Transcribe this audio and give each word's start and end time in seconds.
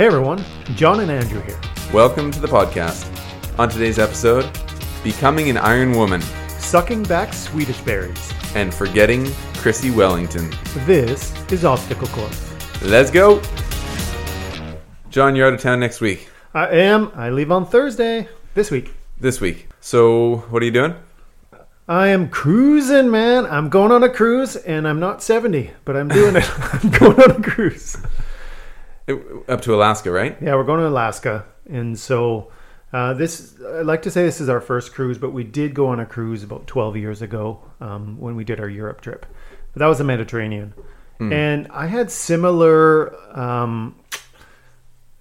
Hey 0.00 0.06
everyone, 0.06 0.42
John 0.76 1.00
and 1.00 1.10
Andrew 1.10 1.42
here. 1.42 1.60
Welcome 1.92 2.30
to 2.30 2.40
the 2.40 2.46
podcast. 2.48 3.06
On 3.58 3.68
today's 3.68 3.98
episode, 3.98 4.48
becoming 5.04 5.50
an 5.50 5.58
Iron 5.58 5.92
Woman 5.92 6.22
Sucking 6.58 7.02
back 7.02 7.34
Swedish 7.34 7.78
berries. 7.82 8.32
and 8.54 8.72
forgetting 8.72 9.30
Chrissie 9.56 9.90
Wellington. 9.90 10.50
This 10.86 11.34
is 11.52 11.66
Obstacle 11.66 12.08
Course. 12.08 12.50
Let's 12.80 13.10
go! 13.10 13.42
John, 15.10 15.36
you're 15.36 15.46
out 15.46 15.52
of 15.52 15.60
town 15.60 15.80
next 15.80 16.00
week. 16.00 16.30
I 16.54 16.68
am. 16.68 17.12
I 17.14 17.28
leave 17.28 17.52
on 17.52 17.66
Thursday 17.66 18.26
this 18.54 18.70
week. 18.70 18.94
This 19.20 19.38
week. 19.38 19.68
So, 19.82 20.36
what 20.48 20.62
are 20.62 20.64
you 20.64 20.72
doing? 20.72 20.94
I 21.86 22.08
am 22.08 22.30
cruising, 22.30 23.10
man. 23.10 23.44
I'm 23.44 23.68
going 23.68 23.92
on 23.92 24.02
a 24.02 24.08
cruise, 24.08 24.56
and 24.56 24.88
I'm 24.88 24.98
not 24.98 25.22
70, 25.22 25.72
but 25.84 25.94
I'm 25.94 26.08
doing 26.08 26.36
it. 26.36 26.50
I'm 26.58 26.88
going 26.88 27.20
on 27.20 27.32
a 27.32 27.42
cruise. 27.42 27.98
Up 29.48 29.62
to 29.62 29.74
Alaska, 29.74 30.10
right? 30.10 30.36
Yeah, 30.40 30.54
we're 30.54 30.64
going 30.64 30.80
to 30.80 30.88
Alaska, 30.88 31.44
and 31.68 31.98
so 31.98 32.50
uh, 32.92 33.14
this. 33.14 33.54
I'd 33.60 33.86
like 33.86 34.02
to 34.02 34.10
say 34.10 34.24
this 34.24 34.40
is 34.40 34.48
our 34.48 34.60
first 34.60 34.94
cruise, 34.94 35.18
but 35.18 35.32
we 35.32 35.44
did 35.44 35.74
go 35.74 35.88
on 35.88 36.00
a 36.00 36.06
cruise 36.06 36.42
about 36.42 36.66
12 36.66 36.96
years 36.96 37.22
ago 37.22 37.60
um, 37.80 38.18
when 38.18 38.36
we 38.36 38.44
did 38.44 38.60
our 38.60 38.68
Europe 38.68 39.00
trip. 39.00 39.26
But 39.72 39.80
that 39.80 39.86
was 39.86 39.98
the 39.98 40.04
Mediterranean, 40.04 40.74
and 41.20 41.68
I 41.70 41.86
had 41.86 42.10
similar 42.10 43.14
um, 43.38 43.94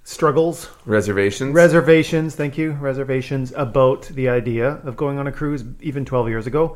struggles 0.10 0.68
Reservations? 0.88 1.54
reservations 1.54 2.34
thank 2.34 2.58
you 2.58 2.72
reservations 2.72 3.54
about 3.56 4.08
the 4.08 4.28
idea 4.28 4.70
of 4.84 4.98
going 4.98 5.20
on 5.20 5.28
a 5.28 5.32
cruise 5.32 5.64
even 5.82 6.04
12 6.04 6.30
years 6.30 6.48
ago 6.48 6.76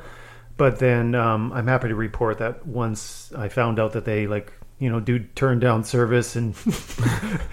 but 0.56 0.78
then 0.78 1.16
um, 1.16 1.52
i'm 1.52 1.66
happy 1.66 1.88
to 1.88 1.96
report 1.96 2.38
that 2.38 2.64
once 2.68 3.34
i 3.36 3.50
found 3.50 3.80
out 3.80 3.94
that 3.94 4.06
they 4.06 4.28
like 4.28 4.54
you 4.84 4.90
know 4.90 5.00
do 5.00 5.20
turn 5.36 5.60
down 5.60 5.82
service 5.82 6.36
and 6.36 6.56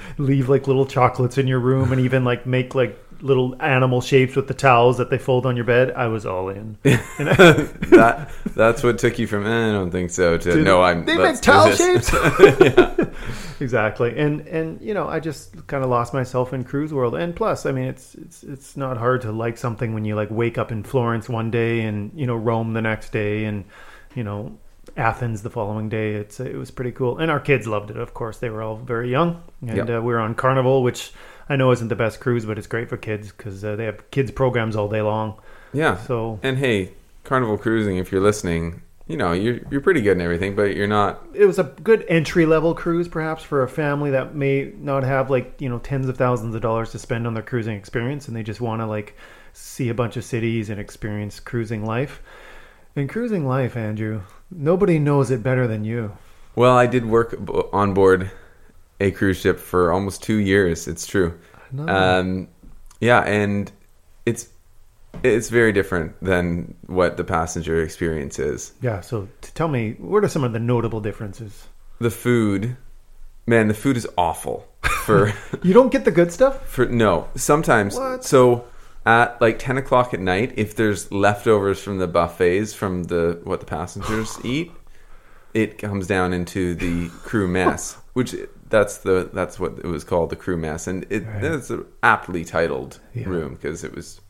leave 0.18 0.48
like 0.48 0.66
little 0.66 0.84
chocolates 0.84 1.38
in 1.38 1.46
your 1.46 1.60
room 1.60 1.92
and 1.92 2.00
even 2.00 2.24
like 2.24 2.44
make 2.44 2.74
like 2.74 2.98
little 3.22 3.54
animal 3.62 4.00
shapes 4.00 4.34
with 4.34 4.48
the 4.48 4.54
towels 4.54 4.96
that 4.98 5.10
they 5.10 5.18
fold 5.18 5.46
on 5.46 5.54
your 5.54 5.64
bed 5.64 5.92
i 5.92 6.08
was 6.08 6.26
all 6.26 6.48
in 6.48 6.76
and 6.84 6.98
I, 7.28 7.34
that 7.92 8.30
That's 8.56 8.82
what 8.82 8.98
took 8.98 9.18
you 9.18 9.26
from, 9.28 9.46
eh, 9.46 9.68
I 9.68 9.72
don't 9.72 9.90
think 9.90 10.10
so, 10.10 10.38
to 10.38 10.56
no, 10.56 10.82
I'm. 10.82 11.04
they 11.04 11.16
make 11.16 11.40
towel 11.40 11.66
this." 11.66 11.78
shapes 11.78 13.60
exactly 13.60 14.18
and 14.18 14.40
and 14.48 14.80
you 14.80 14.94
know 14.94 15.06
i 15.06 15.20
just 15.20 15.66
kind 15.68 15.84
of 15.84 15.90
lost 15.90 16.12
myself 16.12 16.52
in 16.52 16.64
cruise 16.64 16.92
world 16.92 17.14
and 17.14 17.36
plus 17.36 17.64
i 17.64 17.70
mean 17.70 17.84
it's 17.84 18.16
it's 18.16 18.42
it's 18.42 18.76
not 18.76 18.96
hard 18.96 19.20
to 19.20 19.30
like 19.30 19.56
something 19.56 19.94
when 19.94 20.04
you 20.04 20.16
like 20.16 20.30
wake 20.30 20.58
up 20.58 20.72
in 20.72 20.82
florence 20.82 21.28
one 21.28 21.50
day 21.50 21.82
and 21.82 22.10
you 22.14 22.26
know 22.26 22.34
rome 22.34 22.72
the 22.72 22.82
next 22.82 23.12
day 23.12 23.44
and 23.44 23.64
you 24.16 24.24
know 24.24 24.58
athens 24.96 25.42
the 25.42 25.50
following 25.50 25.88
day 25.88 26.14
it's 26.14 26.40
it 26.40 26.56
was 26.56 26.70
pretty 26.70 26.92
cool 26.92 27.18
and 27.18 27.30
our 27.30 27.40
kids 27.40 27.66
loved 27.66 27.90
it 27.90 27.96
of 27.96 28.12
course 28.14 28.38
they 28.38 28.50
were 28.50 28.62
all 28.62 28.76
very 28.76 29.10
young 29.10 29.42
and 29.66 29.76
Yep. 29.76 29.88
uh, 29.90 29.92
we 30.02 30.12
were 30.12 30.20
on 30.20 30.34
carnival 30.34 30.82
which 30.82 31.12
i 31.48 31.56
know 31.56 31.70
isn't 31.72 31.88
the 31.88 31.96
best 31.96 32.20
cruise 32.20 32.44
but 32.44 32.58
it's 32.58 32.66
great 32.66 32.88
for 32.88 32.96
kids 32.96 33.32
because 33.32 33.64
uh, 33.64 33.76
they 33.76 33.84
have 33.84 34.10
kids 34.10 34.30
programs 34.30 34.76
all 34.76 34.88
day 34.88 35.02
long 35.02 35.38
Yeah. 35.72 35.96
so 35.98 36.38
And 36.42 36.58
hey, 36.58 36.92
Carnival 37.24 37.58
Cruising, 37.58 37.98
if 37.98 38.10
you're 38.10 38.20
listening, 38.22 38.82
you 39.06 39.16
know, 39.16 39.32
you're, 39.32 39.58
you're 39.70 39.80
pretty 39.82 40.00
good 40.00 40.12
and 40.12 40.22
everything, 40.22 40.56
but 40.56 40.74
you're 40.76 40.86
not. 40.88 41.20
it 41.34 41.44
was 41.44 41.58
a 41.58 41.64
good 41.64 42.04
entry 42.08 42.46
level 42.46 42.74
cruise 42.74 43.08
perhaps 43.08 43.42
for 43.42 43.62
a 43.62 43.68
family 43.68 44.10
that 44.12 44.34
may 44.34 44.72
not 44.78 45.02
have 45.04 45.30
like 45.30 45.54
you 45.60 45.68
know 45.68 45.78
tens 45.80 46.08
of 46.08 46.16
thousands 46.16 46.54
of 46.54 46.62
dollars 46.62 46.90
to 46.92 46.98
spend 46.98 47.26
on 47.26 47.34
their 47.34 47.42
cruising 47.42 47.76
experience 47.76 48.26
and 48.28 48.36
they 48.36 48.42
just 48.42 48.60
want 48.60 48.80
to 48.80 48.86
like 48.86 49.16
see 49.52 49.88
a 49.88 49.94
bunch 49.94 50.16
of 50.16 50.24
cities 50.24 50.70
and 50.70 50.80
experience 50.80 51.40
cruising 51.40 51.84
life 51.84 52.22
and 52.96 53.08
cruising 53.08 53.46
life 53.46 53.76
andrew 53.76 54.20
nobody 54.50 54.98
knows 54.98 55.30
it 55.30 55.42
better 55.42 55.66
than 55.66 55.84
you 55.84 56.12
Well, 56.56 56.76
I 56.76 56.86
did 56.86 57.06
work 57.06 57.30
b- 57.44 57.62
on 57.72 57.94
board 57.94 58.30
a 59.00 59.10
cruise 59.12 59.38
ship 59.40 59.58
for 59.58 59.92
almost 59.92 60.22
two 60.22 60.36
years. 60.36 60.86
It's 60.88 61.06
true. 61.06 61.38
know. 61.72 61.86
Um, 61.88 62.48
yeah, 63.00 63.20
and 63.22 63.70
it's 64.26 64.48
it's 65.22 65.48
very 65.48 65.72
different 65.72 66.12
than 66.22 66.74
what 66.86 67.16
the 67.16 67.24
passenger 67.24 67.80
experience 67.82 68.38
is. 68.38 68.72
yeah 68.82 69.00
so 69.00 69.28
tell 69.54 69.68
me 69.68 69.92
what 69.98 70.24
are 70.24 70.28
some 70.28 70.44
of 70.44 70.52
the 70.52 70.58
notable 70.58 71.00
differences 71.00 71.68
The 72.00 72.10
food, 72.10 72.76
man, 73.46 73.68
the 73.68 73.74
food 73.74 73.96
is 73.96 74.06
awful. 74.18 74.66
For 75.06 75.32
you 75.62 75.72
don't 75.72 75.92
get 75.92 76.04
the 76.04 76.10
good 76.10 76.32
stuff 76.32 76.66
for 76.74 76.84
no, 76.86 77.28
sometimes 77.36 77.94
What? 77.96 78.24
so. 78.24 78.64
At 79.10 79.40
like 79.40 79.58
ten 79.58 79.76
o'clock 79.76 80.14
at 80.14 80.20
night, 80.20 80.52
if 80.56 80.70
there's 80.76 81.10
leftovers 81.10 81.78
from 81.82 81.98
the 81.98 82.06
buffets 82.06 82.72
from 82.74 83.04
the 83.04 83.40
what 83.44 83.58
the 83.60 83.66
passengers 83.66 84.38
eat, 84.44 84.70
it 85.52 85.78
comes 85.78 86.06
down 86.06 86.32
into 86.32 86.74
the 86.76 87.08
crew 87.28 87.48
mess, 87.48 87.96
which 88.12 88.36
that's 88.68 88.98
the 88.98 89.28
that's 89.32 89.58
what 89.58 89.72
it 89.78 89.86
was 89.96 90.04
called, 90.04 90.30
the 90.30 90.36
crew 90.44 90.56
mess, 90.56 90.86
and 90.86 91.06
it 91.10 91.22
Right. 91.26 91.42
that's 91.42 91.70
an 91.70 91.84
aptly 92.04 92.44
titled 92.44 93.00
Yeah. 93.14 93.28
room 93.28 93.54
because 93.54 93.82
it 93.82 93.92
was 93.94 94.20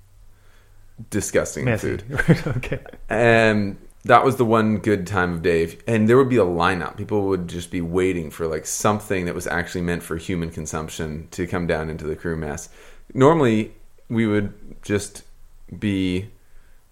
disgusting 1.11 1.65
messy 1.67 1.99
food. 1.99 2.03
okay 2.57 2.81
And 3.09 3.77
that 4.05 4.25
was 4.25 4.37
the 4.37 4.47
one 4.47 4.79
good 4.79 5.07
time 5.07 5.35
of 5.35 5.43
day, 5.43 5.77
and 5.87 6.09
there 6.09 6.17
would 6.17 6.31
be 6.31 6.39
a 6.39 6.45
lineup. 6.63 6.97
People 6.97 7.27
would 7.29 7.49
just 7.49 7.71
be 7.71 7.83
waiting 7.83 8.31
for 8.31 8.47
like 8.47 8.65
something 8.65 9.27
that 9.27 9.35
was 9.35 9.47
actually 9.47 9.83
meant 9.83 10.03
for 10.03 10.17
human 10.17 10.51
consumption 10.51 11.29
to 11.33 11.47
come 11.47 11.67
down 11.67 11.91
into 11.91 12.07
the 12.07 12.17
crew 12.17 12.37
mess. 12.37 12.71
Normally, 13.13 13.75
we 14.11 14.27
would 14.27 14.53
just 14.83 15.23
be 15.79 16.29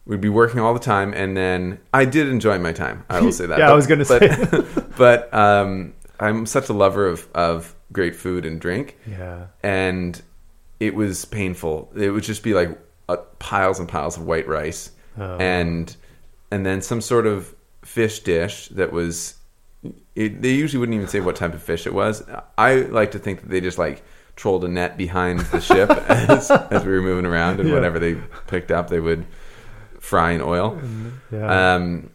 we'd 0.07 0.21
be 0.23 0.29
working 0.31 0.61
all 0.61 0.73
the 0.73 0.81
time 0.81 1.13
and 1.13 1.37
then 1.37 1.79
I 1.93 2.07
did 2.07 2.29
enjoy 2.29 2.59
my 2.59 2.73
time. 2.73 3.05
I 3.11 3.21
will 3.21 3.33
say 3.33 3.45
that. 3.47 3.59
Yeah, 3.59 3.71
I 3.71 3.75
was 3.75 3.87
gonna 3.87 4.07
but, 4.07 4.67
but 4.97 5.35
um, 5.35 5.93
I'm 6.19 6.47
such 6.47 6.71
a 6.71 6.73
lover 6.73 7.07
of 7.07 7.29
of 7.35 7.75
great 7.93 8.17
food 8.17 8.47
and 8.47 8.61
drink, 8.61 8.97
yeah 9.07 9.47
and 9.63 10.21
it 10.81 10.95
was 10.95 11.25
painful. 11.25 11.91
It 11.97 12.11
would 12.11 12.23
just 12.25 12.43
be 12.43 12.55
like 12.55 12.79
uh, 13.09 13.17
piles 13.39 13.79
and 13.81 13.89
piles 13.89 14.17
of 14.17 14.25
white 14.25 14.47
rice, 14.49 14.93
Oh. 15.19 15.37
and 15.39 15.95
and 16.53 16.65
then 16.65 16.81
some 16.81 17.01
sort 17.01 17.27
of 17.27 17.55
fish 17.83 18.21
dish 18.21 18.69
that 18.69 18.93
was. 18.93 19.35
It, 20.15 20.43
they 20.43 20.53
usually 20.55 20.81
wouldn't 20.81 20.97
even 20.97 21.07
say 21.09 21.21
what 21.21 21.37
type 21.37 21.55
of 21.55 21.63
fish 21.63 21.87
it 21.87 21.95
was. 21.95 22.23
I 22.57 22.75
like 22.77 23.13
to 23.13 23.19
think 23.19 23.41
that 23.43 23.49
they 23.49 23.61
just 23.61 23.79
like 23.79 24.03
trolled 24.39 24.63
a 24.65 24.69
net 24.69 24.97
behind 24.97 25.41
the 25.41 25.61
ship 25.61 25.91
as, 26.09 26.49
as 26.51 26.85
we 26.85 26.93
were 26.93 27.03
moving 27.03 27.27
around, 27.27 27.59
and 27.59 27.69
Yeah. 27.69 27.75
whatever 27.75 27.99
they 27.99 28.15
picked 28.47 28.71
up, 28.71 28.89
they 28.89 29.01
would 29.01 29.27
fry 29.99 30.31
in 30.31 30.41
oil. 30.41 30.81
yeah 31.33 31.75
Um, 31.75 32.11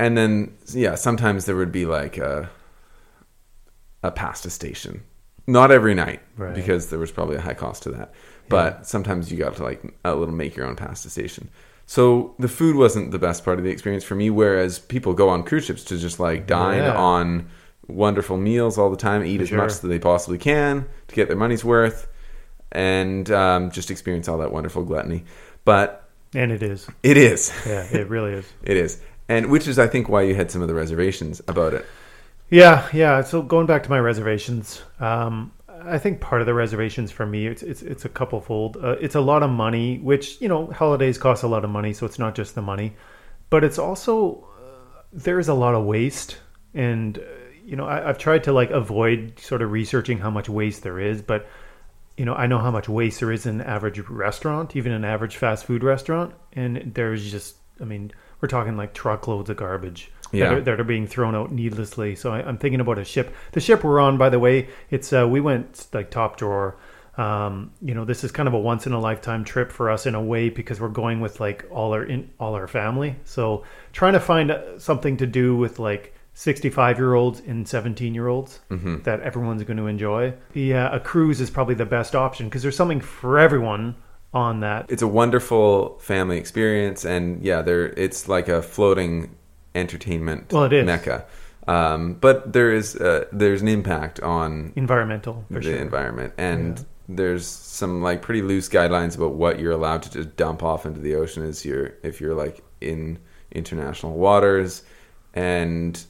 and 0.00 0.16
then 0.18 0.54
yeah, 0.74 0.96
sometimes 0.96 1.44
there 1.46 1.54
would 1.56 1.70
be 1.72 1.86
like 1.86 2.18
a 2.18 2.50
a 4.02 4.10
pasta 4.10 4.50
station. 4.50 5.02
Not 5.46 5.70
every 5.70 5.94
night 5.94 6.20
Right. 6.36 6.54
because 6.54 6.90
there 6.90 6.98
was 6.98 7.10
probably 7.10 7.36
a 7.36 7.40
high 7.40 7.54
cost 7.54 7.82
to 7.84 7.90
that. 7.90 8.12
But 8.48 8.86
sometimes 8.86 9.30
you 9.30 9.38
got 9.38 9.56
to 9.56 9.62
like 9.62 9.82
a 10.04 10.14
little 10.14 10.34
make 10.34 10.56
your 10.56 10.66
own 10.66 10.76
pasta 10.76 11.10
station. 11.10 11.48
So 11.86 12.34
the 12.38 12.48
food 12.48 12.76
wasn't 12.76 13.10
the 13.12 13.18
best 13.18 13.44
part 13.44 13.58
of 13.58 13.64
the 13.64 13.70
experience 13.70 14.04
for 14.04 14.14
me. 14.14 14.30
Whereas 14.30 14.78
people 14.78 15.14
go 15.14 15.28
on 15.28 15.42
cruise 15.42 15.64
ships 15.64 15.84
to 15.84 15.98
just 15.98 16.18
like 16.20 16.46
dine 16.46 16.82
Yeah. 16.82 16.96
on 16.96 17.48
wonderful 17.88 18.36
meals 18.36 18.78
all 18.78 18.90
the 18.90 18.96
time, 18.96 19.24
eat 19.24 19.40
as 19.40 19.48
Sure. 19.48 19.58
much 19.58 19.70
as 19.70 19.80
they 19.80 19.98
possibly 19.98 20.38
can 20.38 20.86
to 21.08 21.14
get 21.14 21.26
their 21.28 21.36
money's 21.36 21.64
worth, 21.64 22.06
and 22.70 23.30
um, 23.30 23.70
just 23.70 23.90
experience 23.90 24.28
all 24.28 24.38
that 24.38 24.52
wonderful 24.52 24.84
gluttony. 24.84 25.24
But 25.64 26.04
and 26.34 26.52
it 26.52 26.62
is 26.62 26.86
it 27.02 27.16
is. 27.16 27.52
yeah 27.66 27.84
it 27.90 28.08
really 28.08 28.32
is 28.34 28.46
It 28.62 28.76
is. 28.76 29.00
And 29.30 29.50
which 29.50 29.66
is, 29.68 29.78
I 29.78 29.86
think, 29.88 30.08
why 30.08 30.22
you 30.22 30.34
had 30.34 30.50
some 30.50 30.62
of 30.62 30.68
the 30.68 30.74
reservations 30.74 31.42
about 31.48 31.74
it. 31.74 31.84
Yeah, 32.50 32.88
yeah. 32.94 33.20
So 33.22 33.42
going 33.42 33.66
back 33.66 33.82
to 33.82 33.90
my 33.90 33.98
reservations, 33.98 34.80
um, 35.00 35.52
I 35.68 35.98
think 35.98 36.20
part 36.22 36.40
of 36.40 36.46
the 36.46 36.54
reservations 36.54 37.10
for 37.10 37.26
me, 37.26 37.46
it's 37.46 37.62
it's, 37.62 37.82
it's 37.82 38.06
a 38.06 38.08
couple 38.08 38.40
fold. 38.40 38.78
Uh, 38.78 38.96
it's 39.00 39.14
a 39.16 39.20
lot 39.20 39.42
of 39.42 39.50
money, 39.50 39.98
which 39.98 40.40
you 40.40 40.48
know, 40.48 40.66
holidays 40.68 41.18
cost 41.18 41.42
a 41.42 41.46
lot 41.46 41.62
of 41.62 41.68
money, 41.70 41.92
so 41.92 42.06
it's 42.06 42.18
not 42.18 42.34
just 42.34 42.54
the 42.54 42.62
money, 42.62 42.94
but 43.50 43.64
it's 43.64 43.78
also 43.78 44.48
uh, 44.58 45.02
there's 45.12 45.48
a 45.48 45.54
lot 45.54 45.74
of 45.74 45.84
waste, 45.84 46.38
and 46.72 47.20
you 47.68 47.76
know, 47.76 47.86
I, 47.86 48.08
I've 48.08 48.16
tried 48.18 48.44
to 48.44 48.52
like 48.52 48.70
avoid 48.70 49.38
sort 49.38 49.60
of 49.60 49.70
researching 49.70 50.18
how 50.18 50.30
much 50.30 50.48
waste 50.48 50.82
there 50.82 50.98
is, 50.98 51.20
but 51.20 51.46
you 52.16 52.24
know, 52.24 52.34
I 52.34 52.46
know 52.46 52.58
how 52.58 52.70
much 52.70 52.88
waste 52.88 53.20
there 53.20 53.30
is 53.30 53.46
in 53.46 53.60
an 53.60 53.66
average 53.66 53.98
restaurant, 54.08 54.74
even 54.74 54.90
an 54.92 55.04
average 55.04 55.36
fast 55.36 55.66
food 55.66 55.84
restaurant, 55.84 56.34
and 56.54 56.92
there's 56.94 57.30
just, 57.30 57.56
I 57.80 57.84
mean, 57.84 58.10
we're 58.40 58.48
talking 58.48 58.76
like 58.76 58.94
truckloads 58.94 59.50
of 59.50 59.56
garbage 59.58 60.10
Yeah. 60.32 60.48
that, 60.48 60.54
are, 60.54 60.60
that 60.62 60.80
are 60.80 60.84
being 60.84 61.06
thrown 61.06 61.34
out 61.34 61.52
needlessly. 61.52 62.16
So 62.16 62.32
I, 62.32 62.38
I'm 62.42 62.56
thinking 62.58 62.80
about 62.80 62.98
a 62.98 63.04
ship. 63.04 63.34
The 63.52 63.60
ship 63.60 63.84
we're 63.84 64.00
on, 64.00 64.16
by 64.16 64.30
the 64.30 64.38
way, 64.38 64.68
it's 64.90 65.12
uh, 65.12 65.28
we 65.28 65.40
went 65.40 65.86
like 65.92 66.10
top 66.10 66.38
drawer. 66.38 66.76
Um, 67.18 67.72
you 67.82 67.94
know, 67.94 68.04
this 68.04 68.24
is 68.24 68.30
kind 68.32 68.48
of 68.48 68.54
a 68.54 68.58
once 68.58 68.86
in 68.86 68.92
a 68.92 69.00
lifetime 69.00 69.44
trip 69.44 69.70
for 69.72 69.90
us 69.90 70.06
in 70.06 70.14
a 70.14 70.22
way 70.22 70.50
because 70.50 70.80
we're 70.80 70.88
going 70.88 71.20
with 71.20 71.40
like 71.40 71.66
all 71.70 71.92
our 71.92 72.04
in 72.04 72.30
all 72.40 72.54
our 72.54 72.68
family. 72.68 73.16
So 73.24 73.64
trying 73.92 74.12
to 74.14 74.20
find 74.20 74.50
uh, 74.52 74.78
something 74.78 75.16
to 75.18 75.26
do 75.26 75.56
with 75.56 75.78
like 75.78 76.14
65 76.38 76.98
year 76.98 77.14
olds 77.14 77.40
and 77.40 77.66
17 77.66 78.14
year 78.14 78.28
olds 78.28 78.60
that 78.70 79.20
everyone's 79.22 79.64
going 79.64 79.76
to 79.76 79.88
enjoy. 79.88 80.32
Yeah, 80.54 80.88
a 80.94 81.00
cruise 81.00 81.40
is 81.40 81.50
probably 81.50 81.74
the 81.74 81.84
best 81.84 82.14
option 82.14 82.46
because 82.46 82.62
there's 82.62 82.76
something 82.76 83.00
for 83.00 83.40
everyone 83.40 83.96
on 84.32 84.60
that. 84.60 84.86
It's 84.88 85.02
a 85.02 85.08
wonderful 85.08 85.98
family 85.98 86.38
experience, 86.38 87.04
and 87.04 87.42
yeah, 87.42 87.60
there 87.62 87.86
it's 87.88 88.28
like 88.28 88.46
a 88.48 88.62
floating 88.62 89.34
entertainment 89.74 90.52
Well, 90.52 90.62
it 90.64 90.72
is. 90.74 90.86
mecca. 90.86 91.26
Um, 91.66 92.14
but 92.14 92.52
there 92.52 92.72
is 92.72 92.94
uh, 92.94 93.24
there's 93.32 93.60
an 93.60 93.66
impact 93.68 94.20
on 94.20 94.72
Environmental, 94.76 95.44
for 95.48 95.54
the 95.54 95.62
sure. 95.62 95.74
environment, 95.76 96.34
and 96.38 96.78
Yeah. 96.78 96.84
there's 97.08 97.48
some 97.48 98.00
like 98.00 98.22
pretty 98.22 98.42
loose 98.42 98.68
guidelines 98.68 99.16
about 99.16 99.32
what 99.34 99.58
you're 99.58 99.72
allowed 99.72 100.04
to 100.04 100.10
just 100.12 100.36
dump 100.36 100.62
off 100.62 100.86
into 100.86 101.00
the 101.00 101.16
ocean 101.16 101.42
as 101.42 101.64
you're 101.64 101.94
if 102.04 102.20
you're 102.20 102.34
like 102.36 102.62
in 102.80 103.18
international 103.50 104.12
waters, 104.16 104.84
and 105.34 106.04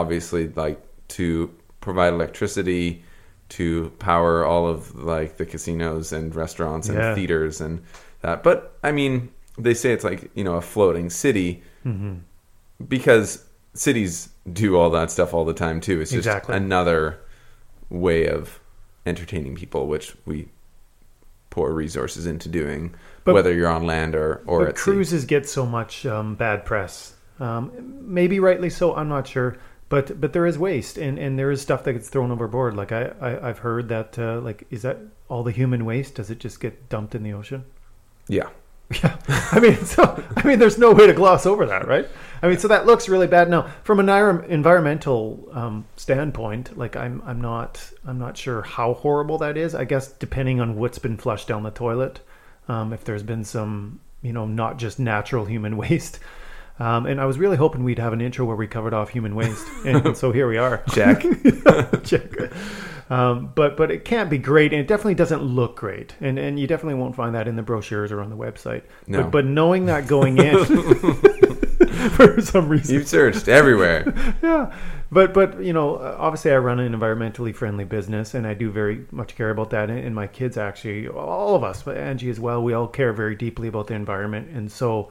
obviously 0.00 0.48
like 0.48 0.80
to 1.08 1.50
provide 1.80 2.12
electricity 2.12 3.02
to 3.48 3.90
power 3.98 4.44
all 4.44 4.66
of 4.68 4.94
like 4.94 5.36
the 5.36 5.46
casinos 5.46 6.12
and 6.12 6.34
restaurants 6.34 6.88
and 6.88 6.98
Yeah. 6.98 7.14
theaters 7.14 7.60
and 7.60 7.82
that. 8.22 8.42
But 8.42 8.76
I 8.82 8.92
mean, 8.92 9.30
they 9.58 9.74
say 9.74 9.92
it's 9.92 10.04
like 10.04 10.30
you 10.34 10.44
know 10.44 10.56
a 10.56 10.60
floating 10.62 11.10
city 11.10 11.62
hmm 11.82 12.14
because 12.88 13.42
cities 13.72 14.28
do 14.52 14.76
all 14.76 14.90
that 14.90 15.10
stuff 15.10 15.32
all 15.32 15.46
the 15.46 15.54
time 15.54 15.80
too. 15.80 16.00
It's 16.02 16.10
just 16.10 16.26
Exactly. 16.26 16.54
another 16.56 17.18
way 17.88 18.26
of 18.28 18.60
entertaining 19.06 19.54
people, 19.54 19.86
which 19.86 20.14
we 20.26 20.48
pour 21.48 21.72
resources 21.72 22.26
into 22.26 22.48
doing, 22.50 22.94
But- 23.24 23.32
whether 23.34 23.54
you're 23.54 23.70
on 23.70 23.86
land 23.86 24.14
or 24.14 24.42
or 24.46 24.68
at 24.68 24.76
sea. 24.76 24.82
cruises 24.82 25.24
get 25.24 25.48
so 25.48 25.64
much 25.64 26.04
um, 26.04 26.34
bad 26.34 26.66
press. 26.66 27.14
Um, 27.40 27.70
maybe 28.02 28.40
rightly 28.40 28.68
so. 28.70 28.94
I'm 28.94 29.08
not 29.08 29.26
sure. 29.26 29.56
But 29.88 30.20
but 30.20 30.32
there 30.32 30.46
is 30.46 30.58
waste 30.58 30.98
and, 30.98 31.18
and 31.18 31.38
there 31.38 31.50
is 31.50 31.62
stuff 31.62 31.84
that 31.84 31.92
gets 31.92 32.08
thrown 32.08 32.32
overboard. 32.32 32.76
Like 32.76 32.92
I, 32.92 33.12
I 33.20 33.48
I've 33.48 33.58
heard 33.58 33.88
that 33.88 34.18
uh, 34.18 34.40
like 34.40 34.66
is 34.70 34.82
that 34.82 34.98
all 35.28 35.42
the 35.42 35.52
human 35.52 35.84
waste? 35.84 36.16
Does 36.16 36.30
it 36.30 36.38
just 36.38 36.60
get 36.60 36.88
dumped 36.88 37.14
in 37.14 37.22
the 37.22 37.32
ocean? 37.32 37.64
Yeah, 38.28 38.48
Yeah, 39.02 39.16
I 39.28 39.58
mean, 39.58 39.84
so 39.84 40.22
I 40.36 40.46
mean, 40.46 40.60
there's 40.60 40.78
no 40.78 40.92
way 40.92 41.08
to 41.08 41.12
gloss 41.12 41.44
over 41.44 41.66
that, 41.66 41.88
right? 41.88 42.06
I 42.40 42.48
mean, 42.48 42.58
so 42.58 42.68
that 42.68 42.86
looks 42.86 43.08
really 43.08 43.26
bad. 43.26 43.50
Now, 43.50 43.68
from 43.82 43.98
an 43.98 44.08
environmental 44.44 45.48
um, 45.52 45.86
standpoint, 45.96 46.78
like 46.78 46.94
I'm, 46.94 47.20
I'm 47.26 47.40
not, 47.40 47.90
I'm 48.06 48.18
not 48.18 48.36
sure 48.36 48.62
how 48.62 48.94
horrible 48.94 49.38
that 49.38 49.56
is. 49.56 49.74
I 49.74 49.84
guess 49.84 50.08
depending 50.08 50.60
on 50.60 50.76
what's 50.76 51.00
been 51.00 51.16
flushed 51.16 51.48
down 51.48 51.64
the 51.64 51.72
toilet, 51.72 52.20
um, 52.68 52.92
if 52.92 53.02
there's 53.02 53.24
been 53.24 53.42
some, 53.42 53.98
you 54.22 54.32
know, 54.32 54.46
not 54.46 54.78
just 54.78 55.00
natural 55.00 55.46
human 55.46 55.76
waste. 55.76 56.20
Um, 56.78 57.06
and 57.06 57.20
I 57.20 57.24
was 57.24 57.38
really 57.38 57.56
hoping 57.56 57.84
we'd 57.84 57.98
have 57.98 58.12
an 58.12 58.20
intro 58.20 58.44
where 58.44 58.56
we 58.56 58.66
covered 58.66 58.92
off 58.92 59.08
human 59.10 59.34
waste, 59.34 59.66
and 59.86 60.16
so 60.16 60.32
here 60.32 60.48
we 60.48 60.58
are. 60.58 60.82
Jack. 60.92 61.22
Check. 62.04 62.32
Um, 63.08 63.52
but 63.54 63.76
but 63.76 63.90
it 63.90 64.04
can't 64.04 64.28
be 64.28 64.38
great, 64.38 64.72
and 64.72 64.80
it 64.80 64.88
definitely 64.88 65.14
doesn't 65.14 65.42
look 65.42 65.76
great, 65.76 66.14
and 66.20 66.38
and 66.38 66.58
you 66.58 66.66
definitely 66.66 66.94
won't 66.94 67.14
find 67.14 67.34
that 67.34 67.46
in 67.46 67.56
the 67.56 67.62
brochures 67.62 68.10
or 68.10 68.20
on 68.20 68.30
the 68.30 68.36
website. 68.36 68.82
No. 69.06 69.22
But, 69.22 69.30
but 69.30 69.44
knowing 69.46 69.86
that 69.86 70.06
going 70.08 70.38
in, 70.38 70.64
for 72.10 72.40
some 72.40 72.68
reason, 72.68 72.94
You've 72.96 73.08
searched 73.08 73.48
everywhere. 73.48 74.12
yeah. 74.42 74.76
But 75.12 75.32
but 75.32 75.62
you 75.62 75.72
know, 75.72 75.96
uh, 75.96 76.16
obviously, 76.18 76.50
I 76.50 76.56
run 76.56 76.80
an 76.80 76.92
environmentally 76.92 77.54
friendly 77.54 77.84
business, 77.84 78.34
and 78.34 78.44
I 78.44 78.54
do 78.54 78.72
very 78.72 79.06
much 79.12 79.36
care 79.36 79.50
about 79.50 79.70
that. 79.70 79.88
And, 79.88 80.00
and 80.00 80.14
my 80.14 80.26
kids, 80.26 80.56
actually, 80.56 81.06
all 81.06 81.54
of 81.54 81.62
us, 81.62 81.84
but 81.84 81.96
Angie 81.96 82.28
as 82.28 82.40
well, 82.40 82.60
we 82.62 82.72
all 82.72 82.88
care 82.88 83.12
very 83.12 83.36
deeply 83.36 83.68
about 83.68 83.86
the 83.86 83.94
environment, 83.94 84.50
and 84.50 84.70
so 84.70 85.10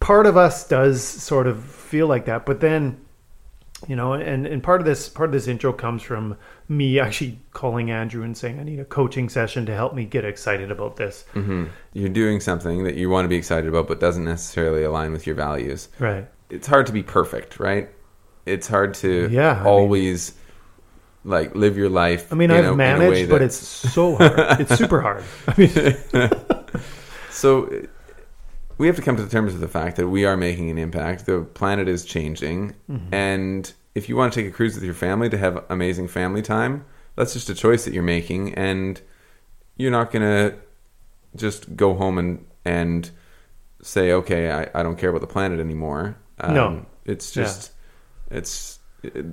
part 0.00 0.26
of 0.26 0.36
us 0.36 0.66
does 0.66 1.02
sort 1.02 1.46
of 1.46 1.62
feel 1.64 2.06
like 2.06 2.26
that. 2.26 2.46
But 2.46 2.60
then, 2.60 3.00
you 3.86 3.94
know, 3.96 4.12
and 4.14 4.46
and 4.46 4.62
part 4.62 4.80
of 4.80 4.86
this 4.86 5.08
part 5.08 5.28
of 5.28 5.32
this 5.32 5.46
intro 5.46 5.72
comes 5.72 6.02
from 6.02 6.36
me 6.68 6.98
actually 6.98 7.38
calling 7.52 7.90
Andrew 7.90 8.22
and 8.22 8.36
saying 8.36 8.58
I 8.58 8.62
need 8.64 8.80
a 8.80 8.84
coaching 8.84 9.28
session 9.28 9.66
to 9.66 9.74
help 9.74 9.94
me 9.94 10.04
get 10.04 10.24
excited 10.24 10.70
about 10.70 10.96
this. 10.96 11.24
hmm 11.32 11.66
You're 11.92 12.08
doing 12.08 12.40
something 12.40 12.84
that 12.84 12.96
you 12.96 13.08
want 13.10 13.24
to 13.24 13.28
be 13.28 13.36
excited 13.36 13.68
about, 13.68 13.86
but 13.88 14.00
doesn't 14.00 14.24
necessarily 14.24 14.82
align 14.82 15.12
with 15.12 15.26
your 15.26 15.36
values. 15.36 15.88
Right. 15.98 16.26
It's 16.50 16.66
hard 16.66 16.86
to 16.86 16.92
be 16.92 17.02
perfect, 17.02 17.60
right? 17.60 17.88
It's 18.46 18.66
hard 18.66 18.94
to 18.94 19.28
Yeah, 19.30 19.52
I 19.52 19.56
mean- 19.58 19.66
always 19.66 20.32
like 21.24 21.54
live 21.54 21.76
your 21.76 21.88
life. 21.90 22.32
I 22.32 22.36
mean, 22.36 22.50
in 22.50 22.56
a- 22.56 22.58
in 22.60 22.64
I've 22.66 22.72
a 22.72 22.76
managed, 22.76 23.28
but 23.30 23.42
it's 23.42 23.56
so 23.56 24.16
hard. 24.16 24.60
it's 24.60 24.76
super 24.76 25.00
hard. 25.00 25.22
I 25.46 25.54
mean, 25.58 26.30
So 27.30 27.70
we 28.78 28.86
have 28.86 28.96
to 28.96 29.02
come 29.02 29.16
to 29.16 29.28
terms 29.28 29.52
with 29.52 29.60
the 29.60 29.68
fact 29.68 29.96
that 29.96 30.08
we 30.08 30.24
are 30.24 30.36
making 30.36 30.70
an 30.70 30.78
impact. 30.78 31.26
The 31.26 31.42
planet 31.42 31.88
is 31.88 32.04
changing, 32.04 32.74
Mm-hmm. 32.90 33.12
and 33.14 33.72
if 33.94 34.08
you 34.08 34.16
want 34.16 34.32
to 34.32 34.40
take 34.40 34.48
a 34.48 34.54
cruise 34.54 34.74
with 34.76 34.84
your 34.84 34.94
family 34.94 35.28
to 35.28 35.36
have 35.38 35.64
amazing 35.68 36.06
family 36.08 36.40
time, 36.42 36.84
that's 37.16 37.32
just 37.32 37.50
a 37.50 37.54
choice 37.54 37.84
that 37.84 37.92
you're 37.92 38.02
making, 38.04 38.54
and 38.54 39.00
you're 39.76 39.90
not 39.90 40.10
gonna 40.12 40.54
just 41.36 41.74
go 41.76 41.94
home 41.94 42.16
and 42.18 42.44
and 42.64 43.10
say, 43.82 44.12
okay, 44.12 44.50
I, 44.50 44.68
I 44.78 44.82
don't 44.82 44.96
care 44.98 45.10
about 45.10 45.20
the 45.20 45.26
planet 45.26 45.58
anymore. 45.60 46.16
Um, 46.40 46.54
No. 46.54 46.86
it's 47.04 47.34
Yeah. 47.36 47.44
just 47.44 47.72
it's 48.30 48.78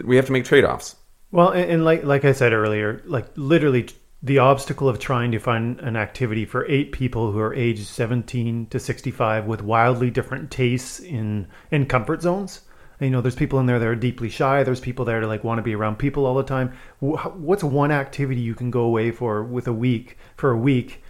we 0.03 0.15
have 0.15 0.25
to 0.27 0.31
make 0.31 0.45
trade 0.45 0.63
offs. 0.63 0.95
Well, 1.31 1.49
and, 1.49 1.69
and 1.69 1.85
like 1.85 2.03
like 2.03 2.25
I 2.25 2.31
said 2.31 2.53
earlier, 2.53 3.01
like 3.05 3.27
literally 3.35 3.87
the 4.23 4.39
obstacle 4.39 4.89
of 4.89 4.99
trying 4.99 5.31
to 5.31 5.39
find 5.39 5.79
an 5.81 5.95
activity 5.95 6.45
for 6.45 6.65
eight 6.67 6.91
people 6.91 7.31
who 7.31 7.39
are 7.39 7.53
aged 7.53 7.85
17 7.85 8.67
to 8.67 8.79
65 8.79 9.45
with 9.45 9.61
wildly 9.61 10.09
different 10.09 10.49
tastes 10.51 10.99
in 10.99 11.47
in 11.71 11.85
comfort 11.85 12.21
zones. 12.21 12.61
And, 12.99 13.09
you 13.09 13.11
know, 13.11 13.21
there's 13.21 13.35
people 13.35 13.59
in 13.59 13.65
there 13.65 13.77
that 13.77 13.87
are 13.87 13.95
deeply 13.95 14.29
shy. 14.29 14.63
There's 14.63 14.79
people 14.79 15.03
there 15.03 15.19
to 15.19 15.27
like 15.27 15.43
want 15.43 15.57
to 15.59 15.63
be 15.63 15.75
around 15.75 15.97
people 15.97 16.25
all 16.25 16.35
the 16.35 16.43
time. 16.43 16.73
What's 16.99 17.63
one 17.63 17.91
activity 17.91 18.39
you 18.39 18.55
can 18.55 18.71
go 18.71 18.81
away 18.81 19.11
for 19.11 19.43
with 19.43 19.67
a 19.67 19.73
week 19.73 20.17
for 20.37 20.51
a 20.51 20.57
week 20.57 21.03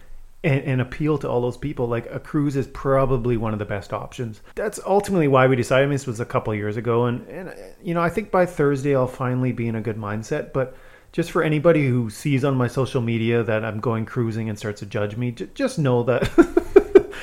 and, 0.46 0.62
and 0.62 0.80
appeal 0.80 1.18
to 1.18 1.28
all 1.28 1.40
those 1.40 1.56
people. 1.56 1.88
Like 1.88 2.06
a 2.10 2.20
cruise 2.20 2.56
is 2.56 2.66
probably 2.68 3.36
one 3.36 3.52
of 3.52 3.58
the 3.58 3.64
best 3.64 3.92
options. 3.92 4.40
That's 4.54 4.80
ultimately 4.86 5.28
why 5.28 5.46
we 5.46 5.56
decided. 5.56 5.84
I 5.84 5.86
mean, 5.86 5.94
this 5.94 6.06
was 6.06 6.20
a 6.20 6.24
couple 6.24 6.54
years 6.54 6.76
ago, 6.76 7.06
and 7.06 7.26
and 7.28 7.54
you 7.82 7.94
know, 7.94 8.00
I 8.00 8.08
think 8.08 8.30
by 8.30 8.46
Thursday 8.46 8.94
I'll 8.94 9.06
finally 9.08 9.52
be 9.52 9.68
in 9.68 9.74
a 9.74 9.80
good 9.80 9.96
mindset. 9.96 10.52
But 10.52 10.74
just 11.12 11.30
for 11.30 11.42
anybody 11.42 11.86
who 11.88 12.10
sees 12.10 12.44
on 12.44 12.56
my 12.56 12.66
social 12.66 13.00
media 13.00 13.42
that 13.42 13.64
I'm 13.64 13.80
going 13.80 14.04
cruising 14.04 14.48
and 14.48 14.58
starts 14.58 14.80
to 14.80 14.86
judge 14.86 15.16
me, 15.16 15.32
j- 15.32 15.48
just 15.54 15.78
know 15.78 16.02
that 16.04 16.30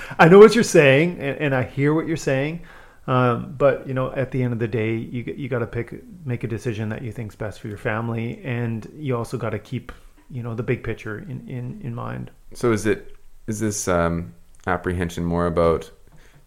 I 0.20 0.28
know 0.28 0.40
what 0.40 0.56
you're 0.56 0.64
saying, 0.64 1.20
and, 1.20 1.38
and 1.38 1.56
I 1.56 1.64
hear 1.64 1.94
what 1.94 2.08
you're 2.08 2.18
saying. 2.18 2.62
Um, 3.06 3.56
but 3.58 3.88
you 3.88 3.94
know, 3.94 4.12
at 4.14 4.32
the 4.32 4.42
end 4.42 4.54
of 4.54 4.60
the 4.60 4.68
day, 4.68 4.96
you 4.96 5.24
you 5.36 5.50
got 5.50 5.60
to 5.60 5.68
pick 5.68 6.04
make 6.26 6.44
a 6.44 6.48
decision 6.48 6.90
that 6.90 7.02
you 7.02 7.12
think's 7.12 7.36
best 7.36 7.60
for 7.60 7.68
your 7.68 7.78
family, 7.78 8.42
and 8.44 8.90
you 8.96 9.18
also 9.18 9.38
got 9.38 9.50
to 9.50 9.60
keep 9.60 9.92
you 10.30 10.42
know 10.42 10.56
the 10.56 10.64
big 10.64 10.84
picture 10.84 11.20
in 11.20 11.48
in 11.50 11.82
in 11.84 11.94
mind. 11.94 12.32
So 12.54 12.72
is 12.72 12.86
it 12.86 13.16
is 13.48 13.60
this 13.60 13.88
um, 13.88 14.34
apprehension 14.68 15.26
more 15.26 15.48
about 15.48 15.92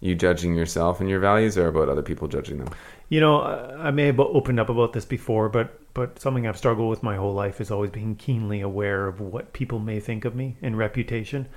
you 0.01 0.15
judging 0.15 0.55
yourself 0.55 1.01
and 1.01 1.11
your 1.11 1.21
values, 1.21 1.59
or 1.59 1.69
about 1.69 1.91
other 1.91 2.03
people 2.03 2.27
judging 2.27 2.59
them? 2.59 2.71
You 3.11 3.21
know, 3.21 3.41
I 3.43 3.89
I 3.89 3.91
may 3.91 4.07
have 4.07 4.19
opened 4.19 4.59
up 4.59 4.71
about 4.71 4.95
this 4.95 5.05
before, 5.05 5.51
but 5.51 5.79
but 5.97 6.21
something 6.21 6.47
I've 6.47 6.59
struggled 6.59 6.91
with 6.91 7.03
my 7.03 7.17
whole 7.17 7.33
life 7.33 7.59
is 7.59 7.71
always 7.71 7.89
being 7.89 8.17
keenly 8.17 8.61
aware 8.61 9.07
of 9.09 9.19
what 9.19 9.55
people 9.55 9.79
may 9.79 9.99
think 9.99 10.27
of 10.27 10.37
me 10.37 10.59
and 10.61 10.77
reputation. 10.77 11.49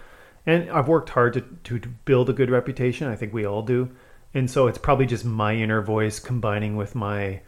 And 0.46 0.72
I've 0.72 0.88
worked 0.88 1.10
hard 1.10 1.34
to, 1.34 1.42
to, 1.78 1.90
build 2.06 2.30
a 2.30 2.34
good 2.34 2.50
reputation. 2.50 3.10
I 3.10 3.18
think 3.18 3.34
we 3.34 3.46
all 3.46 3.64
do. 3.64 3.90
And 4.34 4.50
so 4.50 4.68
it's 4.68 4.78
probably 4.78 5.08
just 5.08 5.26
my 5.26 5.56
inner 5.56 5.82
voice 5.82 6.20
combining 6.20 6.78
with 6.78 6.96
my 6.96 7.42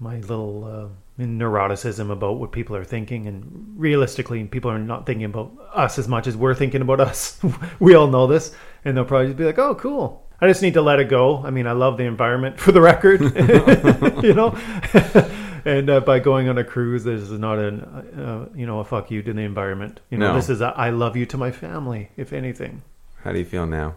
my 0.00 0.18
little 0.18 0.64
uh, 0.64 1.22
neuroticism 1.22 2.10
about 2.10 2.38
what 2.38 2.50
people 2.50 2.74
are 2.74 2.84
thinking. 2.84 3.28
And 3.28 3.74
realistically, 3.76 4.42
people 4.42 4.72
are 4.72 4.78
not 4.80 5.06
thinking 5.06 5.26
about 5.26 5.52
us 5.72 6.00
as 6.00 6.08
much 6.08 6.26
as 6.26 6.36
we're 6.36 6.56
thinking 6.56 6.82
about 6.82 6.98
us. 6.98 7.38
we 7.78 7.94
all 7.94 8.08
know 8.08 8.26
this, 8.26 8.52
and 8.84 8.96
they'll 8.96 9.04
probably 9.04 9.28
just 9.28 9.38
be 9.38 9.44
like, 9.44 9.60
"Oh, 9.60 9.76
cool." 9.76 10.26
I 10.40 10.48
just 10.48 10.62
need 10.62 10.74
to 10.74 10.82
let 10.82 10.98
it 10.98 11.08
go. 11.08 11.44
I 11.44 11.50
mean, 11.50 11.68
I 11.68 11.72
love 11.72 11.96
the 11.96 12.04
environment 12.04 12.58
for 12.58 12.72
the 12.72 12.80
record, 12.80 13.20
you 14.24 14.34
know. 14.34 14.58
and 15.78 15.88
uh, 15.90 16.00
by 16.00 16.18
going 16.18 16.48
on 16.48 16.58
a 16.58 16.64
cruise, 16.64 17.04
this 17.04 17.20
is 17.22 17.38
not 17.38 17.58
an, 17.58 17.80
uh, 17.80 18.48
you 18.54 18.66
know, 18.66 18.80
a 18.80 18.84
fuck 18.84 19.10
you 19.10 19.22
to 19.22 19.32
the 19.32 19.42
environment. 19.42 20.00
You 20.10 20.18
know, 20.18 20.28
No. 20.28 20.34
this 20.34 20.48
is 20.48 20.60
a 20.60 20.66
I 20.76 20.90
love 20.90 21.16
you 21.16 21.26
to 21.26 21.38
my 21.38 21.50
family, 21.50 22.10
if 22.16 22.32
anything. 22.32 22.82
How 23.22 23.32
do 23.32 23.38
you 23.38 23.44
feel 23.44 23.66
now? 23.66 23.94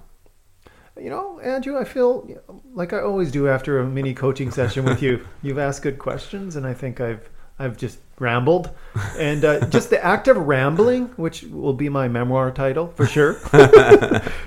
You 0.99 1.09
know, 1.11 1.39
Andrew, 1.41 1.77
I 1.77 1.83
feel 1.83 2.27
like 2.73 2.91
I 2.91 3.01
always 3.01 3.31
do 3.31 3.47
after 3.47 3.79
a 3.79 3.85
mini 3.85 4.13
coaching 4.15 4.49
session 4.49 4.83
with 4.83 5.01
you. 5.03 5.25
You've 5.43 5.59
asked 5.59 5.83
good 5.83 5.99
questions, 5.99 6.55
and 6.55 6.65
I 6.65 6.73
think 6.73 6.99
I've 6.99 7.29
I've 7.59 7.77
just 7.77 7.99
rambled, 8.19 8.71
and 9.17 9.45
uh, 9.45 9.65
just 9.69 9.89
the 9.89 10.03
act 10.03 10.27
of 10.27 10.37
rambling, 10.37 11.05
which 11.17 11.43
will 11.43 11.73
be 11.73 11.89
my 11.89 12.07
memoir 12.07 12.51
title 12.51 12.87
for 12.95 13.05
sure. 13.07 13.33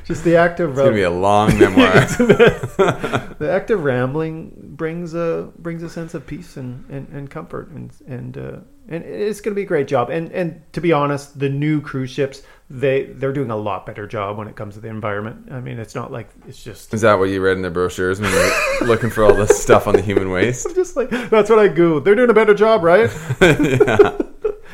just 0.04 0.24
the 0.24 0.36
act 0.36 0.60
of 0.60 0.70
It's 0.70 0.78
gonna 0.78 0.92
be 0.92 1.02
a 1.02 1.10
long 1.10 1.58
memoir. 1.58 1.92
the 3.38 3.48
act 3.50 3.70
of 3.70 3.84
rambling 3.84 4.52
brings 4.56 5.14
a 5.14 5.50
brings 5.58 5.82
a 5.82 5.90
sense 5.90 6.14
of 6.14 6.26
peace 6.26 6.56
and, 6.56 6.88
and, 6.90 7.08
and 7.08 7.30
comfort 7.30 7.68
and 7.70 7.92
and 8.06 8.38
uh, 8.38 8.56
and 8.88 9.04
it's 9.04 9.40
going 9.40 9.52
to 9.52 9.56
be 9.56 9.62
a 9.62 9.66
great 9.66 9.86
job 9.86 10.10
and 10.10 10.32
and 10.32 10.62
to 10.72 10.80
be 10.80 10.92
honest 10.92 11.38
the 11.38 11.48
new 11.48 11.80
cruise 11.80 12.10
ships 12.10 12.42
they 12.70 13.02
they're 13.02 13.32
doing 13.32 13.50
a 13.50 13.56
lot 13.56 13.84
better 13.84 14.06
job 14.06 14.38
when 14.38 14.46
it 14.46 14.54
comes 14.54 14.74
to 14.74 14.80
the 14.80 14.86
environment 14.86 15.50
I 15.50 15.60
mean 15.60 15.80
it's 15.80 15.96
not 15.96 16.12
like 16.12 16.28
it's 16.46 16.62
just 16.62 16.94
Is 16.94 17.00
that 17.00 17.18
what 17.18 17.24
you 17.24 17.42
read 17.42 17.56
in 17.56 17.62
the 17.62 17.70
brochures 17.70 18.20
when 18.20 18.30
you 18.30 18.38
were 18.38 18.86
looking 18.86 19.10
for 19.10 19.24
all 19.24 19.34
this 19.34 19.60
stuff 19.60 19.88
on 19.88 19.94
the 19.94 20.02
human 20.02 20.30
waste? 20.30 20.66
I'm 20.68 20.74
just 20.76 20.96
like 20.96 21.10
that's 21.10 21.50
what 21.50 21.58
I 21.58 21.68
googled 21.68 22.04
they're 22.04 22.14
doing 22.14 22.30
a 22.30 22.34
better 22.34 22.54
job 22.54 22.84
right 22.84 23.10
yeah. 23.40 24.16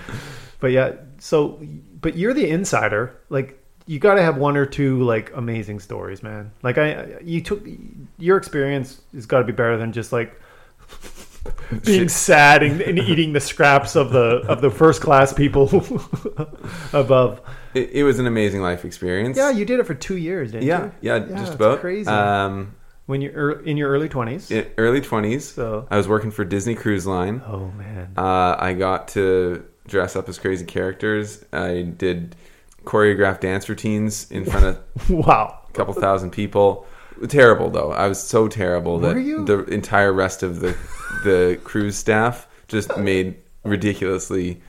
but 0.61 0.73
yeah 0.73 0.93
so 1.19 1.59
but 2.01 2.17
you're 2.17 2.35
the 2.35 2.49
insider 2.49 3.19
like 3.31 3.59
you 3.87 3.99
got 3.99 4.17
to 4.17 4.23
have 4.23 4.37
one 4.37 4.59
or 4.59 4.67
two 4.67 5.03
like 5.03 5.33
amazing 5.35 5.81
stories 5.81 6.23
man 6.23 6.51
like 6.63 6.77
i 6.77 7.19
you 7.23 7.41
took 7.41 7.65
your 8.19 8.37
experience 8.37 9.01
has 9.15 9.27
got 9.27 9.39
to 9.39 9.45
be 9.45 9.53
better 9.53 9.79
than 9.79 9.93
just 9.93 10.13
like 10.13 10.41
being 11.85 12.09
sad 12.09 12.63
and, 12.63 12.81
and 12.81 12.99
eating 12.99 13.33
the 13.33 13.41
scraps 13.41 13.97
of 13.97 14.11
the 14.11 14.43
of 14.49 14.61
the 14.61 14.71
first 14.71 15.01
class 15.03 15.33
people 15.33 15.69
above. 16.93 17.41
It, 17.75 17.91
it 17.93 18.05
was 18.05 18.19
an 18.19 18.27
amazing 18.27 18.63
life 18.63 18.85
experience. 18.85 19.37
Yeah, 19.37 19.51
you 19.51 19.65
did 19.65 19.81
it 19.81 19.87
for 19.87 19.95
two 19.95 20.17
years, 20.17 20.53
didn't 20.53 20.67
yeah, 20.67 20.85
you? 20.85 20.93
yeah, 21.03 21.17
Yeah, 21.17 21.27
just 21.37 21.47
it's 21.47 21.55
about. 21.55 21.81
crazy. 21.81 22.09
Um, 22.09 22.75
When 23.07 23.21
you're 23.21 23.33
ear- 23.53 23.61
in 23.61 23.77
your 23.77 23.91
early 23.91 24.09
twenties. 24.09 24.51
early 24.79 25.01
twenties. 25.01 25.49
So, 25.49 25.87
I 25.91 25.97
was 25.97 26.09
working 26.09 26.31
for 26.31 26.45
Disney 26.45 26.75
Cruise 26.75 27.07
Line. 27.07 27.43
oh 27.47 27.71
man, 27.77 28.13
Uh, 28.17 28.57
I 28.59 28.73
got 28.73 29.09
to 29.09 29.65
dress 29.87 30.17
up 30.17 30.29
as 30.29 30.39
crazy 30.39 30.65
characters. 30.65 31.45
I 31.53 31.83
did 31.83 32.35
choreographed 32.85 33.41
dance 33.41 33.69
routines 33.69 34.31
in 34.31 34.45
front 34.45 34.65
of 34.67 35.11
wow. 35.11 35.61
a 35.69 35.73
couple 35.73 35.95
thousand 35.95 36.31
people. 36.31 36.87
Terrible 37.29 37.71
though. 37.71 37.93
I 37.93 38.09
was 38.09 38.23
so 38.23 38.47
terrible 38.49 38.99
that 39.01 39.15
Were 39.15 39.21
you? 39.21 39.45
the 39.45 39.65
entire 39.65 40.13
rest 40.13 40.43
of 40.43 40.61
the 40.61 40.77
the 41.25 41.59
cruise 41.65 41.97
staff 41.97 42.47
just 42.69 42.97
made 42.97 43.37
ridiculously 43.65 44.63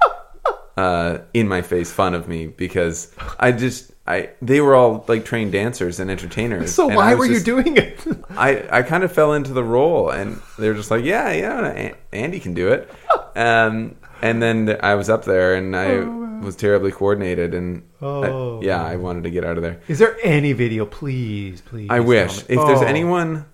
uh, 0.75 1.19
in 1.33 1.47
my 1.47 1.61
face 1.61 1.91
fun 1.91 2.13
of 2.13 2.27
me 2.27 2.47
because 2.47 3.11
I 3.39 3.51
just 3.51 3.91
I 4.05 4.29
they 4.41 4.61
were 4.61 4.75
all 4.75 5.03
like 5.07 5.25
trained 5.25 5.51
dancers 5.51 5.99
and 5.99 6.09
entertainers. 6.11 6.73
So 6.73 6.87
and 6.87 6.95
why 6.95 7.11
I 7.11 7.15
were 7.15 7.25
you 7.25 7.39
doing 7.39 7.75
it? 7.77 7.99
I, 8.29 8.63
I 8.79 8.81
kind 8.83 9.03
of 9.03 9.11
fell 9.11 9.33
into 9.33 9.53
the 9.53 9.63
role, 9.63 10.09
and 10.11 10.39
they 10.59 10.69
were 10.69 10.75
just 10.75 10.91
like, 10.91 11.03
"Yeah, 11.03 11.31
yeah, 11.31 11.65
An- 11.65 11.95
Andy 12.13 12.39
can 12.39 12.53
do 12.53 12.69
it." 12.69 12.89
Um, 13.35 13.95
and 14.21 14.41
then 14.41 14.77
I 14.81 14.95
was 14.95 15.09
up 15.09 15.25
there, 15.25 15.55
and 15.55 15.75
I 15.75 15.99
was 16.43 16.55
terribly 16.55 16.91
coordinated, 16.91 17.53
and 17.55 17.83
I- 18.01 18.05
Oh. 18.05 18.61
yeah, 18.63 18.83
I 18.83 18.95
wanted 18.95 19.23
to 19.23 19.29
get 19.31 19.43
out 19.43 19.57
of 19.57 19.63
there. 19.63 19.79
Is 19.87 19.97
there 19.99 20.15
any 20.23 20.53
video? 20.53 20.85
Please, 20.85 21.61
please. 21.61 21.87
I 21.89 21.99
wish 21.99 22.39
if 22.41 22.47
there's 22.47 22.81
Oh. 22.81 22.85
anyone, 22.85 23.45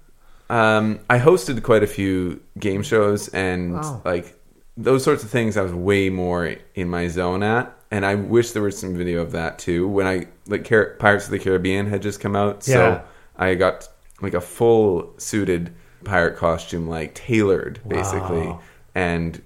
um, 0.54 1.00
I 1.10 1.20
hosted 1.20 1.62
quite 1.64 1.84
a 1.84 1.88
few 1.88 2.42
game 2.60 2.84
shows, 2.84 3.28
and 3.30 3.74
Wow. 3.74 4.02
like 4.06 4.40
those 4.78 5.04
sorts 5.04 5.24
of 5.24 5.30
things, 5.30 5.58
I 5.58 5.62
was 5.62 5.74
way 5.74 6.10
more 6.10 6.56
in 6.76 6.90
my 6.90 7.08
zone 7.08 7.44
at. 7.44 7.72
And 7.92 8.06
I 8.06 8.16
wish 8.16 8.52
there 8.52 8.64
was 8.64 8.78
some 8.78 8.96
video 8.96 9.22
of 9.22 9.32
that 9.34 9.60
too. 9.60 9.88
When 9.88 10.08
I 10.08 10.26
like 10.48 10.68
Car- 10.68 10.96
Pirates 11.00 11.26
of 11.26 11.32
the 11.32 11.40
Caribbean 11.40 11.86
had 11.88 12.02
just 12.02 12.20
come 12.20 12.36
out, 12.36 12.64
so 12.64 12.72
Yeah. 12.80 13.02
I 13.38 13.54
got 13.56 13.88
like 14.22 14.34
a 14.34 14.42
full 14.42 15.14
suited 15.18 15.72
pirate 16.04 16.36
costume, 16.38 16.88
like 16.88 17.14
tailored 17.14 17.80
basically, 17.88 18.48
Wow. 18.48 18.60
and 18.96 19.42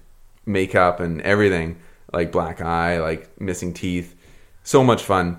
makeup 0.46 0.98
and 1.00 1.20
everything, 1.22 1.76
like 2.12 2.32
black 2.32 2.60
eye, 2.62 3.00
like 3.00 3.28
missing 3.40 3.74
teeth. 3.74 4.14
So 4.62 4.82
much 4.82 5.02
fun. 5.02 5.38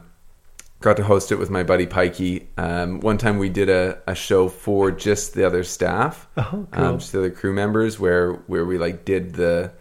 Got 0.82 0.96
to 0.98 1.04
host 1.04 1.32
it 1.34 1.36
with 1.36 1.50
my 1.50 1.64
buddy 1.64 1.86
Pikey. 1.86 2.46
Um, 2.58 3.02
one 3.02 3.18
time 3.18 3.38
we 3.38 3.50
did 3.50 3.70
a, 3.70 4.02
a 4.08 4.16
show 4.16 4.48
for 4.48 4.92
just 4.92 5.34
the 5.34 5.46
other 5.46 5.64
staff, 5.66 6.26
Oh, 6.38 6.66
cool. 6.72 6.84
um, 6.86 7.00
just 7.00 7.12
the 7.12 7.20
other 7.20 7.32
crew 7.32 7.52
members, 7.54 8.00
where 8.00 8.34
where 8.48 8.64
we 8.66 8.78
like 8.78 9.04
did 9.04 9.34
the 9.34 9.72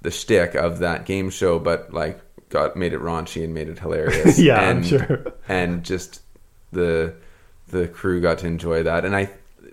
the 0.00 0.10
shtick 0.10 0.54
of 0.54 0.78
that 0.78 1.04
game 1.04 1.28
show, 1.28 1.58
but 1.58 1.92
like 1.92 2.20
got 2.48 2.76
made 2.76 2.94
it 2.94 3.00
raunchy 3.00 3.44
and 3.44 3.52
made 3.52 3.68
it 3.68 3.78
hilarious. 3.78 4.38
Yeah, 4.48 4.60
and, 4.70 4.78
I'm 4.78 4.84
sure. 4.84 5.32
And 5.48 5.84
just 5.84 6.22
the 6.72 7.14
the 7.68 7.86
crew 7.86 8.22
got 8.22 8.38
to 8.38 8.46
enjoy 8.46 8.84
that, 8.84 9.04
and 9.04 9.14
I 9.14 9.28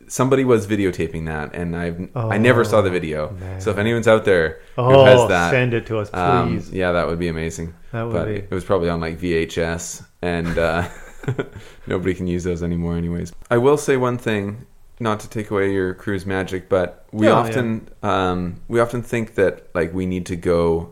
somebody 0.07 0.43
was 0.43 0.67
videotaping 0.67 1.27
that, 1.27 1.55
and 1.55 1.73
I've 1.73 2.09
I 2.17 2.37
never 2.37 2.65
saw 2.65 2.81
the 2.81 2.89
video. 2.89 3.29
Oh, 3.29 3.39
man. 3.39 3.61
So 3.61 3.71
if 3.71 3.77
anyone's 3.77 4.09
out 4.09 4.25
there 4.25 4.59
who 4.75 4.81
Oh, 4.81 5.05
has 5.05 5.25
that, 5.29 5.51
send 5.51 5.73
it 5.73 5.85
to 5.85 5.99
us, 5.99 6.09
please. 6.09 6.19
um, 6.19 6.61
yeah, 6.73 6.91
that 6.91 7.07
would 7.07 7.17
be 7.17 7.29
amazing. 7.29 7.73
That 7.93 8.03
would 8.03 8.13
but 8.13 8.25
be. 8.25 8.35
it 8.35 8.51
was 8.51 8.65
probably 8.65 8.89
on 8.89 8.99
like 8.99 9.17
VHS, 9.19 10.05
and 10.25 10.57
uh, 10.57 10.89
nobody 11.87 12.13
can 12.15 12.25
use 12.27 12.43
those 12.43 12.63
anymore, 12.63 12.97
anyways. 12.97 13.31
I 13.51 13.57
will 13.57 13.77
say 13.77 13.95
one 13.95 14.17
thing, 14.17 14.65
not 14.99 15.19
to 15.21 15.29
take 15.29 15.51
away 15.51 15.71
your 15.71 15.93
cruise 15.93 16.25
magic, 16.25 16.67
but 16.67 17.05
we 17.11 17.27
Yeah, 17.27 17.33
often 17.33 17.89
um, 18.01 18.61
we 18.67 18.79
often 18.79 19.01
think 19.03 19.35
that 19.35 19.69
like 19.75 19.93
we 19.93 20.05
need 20.05 20.25
to 20.27 20.35
go 20.35 20.91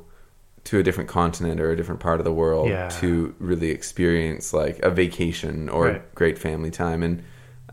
to 0.65 0.79
a 0.79 0.83
different 0.83 1.09
continent 1.09 1.59
or 1.59 1.71
a 1.71 1.75
different 1.75 1.99
part 1.99 2.19
of 2.21 2.25
the 2.25 2.31
world 2.33 2.69
Yeah. 2.69 2.87
to 3.01 3.35
really 3.39 3.71
experience 3.71 4.53
like 4.53 4.79
a 4.79 4.89
vacation 4.89 5.67
or 5.67 5.83
Right. 5.87 6.15
great 6.15 6.37
family 6.37 6.71
time. 6.71 7.03
And 7.03 7.23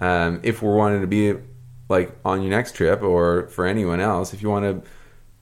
um, 0.00 0.40
if 0.42 0.62
we're 0.62 0.74
wanting 0.74 1.02
to 1.02 1.06
be 1.06 1.34
like 1.88 2.10
on 2.24 2.40
your 2.42 2.50
next 2.50 2.74
trip, 2.74 3.02
or 3.02 3.48
for 3.48 3.66
anyone 3.66 4.00
else, 4.00 4.32
if 4.32 4.40
you 4.42 4.48
want 4.48 4.64
to 4.64 4.88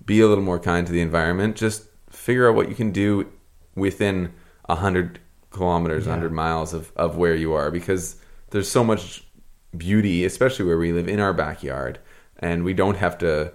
be 0.04 0.20
a 0.20 0.26
little 0.26 0.42
more 0.44 0.58
kind 0.58 0.86
to 0.86 0.92
the 0.92 1.00
environment, 1.02 1.54
just 1.56 1.84
figure 2.10 2.48
out 2.48 2.56
what 2.56 2.68
you 2.68 2.74
can 2.74 2.90
do 2.90 3.30
within 3.76 4.32
a 4.68 4.74
hundred 4.76 5.20
kilometers, 5.50 6.06
Yeah. 6.06 6.12
hundred 6.12 6.32
miles 6.32 6.74
of, 6.74 6.92
of 6.96 7.16
where 7.16 7.34
you 7.34 7.52
are, 7.54 7.70
because 7.70 8.16
there's 8.50 8.70
so 8.70 8.82
much 8.84 9.24
beauty, 9.76 10.24
especially 10.24 10.64
where 10.66 10.78
we 10.78 10.92
live 10.92 11.08
in 11.08 11.20
our 11.20 11.32
backyard, 11.32 11.98
and 12.38 12.64
we 12.64 12.74
don't 12.74 12.96
have 12.96 13.18
to 13.18 13.52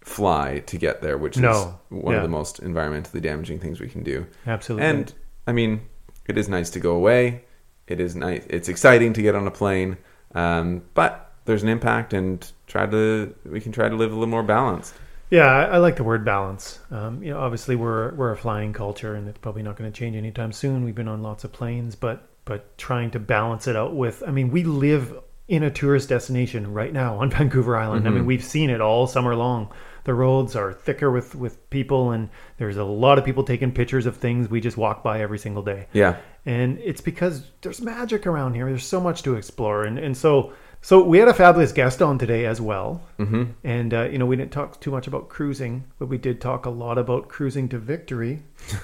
fly 0.00 0.60
to 0.66 0.76
get 0.78 1.02
there, 1.02 1.18
which 1.18 1.36
No. 1.36 1.50
is 1.50 1.66
one 2.02 2.12
Yeah. 2.12 2.18
of 2.18 2.22
the 2.22 2.28
most 2.28 2.62
environmentally 2.62 3.20
damaging 3.20 3.58
things 3.58 3.80
we 3.80 3.88
can 3.88 4.02
do. 4.02 4.26
Absolutely. 4.46 4.86
And 4.88 5.12
I 5.46 5.52
mean, 5.52 5.82
it 6.26 6.38
is 6.38 6.48
nice 6.48 6.70
to 6.70 6.80
go 6.80 6.94
away. 6.94 7.44
It 7.86 8.00
is 8.00 8.16
nice. 8.16 8.44
It's 8.48 8.68
exciting 8.68 9.12
to 9.14 9.22
get 9.22 9.34
on 9.34 9.46
a 9.46 9.50
plane, 9.50 9.96
um, 10.34 10.82
but 10.94 11.32
there's 11.44 11.62
an 11.62 11.68
impact, 11.68 12.12
and 12.12 12.44
try 12.66 12.86
to 12.86 13.32
we 13.48 13.60
can 13.60 13.70
try 13.72 13.88
to 13.88 13.94
live 13.94 14.10
a 14.10 14.14
little 14.14 14.26
more 14.30 14.42
balanced. 14.42 14.92
Yeah, 15.30 15.46
I, 15.46 15.62
I 15.64 15.76
like 15.78 15.96
the 15.96 16.04
word 16.04 16.24
balance. 16.24 16.78
Um, 16.90 17.22
you 17.22 17.32
know, 17.32 17.40
obviously 17.40 17.76
we're 17.76 18.14
we're 18.14 18.32
a 18.32 18.36
flying 18.36 18.72
culture, 18.72 19.14
and 19.14 19.28
it's 19.28 19.38
probably 19.38 19.62
not 19.62 19.76
going 19.76 19.90
to 19.90 19.96
change 19.96 20.16
anytime 20.16 20.52
soon. 20.52 20.84
We've 20.84 20.94
been 20.94 21.08
on 21.08 21.22
lots 21.22 21.44
of 21.44 21.52
planes, 21.52 21.96
but 21.96 22.28
but 22.44 22.78
trying 22.78 23.10
to 23.12 23.18
balance 23.18 23.66
it 23.66 23.76
out 23.76 23.94
with. 23.94 24.22
I 24.26 24.30
mean, 24.30 24.50
we 24.50 24.64
live 24.64 25.18
in 25.48 25.62
a 25.62 25.70
tourist 25.70 26.08
destination 26.08 26.72
right 26.72 26.92
now 26.92 27.18
on 27.18 27.30
Vancouver 27.30 27.76
Island. 27.76 28.06
I 28.06 28.10
mean, 28.10 28.26
we've 28.26 28.44
seen 28.44 28.70
it 28.70 28.80
all 28.80 29.06
summer 29.06 29.34
long. 29.34 29.72
The 30.04 30.14
roads 30.14 30.54
are 30.54 30.72
thicker 30.72 31.10
with 31.10 31.34
with 31.34 31.68
people, 31.70 32.12
and 32.12 32.28
there's 32.58 32.76
a 32.76 32.84
lot 32.84 33.18
of 33.18 33.24
people 33.24 33.42
taking 33.42 33.72
pictures 33.72 34.06
of 34.06 34.16
things 34.16 34.48
we 34.48 34.60
just 34.60 34.76
walk 34.76 35.02
by 35.02 35.20
every 35.20 35.38
single 35.38 35.64
day 35.64 35.88
Yeah, 35.92 36.16
and 36.44 36.78
it's 36.78 37.00
because 37.00 37.50
there's 37.62 37.82
magic 37.82 38.26
around 38.26 38.54
here. 38.54 38.66
There's 38.66 38.86
so 38.86 39.00
much 39.00 39.24
to 39.24 39.34
explore, 39.34 39.82
and 39.82 39.98
and 39.98 40.16
so 40.16 40.52
so 40.80 41.02
we 41.02 41.18
had 41.18 41.28
a 41.28 41.34
fabulous 41.34 41.72
guest 41.72 42.00
on 42.02 42.18
today 42.18 42.46
as 42.46 42.60
well. 42.60 43.02
Mm-hmm. 43.18 43.44
And 43.64 43.94
uh, 43.94 44.08
you 44.08 44.18
know, 44.18 44.26
we 44.26 44.36
didn't 44.36 44.52
talk 44.52 44.80
too 44.80 44.90
much 44.90 45.06
about 45.06 45.28
cruising, 45.28 45.84
but 45.98 46.06
we 46.06 46.18
did 46.18 46.40
talk 46.40 46.66
a 46.66 46.70
lot 46.70 46.98
about 46.98 47.28
cruising 47.28 47.68
to 47.70 47.78
victory. 47.78 48.42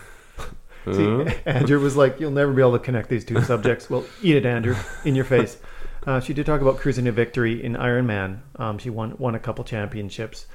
See, 0.90 1.26
Andrew 1.46 1.78
was 1.80 1.96
like, 1.96 2.18
"You'll 2.18 2.32
never 2.32 2.52
be 2.52 2.60
able 2.60 2.72
to 2.72 2.78
connect 2.78 3.08
these 3.08 3.24
two 3.24 3.40
subjects." 3.42 3.88
well, 3.88 4.04
eat 4.22 4.36
it, 4.36 4.46
Andrew, 4.46 4.76
in 5.04 5.14
your 5.14 5.24
face. 5.24 5.58
Uh, 6.06 6.18
she 6.18 6.34
did 6.34 6.44
talk 6.44 6.60
about 6.60 6.78
cruising 6.78 7.04
to 7.04 7.12
victory 7.12 7.62
in 7.62 7.74
Ironman. 7.74 8.40
Um, 8.56 8.78
she 8.78 8.90
won 8.90 9.14
won 9.18 9.34
a 9.34 9.38
couple 9.38 9.62
championships, 9.64 10.46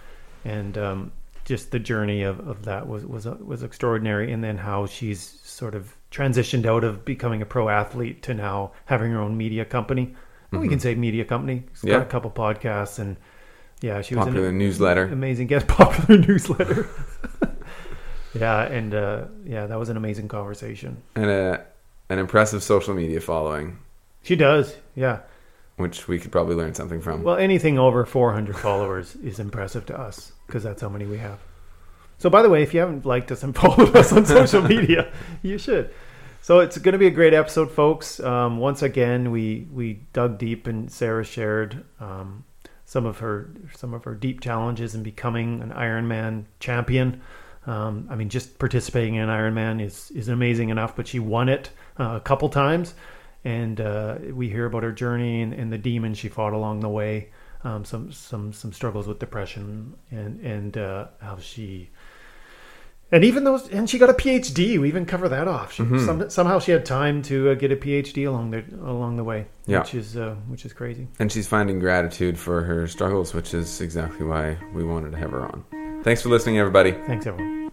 and 0.44 0.78
um, 0.78 1.12
just 1.46 1.72
the 1.72 1.80
journey 1.80 2.24
of, 2.24 2.46
of 2.46 2.66
that 2.66 2.88
was 2.88 3.06
was 3.06 3.26
uh, 3.26 3.38
was 3.40 3.64
extraordinary. 3.64 4.34
And 4.34 4.44
then 4.44 4.58
how 4.58 4.86
she's 4.86 5.40
sort 5.44 5.76
of 5.76 5.96
transitioned 6.12 6.66
out 6.66 6.84
of 6.84 7.06
becoming 7.06 7.42
a 7.42 7.46
pro 7.46 7.70
athlete 7.70 8.22
to 8.24 8.34
now 8.34 8.72
having 8.86 9.12
her 9.12 9.20
own 9.20 9.38
media 9.38 9.64
company. 9.64 10.16
Well, 10.52 10.62
We 10.62 10.68
can 10.70 10.80
say 10.80 10.96
media 10.96 11.26
company. 11.26 11.64
She's 11.74 11.90
got 11.90 12.02
a 12.02 12.06
couple 12.06 12.32
podcasts, 12.32 13.00
and 13.00 13.18
yeah, 13.82 14.02
she 14.02 14.16
was 14.16 14.26
an 14.28 14.34
popular 14.34 14.52
newsletter. 14.52 15.04
amazing 15.06 15.48
guest, 15.48 15.68
popular 15.70 16.20
newsletter. 16.20 16.88
yeah, 18.34 18.64
and 18.64 18.94
uh, 18.94 19.26
yeah, 19.46 19.68
that 19.68 19.78
was 19.80 19.90
an 19.90 19.98
amazing 19.98 20.28
conversation. 20.28 21.02
and 21.16 21.26
a 21.26 21.66
an 22.10 22.20
impressive 22.20 22.64
social 22.64 22.94
media 22.94 23.20
following, 23.20 23.78
She 24.24 24.38
does, 24.38 24.78
yeah. 24.96 25.20
which 25.76 26.08
we 26.08 26.20
could 26.20 26.32
probably 26.32 26.56
learn 26.56 26.74
something 26.74 27.02
from. 27.02 27.24
Well, 27.24 27.36
anything 27.36 27.78
over 27.78 28.06
400 28.06 28.56
followers 28.58 29.16
is 29.18 29.40
impressive 29.40 29.86
to 29.88 30.00
us 30.00 30.32
because 30.46 30.64
that's 30.64 30.82
how 30.82 30.88
many 30.88 31.06
we 31.06 31.18
have. 31.18 31.40
So, 32.20 32.30
by 32.30 32.42
the 32.42 32.50
way, 32.50 32.64
if 32.64 32.74
you 32.74 32.80
haven't 32.80 33.06
liked 33.06 33.30
us 33.32 33.44
and 33.44 33.54
followed 33.64 33.94
us 33.96 34.14
on 34.14 34.26
social 34.26 34.62
media, 34.62 35.12
you 35.42 35.58
should. 35.58 35.90
So 36.48 36.60
it's 36.60 36.78
going 36.78 36.94
to 36.94 36.98
be 36.98 37.08
a 37.08 37.12
great 37.12 37.34
episode, 37.34 37.70
folks. 37.70 38.22
Um, 38.22 38.58
once 38.58 38.82
again, 38.82 39.32
we 39.32 39.68
we 39.70 39.96
dug 40.14 40.38
deep, 40.38 40.66
and 40.66 40.90
Sarah 40.90 41.26
shared 41.26 41.84
um, 42.00 42.46
some 42.86 43.06
of 43.06 43.18
her 43.18 43.50
some 43.76 43.94
of 43.94 44.06
her 44.06 44.16
deep 44.16 44.40
challenges 44.40 44.96
in 44.96 45.04
becoming 45.04 45.62
an 45.62 45.72
Ironman 45.72 46.46
champion. 46.62 47.20
Um, 47.66 48.08
I 48.10 48.16
mean, 48.16 48.30
just 48.30 48.60
participating 48.60 49.16
in 49.16 49.28
Ironman 49.28 49.84
is 49.84 50.10
is 50.12 50.30
amazing 50.30 50.70
enough, 50.70 50.96
but 50.96 51.06
she 51.06 51.20
won 51.20 51.50
it 51.50 51.70
uh, 52.00 52.14
a 52.16 52.22
couple 52.22 52.48
times, 52.48 52.94
and 53.44 53.82
uh, 53.82 54.16
we 54.32 54.48
hear 54.48 54.68
about 54.68 54.84
her 54.84 54.94
journey 54.94 55.42
and, 55.42 55.54
and 55.54 55.70
the 55.70 55.78
demons 55.78 56.18
she 56.18 56.30
fought 56.30 56.54
along 56.54 56.80
the 56.80 56.88
way. 56.88 57.28
Um, 57.66 57.84
some 57.84 58.14
some 58.14 58.54
some 58.54 58.72
struggles 58.72 59.06
with 59.06 59.20
depression 59.20 59.96
and 60.12 60.40
and 60.40 60.78
uh, 60.78 61.08
how 61.20 61.40
she 61.40 61.90
and 63.12 63.24
even 63.24 63.44
those 63.44 63.70
and 63.70 63.90
she 63.90 63.98
got 63.98 64.10
a 64.10 64.14
PhD. 64.14 64.80
We 64.80 64.88
even 64.88 65.06
cover 65.06 65.30
that 65.30 65.48
off. 65.48 65.74
She, 65.74 65.84
Mm-hmm. 65.84 66.06
some, 66.06 66.30
somehow 66.30 66.60
she 66.60 66.72
had 66.72 66.86
time 66.86 67.22
to 67.24 67.52
uh, 67.52 67.54
get 67.54 67.72
a 67.72 67.76
PhD 67.76 68.28
along 68.28 68.52
the 68.52 68.64
along 68.82 69.18
the 69.18 69.24
way, 69.24 69.46
Yeah. 69.66 69.80
which 69.80 69.94
is 69.96 70.18
uh, 70.18 70.36
which 70.50 70.66
is 70.66 70.74
crazy. 70.74 71.08
and 71.20 71.32
she's 71.32 71.48
finding 71.48 71.80
gratitude 71.80 72.38
for 72.38 72.64
her 72.64 72.88
struggles, 72.88 73.34
which 73.34 73.54
is 73.54 73.82
exactly 73.82 74.26
why 74.26 74.58
we 74.74 74.84
wanted 74.84 75.12
to 75.14 75.18
have 75.18 75.32
her 75.32 75.44
on. 75.46 75.64
Thanks 76.04 76.22
for 76.22 76.30
listening, 76.30 76.58
everybody. 76.60 76.92
Thanks 76.92 77.26
everyone. 77.26 77.72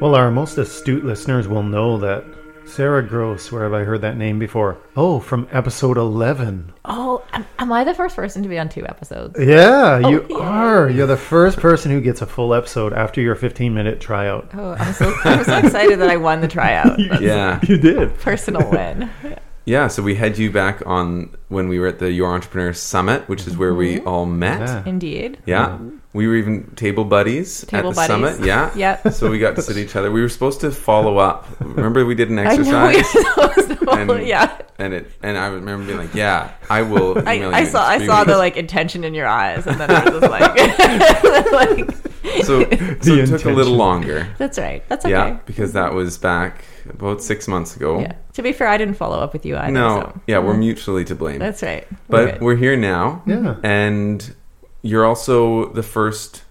Well, 0.00 0.14
our 0.14 0.30
most 0.30 0.56
astute 0.56 1.04
listeners 1.04 1.46
will 1.46 1.62
know 1.62 1.98
that 1.98 2.24
Sarah 2.64 3.02
Gross, 3.02 3.50
where 3.50 3.64
have 3.64 3.74
I 3.74 3.84
heard 3.84 4.02
that 4.02 4.16
name 4.16 4.38
before? 4.38 4.78
Oh, 4.96 5.18
from 5.18 5.48
episode 5.50 5.96
11. 5.96 6.72
Oh, 6.84 7.22
am, 7.32 7.44
am 7.58 7.72
I 7.72 7.84
the 7.84 7.94
first 7.94 8.14
person 8.14 8.42
to 8.42 8.48
be 8.48 8.58
on 8.58 8.68
two 8.68 8.86
episodes? 8.86 9.36
Yeah, 9.38 10.00
oh, 10.04 10.08
you 10.08 10.26
yay. 10.28 10.36
are. 10.36 10.88
You're 10.88 11.06
the 11.06 11.16
first 11.16 11.58
person 11.58 11.90
who 11.90 12.00
gets 12.00 12.22
a 12.22 12.26
full 12.26 12.54
episode 12.54 12.92
after 12.92 13.20
your 13.20 13.34
15 13.34 13.74
minute 13.74 14.00
tryout. 14.00 14.50
Oh, 14.54 14.72
I'm 14.78 14.92
so 14.92 15.12
I'm 15.24 15.44
so 15.44 15.58
excited 15.58 15.98
that 15.98 16.10
I 16.10 16.16
won 16.16 16.40
the 16.40 16.48
tryout. 16.48 16.98
That's 17.10 17.22
Yeah. 17.22 17.60
You 17.66 17.76
did. 17.78 18.16
personal 18.18 18.70
win. 18.72 19.10
Yeah, 19.64 19.88
so 19.88 20.02
we 20.02 20.14
had 20.14 20.38
you 20.38 20.50
back 20.50 20.82
on 20.86 21.34
when 21.48 21.68
we 21.68 21.78
were 21.78 21.86
at 21.86 21.98
the 21.98 22.10
Your 22.10 22.32
Entrepreneur 22.32 22.72
Summit, 22.72 23.28
which 23.28 23.46
is 23.46 23.56
where 23.56 23.74
we 23.74 23.96
mm-hmm. 23.96 24.08
all 24.08 24.26
met. 24.26 24.60
Yeah. 24.60 24.82
Indeed. 24.86 25.38
Yeah. 25.44 25.66
Mm-hmm. 25.66 25.96
We 26.12 26.26
were 26.26 26.34
even 26.34 26.68
table 26.74 27.04
buddies 27.04 27.64
Table 27.66 27.90
at 27.90 27.94
the 27.94 27.94
buddies. 27.94 28.06
summit. 28.36 28.46
Yeah. 28.46 28.72
Yep. 28.76 29.12
So 29.12 29.30
we 29.30 29.38
got 29.38 29.54
to 29.56 29.62
sit 29.62 29.76
each 29.76 29.94
other. 29.94 30.10
We 30.10 30.20
were 30.22 30.28
supposed 30.28 30.60
to 30.62 30.70
follow 30.72 31.18
up. 31.18 31.46
Remember 31.60 32.04
we 32.04 32.14
did 32.16 32.30
an 32.30 32.38
I 32.40 32.56
know. 32.56 32.86
exercise? 32.88 33.14
We're 33.14 33.52
supposed 33.54 33.68
to- 33.84 33.90
And- 33.90 34.26
yeah. 34.26 34.58
and 34.78 34.92
it 34.94 35.10
and 35.22 35.36
I 35.38 35.46
remember 35.48 35.84
being 35.86 35.98
like, 35.98 36.14
"Yeah, 36.14 36.52
I 36.70 36.82
will." 36.82 37.26
I, 37.28 37.32
you 37.34 37.50
I 37.50 37.64
saw 37.64 37.86
I 37.88 37.98
three 37.98 38.06
saw 38.06 38.24
the 38.24 38.36
like 38.38 38.56
intention 38.56 39.04
in 39.04 39.14
your 39.14 39.26
eyes, 39.26 39.66
and 39.66 39.78
then 39.80 39.90
I 39.90 40.08
was 40.08 40.22
like, 40.22 40.56
like 41.52 41.96
So, 42.44 42.62
so 43.00 43.14
it 43.14 43.26
took 43.26 43.44
a 43.44 43.50
little 43.50 43.74
longer. 43.74 44.26
that's 44.38 44.58
right. 44.58 44.82
That's 44.88 45.04
okay. 45.04 45.12
Yeah, 45.12 45.38
because 45.46 45.72
that 45.74 45.92
was 45.92 46.18
back 46.18 46.64
about 46.88 47.22
six 47.22 47.46
months 47.48 47.76
ago. 47.76 48.00
Yeah. 48.00 48.14
To 48.34 48.42
be 48.42 48.52
fair, 48.52 48.68
I 48.68 48.78
didn't 48.78 48.94
follow 48.94 49.18
up 49.18 49.32
with 49.32 49.44
you 49.44 49.56
either. 49.56 49.72
No, 49.72 50.00
so. 50.14 50.20
yeah, 50.26 50.38
we're 50.38 50.56
mutually 50.56 51.04
to 51.06 51.14
blame. 51.14 51.38
That's 51.40 51.62
right. 51.62 51.86
but 52.08 52.32
good. 52.34 52.40
we're 52.42 52.56
here 52.56 52.76
now. 52.76 53.22
Yeah. 53.26 53.56
And 53.62 54.34
you're 54.82 55.04
also 55.04 55.72
the 55.72 55.82
first 55.82 56.44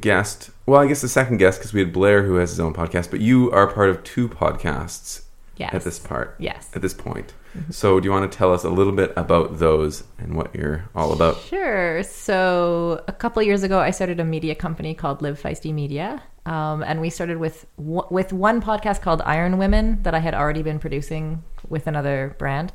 guest. 0.00 0.50
Well, 0.66 0.80
I 0.80 0.86
guess 0.86 1.00
the 1.00 1.08
second 1.08 1.38
guest 1.38 1.58
because 1.58 1.72
we 1.72 1.80
had 1.80 1.92
Blair 1.92 2.24
who 2.24 2.36
has 2.36 2.50
his 2.50 2.60
own 2.60 2.74
podcast, 2.74 3.10
but 3.10 3.20
you 3.20 3.50
are 3.52 3.66
part 3.66 3.90
of 3.90 4.02
two 4.04 4.28
podcasts 4.28 5.22
yes. 5.56 5.74
at 5.74 5.82
this 5.82 5.98
part. 5.98 6.36
Yes. 6.38 6.70
At 6.74 6.82
this 6.82 6.94
point. 6.94 7.32
So, 7.70 8.00
do 8.00 8.06
you 8.06 8.12
want 8.12 8.30
to 8.30 8.36
tell 8.36 8.52
us 8.52 8.64
a 8.64 8.70
little 8.70 8.92
bit 8.92 9.12
about 9.16 9.58
those 9.58 10.04
and 10.18 10.36
what 10.36 10.54
you're 10.54 10.88
all 10.94 11.12
about? 11.12 11.40
Sure. 11.40 12.02
So 12.02 13.02
a 13.08 13.12
couple 13.12 13.42
years 13.42 13.62
ago, 13.62 13.78
I 13.78 13.90
started 13.90 14.20
a 14.20 14.24
media 14.24 14.54
company 14.54 14.94
called 14.94 15.22
Live 15.22 15.40
Feisty 15.40 15.72
Media, 15.72 16.22
um, 16.44 16.82
and 16.82 17.00
we 17.00 17.10
started 17.10 17.38
with 17.38 17.66
w- 17.78 18.06
with 18.10 18.32
one 18.32 18.60
podcast 18.60 19.00
called 19.00 19.22
Iron 19.24 19.58
Women 19.58 20.02
that 20.02 20.14
I 20.14 20.18
had 20.18 20.34
already 20.34 20.62
been 20.62 20.78
producing 20.78 21.42
with 21.68 21.86
another 21.86 22.36
brand, 22.38 22.72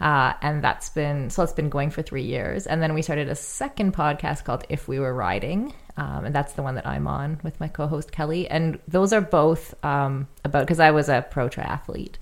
uh, 0.00 0.34
and 0.42 0.62
that's 0.62 0.88
been 0.90 1.30
so 1.30 1.42
it's 1.42 1.52
been 1.52 1.70
going 1.70 1.90
for 1.90 2.02
three 2.02 2.24
years. 2.24 2.66
And 2.66 2.82
then 2.82 2.94
we 2.94 3.02
started 3.02 3.28
a 3.28 3.34
second 3.34 3.94
podcast 3.94 4.44
called 4.44 4.64
If 4.68 4.88
We 4.88 4.98
Were 4.98 5.14
Riding, 5.14 5.72
um, 5.96 6.26
and 6.26 6.34
that's 6.34 6.52
the 6.54 6.62
one 6.62 6.74
that 6.74 6.86
I'm 6.86 7.06
on 7.06 7.40
with 7.42 7.58
my 7.60 7.68
co-host 7.68 8.12
Kelly. 8.12 8.48
And 8.48 8.78
those 8.88 9.12
are 9.12 9.20
both 9.20 9.74
um, 9.84 10.28
about 10.44 10.66
because 10.66 10.80
I 10.80 10.90
was 10.90 11.08
a 11.08 11.26
pro 11.30 11.48
triathlete, 11.48 12.16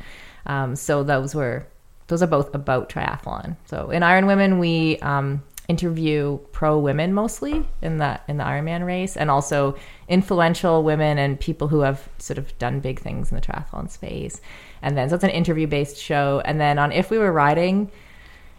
um, 0.46 0.76
so 0.76 1.02
those 1.02 1.34
were 1.34 1.66
those 2.06 2.22
are 2.22 2.26
both 2.28 2.54
about 2.54 2.90
triathlon. 2.90 3.56
So 3.64 3.90
in 3.90 4.02
Iron 4.02 4.26
Women, 4.26 4.58
we 4.58 4.98
um, 4.98 5.42
interview 5.68 6.38
pro 6.52 6.78
women 6.78 7.14
mostly 7.14 7.66
in 7.80 7.96
the 7.98 8.20
in 8.28 8.36
the 8.36 8.44
Ironman 8.44 8.84
race, 8.84 9.16
and 9.16 9.30
also 9.30 9.76
influential 10.08 10.82
women 10.82 11.18
and 11.18 11.40
people 11.40 11.68
who 11.68 11.80
have 11.80 12.08
sort 12.18 12.38
of 12.38 12.56
done 12.58 12.80
big 12.80 13.00
things 13.00 13.30
in 13.30 13.36
the 13.36 13.40
triathlon 13.40 13.90
space. 13.90 14.40
And 14.82 14.96
then 14.96 15.08
so 15.08 15.14
it's 15.14 15.24
an 15.24 15.30
interview 15.30 15.66
based 15.66 15.96
show. 15.96 16.42
And 16.44 16.60
then 16.60 16.78
on 16.78 16.92
If 16.92 17.10
We 17.10 17.18
Were 17.18 17.32
Riding, 17.32 17.90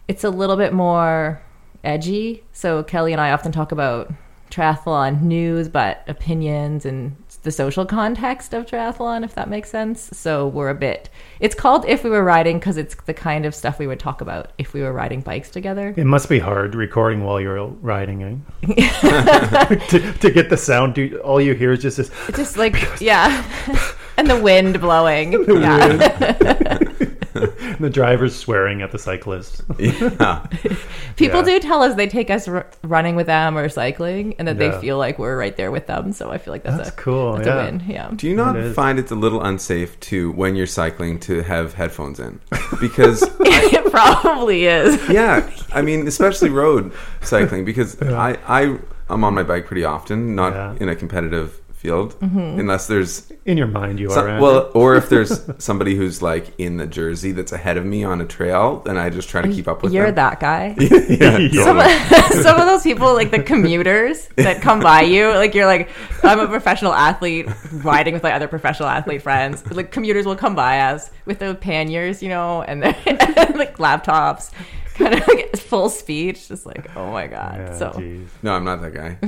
it's 0.07 0.23
a 0.23 0.29
little 0.29 0.57
bit 0.57 0.73
more 0.73 1.41
edgy. 1.83 2.43
So 2.51 2.83
Kelly 2.83 3.11
and 3.11 3.21
I 3.21 3.31
often 3.31 3.51
talk 3.51 3.71
about 3.71 4.11
triathlon 4.49 5.21
news, 5.21 5.69
but 5.69 6.03
opinions 6.07 6.85
and 6.85 7.15
the 7.45 7.51
social 7.51 7.85
context 7.85 8.53
of 8.53 8.65
triathlon, 8.65 9.23
if 9.23 9.35
that 9.35 9.49
makes 9.49 9.69
sense. 9.69 10.09
So 10.11 10.47
we're 10.47 10.69
a 10.69 10.75
bit. 10.75 11.09
It's 11.39 11.55
called 11.55 11.85
If 11.87 12.03
We 12.03 12.09
Were 12.09 12.23
Riding 12.23 12.59
because 12.59 12.75
it's 12.75 12.95
the 13.05 13.13
kind 13.13 13.45
of 13.45 13.55
stuff 13.55 13.79
we 13.79 13.87
would 13.87 13.99
talk 13.99 14.19
about 14.19 14.51
if 14.57 14.73
we 14.73 14.81
were 14.81 14.91
riding 14.91 15.21
bikes 15.21 15.49
together. 15.49 15.93
It 15.95 16.05
must 16.05 16.27
be 16.27 16.39
hard 16.39 16.75
recording 16.75 17.23
while 17.23 17.39
you're 17.39 17.65
riding, 17.65 18.43
eh? 18.63 19.75
to, 19.89 20.13
to 20.13 20.31
get 20.31 20.49
the 20.49 20.57
sound, 20.57 20.95
dude, 20.95 21.15
all 21.17 21.39
you 21.39 21.53
hear 21.53 21.71
is 21.71 21.81
just 21.81 21.97
this. 21.97 22.11
It's 22.27 22.37
just 22.37 22.57
like 22.57 22.75
yeah, 22.99 23.45
and 24.17 24.29
the 24.29 24.41
wind 24.41 24.81
blowing. 24.81 25.33
yeah, 25.47 26.89
The 27.79 27.89
driver's 27.89 28.35
swearing 28.35 28.81
at 28.81 28.91
the 28.91 28.97
cyclists. 28.99 29.61
Yeah. 29.77 30.45
people 31.17 31.39
Yeah. 31.39 31.45
do 31.45 31.59
tell 31.59 31.83
us 31.83 31.95
they 31.95 32.07
take 32.07 32.29
us 32.29 32.47
r- 32.47 32.67
running 32.83 33.15
with 33.15 33.25
them 33.27 33.57
or 33.57 33.67
cycling, 33.69 34.35
and 34.39 34.47
that 34.47 34.57
Yeah. 34.57 34.69
they 34.71 34.81
feel 34.81 34.97
like 34.97 35.19
we're 35.19 35.37
right 35.37 35.55
there 35.57 35.71
with 35.71 35.87
them. 35.87 36.11
So 36.13 36.31
I 36.31 36.37
feel 36.37 36.53
like 36.53 36.63
that's, 36.63 36.77
That's 36.77 36.89
a 36.89 36.93
cool. 36.93 37.33
That's 37.35 37.47
yeah. 37.47 37.61
a 37.61 37.65
win. 37.65 37.83
Yeah. 37.87 38.11
Do 38.15 38.27
you 38.29 38.35
not 38.35 38.55
It 38.55 38.63
is. 38.65 38.75
find 38.75 38.97
it's 38.99 39.11
a 39.11 39.15
little 39.15 39.41
unsafe 39.43 39.99
to, 40.01 40.31
when 40.31 40.55
you're 40.55 40.67
cycling, 40.67 41.19
to 41.21 41.41
have 41.43 41.73
headphones 41.73 42.19
in? 42.19 42.39
Because 42.79 43.23
it 43.41 43.91
probably 43.91 44.65
is. 44.65 44.99
yeah 45.09 45.49
i 45.73 45.81
mean 45.81 46.05
especially 46.07 46.49
road 46.49 46.91
cycling 47.21 47.63
because 47.63 48.01
i 48.01 48.37
i 48.47 48.77
i'm 49.09 49.23
on 49.23 49.33
my 49.33 49.43
bike 49.43 49.65
pretty 49.65 49.85
often 49.85 50.35
not 50.35 50.53
Yeah. 50.53 50.75
in 50.81 50.89
a 50.89 50.95
competitive 50.95 51.61
field 51.85 52.19
Mm-hmm. 52.19 52.59
unless 52.61 52.87
there's 52.87 53.31
In 53.45 53.57
your 53.57 53.67
mind, 53.67 53.99
you 53.99 54.09
some- 54.09 54.25
are. 54.27 54.41
well 54.41 54.71
or 54.81 54.95
if 54.95 55.09
there's 55.09 55.33
somebody 55.63 55.93
who's 55.95 56.21
like 56.21 56.45
in 56.57 56.77
the 56.77 56.87
jersey 56.87 57.31
that's 57.31 57.51
ahead 57.51 57.77
of 57.77 57.85
me 57.85 58.03
on 58.03 58.19
a 58.21 58.25
trail 58.25 58.65
then 58.85 58.97
i 58.97 59.09
just 59.09 59.29
try 59.29 59.41
to 59.41 59.49
keep 59.57 59.67
up 59.67 59.83
with 59.83 59.93
You're 59.93 60.07
them 60.11 60.15
that 60.15 60.39
guy. 60.39 60.63
yeah, 60.79 61.37
Yeah. 61.57 61.63
some, 61.67 61.77
of, 61.79 62.43
some 62.45 62.59
of 62.61 62.65
those 62.71 62.83
people, 62.83 63.13
like 63.13 63.29
the 63.31 63.43
commuters 63.43 64.27
that 64.37 64.61
come 64.61 64.79
by 64.79 65.01
you, 65.01 65.27
like 65.43 65.53
you're 65.55 65.65
like, 65.75 65.89
I'm 66.23 66.39
a 66.39 66.47
professional 66.47 66.93
athlete 66.93 67.47
riding 67.91 68.13
with 68.15 68.23
my 68.23 68.33
other 68.33 68.47
professional 68.47 68.89
athlete 68.89 69.21
friends. 69.21 69.55
Like 69.79 69.91
commuters 69.91 70.25
will 70.25 70.35
come 70.45 70.55
by 70.55 70.79
us 70.91 71.11
with 71.25 71.37
their 71.39 71.53
panniers, 71.53 72.21
you 72.23 72.29
know, 72.29 72.61
and 72.63 72.81
their 72.83 72.95
like 73.61 73.77
laptops, 73.77 74.51
kind 74.95 75.13
of 75.13 75.27
like 75.27 75.55
full 75.57 75.89
speech, 75.89 76.47
just 76.47 76.65
like, 76.65 76.95
oh 76.95 77.11
my 77.11 77.27
god. 77.27 77.55
Yeah, 77.59 77.77
so 77.77 77.93
geez. 77.97 78.27
no 78.43 78.53
i'm 78.53 78.63
not 78.63 78.81
that 78.81 78.93
guy 78.93 79.17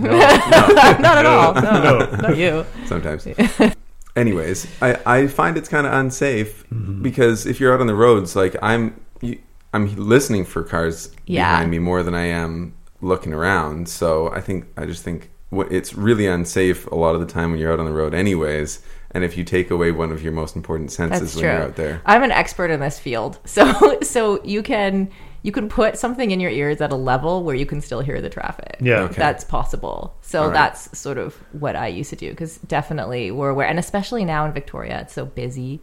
not 1.01 1.17
at 1.17 1.25
all. 1.25 1.53
No, 1.61 1.99
No. 1.99 2.11
not 2.17 2.37
you. 2.37 2.65
sometimes 2.85 3.27
anyways 4.15 4.67
i 4.81 4.97
i 5.05 5.27
find 5.27 5.57
it's 5.57 5.69
kind 5.69 5.85
of 5.87 5.93
unsafe 5.93 6.63
Mm-hmm. 6.73 7.01
because 7.01 7.45
if 7.45 7.59
you're 7.59 7.73
out 7.73 7.81
on 7.81 7.87
the 7.87 7.95
roads 7.95 8.35
like 8.35 8.55
i'm 8.61 8.99
you, 9.21 9.39
i'm 9.73 9.93
listening 9.95 10.43
for 10.45 10.63
cars 10.63 11.11
Yeah. 11.25 11.51
behind 11.53 11.71
me 11.71 11.79
more 11.79 12.03
than 12.03 12.13
i 12.15 12.25
am 12.25 12.73
looking 13.01 13.31
around 13.33 13.87
so 13.87 14.29
i 14.31 14.41
think 14.41 14.65
i 14.75 14.85
just 14.85 15.03
think 15.03 15.29
it's 15.51 15.93
really 15.93 16.27
unsafe 16.27 16.87
a 16.87 16.95
lot 16.95 17.15
of 17.15 17.21
the 17.21 17.27
time 17.27 17.51
when 17.51 17.59
you're 17.59 17.71
out 17.71 17.79
on 17.79 17.85
the 17.85 17.93
road 17.93 18.13
anyways 18.13 18.81
and 19.11 19.23
if 19.23 19.37
you 19.37 19.43
take 19.45 19.71
away 19.71 19.91
one 19.91 20.11
of 20.11 20.21
your 20.21 20.33
most 20.33 20.55
important 20.57 20.91
senses 20.91 21.21
That's 21.21 21.35
when 21.35 21.43
true. 21.43 21.51
you're 21.53 21.61
out 21.63 21.75
there 21.77 22.01
I'm 22.05 22.23
an 22.23 22.31
expert 22.31 22.69
in 22.69 22.79
this 22.81 22.99
field, 22.99 23.39
so 23.45 23.99
so 24.01 24.43
you 24.43 24.61
can 24.61 25.09
you 25.43 25.51
can 25.51 25.69
put 25.69 25.97
something 25.97 26.31
in 26.31 26.39
your 26.39 26.51
ears 26.51 26.81
at 26.81 26.91
a 26.91 26.95
level 26.95 27.43
where 27.43 27.55
you 27.55 27.65
can 27.65 27.79
still 27.81 28.01
hear 28.01 28.21
the 28.21 28.29
traffic. 28.29 28.77
Yeah. 28.81 29.01
Okay. 29.01 29.15
that's 29.15 29.43
possible. 29.43 30.15
So 30.21 30.41
All 30.41 30.47
right. 30.47 30.53
that's 30.53 30.97
sort 30.97 31.17
of 31.17 31.35
what 31.53 31.75
I 31.75 31.87
used 31.87 32.09
to 32.09 32.15
do 32.15 32.29
because 32.31 32.57
definitely 32.59 33.31
we're 33.31 33.49
aware, 33.49 33.67
and 33.67 33.79
especially 33.79 34.25
now 34.25 34.45
in 34.45 34.53
Victoria, 34.53 34.99
it's 35.01 35.13
so 35.13 35.25
busy. 35.25 35.79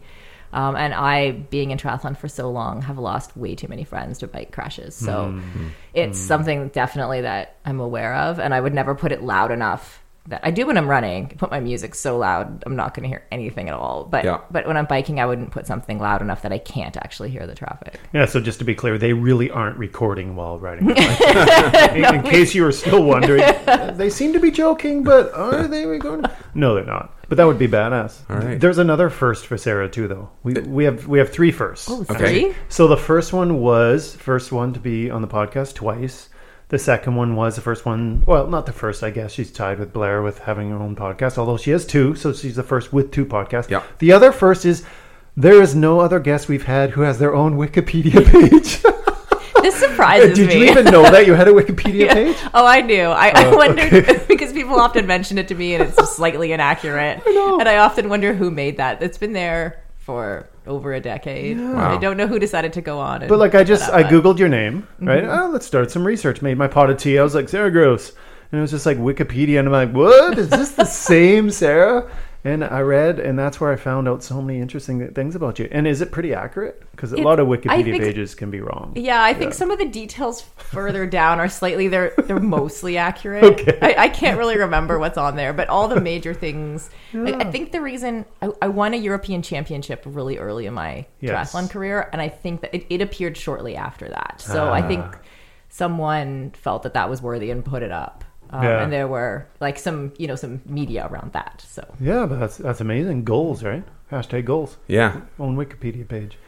Um, 0.52 0.76
and 0.76 0.94
I, 0.94 1.32
being 1.32 1.72
in 1.72 1.78
triathlon 1.78 2.16
for 2.16 2.28
so 2.28 2.48
long, 2.50 2.82
have 2.82 2.96
lost 2.96 3.36
way 3.36 3.56
too 3.56 3.66
many 3.66 3.82
friends 3.82 4.18
to 4.18 4.28
bike 4.28 4.52
crashes. 4.52 4.94
So 4.94 5.32
Mm-hmm. 5.32 5.68
it's 5.94 6.18
something 6.18 6.68
definitely 6.68 7.22
that 7.22 7.56
I'm 7.64 7.80
aware 7.80 8.14
of, 8.14 8.38
and 8.38 8.54
I 8.54 8.60
would 8.60 8.72
never 8.74 8.94
put 8.94 9.10
it 9.10 9.22
loud 9.22 9.50
enough. 9.50 10.03
That 10.28 10.40
I 10.42 10.50
do 10.52 10.66
when 10.66 10.78
I'm 10.78 10.88
running. 10.88 11.26
I 11.30 11.34
put 11.34 11.50
my 11.50 11.60
music 11.60 11.94
so 11.94 12.16
loud, 12.16 12.62
I'm 12.64 12.76
not 12.76 12.94
going 12.94 13.02
to 13.02 13.08
hear 13.08 13.26
anything 13.30 13.68
at 13.68 13.74
all. 13.74 14.04
But 14.04 14.24
Yeah. 14.24 14.40
but 14.50 14.66
when 14.66 14.76
I'm 14.78 14.86
biking, 14.86 15.20
I 15.20 15.26
wouldn't 15.26 15.50
put 15.50 15.66
something 15.66 15.98
loud 15.98 16.22
enough 16.22 16.40
that 16.42 16.52
I 16.52 16.56
can't 16.58 16.96
actually 16.96 17.28
hear 17.28 17.46
the 17.46 17.54
traffic. 17.54 18.00
Yeah, 18.14 18.24
so 18.24 18.40
just 18.40 18.58
to 18.60 18.64
be 18.64 18.74
clear, 18.74 18.96
they 18.96 19.12
really 19.12 19.50
aren't 19.50 19.76
recording 19.76 20.34
while 20.34 20.58
riding. 20.58 20.86
the 20.86 20.94
bike. 20.94 21.92
in, 21.94 22.14
in 22.14 22.22
case 22.22 22.54
you 22.54 22.62
were 22.62 22.72
still 22.72 23.04
wondering, 23.04 23.42
they 23.98 24.08
seem 24.08 24.32
to 24.32 24.40
be 24.40 24.50
joking, 24.50 25.02
but 25.04 25.30
are 25.34 25.68
they 25.68 25.84
recording? 25.84 26.24
No, 26.54 26.74
they're 26.74 26.84
not. 26.86 27.14
But 27.28 27.36
that 27.36 27.44
would 27.46 27.58
be 27.58 27.68
badass. 27.68 28.20
All 28.30 28.36
right. 28.36 28.58
There's 28.60 28.78
another 28.78 29.10
first 29.10 29.46
for 29.46 29.58
Sarah 29.58 29.88
too, 29.90 30.08
though. 30.08 30.30
We 30.42 30.54
we 30.54 30.84
have 30.84 31.06
we 31.06 31.18
have 31.18 31.30
three 31.30 31.50
firsts. 31.52 31.88
Oh, 31.90 32.04
Okay. 32.10 32.54
So 32.68 32.86
the 32.86 32.96
first 32.98 33.32
one 33.32 33.60
was 33.60 34.14
first 34.16 34.52
one 34.52 34.72
to 34.74 34.80
be 34.80 35.10
on 35.10 35.20
the 35.22 35.28
podcast 35.28 35.74
twice. 35.74 36.28
The 36.68 36.78
second 36.78 37.14
one 37.14 37.36
was 37.36 37.56
the 37.56 37.60
first 37.62 37.84
one. 37.84 38.24
Well, 38.26 38.46
not 38.48 38.66
the 38.66 38.72
first, 38.72 39.02
I 39.02 39.10
guess. 39.10 39.32
She's 39.32 39.52
tied 39.52 39.78
with 39.78 39.92
Blair 39.92 40.22
with 40.22 40.40
having 40.40 40.70
her 40.70 40.76
own 40.76 40.96
podcast, 40.96 41.36
although 41.38 41.56
she 41.58 41.70
has 41.70 41.84
two, 41.86 42.14
so 42.14 42.32
she's 42.32 42.56
the 42.56 42.62
first 42.62 42.92
with 42.92 43.10
two 43.12 43.26
podcasts. 43.26 43.68
Yeah. 43.70 43.82
The 43.98 44.12
other 44.12 44.32
first 44.32 44.64
is 44.64 44.84
there 45.36 45.60
is 45.60 45.74
no 45.74 46.00
other 46.00 46.18
guest 46.20 46.48
we've 46.48 46.64
had 46.64 46.90
who 46.90 47.02
has 47.02 47.18
their 47.18 47.34
own 47.34 47.56
Wikipedia 47.56 48.24
page. 48.32 48.82
This 49.62 49.76
surprises 49.76 50.36
Did 50.36 50.48
me. 50.48 50.54
Did 50.54 50.62
you 50.62 50.70
even 50.70 50.84
know 50.86 51.02
that 51.02 51.26
you 51.26 51.34
had 51.34 51.48
a 51.48 51.52
Wikipedia 51.60 52.06
Yeah. 52.06 52.14
page? 52.14 52.36
Oh, 52.54 52.66
I 52.66 52.80
knew. 52.80 53.04
I, 53.04 53.28
I 53.28 53.44
Oh, 53.46 53.56
wondered 53.56 53.92
okay. 53.92 54.24
because 54.28 54.52
people 54.52 54.78
often 54.80 55.06
mention 55.06 55.38
it 55.38 55.48
to 55.48 55.54
me, 55.54 55.74
and 55.74 55.84
it's 55.84 56.16
slightly 56.16 56.52
inaccurate. 56.52 57.22
know. 57.26 57.60
And 57.60 57.68
I 57.68 57.76
often 57.78 58.08
wonder 58.08 58.34
who 58.34 58.50
made 58.50 58.78
that. 58.78 59.02
It's 59.02 59.18
been 59.18 59.32
there 59.32 59.82
for 59.98 60.48
over 60.66 60.92
a 60.94 61.00
decade. 61.00 61.58
Wow. 61.58 61.94
I 61.94 61.98
don't 61.98 62.16
know 62.16 62.26
who 62.26 62.38
decided 62.38 62.72
to 62.74 62.80
go 62.80 62.98
on. 62.98 63.22
And 63.22 63.28
But 63.28 63.38
like 63.38 63.54
I 63.54 63.64
just 63.64 63.84
put 63.86 63.94
I 63.94 64.02
up 64.02 64.10
that. 64.10 64.22
googled 64.22 64.38
your 64.38 64.48
name, 64.48 64.86
right? 65.00 65.22
Mm-hmm. 65.24 65.42
Oh, 65.46 65.50
let's 65.50 65.66
start 65.66 65.90
some 65.90 66.06
research. 66.06 66.40
Made 66.42 66.56
my 66.58 66.68
pot 66.68 66.90
of 66.90 66.96
tea. 66.98 67.18
I 67.18 67.22
was 67.22 67.34
like 67.34 67.48
Sarah 67.48 67.70
Gross, 67.70 68.12
and 68.52 68.58
it 68.58 68.62
was 68.62 68.70
just 68.70 68.86
like 68.86 68.98
Wikipedia, 68.98 69.58
and 69.58 69.68
I'm 69.68 69.72
like, 69.72 69.92
what 69.92 70.38
is 70.38 70.48
this 70.48 70.72
the 70.72 70.84
same 71.10 71.50
Sarah? 71.50 72.10
And 72.46 72.62
I 72.62 72.80
read, 72.80 73.18
and 73.18 73.38
that's 73.38 73.58
where 73.58 73.72
I 73.72 73.76
found 73.76 74.06
out 74.06 74.22
so 74.22 74.42
many 74.42 74.60
interesting 74.60 75.08
things 75.14 75.34
about 75.34 75.58
you. 75.58 75.66
And 75.72 75.86
is 75.86 76.02
it 76.02 76.12
pretty 76.12 76.34
accurate? 76.34 76.82
Because 76.90 77.12
a 77.12 77.16
lot 77.16 77.40
of 77.40 77.48
Wikipedia 77.48 77.84
think- 77.84 78.02
pages 78.04 78.34
can 78.34 78.50
be 78.50 78.60
wrong. 78.60 78.92
Yeah, 78.96 79.22
I 79.24 79.32
think 79.32 79.52
Yeah. 79.52 79.56
some 79.56 79.70
of 79.70 79.78
the 79.78 79.86
details 79.86 80.42
further 80.58 81.06
down 81.06 81.40
are 81.40 81.48
slightly 81.48 81.88
they're 81.88 82.12
they're 82.26 82.38
mostly 82.58 82.98
accurate. 82.98 83.44
Okay. 83.44 83.78
I, 83.80 84.04
I 84.04 84.08
can't 84.10 84.36
really 84.36 84.58
remember 84.58 84.98
what's 84.98 85.16
on 85.16 85.36
there, 85.36 85.54
but 85.54 85.70
all 85.70 85.88
the 85.88 86.00
major 86.02 86.34
things. 86.34 86.90
Like, 87.14 87.36
I 87.36 87.50
think 87.50 87.72
the 87.72 87.80
reason 87.80 88.26
I, 88.42 88.50
I 88.60 88.68
won 88.68 88.92
a 88.92 88.98
European 88.98 89.40
Championship 89.40 90.02
really 90.04 90.36
early 90.36 90.66
in 90.66 90.74
my 90.74 91.06
Yes. 91.20 91.50
triathlon 91.54 91.70
career, 91.70 92.10
and 92.12 92.20
I 92.20 92.28
think 92.28 92.60
that 92.60 92.74
it, 92.74 92.84
it 92.90 93.00
appeared 93.00 93.38
shortly 93.38 93.74
after 93.74 94.06
that. 94.10 94.42
So 94.42 94.70
I 94.70 94.82
think 94.86 95.02
Ah. 95.02 95.18
someone 95.70 96.50
felt 96.54 96.82
that 96.82 96.92
that 96.94 97.08
was 97.08 97.22
worthy 97.22 97.50
and 97.50 97.64
put 97.64 97.82
it 97.82 97.90
up. 97.90 98.22
Um, 98.54 98.62
Yeah. 98.64 98.82
And 98.82 98.92
there 98.92 99.08
were 99.08 99.46
like 99.60 99.78
some 99.78 100.12
you 100.18 100.26
know 100.28 100.36
some 100.36 100.60
media 100.66 101.06
around 101.10 101.32
that. 101.32 101.64
So 101.66 101.82
Yeah, 102.00 102.26
but 102.26 102.38
that's 102.40 102.56
that's 102.56 102.80
amazing. 102.80 103.24
Goals, 103.24 103.62
right? 103.64 103.84
Hashtag 104.12 104.44
goals. 104.44 104.76
Yeah, 104.86 105.20
Own 105.38 105.56
Wikipedia 105.56 106.06
page. 106.06 106.38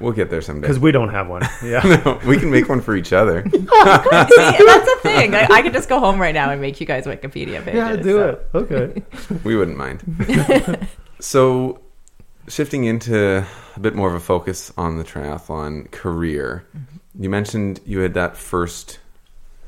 we'll 0.00 0.12
get 0.12 0.30
there 0.30 0.40
someday. 0.42 0.62
Because 0.62 0.78
we 0.80 0.90
don't 0.92 1.10
have 1.10 1.28
one. 1.28 1.42
Yeah. 1.62 1.82
No, 2.04 2.18
we 2.26 2.36
can 2.38 2.50
make 2.50 2.68
one 2.68 2.80
for 2.80 2.96
each 2.96 3.12
other. 3.12 3.44
See, 3.50 3.58
that's 3.58 4.90
a 4.96 4.98
thing. 5.02 5.34
I, 5.34 5.46
I 5.50 5.62
could 5.62 5.72
just 5.72 5.88
go 5.88 5.98
home 6.00 6.18
right 6.20 6.34
now 6.34 6.50
and 6.50 6.60
make 6.60 6.80
you 6.80 6.86
guys 6.86 7.04
Wikipedia 7.06 7.62
pages. 7.64 7.74
yeah, 7.74 7.96
do 7.96 8.12
so. 8.18 8.28
it. 8.30 8.48
Okay. 8.54 9.02
We 9.44 9.54
wouldn't 9.56 9.76
mind. 9.76 10.02
so, 11.20 11.80
shifting 12.48 12.84
into 12.84 13.46
a 13.76 13.80
bit 13.80 13.94
more 13.94 14.08
of 14.08 14.14
a 14.14 14.20
focus 14.20 14.72
on 14.76 14.96
the 14.98 15.04
triathlon 15.04 15.90
career, 15.90 16.64
you 17.18 17.28
mentioned 17.30 17.80
you 17.84 18.00
had 18.00 18.14
that 18.14 18.36
first 18.36 18.98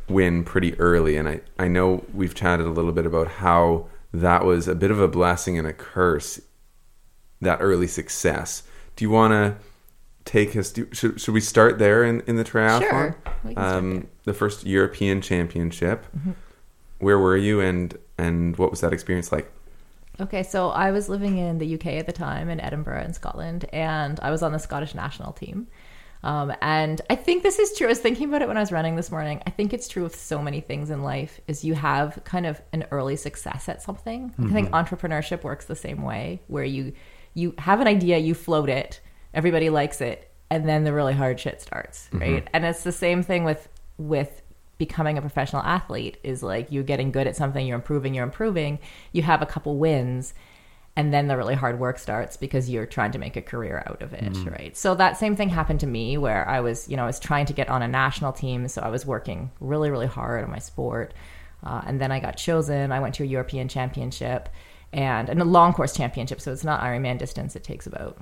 win 0.09 0.45
pretty 0.45 0.79
early, 0.79 1.17
and 1.17 1.29
I, 1.29 1.41
I 1.59 1.69
know 1.69 2.05
we've 2.13 2.35
chatted 2.35 2.67
a 2.67 2.71
little 2.71 2.93
bit 2.93 3.07
about 3.07 3.29
how 3.29 3.87
that 4.13 4.45
was 4.45 4.69
a 4.69 4.75
bit 4.75 4.91
of 4.91 5.01
a 5.01 5.09
blessing 5.09 5.59
and 5.59 5.67
a 5.67 5.73
curse, 5.73 6.41
that 7.41 7.59
early 7.61 7.87
success. 7.87 8.63
Do 8.97 9.05
you 9.05 9.11
want 9.11 9.33
to 9.33 9.57
take 10.25 10.55
us? 10.57 10.71
Do, 10.71 10.89
should, 10.93 11.21
should 11.21 11.35
we 11.35 11.41
start 11.41 11.79
there 11.79 12.05
in, 12.05 12.23
in 12.27 12.37
the 12.37 12.45
triathlon? 12.45 12.81
Sure. 12.81 13.17
We 13.45 13.55
can 13.55 13.65
start 13.65 13.79
Um, 13.79 14.09
the 14.25 14.35
first 14.35 14.65
European 14.67 15.21
Championship. 15.21 16.07
Mm-hmm. 16.17 16.33
Where 16.99 17.19
were 17.19 17.37
you, 17.37 17.61
and 17.61 17.99
and 18.17 18.57
what 18.57 18.71
was 18.71 18.81
that 18.81 18.93
experience 18.93 19.33
like? 19.33 19.51
Okay, 20.21 20.45
so 20.45 20.69
I 20.71 20.93
was 20.93 21.09
living 21.09 21.39
in 21.39 21.59
the 21.59 21.75
UK 21.75 21.87
at 21.87 22.07
the 22.07 22.13
time 22.13 22.49
in 22.49 22.61
Edinburgh 22.61 23.03
in 23.03 23.13
Scotland, 23.15 23.65
and 23.73 24.21
I 24.21 24.31
was 24.31 24.43
on 24.45 24.53
the 24.53 24.61
Scottish 24.61 24.95
national 24.95 25.33
team. 25.33 25.67
Um, 26.25 26.53
and 26.63 27.03
I 27.11 27.17
think 27.17 27.43
this 27.43 27.59
is 27.59 27.77
true. 27.77 27.87
I 27.87 27.91
was 27.91 28.01
thinking 28.01 28.29
about 28.29 28.41
it 28.41 28.49
when 28.49 28.57
I 28.57 28.61
was 28.61 28.73
running 28.73 28.97
this 28.97 29.11
morning. 29.11 29.43
I 29.47 29.51
think 29.51 29.75
it's 29.75 29.87
true 29.87 30.03
with 30.03 30.19
so 30.19 30.41
many 30.41 30.61
things 30.63 30.89
in 30.89 31.03
life 31.03 31.39
is 31.47 31.65
you 31.65 31.75
have 31.75 32.19
kind 32.25 32.47
of 32.47 32.61
an 32.73 32.87
early 32.91 33.15
success 33.17 33.69
at 33.69 33.83
something. 33.83 34.33
I 34.39 34.53
think 34.53 34.71
entrepreneurship 34.71 35.45
works 35.45 35.67
the 35.67 35.77
same 35.77 36.03
way, 36.03 36.41
where 36.49 36.65
you 36.65 36.95
you 37.35 37.55
have 37.59 37.81
an 37.81 37.87
idea, 37.87 38.17
you 38.19 38.33
float 38.33 38.71
it, 38.71 39.01
everybody 39.35 39.69
likes 39.69 40.01
it, 40.01 40.31
and 40.51 40.67
then 40.67 40.85
the 40.85 40.93
really 40.95 41.13
hard 41.13 41.39
shit 41.39 41.61
starts, 41.61 42.09
right? 42.13 42.49
And 42.55 42.65
it's 42.65 42.85
the 42.85 42.93
same 42.93 43.23
thing 43.23 43.45
with 43.45 43.69
with 43.99 44.41
becoming 44.79 45.19
a 45.19 45.21
professional 45.21 45.63
athlete 45.63 46.17
is 46.25 46.43
like 46.43 46.73
you're 46.73 46.83
getting 46.83 47.13
good 47.13 47.27
at 47.27 47.37
something, 47.37 47.67
you're 47.67 47.77
improving, 47.77 48.15
you're 48.15 48.25
improving, 48.25 48.79
you 49.13 49.23
have 49.23 49.43
a 49.43 49.47
couple 49.47 49.77
wins, 49.77 50.33
and 50.97 51.13
then 51.13 51.27
the 51.27 51.37
really 51.37 51.55
hard 51.55 51.81
work 51.81 51.99
starts 51.99 52.37
because 52.37 52.71
you're 52.71 52.87
trying 52.87 53.13
to 53.13 53.19
make 53.19 53.37
a 53.37 53.43
career 53.43 53.83
out 53.87 54.01
of 54.03 54.13
it, 54.13 54.37
right? 54.49 54.77
So 54.77 54.95
that 54.95 55.17
same 55.17 55.35
thing 55.35 55.49
happened 55.49 55.81
to 55.81 55.87
me 55.87 56.17
where 56.19 56.49
I 56.49 56.61
was, 56.61 56.89
you 56.89 56.97
know, 56.97 57.03
I 57.03 57.07
was 57.07 57.19
trying 57.19 57.47
to 57.47 57.53
get 57.53 57.69
on 57.69 57.83
a 57.83 57.89
national 57.89 58.33
team, 58.33 58.69
so 58.69 58.81
I 58.81 58.89
was 58.89 59.05
working 59.05 59.51
really, 59.61 59.91
really 59.91 60.07
hard 60.07 60.45
on 60.45 60.51
my 60.51 60.61
sport. 60.61 61.13
Uh, 61.65 61.83
and 61.87 62.01
then 62.01 62.13
I 62.13 62.21
got 62.21 62.37
chosen. 62.37 62.93
I 62.93 63.01
went 63.01 63.15
to 63.17 63.25
a 63.25 63.27
European 63.27 63.69
championship 63.69 64.49
and, 64.93 65.29
and 65.29 65.41
a 65.41 65.45
long 65.45 65.73
course 65.73 65.95
championship. 65.95 66.41
So 66.41 66.53
it's 66.53 66.65
not 66.65 66.81
Ironman 66.81 67.19
distance. 67.19 67.57
It 67.57 67.65
takes 67.65 67.87
about, 67.87 68.19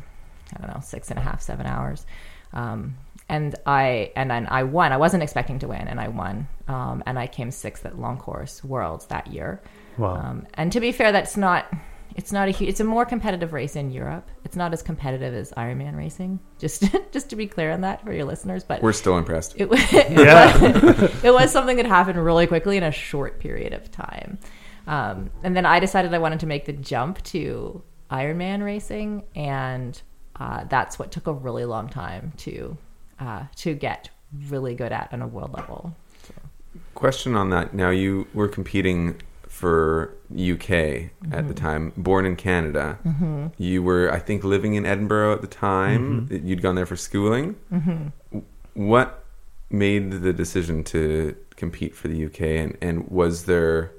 I 0.54 0.60
don't 0.60 0.72
know, 0.72 0.80
six 0.80 1.10
and 1.10 1.18
a 1.18 1.22
half, 1.22 1.42
seven 1.42 1.66
hours. 1.66 2.06
Um, 2.52 2.96
and 3.28 3.54
I 3.66 4.12
and 4.14 4.30
then 4.30 4.46
I 4.46 4.64
won. 4.64 4.92
I 4.92 4.96
wasn't 4.96 5.22
expecting 5.22 5.58
to 5.60 5.68
win, 5.68 5.88
and 5.88 5.98
I 5.98 6.08
won. 6.08 6.48
Um, 6.68 7.02
and 7.06 7.18
I 7.18 7.26
came 7.26 7.50
sixth 7.50 7.86
at 7.86 7.98
long 7.98 8.18
course 8.18 8.62
worlds 8.62 9.06
that 9.06 9.28
year. 9.28 9.60
Wow. 9.96 10.16
Um, 10.16 10.46
and 10.54 10.70
to 10.72 10.80
be 10.80 10.92
fair, 10.92 11.12
that's 11.12 11.36
not. 11.36 11.66
It's 12.16 12.32
not 12.32 12.48
a 12.48 12.50
huge. 12.50 12.70
It's 12.70 12.80
a 12.80 12.84
more 12.84 13.04
competitive 13.04 13.52
race 13.52 13.76
in 13.76 13.90
Europe. 13.90 14.28
It's 14.44 14.56
not 14.56 14.72
as 14.72 14.82
competitive 14.82 15.34
as 15.34 15.52
Ironman 15.52 15.96
racing. 15.96 16.40
Just 16.58 16.84
just 17.12 17.30
to 17.30 17.36
be 17.36 17.46
clear 17.46 17.70
on 17.72 17.80
that 17.82 18.02
for 18.04 18.12
your 18.12 18.24
listeners, 18.24 18.64
but 18.64 18.82
We're 18.82 18.92
still 18.92 19.16
impressed. 19.18 19.54
it, 19.56 19.68
it 19.72 20.10
Yeah. 20.12 20.58
was, 20.60 21.14
it 21.24 21.32
was 21.32 21.50
something 21.52 21.76
that 21.76 21.86
happened 21.86 22.22
really 22.22 22.46
quickly 22.46 22.76
in 22.76 22.82
a 22.82 22.92
short 22.92 23.40
period 23.40 23.72
of 23.72 23.90
time. 23.90 24.38
Um, 24.86 25.30
and 25.42 25.56
then 25.56 25.64
I 25.66 25.78
decided 25.80 26.12
I 26.12 26.18
wanted 26.18 26.40
to 26.40 26.46
make 26.46 26.64
the 26.64 26.72
jump 26.72 27.22
to 27.24 27.82
Ironman 28.10 28.64
racing, 28.64 29.22
and 29.36 30.00
uh, 30.38 30.64
that's 30.64 30.98
what 30.98 31.12
took 31.12 31.26
a 31.28 31.32
really 31.32 31.64
long 31.64 31.88
time 31.88 32.32
to 32.38 32.76
uh, 33.20 33.44
to 33.56 33.74
get 33.74 34.10
really 34.48 34.74
good 34.74 34.92
at 34.92 35.12
on 35.12 35.22
a 35.22 35.26
world 35.26 35.52
level. 35.52 35.94
Question 36.94 37.36
on 37.36 37.50
that. 37.50 37.74
Now 37.74 37.90
you 37.90 38.26
were 38.34 38.48
competing 38.48 39.20
for 39.62 40.12
UK 40.32 40.70
at 40.70 41.12
Mm-hmm. 41.22 41.46
the 41.48 41.54
time, 41.54 41.92
born 41.96 42.26
in 42.26 42.34
Canada. 42.34 42.98
You 43.58 43.80
were, 43.84 44.12
I 44.12 44.18
think, 44.18 44.42
living 44.42 44.74
in 44.74 44.84
Edinburgh 44.84 45.34
at 45.34 45.40
the 45.40 45.46
time. 45.46 46.26
Mm-hmm. 46.28 46.44
You'd 46.48 46.62
gone 46.62 46.74
there 46.74 46.84
for 46.84 46.96
schooling. 46.96 47.54
What 48.74 49.24
made 49.70 50.10
the 50.10 50.32
decision 50.32 50.82
to 50.84 51.36
compete 51.54 51.94
for 51.94 52.08
the 52.08 52.24
UK, 52.26 52.40
and, 52.40 52.76
and 52.80 53.08
was 53.08 53.44
there 53.44 53.92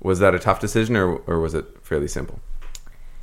was 0.00 0.18
that 0.20 0.34
a 0.34 0.38
tough 0.38 0.60
decision, 0.60 0.96
or 0.96 1.16
or 1.26 1.40
was 1.40 1.52
it 1.52 1.66
fairly 1.82 2.08
simple? 2.08 2.40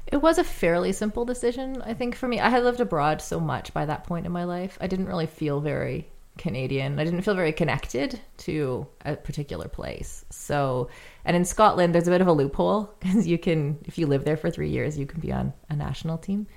It 0.06 0.22
was 0.22 0.38
a 0.38 0.44
fairly 0.44 0.92
simple 0.94 1.26
decision, 1.26 1.82
I 1.82 1.94
think, 1.96 2.16
for 2.16 2.28
me. 2.28 2.40
I 2.40 2.50
had 2.50 2.64
lived 2.64 2.80
abroad 2.82 3.20
so 3.20 3.40
much 3.40 3.74
by 3.74 3.86
that 3.88 4.04
point 4.04 4.28
in 4.28 4.32
my 4.32 4.44
life. 4.44 4.78
I 4.80 4.86
didn't 4.88 5.08
really 5.08 5.26
feel 5.26 5.60
very 5.60 6.08
Canadian. 6.38 7.00
I 7.00 7.04
didn't 7.04 7.24
feel 7.24 7.34
very 7.34 7.52
connected 7.52 8.20
to 8.46 8.86
a 9.04 9.16
particular 9.16 9.68
place. 9.68 10.24
So, 10.30 10.90
and 11.28 11.36
in 11.36 11.46
Scotland, 11.46 11.94
there's 11.94 12.08
a 12.08 12.12
bit 12.12 12.22
of 12.22 12.28
a 12.28 12.34
loophole 12.34 12.90
because 13.00 13.28
you 13.28 13.38
can, 13.38 13.78
if 13.86 14.00
you 14.00 14.08
live 14.08 14.24
there 14.26 14.38
for 14.38 14.50
three 14.50 14.70
years, 14.70 14.98
you 14.98 15.06
can 15.06 15.20
be 15.20 15.32
on 15.32 15.54
a 15.70 15.76
national 15.76 16.18
team. 16.18 16.48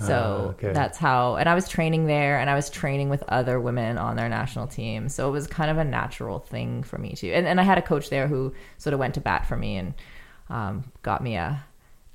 So 0.00 0.12
Ah, 0.12 0.50
okay. 0.50 0.72
that's 0.72 0.98
how, 0.98 1.36
and 1.36 1.48
I 1.48 1.54
was 1.54 1.68
training 1.68 2.06
there 2.06 2.40
and 2.40 2.50
I 2.50 2.56
was 2.56 2.68
training 2.68 3.10
with 3.10 3.22
other 3.28 3.60
women 3.60 3.96
on 3.96 4.16
their 4.16 4.28
national 4.28 4.66
team. 4.66 5.08
So 5.08 5.28
it 5.28 5.30
was 5.30 5.46
kind 5.46 5.70
of 5.70 5.78
a 5.78 5.84
natural 5.84 6.40
thing 6.40 6.82
for 6.82 6.98
me 6.98 7.12
to, 7.12 7.30
and, 7.32 7.46
and 7.46 7.60
I 7.60 7.62
had 7.62 7.78
a 7.78 7.82
coach 7.82 8.10
there 8.10 8.26
who 8.26 8.52
sort 8.78 8.92
of 8.94 8.98
went 8.98 9.14
to 9.14 9.20
bat 9.20 9.46
for 9.46 9.56
me 9.56 9.76
and 9.76 9.94
um, 10.50 10.90
got 11.02 11.22
me 11.22 11.36
a, 11.36 11.62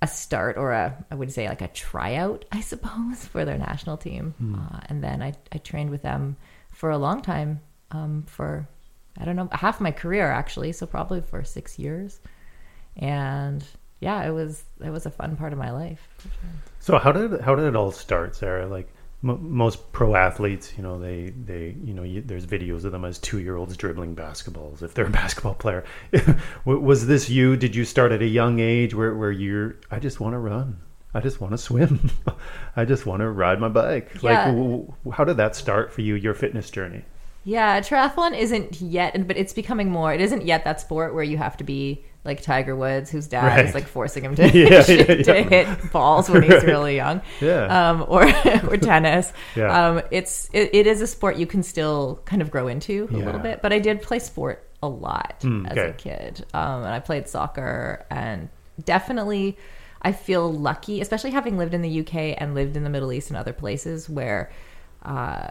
a 0.02 0.08
start 0.08 0.58
or 0.58 0.72
a 0.74 1.06
I 1.10 1.16
would 1.16 1.32
say 1.32 1.48
like 1.48 1.62
a 1.62 1.70
tryout, 1.70 2.44
I 2.52 2.60
suppose, 2.72 3.26
for 3.26 3.46
their 3.46 3.58
national 3.58 3.96
team. 3.96 4.34
Uh, 4.58 4.80
and 4.88 5.02
then 5.02 5.22
I, 5.22 5.34
I 5.54 5.60
trained 5.60 5.90
with 5.90 6.02
them 6.02 6.36
for 6.74 6.90
a 6.90 6.98
long 6.98 7.22
time, 7.22 7.62
um, 7.92 8.24
for 8.28 8.68
I 9.20 9.26
don't 9.26 9.36
know 9.36 9.50
half 9.52 9.80
my 9.82 9.92
career 9.92 10.30
actually, 10.32 10.72
so 10.72 10.86
probably 10.86 11.22
for 11.22 11.44
six 11.44 11.78
years. 11.78 12.20
And 12.98 13.64
yeah, 14.00 14.26
it 14.26 14.32
was 14.32 14.64
it 14.84 14.90
was 14.90 15.06
a 15.06 15.12
fun 15.12 15.36
part 15.36 15.54
of 15.54 15.60
my 15.60 15.72
life. 15.72 16.08
sure. 16.22 16.32
So 16.80 16.98
how 16.98 17.12
did 17.12 17.42
how 17.42 17.56
did 17.56 17.66
it 17.66 17.76
all 17.76 17.92
start, 17.92 18.36
Sarah? 18.36 18.68
Like 18.68 18.88
m- 19.24 19.52
most 19.54 19.92
pro 19.92 20.16
athletes, 20.16 20.74
you 20.78 20.84
know, 20.84 21.00
they 21.00 21.32
they 21.46 21.76
you 21.84 21.94
know 21.94 22.04
you, 22.04 22.22
there's 22.22 22.46
videos 22.46 22.86
of 22.86 22.92
them 22.94 23.04
as 23.06 23.20
two 23.20 23.40
year 23.40 23.58
olds 23.58 23.76
dribbling 23.76 24.16
basketballs 24.16 24.82
if 24.82 24.94
they're 24.94 25.08
a 25.08 25.10
basketball 25.24 25.56
player. 25.56 25.84
Was 26.66 27.08
this 27.08 27.30
you? 27.30 27.58
Did 27.58 27.76
you 27.76 27.84
start 27.86 28.12
at 28.12 28.22
a 28.22 28.28
young 28.28 28.60
age 28.60 28.94
where 28.96 29.14
where 29.16 29.32
you're? 29.32 29.76
I 29.92 30.00
just 30.00 30.20
want 30.20 30.34
to 30.34 30.40
run. 30.40 30.80
I 31.14 31.20
just 31.22 31.42
want 31.42 31.54
to 31.54 31.58
swim. 31.58 32.12
I 32.76 32.86
just 32.86 33.06
want 33.06 33.22
to 33.22 33.30
ride 33.30 33.60
my 33.60 33.68
bike. 33.70 34.12
Yeah. 34.22 34.30
Like, 34.30 34.46
w- 34.46 34.70
w- 34.86 35.12
how 35.12 35.24
did 35.24 35.38
that 35.38 35.56
start 35.56 35.92
for 35.92 36.02
you? 36.02 36.14
Your 36.14 36.36
fitness 36.36 36.70
journey? 36.70 37.04
Yeah, 37.44 37.80
triathlon 37.80 38.38
isn't 38.38 38.82
yet, 38.82 39.28
but 39.28 39.38
it's 39.38 39.54
becoming 39.54 39.90
more. 39.90 40.14
It 40.14 40.22
isn't 40.22 40.46
yet 40.46 40.66
that 40.66 40.82
sport 40.82 41.14
where 41.14 41.24
you 41.24 41.38
have 41.38 41.58
to 41.58 41.64
be 41.64 42.04
like 42.26 42.42
Tiger 42.42 42.76
Woods, 42.76 43.10
whose 43.10 43.28
dad 43.28 43.46
Right. 43.48 43.66
is 43.66 43.74
like 43.74 43.88
forcing 43.88 44.26
him 44.26 44.36
to, 44.38 44.44
Yeah, 44.50 44.84
yeah, 44.88 45.14
yeah. 45.26 45.34
hit 45.44 45.92
balls 45.92 46.30
when 46.30 46.44
he's 46.44 46.64
really 46.64 46.98
young. 46.98 47.22
Yeah. 47.40 47.90
Um, 47.92 48.06
or 48.08 48.24
or 48.70 48.78
tennis. 48.78 49.32
Yeah. 49.56 49.88
Um, 49.90 50.02
it's 50.12 50.50
it, 50.54 50.70
it 50.74 50.86
is 50.86 51.02
a 51.02 51.08
sport 51.08 51.38
you 51.38 51.48
can 51.48 51.64
still 51.64 52.22
kind 52.26 52.42
of 52.42 52.52
grow 52.52 52.68
into 52.68 53.08
a 53.12 53.18
little 53.18 53.40
bit. 53.40 53.62
But 53.62 53.72
I 53.74 53.80
did 53.80 54.02
play 54.02 54.20
sport 54.20 54.68
a 54.84 54.88
lot 54.90 55.40
Mm, 55.42 55.70
as 55.70 55.78
a 55.78 55.94
kid, 55.94 56.46
um, 56.54 56.84
and 56.84 56.94
I 56.94 57.00
played 57.00 57.28
soccer 57.28 58.06
and 58.10 58.50
definitely. 58.84 59.58
I 60.02 60.14
feel 60.14 60.50
lucky, 60.54 61.02
especially 61.02 61.32
having 61.32 61.58
lived 61.58 61.74
in 61.74 61.82
the 61.82 62.00
UK 62.00 62.36
and 62.38 62.56
lived 62.56 62.78
in 62.78 62.86
the 62.86 62.90
Middle 62.90 63.12
East 63.12 63.30
and 63.32 63.36
other 63.38 63.52
places 63.52 64.10
where 64.10 64.50
uh, 65.04 65.50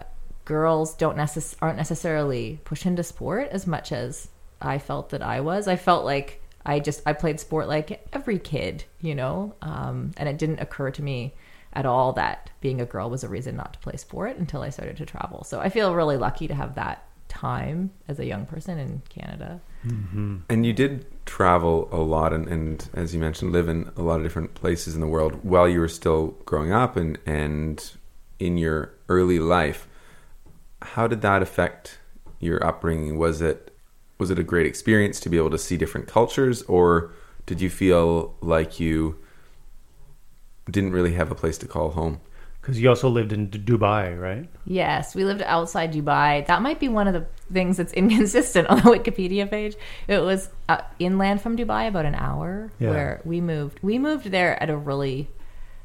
girls 0.48 0.94
don't 0.94 1.18
necess- 1.18 1.54
aren't 1.60 1.76
necessarily 1.76 2.58
pushed 2.64 2.86
into 2.86 3.02
sport 3.02 3.48
as 3.50 3.66
much 3.66 3.92
as 3.92 4.28
I 4.62 4.78
felt 4.78 5.10
that 5.10 5.20
I 5.20 5.40
was. 5.40 5.68
I 5.68 5.76
felt 5.76 6.06
like 6.06 6.40
I 6.64 6.80
just 6.80 7.02
I 7.04 7.12
played 7.12 7.38
sport 7.38 7.68
like 7.68 8.08
every 8.14 8.38
kid, 8.38 8.84
you 9.02 9.14
know, 9.14 9.54
um, 9.60 10.12
and 10.16 10.26
it 10.26 10.38
didn't 10.38 10.60
occur 10.60 10.90
to 10.92 11.02
me 11.02 11.34
at 11.74 11.84
all 11.84 12.14
that 12.14 12.50
being 12.62 12.80
a 12.80 12.86
girl 12.86 13.10
was 13.10 13.24
a 13.24 13.28
reason 13.28 13.56
not 13.56 13.74
to 13.74 13.78
play 13.80 13.96
sport 13.96 14.38
until 14.38 14.62
I 14.62 14.70
started 14.70 14.96
to 14.96 15.04
travel. 15.04 15.44
So 15.44 15.60
I 15.60 15.68
feel 15.68 15.94
really 15.94 16.16
lucky 16.16 16.48
to 16.48 16.54
have 16.54 16.76
that 16.76 17.04
time 17.28 17.90
as 18.08 18.18
a 18.18 18.24
young 18.24 18.46
person 18.46 18.78
in 18.78 19.02
Canada. 19.10 19.60
And 20.48 20.64
you 20.64 20.72
did 20.72 21.04
travel 21.26 21.90
a 21.92 21.98
lot, 21.98 22.32
and, 22.32 22.48
and 22.48 22.88
as 22.94 23.12
you 23.12 23.20
mentioned, 23.20 23.52
live 23.52 23.68
in 23.68 23.90
a 23.96 24.02
lot 24.02 24.16
of 24.16 24.22
different 24.22 24.54
places 24.54 24.94
in 24.94 25.02
the 25.02 25.06
world 25.06 25.44
while 25.44 25.68
you 25.68 25.78
were 25.78 25.88
still 25.88 26.28
growing 26.46 26.72
up 26.72 26.96
and 26.96 27.18
and 27.26 27.92
in 28.38 28.56
your 28.56 28.94
early 29.10 29.38
life. 29.38 29.87
How 30.94 31.06
did 31.06 31.20
that 31.22 31.42
affect 31.42 31.98
your 32.40 32.64
upbringing? 32.64 33.18
Was 33.18 33.40
it 33.40 33.74
was 34.18 34.30
it 34.30 34.38
a 34.38 34.42
great 34.42 34.66
experience 34.66 35.20
to 35.20 35.28
be 35.28 35.36
able 35.36 35.50
to 35.50 35.58
see 35.58 35.76
different 35.76 36.08
cultures, 36.08 36.62
or 36.62 37.12
did 37.46 37.60
you 37.60 37.70
feel 37.70 38.34
like 38.40 38.80
you 38.80 39.16
didn't 40.70 40.92
really 40.92 41.14
have 41.14 41.30
a 41.30 41.34
place 41.34 41.56
to 41.58 41.66
call 41.66 41.90
home? 41.90 42.20
Because 42.60 42.80
you 42.80 42.88
also 42.88 43.08
lived 43.08 43.32
in 43.32 43.48
D- 43.48 43.58
Dubai, 43.58 44.18
right? 44.20 44.46
Yes, 44.66 45.14
we 45.14 45.24
lived 45.24 45.40
outside 45.42 45.92
Dubai. 45.92 46.44
That 46.46 46.60
might 46.60 46.78
be 46.80 46.88
one 46.88 47.06
of 47.06 47.14
the 47.14 47.26
things 47.52 47.76
that's 47.78 47.92
inconsistent 48.02 48.68
on 48.68 48.76
the 48.78 48.82
Wikipedia 48.82 49.48
page. 49.48 49.76
It 50.06 50.18
was 50.18 50.50
uh, 50.68 50.82
inland 50.98 51.40
from 51.40 51.56
Dubai, 51.56 51.88
about 51.88 52.04
an 52.04 52.14
hour, 52.16 52.70
Yeah. 52.78 52.90
where 52.90 53.20
we 53.24 53.40
moved. 53.40 53.78
We 53.82 53.98
moved 53.98 54.26
there 54.30 54.60
at 54.62 54.68
a 54.68 54.76
really 54.76 55.28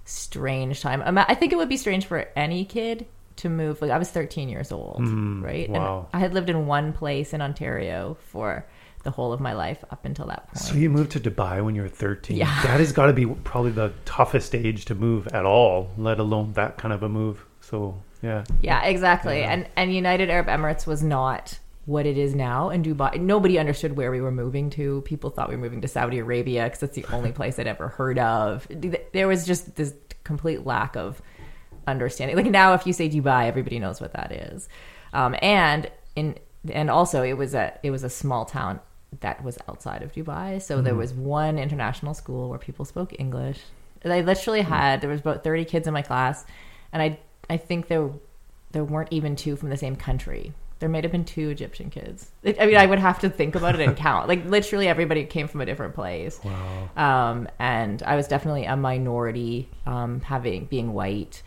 strange 0.05 0.81
time. 0.81 1.01
I 1.17 1.35
think 1.35 1.53
it 1.53 1.55
would 1.55 1.69
be 1.69 1.77
strange 1.77 2.05
for 2.05 2.27
any 2.35 2.65
kid 2.65 3.05
to 3.37 3.49
move. 3.49 3.81
Like 3.81 3.91
I 3.91 3.97
was 3.97 4.09
13 4.09 4.49
years 4.49 4.71
old, 4.71 5.01
mm, 5.01 5.43
right? 5.43 5.69
wow. 5.69 6.07
And 6.11 6.19
I 6.19 6.23
had 6.23 6.33
lived 6.33 6.49
in 6.49 6.67
one 6.67 6.93
place 6.93 7.33
in 7.33 7.41
Ontario 7.41 8.17
for 8.27 8.65
the 9.03 9.11
whole 9.11 9.33
of 9.33 9.39
my 9.39 9.53
life 9.53 9.83
up 9.91 10.05
until 10.05 10.27
that 10.27 10.47
point. 10.47 10.57
So 10.59 10.75
you 10.75 10.89
moved 10.89 11.11
to 11.11 11.19
Dubai 11.19 11.63
when 11.63 11.75
you 11.75 11.81
were 11.81 11.89
13. 11.89 12.37
Yeah. 12.37 12.45
That 12.63 12.79
has 12.79 12.91
got 12.91 13.07
to 13.07 13.13
be 13.13 13.25
probably 13.25 13.71
the 13.71 13.93
toughest 14.05 14.55
age 14.55 14.85
to 14.85 14.95
move 14.95 15.27
at 15.27 15.45
all, 15.45 15.89
let 15.97 16.19
alone 16.19 16.53
that 16.53 16.77
kind 16.77 16.93
of 16.93 17.03
a 17.03 17.09
move. 17.09 17.45
So, 17.61 18.01
yeah. 18.21 18.45
Yeah, 18.61 18.83
exactly. 18.83 19.43
And 19.43 19.67
and 19.75 19.93
United 19.93 20.29
Arab 20.29 20.47
Emirates 20.47 20.87
was 20.87 21.03
not 21.03 21.59
what 21.85 22.05
it 22.05 22.17
is 22.17 22.33
now 22.33 22.69
in 22.69 22.81
Dubai. 22.81 23.19
Nobody 23.19 23.59
understood 23.59 23.97
where 23.97 24.09
we 24.09 24.21
were 24.21 24.31
moving 24.31 24.69
to. 24.71 25.01
People 25.01 25.29
thought 25.29 25.49
we 25.49 25.55
were 25.55 25.61
moving 25.61 25.81
to 25.81 25.87
Saudi 25.87 26.19
Arabia 26.19 26.63
because 26.63 26.79
that's 26.79 26.95
the 26.95 27.05
only 27.11 27.31
place 27.39 27.59
I'd 27.59 27.67
ever 27.67 27.89
heard 27.89 28.19
of. 28.19 28.67
There 29.11 29.27
was 29.27 29.45
just 29.45 29.75
this 29.75 29.93
complete 30.23 30.65
lack 30.65 30.95
of 30.95 31.21
understanding. 31.87 32.35
Like 32.35 32.45
now, 32.47 32.73
if 32.73 32.85
you 32.87 32.93
say 32.93 33.09
Dubai, 33.09 33.47
everybody 33.47 33.79
knows 33.79 33.99
what 34.01 34.13
that 34.13 34.31
is. 34.31 34.69
Um, 35.13 35.35
and 35.41 35.89
in 36.15 36.37
and 36.71 36.89
also 36.89 37.23
it 37.23 37.33
was 37.33 37.53
a 37.53 37.77
it 37.83 37.91
was 37.91 38.03
a 38.03 38.09
small 38.09 38.45
town 38.45 38.79
that 39.19 39.43
was 39.43 39.57
outside 39.67 40.01
of 40.01 40.11
Dubai. 40.13 40.61
So 40.61 40.81
there 40.81 40.95
was 40.95 41.13
one 41.13 41.59
international 41.59 42.13
school 42.13 42.49
where 42.49 42.59
people 42.59 42.85
spoke 42.85 43.13
English. 43.19 43.59
I 44.05 44.21
literally 44.21 44.61
had 44.61 45.01
there 45.01 45.09
was 45.09 45.21
about 45.21 45.43
thirty 45.43 45.65
kids 45.65 45.87
in 45.87 45.93
my 45.93 46.01
class, 46.01 46.45
and 46.91 47.01
I 47.01 47.19
I 47.49 47.57
think 47.57 47.87
there 47.87 48.09
there 48.71 48.83
weren't 48.83 49.09
even 49.11 49.35
two 49.35 49.55
from 49.55 49.69
the 49.69 49.77
same 49.77 49.95
country. 49.95 50.53
There 50.79 50.89
might 50.89 51.05
have 51.05 51.13
been 51.13 51.23
two 51.23 51.49
Egyptian 51.49 51.89
kids. 51.89 52.29
I 52.45 52.65
mean, 52.65 52.75
I 52.75 52.85
would 52.85 52.99
have 52.99 53.19
to 53.19 53.29
think 53.29 53.55
about 53.55 53.75
it 53.75 53.81
and 53.81 53.95
count. 53.95 54.27
Like 54.27 54.43
literally, 54.45 54.89
everybody 54.89 55.23
came 55.23 55.47
from 55.47 55.61
a 55.61 55.65
different 55.65 55.95
place. 55.95 56.41
Wow. 56.43 56.89
Um, 56.97 57.47
and 57.57 58.03
I 58.03 58.17
was 58.17 58.27
definitely 58.27 58.65
a 58.65 58.75
minority, 58.75 59.69
um, 59.85 60.19
having 60.19 60.65
being 60.65 60.93
white. 60.93 61.41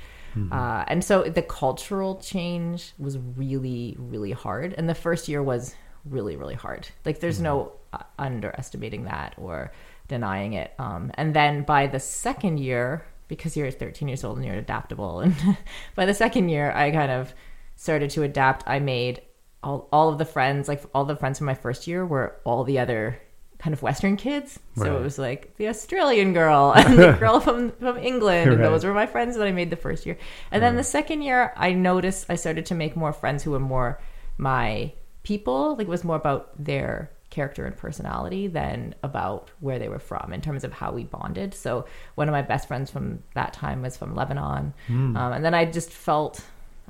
Uh, 0.53 0.85
and 0.88 1.03
so 1.03 1.22
the 1.25 1.42
cultural 1.42 2.16
change 2.16 2.92
was 2.99 3.18
really, 3.18 3.96
really 3.99 4.33
hard. 4.33 4.75
And 4.77 4.88
the 4.88 4.94
first 4.94 5.29
year 5.29 5.42
was 5.42 5.75
really, 6.05 6.37
really 6.37 6.55
hard. 6.55 6.88
Like 7.05 7.20
there's 7.20 7.40
no 7.40 7.72
uh, 7.92 8.03
underestimating 8.18 9.05
that 9.05 9.35
or 9.37 9.72
denying 10.09 10.53
it. 10.53 10.72
Um, 10.79 11.11
and 11.14 11.35
then 11.35 11.62
by 11.62 11.87
the 11.87 12.01
second 12.01 12.59
year, 12.59 13.05
because 13.29 13.57
you're 13.57 13.70
13 13.70 14.09
years 14.09 14.25
old 14.25 14.37
and 14.37 14.46
you're 14.46 14.57
adaptable, 14.57 15.20
and 15.20 15.35
by 15.94 16.07
the 16.07 16.14
second 16.14 16.49
year, 16.49 16.70
I 16.72 16.90
kind 16.90 17.11
of 17.11 17.35
started 17.75 18.11
to 18.11 18.22
adapt. 18.22 18.62
I 18.66 18.79
made 18.79 19.22
all, 19.62 19.88
all 19.92 20.09
of 20.09 20.18
the 20.18 20.25
friends, 20.25 20.68
like 20.68 20.83
all 20.94 21.05
the 21.05 21.16
friends 21.16 21.38
from 21.38 21.46
my 21.46 21.55
first 21.55 21.87
year, 21.87 22.07
were 22.07 22.37
all 22.44 22.62
the 22.62 22.79
other 22.79 23.18
kind 23.59 23.73
of 23.73 23.83
Western 23.83 24.16
kids. 24.16 24.59
So 24.77 24.83
Right. 24.85 24.92
it 24.92 25.03
was 25.03 25.19
like 25.19 25.57
the 25.57 25.69
Australian 25.69 26.33
girl 26.35 26.73
and 26.77 26.99
the 26.99 27.12
girl 27.12 27.40
from, 27.40 27.73
from 27.73 27.97
England. 27.99 28.51
And 28.53 28.61
Right. 28.61 28.69
those 28.69 28.85
were 28.85 28.92
my 28.95 29.07
friends 29.07 29.37
that 29.37 29.47
I 29.47 29.53
made 29.53 29.71
the 29.71 29.77
first 29.77 30.05
year. 30.07 30.19
And 30.51 30.62
then 30.62 30.77
the 30.77 30.85
second 30.85 31.23
year, 31.23 31.53
I 31.57 31.73
noticed 31.73 32.27
I 32.29 32.37
started 32.37 32.66
to 32.66 32.75
make 32.75 32.97
more 32.97 33.12
friends 33.12 33.42
who 33.42 33.53
were 33.53 33.59
more 33.61 33.99
my 34.38 34.92
people. 35.23 35.77
Like 35.77 35.87
it 35.87 35.90
was 35.90 36.05
more 36.05 36.16
about 36.16 36.53
their 36.62 37.11
character 37.31 37.66
and 37.66 37.77
personality 37.77 38.47
than 38.47 38.95
about 39.03 39.51
where 39.61 39.79
they 39.79 39.88
were 39.88 39.99
from 39.99 40.33
in 40.33 40.40
terms 40.40 40.62
of 40.62 40.73
how 40.73 40.92
we 40.92 41.05
bonded. 41.05 41.55
So 41.55 41.87
one 42.14 42.29
of 42.29 42.33
my 42.33 42.42
best 42.42 42.69
friends 42.69 42.90
from 42.90 43.23
that 43.35 43.53
time 43.53 43.83
was 43.83 43.97
from 43.97 44.14
Lebanon. 44.14 44.73
Um, 44.88 45.16
and 45.16 45.45
then 45.45 45.53
I 45.55 45.64
just 45.64 45.90
felt 45.90 46.40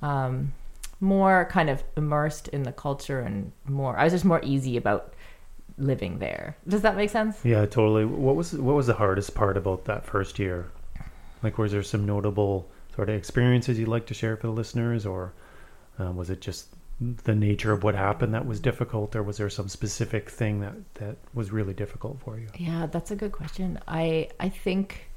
um, 0.03 0.53
more 1.01 1.49
kind 1.51 1.71
of 1.71 1.83
immersed 1.97 2.49
in 2.49 2.65
the 2.65 2.73
culture 2.73 3.21
and 3.21 3.53
more, 3.67 3.97
I 3.99 4.05
was 4.05 4.13
just 4.13 4.25
more 4.25 4.41
easy 4.45 4.77
about 4.77 5.15
living 5.79 6.19
there. 6.19 6.57
Does 6.67 6.83
that 6.83 6.97
make 6.97 7.11
sense? 7.11 7.45
Yeah, 7.45 7.67
totally. 7.67 8.05
What 8.05 8.37
was 8.37 8.53
what 8.53 8.77
was 8.77 8.87
the 8.87 8.95
hardest 8.95 9.35
part 9.35 9.57
about 9.57 9.85
that 9.87 10.05
first 10.05 10.39
year? 10.39 10.71
Like, 11.43 11.59
was 11.59 11.73
there 11.73 11.83
some 11.83 12.07
notable 12.07 12.69
sort 12.95 13.11
of 13.11 13.17
experiences 13.17 13.79
you'd 13.79 13.89
like 13.89 14.07
to 14.07 14.15
share 14.15 14.37
for 14.37 14.47
the 14.47 14.53
listeners, 14.53 15.05
or 15.05 15.35
uh, 16.01 16.11
was 16.13 16.31
it 16.31 16.41
just 16.41 16.69
the 16.99 17.35
nature 17.35 17.73
of 17.73 17.85
what 17.85 17.95
happened 17.95 18.33
that 18.33 18.47
was 18.47 18.59
difficult, 18.59 19.15
or 19.15 19.23
was 19.23 19.37
there 19.37 19.51
some 19.51 19.69
specific 19.69 20.31
thing 20.31 20.61
that 20.61 20.75
that 20.95 21.17
was 21.35 21.51
really 21.53 21.75
difficult 21.75 22.19
for 22.21 22.39
you? 22.39 22.49
Yeah, 22.57 22.87
that's 22.87 23.11
a 23.11 23.17
good 23.17 23.33
question. 23.33 23.79
I 23.87 24.31
I 24.41 24.49
think 24.49 25.11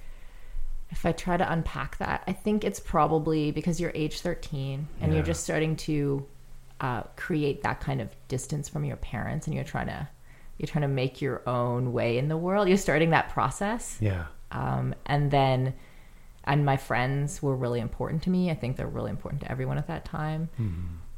if 0.91 1.05
I 1.05 1.11
try 1.13 1.37
to 1.37 1.49
unpack 1.51 1.97
that, 1.99 2.23
I 2.27 2.33
think 2.33 2.63
it's 2.63 2.79
probably 2.79 3.51
because 3.51 3.79
you're 3.79 3.91
age 3.93 4.21
13 4.21 4.87
and 5.01 5.13
you're 5.13 5.21
just 5.21 5.43
starting 5.43 5.75
to 5.75 6.25
uh, 6.81 7.03
create 7.15 7.61
that 7.61 7.79
kind 7.79 8.01
of 8.01 8.09
distance 8.27 8.67
from 8.67 8.83
your 8.83 8.97
parents, 8.97 9.47
and 9.47 9.55
you're 9.55 9.63
trying 9.63 9.87
to 9.87 10.07
you're 10.59 10.67
trying 10.67 10.83
to 10.83 10.87
make 10.87 11.21
your 11.21 11.41
own 11.49 11.93
way 11.93 12.19
in 12.19 12.27
the 12.27 12.37
world. 12.37 12.67
You're 12.67 12.77
starting 12.77 13.09
that 13.11 13.29
process, 13.29 13.97
Yeah, 13.99 14.25
um, 14.51 14.93
and 15.07 15.31
then 15.31 15.73
and 16.43 16.65
my 16.65 16.77
friends 16.77 17.41
were 17.41 17.55
really 17.55 17.79
important 17.79 18.23
to 18.23 18.29
me. 18.29 18.49
I 18.49 18.55
think 18.55 18.75
they're 18.77 18.87
really 18.87 19.11
important 19.11 19.41
to 19.41 19.51
everyone 19.51 19.77
at 19.77 19.87
that 19.87 20.05
time. 20.05 20.49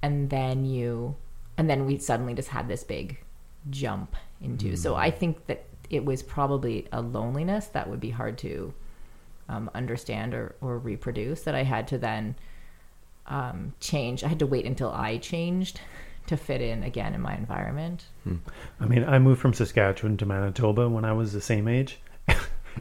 And 0.01 0.29
then 0.29 0.65
you, 0.65 1.15
and 1.57 1.69
then 1.69 1.85
we 1.85 1.99
suddenly 1.99 2.33
just 2.33 2.49
had 2.49 2.67
this 2.67 2.83
big 2.83 3.17
jump 3.69 4.15
into. 4.41 4.75
So 4.75 4.95
I 4.95 5.11
think 5.11 5.45
that 5.47 5.65
it 5.89 6.03
was 6.03 6.23
probably 6.23 6.87
a 6.91 7.01
loneliness 7.01 7.67
that 7.67 7.89
would 7.89 7.99
be 7.99 8.09
hard 8.09 8.37
to 8.39 8.73
um, 9.47 9.69
understand 9.73 10.33
or, 10.33 10.55
or 10.59 10.77
reproduce. 10.79 11.41
That 11.43 11.55
I 11.55 11.63
had 11.63 11.87
to 11.89 11.97
then 11.97 12.35
um, 13.27 13.73
change. 13.79 14.23
I 14.23 14.27
had 14.27 14.39
to 14.39 14.47
wait 14.47 14.65
until 14.65 14.91
I 14.91 15.17
changed 15.17 15.79
to 16.31 16.37
fit 16.37 16.61
in 16.61 16.83
again 16.83 17.13
in 17.13 17.21
my 17.21 17.35
environment. 17.35 18.05
Hmm. 18.23 18.37
I 18.79 18.85
mean, 18.85 19.03
I 19.03 19.19
moved 19.19 19.39
from 19.41 19.53
Saskatchewan 19.53 20.17
to 20.17 20.25
Manitoba 20.25 20.89
when 20.89 21.05
I 21.05 21.13
was 21.13 21.33
the 21.33 21.41
same 21.41 21.67
age. 21.67 21.99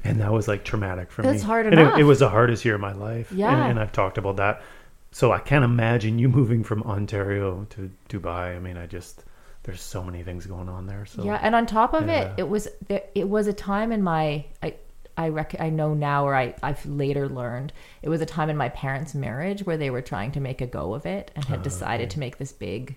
And 0.04 0.20
that 0.20 0.32
was 0.32 0.46
like 0.46 0.62
traumatic 0.64 1.10
for 1.10 1.22
me. 1.22 1.32
That's 1.32 1.42
hard 1.42 1.66
and 1.66 1.74
it, 1.74 1.80
enough. 1.80 1.98
it 1.98 2.04
was 2.04 2.20
the 2.20 2.28
hardest 2.28 2.64
year 2.64 2.76
of 2.76 2.80
my 2.80 2.92
life. 2.92 3.32
Yeah. 3.32 3.52
and, 3.52 3.72
and 3.72 3.80
I've 3.80 3.90
talked 3.90 4.18
about 4.18 4.36
that. 4.36 4.62
So 5.10 5.32
I 5.32 5.40
can't 5.40 5.64
imagine 5.64 6.20
you 6.20 6.28
moving 6.28 6.62
from 6.62 6.84
Ontario 6.84 7.66
to 7.70 7.90
Dubai. 8.08 8.54
I 8.56 8.60
mean, 8.60 8.76
I 8.76 8.86
just 8.86 9.24
there's 9.64 9.80
so 9.80 10.02
many 10.04 10.22
things 10.22 10.46
going 10.46 10.68
on 10.68 10.86
there. 10.86 11.06
So 11.06 11.24
Yeah, 11.24 11.40
and 11.42 11.56
on 11.56 11.66
top 11.66 11.92
of 11.92 12.06
Yeah. 12.06 12.20
it, 12.20 12.34
it 12.38 12.48
was 12.48 12.68
it 12.88 13.28
was 13.28 13.48
a 13.48 13.52
time 13.52 13.90
in 13.90 14.02
my 14.02 14.44
I 14.62 14.76
I 15.18 15.28
rec- 15.28 15.60
I 15.60 15.70
know 15.70 15.92
now, 15.92 16.24
or 16.24 16.36
I 16.36 16.54
I've 16.62 16.86
later 16.86 17.28
learned 17.28 17.72
it 18.00 18.08
was 18.08 18.20
a 18.20 18.26
time 18.26 18.48
in 18.48 18.56
my 18.56 18.68
parents' 18.68 19.14
marriage 19.14 19.66
where 19.66 19.76
they 19.76 19.90
were 19.90 20.02
trying 20.02 20.30
to 20.32 20.40
make 20.40 20.60
a 20.60 20.66
go 20.66 20.94
of 20.94 21.04
it 21.04 21.32
and 21.34 21.44
had 21.44 21.58
ah, 21.58 21.62
decided 21.62 22.10
to 22.10 22.20
make 22.20 22.38
this 22.38 22.52
big 22.52 22.96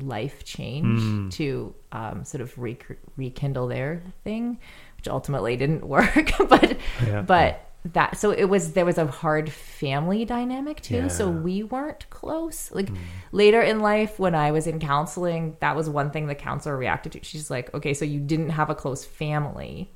life 0.00 0.44
change 0.44 1.34
to 1.36 1.74
um, 1.92 2.24
sort 2.24 2.40
of 2.40 2.56
re- 2.58 2.78
rekindle 3.16 3.66
their 3.68 4.02
thing, 4.24 4.58
which 4.96 5.08
ultimately 5.08 5.56
didn't 5.56 5.86
work. 5.88 6.30
but 6.48 6.76
Yeah. 7.06 7.22
but 7.22 7.68
that 7.92 8.16
so 8.16 8.30
it 8.30 8.44
was 8.44 8.74
there 8.74 8.84
was 8.84 8.96
a 8.96 9.06
hard 9.08 9.50
family 9.50 10.24
dynamic 10.24 10.80
too. 10.82 11.08
So 11.08 11.28
we 11.28 11.64
weren't 11.64 12.08
close. 12.10 12.70
Like 12.70 12.88
later 13.32 13.60
in 13.60 13.80
life, 13.80 14.20
when 14.20 14.36
I 14.36 14.52
was 14.52 14.68
in 14.68 14.78
counseling, 14.78 15.56
that 15.58 15.74
was 15.74 15.88
one 15.90 16.12
thing 16.12 16.28
the 16.28 16.36
counselor 16.36 16.76
reacted 16.76 17.12
to. 17.12 17.24
She's 17.24 17.50
like, 17.50 17.74
"Okay, 17.74 17.92
so 17.92 18.04
you 18.04 18.20
didn't 18.20 18.50
have 18.50 18.70
a 18.70 18.74
close 18.76 19.04
family." 19.04 19.90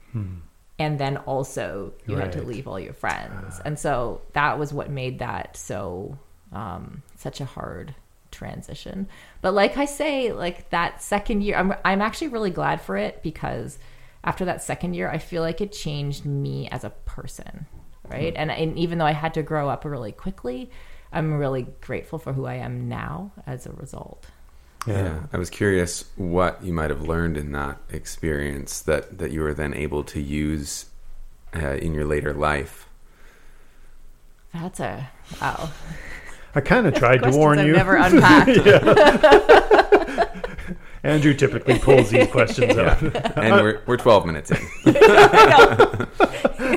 And 0.79 0.99
then 0.99 1.17
also 1.19 1.93
you 2.07 2.17
had 2.17 2.33
to 2.33 2.43
leave 2.43 2.67
all 2.69 2.79
your 2.81 2.93
friends, 2.93 3.61
and 3.65 3.79
so 3.79 4.21
that 4.35 4.59
was 4.59 4.75
what 4.75 4.91
made 4.91 5.21
that 5.21 5.57
so 5.57 6.19
um, 6.53 7.03
such 7.17 7.41
a 7.41 7.45
hard 7.47 7.95
transition. 8.37 9.09
But 9.41 9.55
like 9.55 9.77
I 9.77 9.87
say, 9.87 10.33
like 10.33 10.71
that 10.71 11.03
second 11.03 11.43
year, 11.43 11.57
I'm 11.57 11.75
I'm 11.85 12.03
actually 12.03 12.29
really 12.29 12.51
glad 12.51 12.81
for 12.81 12.97
it 12.97 13.23
because 13.23 13.79
after 14.27 14.45
that 14.45 14.63
second 14.63 14.95
year, 14.95 15.09
I 15.09 15.19
feel 15.19 15.43
like 15.43 15.61
it 15.61 15.73
changed 15.73 16.27
me 16.27 16.69
as 16.69 16.85
a 16.85 16.91
person, 16.91 17.67
right? 18.09 18.35
And, 18.37 18.51
and 18.51 18.77
even 18.77 18.99
though 18.99 19.07
I 19.07 19.13
had 19.13 19.35
to 19.35 19.43
grow 19.43 19.69
up 19.69 19.85
really 19.85 20.11
quickly, 20.11 20.71
I'm 21.13 21.35
really 21.35 21.69
grateful 21.81 22.19
for 22.19 22.33
who 22.33 22.45
I 22.45 22.55
am 22.55 22.89
now 22.89 23.31
as 23.47 23.67
a 23.67 23.73
result. 23.73 24.27
Yeah. 24.85 25.21
I 25.33 25.39
was 25.39 25.49
curious 25.49 26.05
what 26.17 26.63
you 26.63 26.73
might 26.73 26.91
have 26.91 27.03
learned 27.03 27.37
in 27.37 27.53
that 27.53 27.79
experience 27.89 28.81
that, 28.83 29.19
that 29.19 29.31
you 29.31 29.43
were 29.43 29.55
then 29.55 29.75
able 29.75 30.03
to 30.05 30.21
use 30.21 30.87
uh, 31.55 31.75
in 31.75 31.95
your 31.95 32.05
later 32.05 32.35
life. 32.35 32.89
That's 34.53 34.81
a 34.81 35.09
wow. 35.41 35.71
I 36.57 36.63
kind 36.63 36.87
of 36.87 36.95
tried 36.95 37.17
to 37.19 37.31
Questions 37.31 37.37
warn 37.37 37.59
I've 37.59 37.67
you. 37.67 37.75
never 37.75 37.97
unpacked. 38.01 38.67
Andrew 41.05 41.35
typically 41.35 41.79
pulls 41.79 42.09
these 42.09 42.27
questions 42.29 42.79
out. 42.79 43.03
and 43.37 43.63
we're 43.63 43.83
we're 43.87 43.99
12 43.99 44.25
minutes 44.25 44.51
in. 44.51 44.57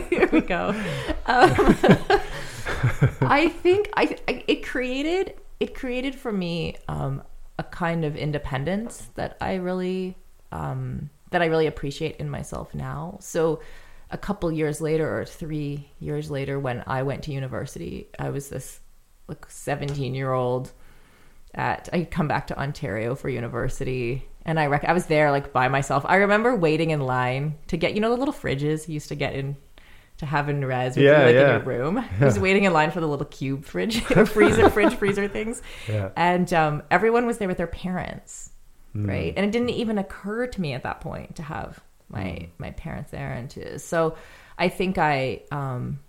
Here 0.09 0.27
we 0.33 0.41
go. 0.41 0.69
Um, 1.25 1.77
I 3.21 3.47
think 3.63 3.89
I, 3.95 4.17
I 4.27 4.43
it 4.47 4.65
created 4.65 5.35
it 5.61 5.73
created 5.73 6.13
for 6.13 6.33
me 6.33 6.75
um, 6.89 7.23
a 7.57 7.63
kind 7.63 8.03
of 8.03 8.17
independence 8.17 9.07
that 9.15 9.37
I 9.39 9.55
really 9.55 10.17
um, 10.51 11.09
that 11.31 11.41
I 11.41 11.45
really 11.45 11.67
appreciate 11.67 12.17
in 12.17 12.29
myself 12.29 12.75
now. 12.75 13.17
So 13.21 13.61
a 14.11 14.17
couple 14.17 14.51
years 14.51 14.81
later 14.81 15.19
or 15.19 15.23
three 15.23 15.89
years 15.99 16.29
later 16.29 16.59
when 16.59 16.83
I 16.85 17.03
went 17.03 17.23
to 17.23 17.31
university, 17.31 18.09
I 18.19 18.29
was 18.29 18.49
this 18.49 18.81
like 19.29 19.45
17 19.49 20.13
year 20.15 20.31
old 20.31 20.71
at 21.53 21.89
I 21.93 22.03
come 22.03 22.27
back 22.27 22.47
to 22.47 22.59
Ontario 22.59 23.15
for 23.15 23.29
university 23.29 24.25
and 24.45 24.59
I 24.59 24.67
rec- 24.67 24.85
I 24.85 24.93
was 24.93 25.05
there 25.07 25.31
like 25.31 25.53
by 25.53 25.67
myself. 25.67 26.05
I 26.07 26.17
remember 26.17 26.55
waiting 26.55 26.89
in 26.91 27.01
line 27.01 27.57
to 27.67 27.77
get 27.77 27.93
you 27.93 28.01
know 28.01 28.09
the 28.09 28.17
little 28.17 28.33
fridges 28.33 28.87
you 28.87 28.95
used 28.95 29.09
to 29.09 29.15
get 29.15 29.33
in 29.35 29.55
to 30.17 30.25
have 30.25 30.49
in 30.49 30.63
res 30.65 30.95
with 30.95 31.05
Yeah, 31.05 31.19
you, 31.21 31.25
like 31.27 31.35
yeah. 31.35 31.55
in 31.55 31.65
your 31.65 31.77
room. 31.77 31.97
I 32.19 32.25
was 32.25 32.37
waiting 32.39 32.65
in 32.65 32.73
line 32.73 32.91
for 32.91 32.99
the 32.99 33.07
little 33.07 33.25
cube 33.25 33.63
fridge 33.65 34.01
freezer 34.27 34.69
fridge 34.69 34.95
freezer 34.95 35.27
things. 35.27 35.61
Yeah. 35.87 36.09
And 36.15 36.51
um, 36.53 36.83
everyone 36.91 37.25
was 37.25 37.37
there 37.37 37.47
with 37.47 37.57
their 37.57 37.67
parents. 37.67 38.51
Hmm. 38.93 39.07
Right? 39.07 39.33
And 39.37 39.45
it 39.45 39.51
didn't 39.51 39.69
even 39.69 39.97
occur 39.97 40.47
to 40.47 40.61
me 40.61 40.73
at 40.73 40.83
that 40.83 40.99
point 41.01 41.35
to 41.37 41.43
have 41.43 41.79
my 42.09 42.49
my 42.57 42.71
parents 42.71 43.11
there 43.11 43.31
and 43.31 43.49
to 43.51 43.77
so 43.77 44.17
I 44.57 44.67
think 44.67 44.97
I 44.97 45.41
um 45.51 45.99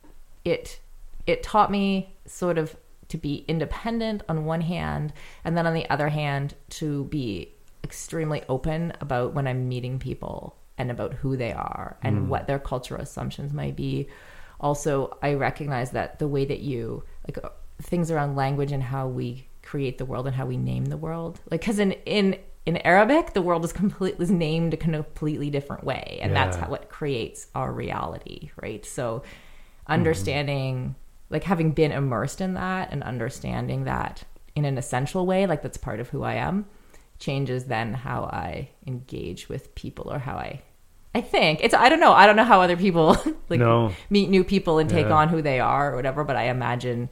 it 0.46 0.80
it 1.26 1.42
taught 1.42 1.70
me 1.70 2.16
sort 2.26 2.56
of 2.56 2.74
to 3.10 3.18
be 3.18 3.44
independent 3.48 4.22
on 4.28 4.44
one 4.44 4.60
hand 4.60 5.12
and 5.44 5.56
then 5.56 5.66
on 5.66 5.74
the 5.74 5.88
other 5.90 6.08
hand 6.08 6.54
to 6.68 7.04
be 7.04 7.54
extremely 7.84 8.42
open 8.48 8.92
about 9.00 9.34
when 9.34 9.46
i'm 9.46 9.68
meeting 9.68 9.98
people 9.98 10.56
and 10.78 10.90
about 10.90 11.12
who 11.14 11.36
they 11.36 11.52
are 11.52 11.98
and 12.02 12.30
what 12.30 12.46
their 12.46 12.58
cultural 12.58 13.02
assumptions 13.02 13.52
might 13.52 13.76
be. 13.76 14.08
Also 14.60 15.16
i 15.22 15.34
recognize 15.34 15.90
that 15.90 16.18
the 16.18 16.28
way 16.28 16.44
that 16.44 16.60
you 16.60 17.02
like 17.26 17.42
uh, 17.44 17.50
things 17.82 18.10
around 18.10 18.36
language 18.36 18.72
and 18.72 18.82
how 18.82 19.06
we 19.06 19.46
create 19.62 19.98
the 19.98 20.04
world 20.04 20.26
and 20.26 20.34
how 20.36 20.46
we 20.46 20.56
name 20.56 20.86
the 20.86 20.96
world 20.96 21.40
like 21.50 21.60
because 21.60 21.78
in 21.78 21.92
in 22.04 22.38
in 22.66 22.76
arabic 22.78 23.32
the 23.32 23.40
world 23.40 23.64
is 23.64 23.72
completely 23.72 24.22
is 24.22 24.30
named 24.30 24.74
a 24.74 24.76
completely 24.76 25.48
different 25.48 25.84
way 25.84 26.18
and 26.20 26.36
that's 26.36 26.56
how 26.56 26.68
what 26.68 26.90
creates 26.90 27.46
our 27.54 27.72
reality 27.72 28.50
right? 28.60 28.84
So 28.84 29.22
understanding 29.86 30.94
like 31.30 31.44
having 31.44 31.70
been 31.72 31.92
immersed 31.92 32.40
in 32.40 32.54
that 32.54 32.90
and 32.92 33.02
understanding 33.02 33.84
that 33.84 34.24
in 34.56 34.64
an 34.64 34.76
essential 34.76 35.24
way 35.26 35.46
like 35.46 35.62
that's 35.62 35.78
part 35.78 36.00
of 36.00 36.08
who 36.10 36.22
i 36.22 36.34
am 36.34 36.66
changes 37.18 37.64
then 37.66 37.94
how 37.94 38.24
i 38.24 38.68
engage 38.86 39.48
with 39.48 39.74
people 39.74 40.12
or 40.12 40.18
how 40.18 40.34
i 40.36 40.60
i 41.14 41.20
think 41.20 41.60
it's 41.62 41.74
i 41.74 41.88
don't 41.88 42.00
know 42.00 42.12
i 42.12 42.26
don't 42.26 42.36
know 42.36 42.44
how 42.44 42.60
other 42.60 42.76
people 42.76 43.16
like 43.48 43.60
No. 43.60 43.92
meet 44.10 44.28
new 44.28 44.42
people 44.44 44.78
and 44.78 44.88
take 44.90 45.06
Yeah. 45.06 45.12
on 45.14 45.28
who 45.28 45.40
they 45.42 45.60
are 45.60 45.92
or 45.92 45.96
whatever 45.96 46.24
but 46.24 46.36
i 46.36 46.44
imagine 46.44 47.08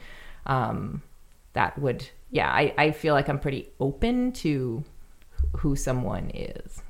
um 0.46 1.02
that 1.52 1.78
would 1.78 2.08
yeah 2.30 2.50
i 2.50 2.74
i 2.78 2.90
feel 2.90 3.14
like 3.14 3.28
i'm 3.28 3.38
pretty 3.38 3.68
open 3.80 4.32
to 4.32 4.82
who 5.58 5.76
someone 5.76 6.30
is 6.34 6.82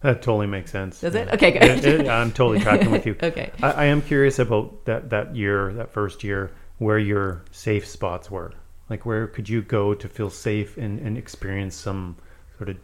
That 0.00 0.22
totally 0.22 0.46
makes 0.46 0.70
sense. 0.72 1.02
Does 1.02 1.14
it? 1.14 1.28
Yeah. 1.28 1.34
Okay, 1.34 1.50
good. 1.52 1.62
It- 1.62 1.84
it- 1.84 2.08
I'm 2.08 2.32
totally 2.32 2.58
tracking 2.60 2.90
with 2.90 3.04
you. 3.04 3.14
Okay. 3.22 3.50
I, 3.62 3.70
I 3.70 3.84
am 3.92 4.00
curious 4.00 4.38
about 4.38 4.86
that 4.86 5.10
that 5.10 5.36
year, 5.36 5.74
that 5.74 5.92
first 5.92 6.24
year, 6.24 6.50
where 6.80 6.98
your 6.98 7.42
safe 7.50 7.86
spots 7.86 8.30
were. 8.30 8.52
Like, 8.88 9.04
where 9.06 9.26
could 9.28 9.48
you 9.48 9.60
go 9.62 9.94
to 9.94 10.08
feel 10.08 10.30
safe 10.30 10.76
and, 10.78 10.98
and 10.98 11.16
experience 11.16 11.76
some 11.76 12.16
sort 12.56 12.70
of 12.70 12.76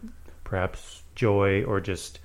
perhaps 0.44 1.02
joy 1.14 1.64
or 1.64 1.80
just, 1.80 2.20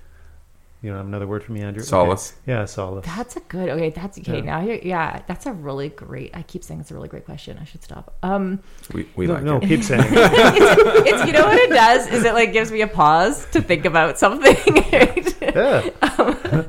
you 0.81 0.91
know, 0.91 0.99
another 0.99 1.25
word 1.25 1.43
for 1.45 1.53
me, 1.53 1.61
Andrew? 1.61 1.81
Okay. 1.81 1.89
Solace. 1.89 2.33
Yeah, 2.45 2.65
solace. 2.65 3.05
That's 3.05 3.37
a 3.37 3.39
good. 3.39 3.69
Okay, 3.69 3.89
that's 3.89 4.19
okay. 4.19 4.35
Yeah. 4.35 4.41
Now 4.41 4.61
you're. 4.61 4.75
Yeah, 4.75 5.21
that's 5.27 5.45
a 5.45 5.53
really 5.53 5.87
great. 5.89 6.35
I 6.35 6.43
keep 6.43 6.63
saying 6.63 6.81
it's 6.81 6.91
a 6.91 6.93
really 6.93 7.07
great 7.07 7.23
question. 7.25 7.57
I 7.59 7.63
should 7.63 7.83
stop. 7.83 8.15
Um, 8.21 8.59
We, 8.93 9.07
we 9.15 9.27
no, 9.27 9.33
like 9.35 9.43
no, 9.43 9.57
it. 9.57 9.67
keep 9.67 9.83
saying. 9.83 10.03
it. 10.05 10.11
it's, 10.13 11.09
it's 11.09 11.25
you 11.25 11.31
know 11.31 11.45
what 11.45 11.57
it 11.57 11.69
does 11.69 12.05
is 12.07 12.25
it 12.25 12.33
like 12.33 12.51
gives 12.51 12.69
me 12.71 12.81
a 12.81 12.87
pause 12.87 13.47
to 13.51 13.61
think 13.61 13.85
about 13.85 14.19
something. 14.19 14.55
right? 14.91 15.41
yeah. 15.55 15.89
Um, 16.19 16.67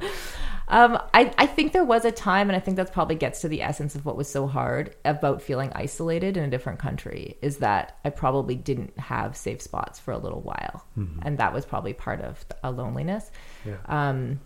Um, 0.72 0.98
I, 1.12 1.32
I 1.36 1.46
think 1.46 1.72
there 1.72 1.84
was 1.84 2.06
a 2.06 2.10
time, 2.10 2.48
and 2.48 2.56
I 2.56 2.60
think 2.60 2.78
that 2.78 2.92
probably 2.92 3.14
gets 3.14 3.42
to 3.42 3.48
the 3.48 3.60
essence 3.60 3.94
of 3.94 4.06
what 4.06 4.16
was 4.16 4.26
so 4.26 4.46
hard 4.46 4.96
about 5.04 5.42
feeling 5.42 5.70
isolated 5.74 6.38
in 6.38 6.44
a 6.44 6.48
different 6.48 6.78
country 6.78 7.36
is 7.42 7.58
that 7.58 7.98
I 8.06 8.10
probably 8.10 8.54
didn't 8.54 8.98
have 8.98 9.36
safe 9.36 9.60
spots 9.60 10.00
for 10.00 10.12
a 10.12 10.18
little 10.18 10.40
while. 10.40 10.86
Mm-hmm. 10.98 11.20
And 11.22 11.36
that 11.38 11.52
was 11.52 11.66
probably 11.66 11.92
part 11.92 12.22
of 12.22 12.42
a 12.64 12.68
uh, 12.68 12.70
loneliness. 12.70 13.30
Yeah. 13.66 13.76
Um, 13.84 14.40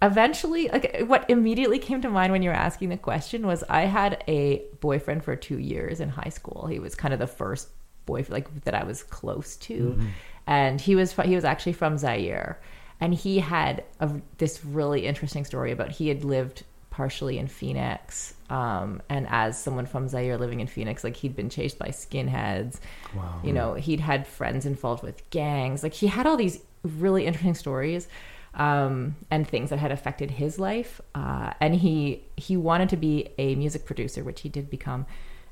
eventually, 0.00 0.68
like 0.68 1.04
what 1.06 1.28
immediately 1.28 1.78
came 1.78 2.00
to 2.00 2.08
mind 2.08 2.32
when 2.32 2.42
you 2.42 2.48
were 2.48 2.56
asking 2.56 2.88
the 2.88 2.96
question 2.96 3.46
was 3.46 3.62
I 3.68 3.82
had 3.82 4.24
a 4.26 4.62
boyfriend 4.80 5.24
for 5.24 5.36
two 5.36 5.58
years 5.58 6.00
in 6.00 6.08
high 6.08 6.30
school. 6.30 6.68
He 6.68 6.78
was 6.78 6.94
kind 6.94 7.12
of 7.12 7.20
the 7.20 7.26
first 7.26 7.68
boyfriend 8.06 8.32
like 8.32 8.64
that 8.64 8.74
I 8.74 8.84
was 8.84 9.02
close 9.02 9.56
to, 9.56 9.74
mm-hmm. 9.74 10.06
and 10.46 10.80
he 10.80 10.94
was 10.94 11.12
he 11.12 11.34
was 11.34 11.44
actually 11.44 11.74
from 11.74 11.98
Zaire, 11.98 12.60
and 13.00 13.14
he 13.14 13.38
had 13.38 13.84
a, 14.00 14.10
this 14.38 14.64
really 14.64 15.06
interesting 15.06 15.44
story 15.44 15.72
about 15.72 15.90
he 15.90 16.08
had 16.08 16.24
lived 16.24 16.64
partially 16.90 17.38
in 17.38 17.46
Phoenix. 17.46 18.32
Um, 18.48 19.02
and 19.10 19.26
as 19.28 19.60
someone 19.60 19.84
from 19.84 20.08
Zaire 20.08 20.38
living 20.38 20.60
in 20.60 20.66
Phoenix, 20.66 21.04
like 21.04 21.14
he'd 21.16 21.36
been 21.36 21.50
chased 21.50 21.78
by 21.78 21.88
skinheads. 21.88 22.80
Wow. 23.14 23.40
You 23.44 23.52
know, 23.52 23.74
he'd 23.74 24.00
had 24.00 24.26
friends 24.26 24.64
involved 24.64 25.02
with 25.02 25.28
gangs. 25.28 25.82
Like 25.82 25.92
he 25.92 26.06
had 26.06 26.26
all 26.26 26.38
these 26.38 26.62
really 26.82 27.26
interesting 27.26 27.54
stories 27.54 28.08
um, 28.54 29.14
and 29.30 29.46
things 29.46 29.68
that 29.70 29.78
had 29.78 29.92
affected 29.92 30.30
his 30.30 30.58
life. 30.58 31.02
Uh, 31.14 31.52
and 31.60 31.74
he 31.74 32.24
he 32.36 32.56
wanted 32.56 32.88
to 32.88 32.96
be 32.96 33.28
a 33.36 33.54
music 33.56 33.84
producer, 33.84 34.24
which 34.24 34.40
he 34.40 34.48
did 34.48 34.70
become. 34.70 35.04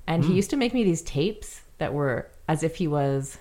And 0.07 0.25
he 0.25 0.35
used 0.35 0.51
to 0.51 0.57
make 0.57 0.75
me 0.75 0.85
these 0.85 1.03
tapes 1.03 1.63
that 1.79 1.93
were 1.95 2.31
as 2.49 2.63
if 2.63 2.77
he 2.77 2.87
was 2.87 3.39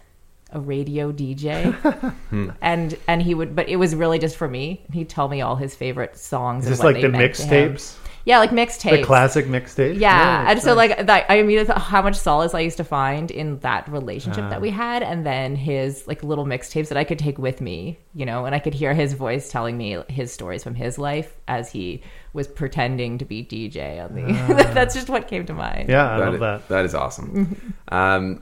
a 0.54 0.60
radio 0.62 1.12
DJ, 1.12 2.14
and 2.62 2.98
and 3.08 3.22
he 3.22 3.34
would, 3.36 3.56
but 3.56 3.68
it 3.70 3.76
was 3.78 3.96
really 3.96 4.20
just 4.20 4.38
for 4.38 4.48
me. 4.48 4.86
He'd 4.94 5.10
tell 5.10 5.28
me 5.28 5.42
all 5.42 5.56
his 5.56 5.76
favorite 5.76 6.18
songs. 6.18 6.64
Is 6.64 6.68
and 6.68 6.74
this 6.74 6.80
what 6.80 6.94
like 6.94 6.96
they 7.02 7.02
the 7.02 7.10
meant 7.10 7.36
to 7.36 7.44
him. 7.44 7.74
mixtapes? 7.76 7.98
Yeah, 8.26 8.40
like 8.40 8.52
mixtapes. 8.52 8.92
The 8.92 9.04
classic 9.04 9.48
mixtape? 9.48 10.00
Yeah, 10.00 10.50
and 10.50 10.62
so 10.62 10.74
nice. 10.74 10.92
like 10.98 11.08
that, 11.08 11.26
I 11.30 11.36
immediately 11.40 11.68
thought 11.74 11.82
how 11.82 12.02
much 12.02 12.16
solace 12.16 12.54
I 12.54 12.62
used 12.62 12.78
to 12.78 12.86
find 12.86 13.30
in 13.30 13.60
that 13.60 13.86
relationship 13.90 14.46
Ah. 14.46 14.50
that 14.52 14.62
we 14.62 14.70
had, 14.70 15.04
and 15.04 15.26
then 15.26 15.58
his 15.58 16.08
like 16.08 16.24
little 16.24 16.46
mixtapes 16.46 16.88
that 16.88 16.98
I 16.98 17.04
could 17.04 17.20
take 17.20 17.38
with 17.38 17.60
me, 17.60 18.00
you 18.14 18.26
know, 18.26 18.46
and 18.46 18.56
I 18.56 18.60
could 18.60 18.74
hear 18.74 18.94
his 18.94 19.12
voice 19.12 19.52
telling 19.52 19.78
me 19.78 19.98
his 20.08 20.32
stories 20.32 20.64
from 20.64 20.74
his 20.74 20.98
life 20.98 21.36
as 21.50 21.70
he 21.70 22.02
was 22.32 22.48
pretending 22.48 23.18
to 23.18 23.26
be 23.26 23.44
DJ 23.44 24.02
on 24.02 24.16
the. 24.16 24.54
That's 24.74 24.96
just 24.96 25.10
what 25.10 25.28
came 25.28 25.46
to 25.48 25.54
mind. 25.54 25.90
Yeah, 25.90 26.10
I 26.16 26.20
That 26.20 26.26
love 26.26 26.34
is- 26.36 26.40
that. 26.40 26.68
That 26.70 26.86
is 26.86 26.96
awesome. 26.96 27.74
um, 27.90 28.42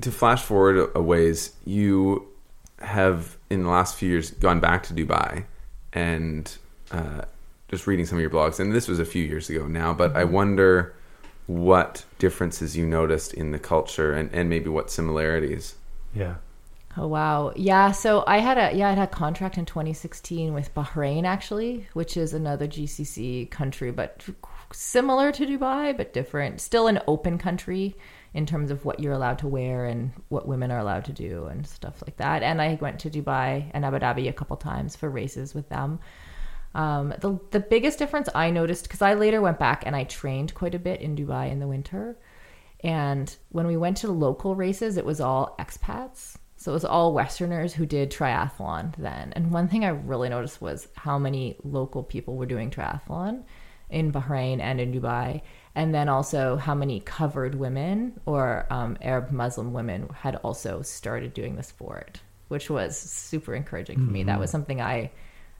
to 0.00 0.10
flash 0.10 0.42
forward 0.42 0.76
a- 0.76 0.98
a 0.98 1.02
ways, 1.02 1.52
you 1.64 2.26
have 2.80 3.36
in 3.50 3.62
the 3.62 3.70
last 3.70 3.96
few 3.96 4.10
years 4.10 4.30
gone 4.32 4.60
back 4.60 4.82
to 4.84 4.94
Dubai 4.94 5.44
and 5.92 6.56
uh, 6.90 7.22
just 7.68 7.86
reading 7.86 8.06
some 8.06 8.18
of 8.18 8.22
your 8.22 8.30
blogs, 8.30 8.60
and 8.60 8.72
this 8.72 8.88
was 8.88 8.98
a 8.98 9.04
few 9.04 9.24
years 9.24 9.48
ago 9.50 9.66
now, 9.66 9.92
but 9.94 10.14
I 10.14 10.24
wonder 10.24 10.94
what 11.46 12.04
differences 12.18 12.76
you 12.76 12.86
noticed 12.86 13.32
in 13.32 13.52
the 13.52 13.58
culture 13.58 14.12
and, 14.12 14.32
and 14.32 14.48
maybe 14.48 14.68
what 14.68 14.90
similarities. 14.90 15.76
Yeah. 16.14 16.36
Oh 16.98 17.06
wow. 17.06 17.52
Yeah, 17.54 17.92
so 17.92 18.24
I 18.26 18.38
had 18.38 18.56
a 18.56 18.76
yeah, 18.76 18.88
I 18.88 18.92
had 18.92 19.04
a 19.04 19.06
contract 19.06 19.58
in 19.58 19.66
2016 19.66 20.54
with 20.54 20.74
Bahrain 20.74 21.24
actually, 21.24 21.86
which 21.92 22.16
is 22.16 22.32
another 22.32 22.66
GCC 22.66 23.50
country 23.50 23.90
but 23.90 24.24
similar 24.72 25.30
to 25.32 25.46
Dubai 25.46 25.96
but 25.96 26.12
different. 26.14 26.60
Still 26.60 26.86
an 26.86 27.00
open 27.06 27.36
country 27.36 27.96
in 28.36 28.44
terms 28.44 28.70
of 28.70 28.84
what 28.84 29.00
you're 29.00 29.14
allowed 29.14 29.38
to 29.38 29.48
wear 29.48 29.86
and 29.86 30.12
what 30.28 30.46
women 30.46 30.70
are 30.70 30.78
allowed 30.78 31.06
to 31.06 31.12
do 31.12 31.46
and 31.46 31.66
stuff 31.66 32.02
like 32.06 32.18
that. 32.18 32.42
And 32.42 32.60
I 32.60 32.78
went 32.82 33.00
to 33.00 33.10
Dubai 33.10 33.70
and 33.72 33.82
Abu 33.82 33.98
Dhabi 33.98 34.28
a 34.28 34.32
couple 34.32 34.58
times 34.58 34.94
for 34.94 35.08
races 35.08 35.54
with 35.54 35.70
them. 35.70 35.98
Um, 36.74 37.14
the 37.20 37.40
the 37.50 37.60
biggest 37.60 37.98
difference 37.98 38.28
I 38.34 38.50
noticed 38.50 38.84
because 38.84 39.00
I 39.00 39.14
later 39.14 39.40
went 39.40 39.58
back 39.58 39.84
and 39.86 39.96
I 39.96 40.04
trained 40.04 40.52
quite 40.52 40.74
a 40.74 40.78
bit 40.78 41.00
in 41.00 41.16
Dubai 41.16 41.50
in 41.50 41.60
the 41.60 41.66
winter, 41.66 42.18
and 42.84 43.34
when 43.48 43.66
we 43.66 43.78
went 43.78 43.96
to 43.98 44.12
local 44.12 44.54
races, 44.54 44.98
it 44.98 45.06
was 45.06 45.18
all 45.18 45.56
expats. 45.58 46.36
So 46.58 46.72
it 46.72 46.74
was 46.74 46.84
all 46.84 47.14
Westerners 47.14 47.72
who 47.72 47.86
did 47.86 48.10
triathlon 48.10 48.94
then. 48.98 49.32
And 49.34 49.50
one 49.50 49.68
thing 49.68 49.84
I 49.84 49.88
really 49.88 50.28
noticed 50.28 50.60
was 50.60 50.88
how 50.94 51.18
many 51.18 51.56
local 51.64 52.02
people 52.02 52.36
were 52.36 52.52
doing 52.54 52.70
triathlon 52.70 53.44
in 53.88 54.12
Bahrain 54.12 54.60
and 54.60 54.80
in 54.80 54.92
Dubai. 54.92 55.42
And 55.76 55.94
then 55.94 56.08
also 56.08 56.56
how 56.56 56.74
many 56.74 57.00
covered 57.00 57.54
women 57.54 58.18
or 58.24 58.66
um, 58.70 58.96
Arab 59.02 59.30
Muslim 59.30 59.74
women 59.74 60.08
had 60.08 60.36
also 60.36 60.80
started 60.80 61.34
doing 61.34 61.54
the 61.54 61.62
sport, 61.62 62.20
which 62.48 62.70
was 62.70 62.98
super 62.98 63.54
encouraging 63.54 63.98
for 63.98 64.10
me. 64.10 64.24
That 64.24 64.40
was 64.40 64.50
something 64.50 64.80
I 64.80 65.10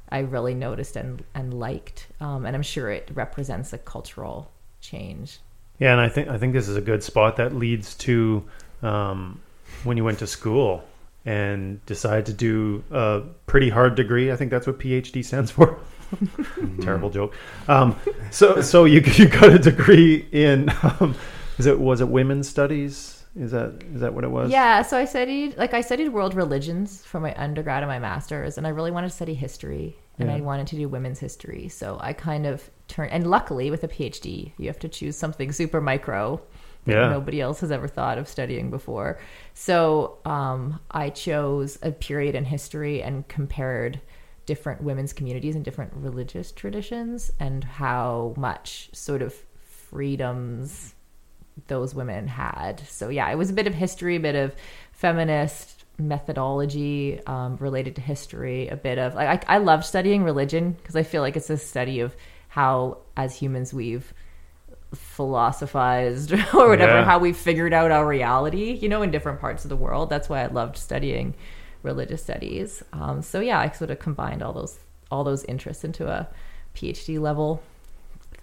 I 0.09 0.21
really 0.21 0.55
noticed 0.55 0.97
and 0.97 1.23
and 1.35 1.53
liked, 1.53 2.07
um, 2.21 2.47
and 2.47 2.57
I'm 2.57 2.63
sure 2.63 2.91
it 2.91 3.11
represents 3.13 3.75
a 3.75 3.79
cultural 3.79 4.51
change. 4.81 5.39
Yeah, 5.79 5.93
and 5.93 6.01
I 6.01 6.09
think 6.09 6.29
I 6.29 6.39
think 6.39 6.55
this 6.55 6.69
is 6.69 6.77
a 6.77 6.81
good 6.81 7.03
spot 7.03 7.37
that 7.37 7.55
leads 7.55 7.95
to 7.97 8.43
um, 8.83 9.43
when 9.85 9.99
you 9.99 10.05
went 10.05 10.21
to 10.21 10.27
school 10.27 10.83
and 11.27 11.85
decided 11.85 12.25
to 12.27 12.33
do 12.33 12.85
a 12.91 13.23
pretty 13.47 13.69
hard 13.69 13.97
degree. 13.97 14.33
I 14.33 14.37
think 14.37 14.51
that's 14.51 14.67
what 14.67 14.79
PhD 14.79 15.23
stands 15.23 15.51
for. 15.51 15.79
Terrible 16.81 17.11
joke. 17.11 17.35
Um, 17.69 17.97
so 18.31 18.61
so 18.61 18.85
you 18.85 19.01
you 19.15 19.29
got 19.29 19.51
a 19.53 19.59
degree 19.59 20.27
in 20.33 20.71
um, 20.83 21.15
is 21.59 21.67
it 21.67 21.79
was 21.79 22.01
it 22.01 22.09
women's 22.09 22.49
studies? 22.49 23.25
Is 23.35 23.51
that 23.51 23.83
is 23.95 24.01
that 24.01 24.15
what 24.15 24.25
it 24.25 24.31
was? 24.31 24.51
Yeah, 24.51 24.83
so 24.83 24.97
I 24.97 25.05
studied 25.05 25.57
like 25.57 25.75
I 25.75 25.81
studied 25.83 26.09
world 26.09 26.35
religions 26.35 27.05
for 27.05 27.21
my 27.21 27.35
undergrad 27.37 27.83
and 27.83 27.89
my 27.91 27.99
masters, 27.99 28.57
and 28.59 28.67
I 28.67 28.71
really 28.71 28.91
wanted 28.91 29.09
to 29.09 29.15
study 29.15 29.35
history, 29.35 29.97
and 30.19 30.29
Yeah. 30.29 30.37
I 30.37 30.41
wanted 30.41 30.67
to 30.69 30.77
do 30.77 30.89
women's 30.89 31.19
history. 31.19 31.69
So 31.69 31.99
I 32.01 32.13
kind 32.15 32.47
of 32.47 32.71
turned, 32.89 33.13
and 33.13 33.27
luckily 33.27 33.71
with 33.71 33.85
a 33.85 33.89
PhD, 33.89 34.53
you 34.57 34.67
have 34.69 34.79
to 34.79 34.89
choose 34.89 35.17
something 35.17 35.53
super 35.53 35.81
micro 35.83 36.41
that 36.87 36.93
Yeah. 36.95 37.09
nobody 37.11 37.41
else 37.43 37.61
has 37.61 37.71
ever 37.71 37.89
thought 37.89 38.17
of 38.17 38.27
studying 38.29 38.71
before. 38.71 39.19
So 39.53 40.19
um, 40.25 40.81
I 40.91 41.11
chose 41.11 41.79
a 41.83 41.91
period 41.91 42.35
in 42.35 42.45
history 42.45 43.03
and 43.03 43.27
compared 43.29 44.01
different 44.47 44.83
women's 44.83 45.13
communities 45.13 45.55
and 45.57 45.65
different 45.65 45.93
religious 45.95 46.53
traditions 46.53 47.31
and 47.41 47.63
how 47.65 48.35
much 48.37 48.89
sort 48.93 49.21
of 49.23 49.35
freedoms 49.91 50.95
those 51.69 51.95
women 51.95 52.27
had. 52.29 52.81
So 52.87 53.09
yeah, 53.09 53.31
it 53.31 53.37
was 53.37 53.51
a 53.51 53.53
bit 53.55 53.67
of 53.67 53.75
history, 53.75 54.17
a 54.17 54.21
bit 54.21 54.35
of 54.37 54.55
feminist 54.93 55.85
methodology 55.99 57.21
um, 57.27 57.57
related 57.57 57.97
to 57.97 58.03
history, 58.03 58.69
a 58.69 58.77
bit 58.77 58.99
of 58.99 59.15
like 59.15 59.49
I, 59.49 59.57
I 59.57 59.59
love 59.59 59.85
studying 59.85 60.23
religion 60.25 60.73
because 60.73 60.95
I 60.97 61.03
feel 61.03 61.23
like 61.23 61.37
it's 61.37 61.49
a 61.51 61.57
study 61.57 62.01
of 62.01 62.15
how 62.49 62.99
as 63.17 63.35
humans 63.35 63.73
we've 63.75 64.13
philosophized 64.95 66.33
or 66.55 66.69
whatever 66.69 66.93
Yeah. 66.99 67.05
how 67.05 67.19
we 67.19 67.33
figured 67.33 67.73
out 67.73 67.91
our 67.91 68.07
reality 68.07 68.73
you 68.73 68.89
know 68.89 69.03
in 69.03 69.11
different 69.11 69.41
parts 69.41 69.65
of 69.65 69.69
the 69.69 69.77
world 69.77 70.09
that's 70.09 70.29
why 70.29 70.43
i 70.43 70.47
loved 70.47 70.77
studying 70.77 71.35
religious 71.87 72.23
studies 72.23 72.83
um, 72.93 73.23
so 73.23 73.41
yeah 73.41 73.59
i 73.59 73.71
sort 73.71 73.91
of 73.91 73.99
combined 73.99 74.43
all 74.43 74.53
those 74.53 74.79
all 75.11 75.25
those 75.25 75.45
interests 75.45 75.85
into 75.85 76.07
a 76.09 76.29
phd 76.75 77.19
level 77.19 77.63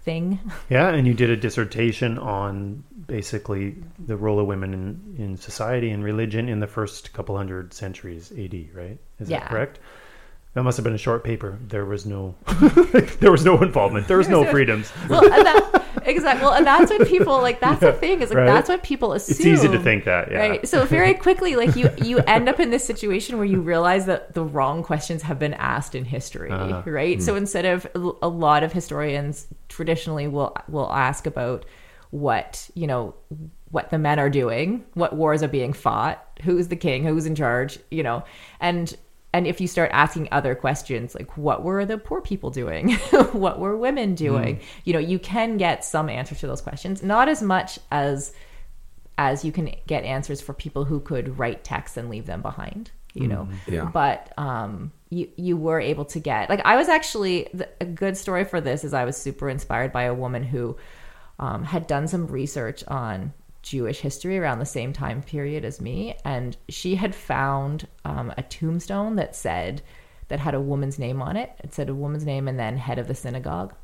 thing 0.02 0.38
Yeah, 0.68 0.88
and 0.90 1.06
you 1.06 1.14
did 1.14 1.30
a 1.30 1.36
dissertation 1.36 2.18
on 2.18 2.82
basically 3.06 3.76
the 4.06 4.16
role 4.16 4.38
of 4.40 4.46
women 4.46 4.74
in, 4.74 5.14
in 5.22 5.36
society 5.36 5.90
and 5.90 6.02
religion 6.04 6.48
in 6.48 6.60
the 6.60 6.66
first 6.66 7.12
couple 7.12 7.36
hundred 7.36 7.72
centuries 7.72 8.32
AD, 8.32 8.54
right? 8.74 8.98
Is 9.20 9.30
Yeah. 9.30 9.40
that 9.40 9.48
correct? 9.48 9.78
That 10.54 10.62
must 10.62 10.76
have 10.76 10.84
been 10.84 10.94
a 10.94 10.98
short 10.98 11.24
paper. 11.24 11.58
There 11.68 11.84
was 11.84 12.06
no, 12.06 12.34
there 13.20 13.32
was 13.32 13.44
no 13.44 13.60
involvement. 13.60 14.06
There 14.08 14.18
was 14.18 14.28
no 14.28 14.44
freedoms. 14.44 14.92
well 15.08 15.22
and 15.24 15.44
that, 15.46 15.82
exactly 16.06 16.44
well 16.44 16.52
and 16.54 16.66
that's 16.66 16.90
what 16.90 17.08
people 17.08 17.40
like 17.40 17.60
that's 17.60 17.80
the 17.80 17.92
thing 17.92 18.20
is 18.20 18.28
like 18.28 18.36
right. 18.38 18.44
that's 18.46 18.68
what 18.68 18.82
people 18.82 19.14
assume 19.14 19.36
It's 19.36 19.46
easy 19.46 19.68
to 19.68 19.78
think 19.82 20.04
that, 20.04 20.30
yeah. 20.30 20.38
Right. 20.38 20.68
So 20.68 20.84
very 20.84 21.14
quickly, 21.14 21.56
like 21.56 21.74
you, 21.76 21.90
you 22.02 22.18
end 22.18 22.48
up 22.48 22.60
in 22.60 22.70
this 22.70 22.84
situation 22.84 23.36
where 23.36 23.46
you 23.46 23.60
realize 23.60 24.06
that 24.06 24.34
the 24.34 24.44
wrong 24.44 24.82
questions 24.82 25.22
have 25.22 25.38
been 25.38 25.54
asked 25.54 25.94
in 25.94 26.04
history, 26.04 26.50
Uh-huh. 26.50 26.82
right? 26.88 27.20
So 27.22 27.34
instead 27.36 27.64
of 27.64 27.86
a 28.22 28.28
lot 28.28 28.62
of 28.62 28.72
historians 28.72 29.46
traditionally 29.68 30.28
will 30.28 30.56
will 30.68 30.92
ask 30.92 31.26
about 31.26 31.64
what 32.10 32.70
you 32.74 32.86
know 32.86 33.14
what 33.70 33.90
the 33.90 33.98
men 33.98 34.20
are 34.20 34.30
doing, 34.30 34.84
what 34.94 35.16
wars 35.16 35.42
are 35.42 35.48
being 35.48 35.72
fought, 35.72 36.24
who's 36.44 36.68
the 36.68 36.76
king, 36.76 37.02
who's 37.04 37.26
in 37.26 37.34
charge, 37.34 37.78
you 37.90 38.04
know, 38.04 38.22
and 38.60 38.96
and 39.34 39.48
if 39.48 39.60
you 39.60 39.66
start 39.66 39.90
asking 39.92 40.28
other 40.30 40.54
questions 40.54 41.14
like 41.14 41.36
what 41.36 41.64
were 41.64 41.84
the 41.84 41.98
poor 41.98 42.20
people 42.20 42.50
doing? 42.50 42.92
What 43.32 43.58
were 43.58 43.76
women 43.76 44.14
doing? 44.14 44.60
You 44.84 44.92
know 44.92 45.00
you 45.00 45.18
can 45.18 45.56
get 45.56 45.84
some 45.84 46.08
answers 46.08 46.38
to 46.40 46.46
those 46.46 46.60
questions. 46.60 47.02
Not 47.02 47.28
as 47.28 47.42
much 47.42 47.80
as 47.90 48.32
as 49.18 49.44
you 49.44 49.50
can 49.50 49.74
get 49.88 50.04
answers 50.04 50.40
for 50.40 50.54
people 50.54 50.84
who 50.84 51.00
could 51.00 51.36
write 51.38 51.64
text 51.64 51.96
and 51.96 52.08
leave 52.08 52.26
them 52.26 52.42
behind 52.42 52.90
you 53.14 53.28
know? 53.28 53.48
Yeah. 53.68 53.84
but 53.84 54.32
um 54.36 54.90
you 55.08 55.28
you 55.36 55.56
were 55.56 55.80
able 55.80 56.04
to 56.06 56.18
get 56.18 56.50
like 56.50 56.60
i 56.64 56.74
was 56.74 56.88
actually 56.88 57.48
the, 57.54 57.68
a 57.80 57.84
good 57.84 58.16
story 58.16 58.44
for 58.44 58.60
this 58.60 58.82
is 58.82 58.92
i 58.92 59.04
was 59.04 59.16
super 59.16 59.48
inspired 59.48 59.92
by 59.92 60.02
a 60.02 60.14
woman 60.14 60.42
who 60.42 60.76
um, 61.38 61.62
had 61.62 61.86
done 61.86 62.08
some 62.08 62.26
research 62.26 62.82
on 62.88 63.32
jewish 63.64 64.00
history 64.00 64.38
around 64.38 64.58
the 64.58 64.66
same 64.66 64.92
time 64.92 65.22
period 65.22 65.64
as 65.64 65.80
me 65.80 66.16
and 66.24 66.56
she 66.68 66.94
had 66.94 67.14
found 67.14 67.88
um, 68.04 68.32
a 68.38 68.42
tombstone 68.42 69.16
that 69.16 69.34
said 69.34 69.82
that 70.28 70.38
had 70.38 70.54
a 70.54 70.60
woman's 70.60 70.98
name 70.98 71.20
on 71.20 71.36
it 71.36 71.50
it 71.64 71.74
said 71.74 71.88
a 71.88 71.94
woman's 71.94 72.24
name 72.24 72.46
and 72.46 72.58
then 72.58 72.76
head 72.76 72.98
of 72.98 73.08
the 73.08 73.14
synagogue 73.14 73.74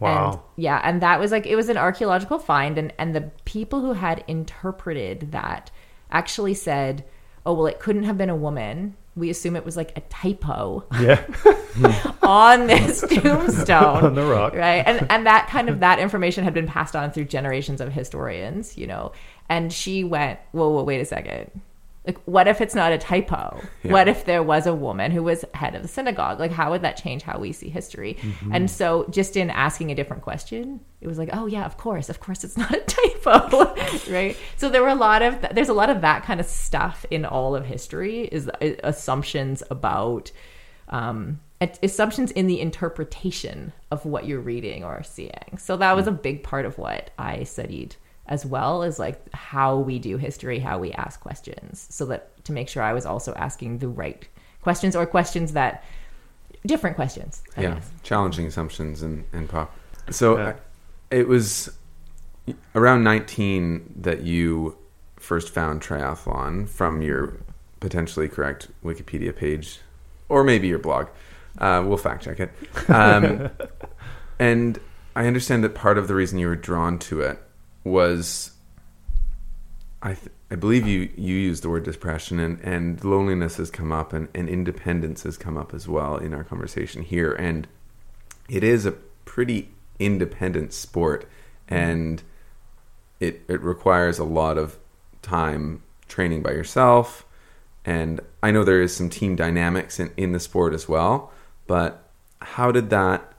Wow. 0.00 0.30
and, 0.32 0.40
yeah, 0.56 0.80
and 0.82 1.02
that 1.02 1.20
was 1.20 1.30
like 1.30 1.46
it 1.46 1.56
was 1.56 1.68
an 1.68 1.76
archaeological 1.76 2.38
find, 2.38 2.78
and 2.78 2.92
and 2.98 3.14
the 3.14 3.30
people 3.44 3.80
who 3.80 3.92
had 3.92 4.24
interpreted 4.26 5.32
that 5.32 5.70
actually 6.10 6.54
said, 6.54 7.04
"Oh 7.44 7.52
well, 7.52 7.66
it 7.66 7.80
couldn't 7.80 8.04
have 8.04 8.16
been 8.16 8.30
a 8.30 8.36
woman. 8.36 8.96
We 9.16 9.30
assume 9.30 9.56
it 9.56 9.64
was 9.64 9.76
like 9.76 9.96
a 9.96 10.00
typo 10.02 10.84
yeah. 11.00 11.24
on 12.22 12.66
this 12.68 13.00
tombstone 13.10 14.04
On 14.04 14.14
the 14.14 14.24
rock. 14.24 14.54
right?" 14.54 14.82
And 14.86 15.06
and 15.10 15.26
that 15.26 15.48
kind 15.48 15.68
of 15.68 15.80
that 15.80 15.98
information 15.98 16.44
had 16.44 16.54
been 16.54 16.66
passed 16.66 16.94
on 16.94 17.10
through 17.10 17.24
generations 17.24 17.80
of 17.80 17.92
historians, 17.92 18.78
you 18.78 18.86
know. 18.86 19.12
And 19.48 19.72
she 19.72 20.04
went, 20.04 20.38
"Whoa, 20.52 20.70
whoa, 20.70 20.84
wait 20.84 21.00
a 21.00 21.04
second. 21.04 21.50
Like, 22.06 22.18
what 22.24 22.48
if 22.48 22.62
it's 22.62 22.74
not 22.74 22.92
a 22.92 22.98
typo? 22.98 23.60
Yeah. 23.82 23.92
What 23.92 24.08
if 24.08 24.24
there 24.24 24.42
was 24.42 24.66
a 24.66 24.74
woman 24.74 25.10
who 25.10 25.22
was 25.22 25.44
head 25.52 25.74
of 25.74 25.82
the 25.82 25.88
synagogue? 25.88 26.40
Like, 26.40 26.50
how 26.50 26.70
would 26.70 26.80
that 26.82 26.96
change 26.96 27.22
how 27.22 27.38
we 27.38 27.52
see 27.52 27.68
history? 27.68 28.16
And 28.50 28.70
so, 28.70 29.06
just 29.10 29.36
in 29.36 29.50
asking 29.50 29.90
a 29.90 29.94
different 29.94 30.22
question, 30.22 30.80
it 31.02 31.08
was 31.08 31.18
like, 31.18 31.28
oh 31.32 31.46
yeah, 31.46 31.66
of 31.66 31.76
course, 31.76 32.08
of 32.08 32.20
course, 32.20 32.42
it's 32.42 32.56
not 32.56 32.72
a 32.72 32.80
typo, 32.80 33.74
right? 34.10 34.36
So 34.56 34.70
there 34.70 34.82
were 34.82 34.88
a 34.88 34.94
lot 34.94 35.20
of 35.22 35.44
there's 35.52 35.68
a 35.68 35.74
lot 35.74 35.90
of 35.90 36.00
that 36.00 36.24
kind 36.24 36.40
of 36.40 36.46
stuff 36.46 37.04
in 37.10 37.26
all 37.26 37.54
of 37.54 37.66
history 37.66 38.22
is 38.22 38.48
uh, 38.48 38.74
assumptions 38.82 39.62
about 39.70 40.32
um, 40.88 41.40
assumptions 41.82 42.30
in 42.32 42.46
the 42.46 42.60
interpretation 42.60 43.72
of 43.90 44.04
what 44.06 44.26
you're 44.26 44.40
reading 44.40 44.84
or 44.84 45.02
seeing. 45.02 45.58
So 45.58 45.76
that 45.76 45.94
was 45.94 46.06
a 46.06 46.12
big 46.12 46.42
part 46.42 46.64
of 46.64 46.78
what 46.78 47.10
I 47.18 47.44
studied 47.44 47.96
as 48.30 48.46
well 48.46 48.82
as 48.82 48.98
like 48.98 49.20
how 49.34 49.76
we 49.76 49.98
do 49.98 50.16
history, 50.16 50.58
how 50.60 50.78
we 50.78 50.92
ask 50.92 51.20
questions, 51.20 51.86
so 51.90 52.06
that 52.06 52.42
to 52.44 52.52
make 52.52 52.68
sure 52.68 52.82
I 52.82 52.92
was 52.94 53.04
also 53.04 53.34
asking 53.34 53.78
the 53.78 53.88
right 53.88 54.26
questions 54.62 54.96
or 54.96 55.04
questions 55.04 55.52
that 55.52 55.84
different 56.64 56.96
questions. 56.96 57.42
I 57.56 57.62
yeah, 57.62 57.74
guess. 57.74 57.90
challenging 58.02 58.46
assumptions 58.46 59.02
and 59.02 59.24
and 59.32 59.48
pop. 59.48 59.74
So 60.10 60.38
Yeah. 60.38 60.48
I- 60.48 60.54
it 61.16 61.26
was 61.26 61.70
around 62.74 63.02
19 63.02 63.94
that 64.02 64.22
you 64.22 64.76
first 65.16 65.50
found 65.50 65.80
triathlon 65.82 66.68
from 66.68 67.02
your 67.02 67.34
potentially 67.80 68.28
correct 68.28 68.68
Wikipedia 68.84 69.34
page, 69.34 69.80
or 70.28 70.44
maybe 70.44 70.68
your 70.68 70.78
blog. 70.78 71.08
Uh, 71.58 71.82
we'll 71.84 71.96
fact 71.98 72.24
check 72.24 72.38
it. 72.38 72.50
Um, 72.88 73.50
and 74.38 74.78
I 75.16 75.26
understand 75.26 75.64
that 75.64 75.74
part 75.74 75.98
of 75.98 76.06
the 76.06 76.14
reason 76.14 76.38
you 76.38 76.46
were 76.46 76.54
drawn 76.56 76.98
to 77.00 77.20
it 77.22 77.42
was, 77.84 78.52
I 80.02 80.14
th- 80.14 80.32
I 80.50 80.56
believe 80.56 80.86
you 80.86 81.08
you 81.16 81.36
used 81.36 81.62
the 81.62 81.68
word 81.68 81.84
depression 81.84 82.40
and 82.40 82.60
and 82.62 83.02
loneliness 83.04 83.56
has 83.56 83.70
come 83.70 83.92
up 83.92 84.12
and 84.12 84.28
and 84.34 84.48
independence 84.48 85.22
has 85.22 85.36
come 85.36 85.56
up 85.56 85.72
as 85.74 85.86
well 85.86 86.16
in 86.16 86.34
our 86.34 86.44
conversation 86.44 87.02
here. 87.02 87.32
And 87.32 87.68
it 88.48 88.64
is 88.64 88.86
a 88.86 88.92
pretty 89.24 89.70
independent 89.98 90.72
sport 90.72 91.28
and 91.68 92.22
it 93.20 93.42
it 93.48 93.60
requires 93.62 94.18
a 94.18 94.24
lot 94.24 94.58
of 94.58 94.78
time 95.22 95.82
training 96.08 96.42
by 96.42 96.50
yourself. 96.50 97.24
And 97.84 98.20
I 98.42 98.50
know 98.50 98.64
there 98.64 98.82
is 98.82 98.94
some 98.94 99.08
team 99.08 99.36
dynamics 99.36 99.98
in, 99.98 100.12
in 100.16 100.32
the 100.32 100.40
sport 100.40 100.74
as 100.74 100.88
well 100.88 101.32
but 101.70 102.10
how 102.40 102.72
did 102.72 102.90
that 102.90 103.32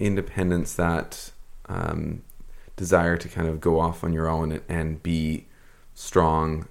independence 0.00 0.74
that 0.74 1.30
um, 1.68 2.24
desire 2.76 3.16
to 3.16 3.28
kind 3.28 3.48
of 3.48 3.60
go 3.60 3.80
off 3.80 4.04
on 4.04 4.12
your 4.12 4.28
own 4.28 4.52
and, 4.52 4.62
and 4.68 5.02
be 5.02 5.46
strong 5.94 6.68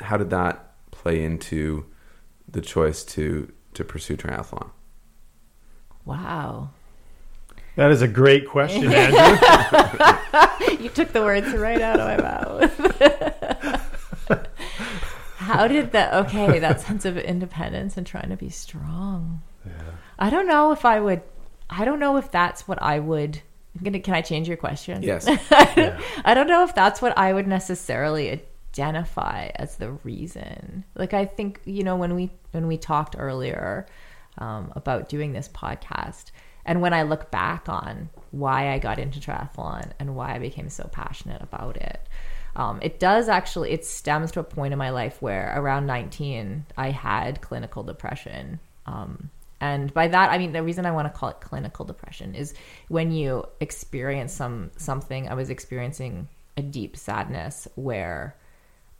how 0.00 0.16
did 0.16 0.30
that 0.30 0.72
play 0.90 1.22
into 1.22 1.84
the 2.48 2.60
choice 2.60 3.04
to 3.04 3.52
to 3.74 3.84
pursue 3.84 4.16
triathlon 4.16 4.70
Wow. 6.08 6.70
That 7.76 7.90
is 7.90 8.00
a 8.00 8.08
great 8.08 8.48
question, 8.48 8.90
Andrew. 8.92 9.18
you 10.82 10.88
took 10.88 11.12
the 11.12 11.20
words 11.20 11.52
right 11.52 11.80
out 11.82 12.00
of 12.00 12.06
my 12.06 12.16
mouth. 12.16 12.74
How 15.36 15.68
did 15.68 15.92
that? 15.92 16.14
Okay, 16.14 16.58
that 16.58 16.80
sense 16.80 17.04
of 17.04 17.18
independence 17.18 17.98
and 17.98 18.06
trying 18.06 18.30
to 18.30 18.36
be 18.36 18.48
strong. 18.48 19.42
Yeah. 19.66 19.72
I 20.18 20.30
don't 20.30 20.46
know 20.46 20.72
if 20.72 20.86
I 20.86 20.98
would. 20.98 21.20
I 21.68 21.84
don't 21.84 22.00
know 22.00 22.16
if 22.16 22.30
that's 22.30 22.66
what 22.66 22.82
I 22.82 22.98
would. 23.00 23.42
I'm 23.78 23.84
gonna, 23.84 24.00
can 24.00 24.14
I 24.14 24.20
change 24.22 24.48
your 24.48 24.56
question? 24.56 25.02
yes 25.02 25.26
I 26.24 26.34
don't 26.34 26.48
know 26.48 26.64
if 26.64 26.74
that's 26.74 27.00
what 27.00 27.16
I 27.16 27.32
would 27.32 27.46
necessarily 27.46 28.42
identify 28.72 29.50
as 29.54 29.76
the 29.76 29.92
reason. 30.04 30.84
Like 30.94 31.14
I 31.14 31.24
think 31.24 31.60
you 31.64 31.82
know 31.84 31.96
when 31.96 32.14
we 32.14 32.30
when 32.52 32.66
we 32.66 32.76
talked 32.76 33.14
earlier 33.18 33.86
um, 34.38 34.72
about 34.76 35.08
doing 35.08 35.32
this 35.32 35.48
podcast, 35.48 36.30
and 36.64 36.80
when 36.80 36.92
I 36.92 37.02
look 37.02 37.30
back 37.30 37.68
on 37.68 38.10
why 38.30 38.72
I 38.72 38.78
got 38.78 38.98
into 38.98 39.20
triathlon 39.20 39.92
and 39.98 40.14
why 40.14 40.34
I 40.34 40.38
became 40.38 40.68
so 40.68 40.88
passionate 40.92 41.42
about 41.42 41.76
it, 41.76 42.00
Um, 42.56 42.80
it 42.82 42.98
does 42.98 43.28
actually, 43.28 43.70
it 43.70 43.84
stems 43.84 44.32
to 44.32 44.40
a 44.40 44.44
point 44.44 44.72
in 44.72 44.78
my 44.78 44.90
life 44.90 45.22
where 45.22 45.52
around 45.56 45.86
19, 45.86 46.66
I 46.76 46.90
had 46.90 47.40
clinical 47.40 47.82
depression. 47.84 48.58
Um, 48.84 49.30
and 49.60 49.92
by 49.92 50.08
that, 50.08 50.30
I 50.30 50.38
mean, 50.38 50.52
the 50.52 50.62
reason 50.62 50.86
I 50.86 50.92
want 50.92 51.12
to 51.12 51.18
call 51.18 51.30
it 51.30 51.40
clinical 51.40 51.84
depression 51.84 52.34
is 52.34 52.54
when 52.88 53.10
you 53.10 53.44
experience 53.60 54.32
some 54.32 54.70
something, 54.76 55.28
I 55.28 55.34
was 55.34 55.50
experiencing 55.50 56.28
a 56.56 56.62
deep 56.62 56.96
sadness 56.96 57.66
where 57.74 58.36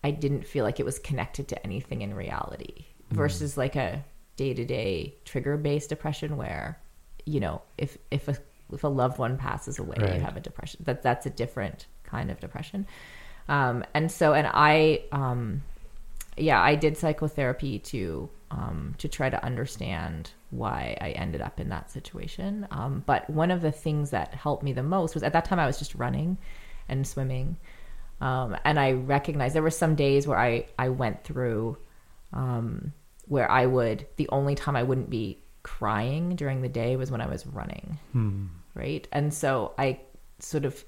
I 0.05 0.11
didn't 0.13 0.47
feel 0.47 0.65
like 0.65 0.79
it 0.81 0.87
was 0.87 0.99
connected 0.99 1.49
to 1.49 1.63
anything 1.65 2.03
in 2.03 2.15
reality 2.15 2.87
versus 3.11 3.57
like 3.57 3.75
a 3.77 4.05
day 4.37 4.55
to 4.55 4.65
day 4.65 5.15
trigger 5.25 5.57
based 5.57 5.89
depression 5.89 6.37
where, 6.37 6.79
you 7.25 7.41
know, 7.41 7.63
if, 7.77 7.99
if 8.11 8.29
a, 8.29 8.37
if 8.73 8.85
a 8.85 8.89
loved 8.89 9.19
one 9.19 9.37
passes 9.39 9.79
away, 9.79 9.97
Right. 9.99 10.15
you 10.15 10.21
have 10.21 10.37
a 10.37 10.41
depression 10.41 10.83
that 10.85 11.03
that's 11.03 11.27
a 11.27 11.31
different 11.31 11.87
kind 12.05 12.31
of 12.31 12.39
depression. 12.39 12.87
Um, 13.49 13.83
and 13.95 14.13
so, 14.13 14.35
and 14.35 14.47
I, 14.53 15.03
um, 15.11 15.63
yeah, 16.37 16.61
I 16.61 16.75
did 16.75 16.97
psychotherapy 16.97 17.79
to 17.81 18.29
um, 18.51 18.95
to 18.99 19.09
try 19.09 19.29
to 19.29 19.45
understand 19.45 20.31
why 20.51 20.97
I 21.01 21.11
ended 21.11 21.41
up 21.41 21.61
in 21.61 21.69
that 21.69 21.91
situation. 21.91 22.67
Um, 22.71 23.03
but 23.05 23.29
one 23.29 23.51
of 23.51 23.61
the 23.61 23.73
things 23.73 24.11
that 24.11 24.35
helped 24.35 24.63
me 24.63 24.73
the 24.73 24.83
most 24.83 25.15
was 25.15 25.23
at 25.23 25.33
that 25.35 25.45
time 25.45 25.59
I 25.59 25.67
was 25.67 25.79
just 25.79 25.95
running 25.95 26.39
and 26.89 27.07
swimming, 27.07 27.57
um, 28.21 28.57
and 28.65 28.81
I 28.81 28.93
recognized 28.93 29.55
there 29.55 29.63
were 29.63 29.71
some 29.71 29.95
days 29.95 30.27
where 30.27 30.39
I 30.39 30.67
I 30.79 30.89
went 30.89 31.25
through 31.25 31.77
um, 32.33 32.93
where 33.27 33.51
I 33.51 33.67
would 33.67 34.07
the 34.17 34.29
only 34.31 34.55
time 34.55 34.77
I 34.77 34.83
wouldn't 34.83 35.11
be 35.11 35.43
crying 35.63 36.35
during 36.35 36.63
the 36.63 36.69
day 36.69 36.97
was 36.97 37.11
when 37.11 37.21
I 37.21 37.27
was 37.27 37.47
running, 37.47 37.99
right? 38.75 39.07
And 39.13 39.33
so 39.33 39.75
I 39.79 40.01
sort 40.39 40.65
of 40.65 40.83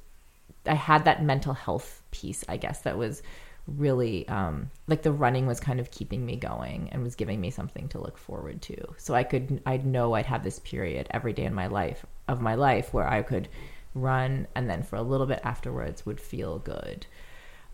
I 0.66 0.74
had 0.74 1.04
that 1.04 1.22
mental 1.22 1.52
health 1.54 2.02
piece, 2.10 2.44
I 2.48 2.56
guess, 2.56 2.80
that 2.82 2.96
was 2.96 3.22
really 3.66 4.26
um, 4.28 4.70
like 4.86 5.02
the 5.02 5.12
running 5.12 5.46
was 5.46 5.60
kind 5.60 5.80
of 5.80 5.90
keeping 5.90 6.24
me 6.24 6.36
going 6.36 6.88
and 6.92 7.02
was 7.02 7.14
giving 7.14 7.40
me 7.40 7.50
something 7.50 7.88
to 7.88 8.00
look 8.00 8.18
forward 8.18 8.62
to. 8.62 8.76
So 8.96 9.14
I 9.14 9.22
could, 9.22 9.62
I'd 9.66 9.86
know 9.86 10.14
I'd 10.14 10.26
have 10.26 10.42
this 10.42 10.58
period 10.58 11.06
every 11.10 11.32
day 11.32 11.44
in 11.44 11.54
my 11.54 11.68
life 11.68 12.04
of 12.28 12.40
my 12.40 12.54
life 12.54 12.92
where 12.92 13.08
I 13.08 13.22
could 13.22 13.48
run 13.94 14.46
and 14.54 14.68
then 14.68 14.82
for 14.82 14.96
a 14.96 15.02
little 15.02 15.26
bit 15.26 15.40
afterwards 15.44 16.04
would 16.06 16.20
feel 16.20 16.58
good. 16.58 17.06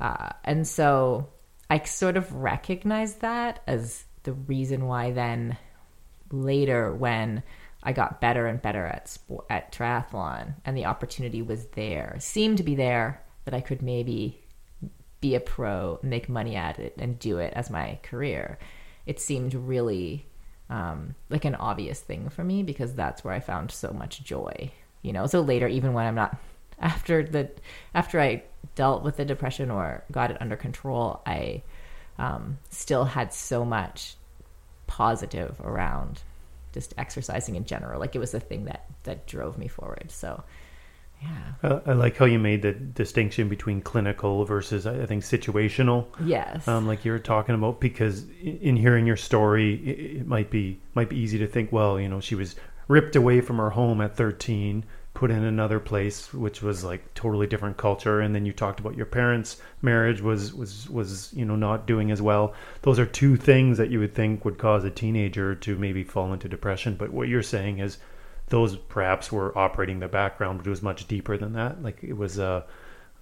Uh, 0.01 0.30
and 0.45 0.66
so 0.66 1.28
I 1.70 1.82
sort 1.84 2.16
of 2.16 2.32
recognized 2.32 3.20
that 3.20 3.62
as 3.66 4.05
the 4.24 4.32
reason 4.32 4.87
why 4.87 5.12
then 5.12 5.57
later 6.30 6.93
when 6.93 7.43
I 7.82 7.93
got 7.93 8.20
better 8.20 8.47
and 8.47 8.61
better 8.61 8.84
at 8.84 9.09
sport, 9.09 9.47
at 9.49 9.72
triathlon 9.72 10.55
and 10.64 10.76
the 10.76 10.87
opportunity 10.87 11.43
was 11.43 11.66
there, 11.68 12.16
seemed 12.18 12.59
to 12.59 12.64
be 12.64 12.74
there 12.74 13.22
that 13.45 13.55
I 13.55 13.61
could 13.61 13.80
maybe 13.80 14.43
be 15.27 15.35
a 15.35 15.41
pro, 15.41 15.99
make 16.03 16.29
money 16.29 16.55
at 16.55 16.79
it, 16.79 16.95
and 16.99 17.18
do 17.18 17.39
it 17.39 17.53
as 17.57 17.68
my 17.68 17.99
career. 18.05 18.59
It 19.07 19.18
seemed 19.18 19.55
really 19.55 20.24
um, 20.70 21.16
like 21.31 21.45
an 21.45 21.57
obvious 21.57 21.99
thing 21.99 22.29
for 22.29 22.45
me 22.45 22.62
because 22.62 22.95
that's 22.95 23.24
where 23.24 23.35
I 23.35 23.41
found 23.41 23.72
so 23.72 23.93
much 23.93 24.22
joy. 24.22 24.70
You 25.03 25.12
know, 25.12 25.27
so 25.27 25.41
later, 25.41 25.66
even 25.66 25.95
when 25.95 26.07
I'm 26.07 26.14
not 26.14 26.39
after 26.79 27.24
the 27.24 27.51
after 27.93 28.20
I 28.20 28.45
dealt 28.77 29.03
with 29.03 29.16
the 29.16 29.24
depression 29.24 29.68
or 29.68 30.05
got 30.12 30.31
it 30.31 30.37
under 30.41 30.57
control, 30.57 31.20
I 31.27 31.62
um, 32.18 32.59
still 32.70 33.05
had 33.05 33.35
so 33.35 33.64
much 33.64 34.14
positive 34.87 35.61
around 35.61 36.20
just 36.72 36.95
exercising 36.97 37.57
in 37.57 37.64
general. 37.64 37.99
Like 37.99 38.14
it 38.14 38.20
was 38.20 38.31
the 38.31 38.39
thing 38.41 38.66
that 38.66 38.87
that 39.03 39.27
drove 39.27 39.59
me 39.59 39.66
forward. 39.66 40.12
So, 40.12 40.45
yeah, 41.23 41.29
Uh, 41.62 41.81
I 41.87 41.93
like 41.95 42.17
how 42.17 42.27
you 42.27 42.39
made 42.39 42.62
the 42.62 42.73
distinction 42.73 43.49
between 43.49 43.81
clinical 43.81 44.45
versus, 44.45 44.87
I 44.87 45.07
think, 45.07 45.23
situational. 45.23 46.07
yes, 46.25 46.67
um, 46.69 46.87
like 46.87 47.05
you 47.05 47.12
were 47.12 47.19
talking 47.19 47.55
about 47.55 47.81
because 47.81 48.25
in 48.43 48.77
hearing 48.77 49.07
your 49.07 49.17
story 49.17 49.75
it, 49.75 50.17
it 50.21 50.27
might 50.27 50.51
be 50.51 50.81
might 50.95 51.09
be 51.09 51.19
easy 51.19 51.39
to 51.39 51.47
think 51.47 51.73
well 51.73 51.99
you 52.01 52.09
know 52.09 52.21
she 52.21 52.35
was 52.35 52.57
ripped 52.89 53.17
away 53.17 53.41
from 53.41 53.57
her 53.59 53.71
home 53.71 54.01
at 54.01 54.14
13 54.17 54.85
put 55.14 55.31
in 55.31 55.43
another 55.45 55.81
place 55.81 56.33
which 56.35 56.61
was 56.62 56.85
like 56.85 57.12
totally 57.14 57.47
different 57.47 57.77
culture 57.79 58.21
and 58.21 58.35
then 58.35 58.45
you 58.45 58.53
talked 58.53 58.79
about 58.81 58.95
your 58.95 59.07
parents 59.07 59.57
marriage 59.81 60.21
was 60.21 60.53
was 60.53 60.89
was 60.91 61.33
you 61.33 61.45
know 61.45 61.57
not 61.57 61.87
doing 61.87 62.11
as 62.11 62.21
well. 62.21 62.53
Those 62.83 62.99
are 62.99 63.07
two 63.07 63.37
things 63.37 63.79
that 63.79 63.91
you 63.91 63.99
would 64.01 64.14
think 64.14 64.45
would 64.45 64.59
cause 64.59 64.85
a 64.85 64.91
teenager 64.91 65.55
to 65.55 65.77
maybe 65.77 66.05
fall 66.05 66.33
into 66.35 66.49
depression 66.49 66.95
but 66.97 67.11
what 67.12 67.29
you're 67.29 67.43
saying 67.43 67.79
is 67.79 67.97
those 68.49 68.77
perhaps 68.77 69.33
were 69.33 69.57
operating 69.59 69.99
the 70.01 70.09
background 70.09 70.59
but 70.59 70.67
it 70.67 70.71
was 70.71 70.83
much 70.83 71.07
deeper 71.09 71.37
than 71.37 71.55
that 71.55 71.83
like 71.83 72.03
it 72.05 72.13
was 72.17 72.39
uh 72.39 72.63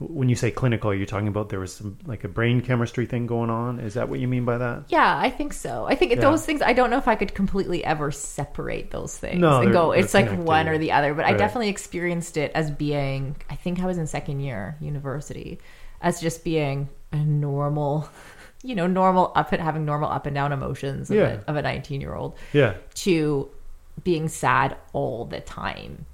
when 0.00 0.28
you 0.28 0.34
say 0.34 0.50
clinical, 0.50 0.90
are 0.90 0.94
you 0.94 1.06
talking 1.06 1.28
about 1.28 1.50
there 1.50 1.60
was 1.60 1.72
some 1.72 1.96
like 2.04 2.24
a 2.24 2.28
brain 2.28 2.60
chemistry 2.62 3.06
thing 3.06 3.28
going 3.28 3.48
on? 3.48 3.78
Is 3.78 3.94
that 3.94 4.08
what 4.08 4.18
you 4.18 4.26
mean 4.26 4.44
by 4.44 4.58
that? 4.58 4.86
Yeah, 4.88 5.16
I 5.16 5.30
think 5.30 5.52
so. 5.52 5.86
I 5.88 5.94
think 5.94 6.10
Yeah. 6.12 6.20
those 6.20 6.44
things. 6.44 6.62
I 6.62 6.72
don't 6.72 6.90
know 6.90 6.98
if 6.98 7.06
I 7.06 7.14
could 7.14 7.32
completely 7.32 7.84
ever 7.84 8.10
separate 8.10 8.90
those 8.90 9.16
things 9.16 9.38
No, 9.38 9.60
and 9.60 9.72
go. 9.72 9.92
It's 9.92 10.12
like 10.12 10.24
connected. 10.26 10.48
one 10.48 10.68
or 10.68 10.78
the 10.78 10.90
other. 10.90 11.14
But 11.14 11.26
I 11.26 11.34
definitely 11.34 11.68
experienced 11.68 12.36
it 12.36 12.50
as 12.56 12.72
being. 12.72 13.36
I 13.48 13.54
think 13.54 13.80
I 13.80 13.86
was 13.86 13.96
in 13.96 14.08
second 14.08 14.40
year 14.40 14.76
university, 14.80 15.60
as 16.02 16.20
just 16.20 16.42
being 16.42 16.88
a 17.12 17.18
normal, 17.18 18.08
you 18.64 18.74
know, 18.74 18.88
normal 18.88 19.30
up 19.36 19.52
and 19.52 19.62
having 19.62 19.84
normal 19.84 20.10
up 20.10 20.26
and 20.26 20.34
down 20.34 20.50
emotions 20.52 21.08
of, 21.08 21.16
Yeah. 21.16 21.38
a, 21.46 21.50
of 21.50 21.54
a 21.56 21.62
nineteen 21.62 22.00
year 22.00 22.16
old 22.16 22.36
Yeah. 22.52 22.74
to 22.94 23.48
being 24.02 24.28
sad 24.28 24.76
all 24.92 25.24
the 25.24 25.40
time 25.40 26.06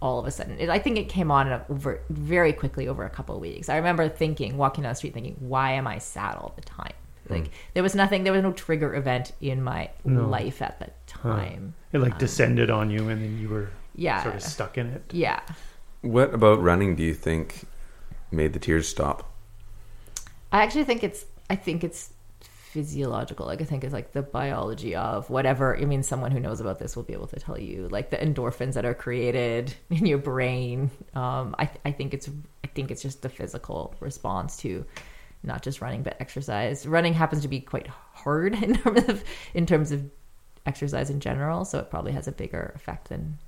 all 0.00 0.18
of 0.18 0.26
a 0.26 0.30
sudden. 0.30 0.58
It, 0.58 0.68
i 0.68 0.78
think 0.78 0.98
it 0.98 1.08
came 1.08 1.30
on 1.30 1.48
over 1.70 2.00
very 2.10 2.52
quickly 2.52 2.86
over 2.86 3.04
a 3.04 3.10
couple 3.10 3.34
of 3.34 3.40
weeks. 3.40 3.68
I 3.68 3.76
remember 3.76 4.08
thinking 4.08 4.56
walking 4.56 4.82
down 4.82 4.92
the 4.92 4.96
street 4.96 5.14
thinking 5.14 5.36
why 5.40 5.72
am 5.72 5.86
i 5.86 5.98
sad 5.98 6.36
all 6.36 6.52
the 6.54 6.62
time? 6.62 6.92
Hmm. 7.26 7.34
Like 7.34 7.50
there 7.74 7.82
was 7.82 7.94
nothing 7.94 8.24
there 8.24 8.32
was 8.32 8.42
no 8.42 8.52
trigger 8.52 8.94
event 8.94 9.32
in 9.40 9.62
my 9.62 9.90
No. 10.04 10.26
life 10.28 10.60
at 10.62 10.78
the 10.78 10.90
time. 11.06 11.74
It 11.92 11.98
like 11.98 12.12
um, 12.12 12.18
descended 12.18 12.70
on 12.70 12.90
you 12.90 13.08
and 13.08 13.22
then 13.22 13.38
you 13.38 13.48
were 13.48 13.70
yeah. 13.94 14.22
sort 14.22 14.34
of 14.36 14.42
stuck 14.42 14.76
in 14.78 14.88
it. 14.88 15.02
yeah. 15.12 15.40
What 16.02 16.34
about 16.34 16.62
running 16.62 16.94
do 16.94 17.02
you 17.02 17.14
think 17.14 17.64
made 18.30 18.52
the 18.52 18.58
tears 18.58 18.86
stop? 18.88 19.32
I 20.52 20.62
actually 20.62 20.84
think 20.84 21.02
it's 21.02 21.24
I 21.48 21.56
think 21.56 21.82
it's 21.84 22.12
physiological. 22.76 23.46
Like 23.46 23.62
I 23.62 23.64
think 23.64 23.84
it's 23.84 23.94
like 23.94 24.12
the 24.12 24.20
biology 24.20 24.94
of 24.94 25.30
whatever. 25.30 25.74
I 25.74 25.86
mean, 25.86 26.02
someone 26.02 26.30
who 26.30 26.38
knows 26.38 26.60
about 26.60 26.78
this 26.78 26.94
will 26.94 27.04
be 27.04 27.14
able 27.14 27.26
to 27.28 27.40
tell 27.40 27.58
you 27.58 27.88
like 27.88 28.10
the 28.10 28.18
endorphins 28.18 28.74
that 28.74 28.84
are 28.84 28.92
created 28.92 29.72
in 29.90 30.04
your 30.04 30.18
brain. 30.18 30.90
Um, 31.14 31.56
I 31.58 31.70
I 31.86 31.92
think 31.92 32.12
it's 32.12 32.28
I 32.62 32.66
think 32.66 32.90
it's 32.90 33.00
just 33.00 33.22
the 33.22 33.30
physical 33.30 33.94
response 33.98 34.58
to 34.58 34.84
not 35.42 35.62
just 35.62 35.80
running 35.80 36.02
but 36.02 36.18
exercise. 36.20 36.86
Running 36.86 37.14
happens 37.14 37.40
to 37.42 37.48
be 37.48 37.60
quite 37.60 37.86
hard 37.86 38.54
in 38.62 38.74
terms 38.74 39.08
of 39.08 39.24
in 39.54 39.64
terms 39.64 39.90
of 39.90 40.04
exercise 40.66 41.08
in 41.08 41.20
general, 41.20 41.64
so 41.64 41.78
it 41.78 41.88
probably 41.88 42.12
has 42.12 42.28
a 42.28 42.32
bigger 42.32 42.72
effect 42.76 43.08
than 43.08 43.38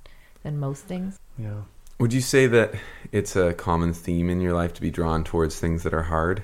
than 0.41 0.57
most 0.57 0.85
things. 0.85 1.19
Yeah. 1.37 1.61
Would 1.99 2.13
you 2.13 2.21
say 2.21 2.47
that 2.47 2.73
it's 3.11 3.35
a 3.35 3.53
common 3.53 3.93
theme 3.93 4.27
in 4.31 4.41
your 4.41 4.53
life 4.53 4.73
to 4.73 4.81
be 4.81 4.89
drawn 4.89 5.23
towards 5.23 5.59
things 5.59 5.83
that 5.83 5.93
are 5.93 6.03
hard? 6.03 6.43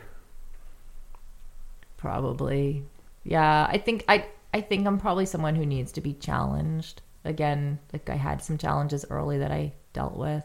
Probably. 2.06 2.84
Yeah, 3.24 3.66
I 3.68 3.80
think 3.80 4.06
I 4.08 4.28
I 4.54 4.62
think 4.62 4.86
I'm 4.86 5.00
probably 5.00 5.26
someone 5.26 5.56
who 5.56 5.66
needs 5.66 5.92
to 5.94 6.02
be 6.02 6.14
challenged. 6.14 7.02
Again, 7.24 7.80
like 7.92 8.12
I 8.12 8.16
had 8.16 8.44
some 8.44 8.60
challenges 8.60 9.06
early 9.10 9.40
that 9.40 9.52
I 9.52 9.74
dealt 9.92 10.16
with. 10.16 10.44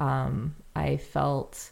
Um, 0.00 0.56
I 0.74 0.96
felt 0.96 1.70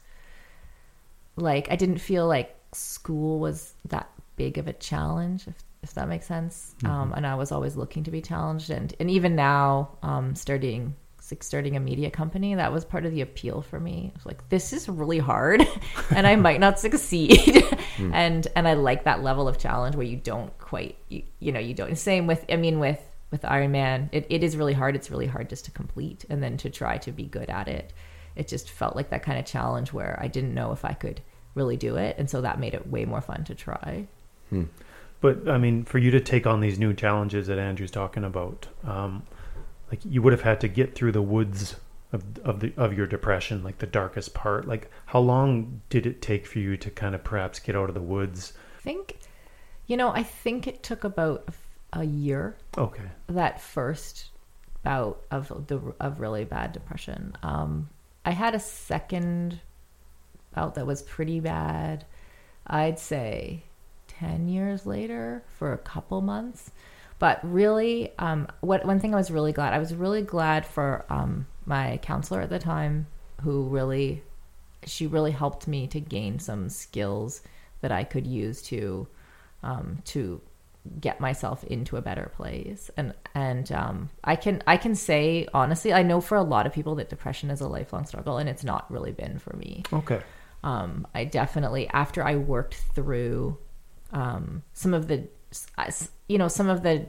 like 1.34 1.66
I 1.72 1.74
didn't 1.74 1.98
feel 1.98 2.28
like 2.28 2.54
school 2.70 3.40
was 3.40 3.74
that 3.86 4.08
big 4.36 4.58
of 4.58 4.68
a 4.68 4.72
challenge, 4.72 5.48
if, 5.48 5.56
if 5.82 5.92
that 5.94 6.08
makes 6.08 6.26
sense. 6.26 6.76
Um, 6.84 7.12
and 7.16 7.26
I 7.26 7.34
was 7.34 7.50
always 7.50 7.74
looking 7.74 8.04
to 8.04 8.12
be 8.12 8.22
challenged, 8.22 8.70
and 8.70 8.94
and 9.00 9.10
even 9.10 9.34
now, 9.34 9.88
um, 10.04 10.36
starting 10.36 10.94
like 11.30 11.42
starting 11.42 11.76
a 11.76 11.80
media 11.80 12.10
company, 12.10 12.54
that 12.54 12.72
was 12.72 12.84
part 12.84 13.04
of 13.04 13.12
the 13.12 13.20
appeal 13.20 13.62
for 13.62 13.80
me. 13.80 14.12
I 14.14 14.16
was 14.16 14.26
like, 14.26 14.48
this 14.48 14.72
is 14.72 14.88
really 14.88 15.18
hard, 15.18 15.66
and 16.10 16.26
I 16.26 16.36
might 16.36 16.60
not 16.60 16.78
succeed, 16.78 17.64
and 17.98 18.46
and 18.54 18.68
I 18.68 18.74
like 18.74 19.04
that 19.04 19.22
level 19.22 19.48
of 19.48 19.58
challenge 19.58 19.96
where 19.96 20.06
you 20.06 20.16
don't 20.16 20.56
quite, 20.58 20.96
you, 21.08 21.22
you 21.40 21.52
know, 21.52 21.60
you 21.60 21.74
don't. 21.74 21.96
Same 21.96 22.26
with, 22.26 22.44
I 22.48 22.56
mean, 22.56 22.78
with 22.78 23.00
with 23.30 23.42
Ironman, 23.42 24.08
it, 24.12 24.26
it 24.30 24.42
is 24.42 24.56
really 24.56 24.72
hard. 24.72 24.94
It's 24.94 25.10
really 25.10 25.26
hard 25.26 25.48
just 25.50 25.64
to 25.66 25.70
complete, 25.70 26.24
and 26.30 26.42
then 26.42 26.56
to 26.58 26.70
try 26.70 26.98
to 26.98 27.12
be 27.12 27.24
good 27.24 27.50
at 27.50 27.68
it. 27.68 27.92
It 28.36 28.48
just 28.48 28.70
felt 28.70 28.94
like 28.94 29.10
that 29.10 29.22
kind 29.22 29.38
of 29.38 29.46
challenge 29.46 29.92
where 29.92 30.18
I 30.20 30.28
didn't 30.28 30.54
know 30.54 30.72
if 30.72 30.84
I 30.84 30.92
could 30.92 31.20
really 31.54 31.76
do 31.76 31.96
it, 31.96 32.16
and 32.18 32.28
so 32.30 32.42
that 32.42 32.60
made 32.60 32.74
it 32.74 32.88
way 32.88 33.04
more 33.04 33.20
fun 33.20 33.44
to 33.44 33.54
try. 33.54 34.06
But 35.20 35.48
I 35.48 35.58
mean, 35.58 35.84
for 35.84 35.98
you 35.98 36.10
to 36.12 36.20
take 36.20 36.46
on 36.46 36.60
these 36.60 36.78
new 36.78 36.94
challenges 36.94 37.46
that 37.46 37.58
Andrew's 37.58 37.90
talking 37.90 38.24
about, 38.24 38.68
um, 38.84 39.22
like 39.90 40.00
you 40.04 40.22
would 40.22 40.32
have 40.32 40.42
had 40.42 40.60
to 40.62 40.68
get 40.68 40.94
through 40.94 41.12
the 41.12 41.22
woods 41.22 41.76
of 42.12 42.24
of 42.44 42.60
the 42.60 42.72
of 42.76 42.92
your 42.96 43.06
depression, 43.06 43.62
like 43.62 43.78
the 43.78 43.86
darkest 43.86 44.34
part. 44.34 44.66
Like, 44.66 44.90
how 45.06 45.20
long 45.20 45.80
did 45.88 46.06
it 46.06 46.22
take 46.22 46.46
for 46.46 46.58
you 46.58 46.76
to 46.76 46.90
kind 46.90 47.14
of 47.14 47.24
perhaps 47.24 47.58
get 47.58 47.76
out 47.76 47.88
of 47.88 47.94
the 47.94 48.00
woods? 48.00 48.52
I 48.78 48.82
think, 48.82 49.18
you 49.86 49.96
know, 49.96 50.10
I 50.10 50.22
think 50.22 50.66
it 50.66 50.82
took 50.82 51.04
about 51.04 51.48
a 51.92 52.04
year 52.04 52.56
Okay. 52.76 53.04
that 53.28 53.60
first 53.60 54.30
bout 54.82 55.22
of 55.30 55.66
the 55.68 55.80
of 56.00 56.20
really 56.20 56.44
bad 56.44 56.72
depression. 56.72 57.36
Um, 57.42 57.88
I 58.24 58.30
had 58.32 58.54
a 58.54 58.60
second 58.60 59.60
bout 60.54 60.74
that 60.74 60.86
was 60.86 61.02
pretty 61.02 61.40
bad, 61.40 62.04
I'd 62.66 62.98
say 62.98 63.62
10 64.08 64.48
years 64.48 64.86
later 64.86 65.42
for 65.58 65.72
a 65.72 65.78
couple 65.78 66.20
months. 66.20 66.70
But 67.18 67.40
really, 67.42 68.12
um, 68.18 68.48
what 68.60 68.84
one 68.84 69.00
thing 69.00 69.14
I 69.14 69.16
was 69.16 69.30
really 69.30 69.52
glad, 69.52 69.72
I 69.72 69.78
was 69.78 69.94
really 69.94 70.22
glad 70.22 70.66
for 70.66 71.04
um, 71.08 71.46
my 71.64 71.98
counselor 72.02 72.42
at 72.42 72.50
the 72.50 72.58
time 72.58 73.06
who 73.42 73.64
really, 73.64 74.22
she 74.84 75.06
really 75.06 75.30
helped 75.32 75.66
me 75.66 75.86
to 75.88 76.00
gain 76.00 76.38
some 76.38 76.68
skills 76.68 77.40
that 77.80 77.90
I 77.90 78.04
could 78.04 78.26
use 78.26 78.60
to, 78.62 79.08
um, 79.62 80.02
to 80.06 80.40
get 81.00 81.20
myself 81.20 81.64
into 81.64 81.96
a 81.96 82.00
better 82.00 82.30
place 82.36 82.90
and 82.96 83.12
and 83.34 83.72
um, 83.72 84.08
I 84.22 84.36
can 84.36 84.62
I 84.68 84.76
can 84.76 84.94
say 84.94 85.48
honestly 85.52 85.92
I 85.92 86.04
know 86.04 86.20
for 86.20 86.36
a 86.36 86.42
lot 86.42 86.64
of 86.66 86.72
people 86.72 86.94
that 86.96 87.08
depression 87.08 87.50
is 87.50 87.60
a 87.60 87.66
lifelong 87.66 88.06
struggle 88.06 88.38
and 88.38 88.48
it's 88.48 88.62
not 88.62 88.88
really 88.90 89.10
been 89.10 89.40
for 89.40 89.56
me 89.56 89.82
Okay. 89.92 90.20
um, 90.62 91.06
I 91.14 91.24
definitely 91.24 91.88
after 91.88 92.22
I 92.22 92.36
worked 92.36 92.74
through 92.94 93.58
um, 94.12 94.62
some 94.74 94.94
of 94.94 95.08
the 95.08 95.26
you 96.28 96.38
know 96.38 96.48
some 96.48 96.68
of 96.68 96.82
the 96.82 97.06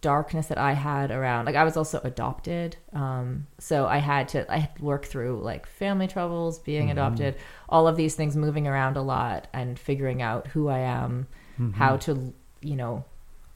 darkness 0.00 0.46
that 0.46 0.58
I 0.58 0.74
had 0.74 1.10
around 1.10 1.46
like 1.46 1.56
I 1.56 1.64
was 1.64 1.76
also 1.76 2.00
adopted 2.04 2.76
um, 2.92 3.48
so 3.58 3.86
I 3.86 3.98
had 3.98 4.28
to 4.28 4.50
I 4.52 4.58
had 4.58 4.76
to 4.76 4.84
work 4.84 5.06
through 5.06 5.40
like 5.42 5.66
family 5.66 6.06
troubles 6.06 6.60
being 6.60 6.90
adopted 6.90 7.34
all 7.68 7.88
of 7.88 7.96
these 7.96 8.14
things 8.14 8.36
moving 8.36 8.68
around 8.68 8.96
a 8.96 9.02
lot 9.02 9.48
and 9.52 9.76
figuring 9.76 10.22
out 10.22 10.46
who 10.46 10.68
I 10.68 10.78
am 10.78 11.26
how 11.74 11.96
to 11.96 12.32
you 12.60 12.76
know 12.76 13.04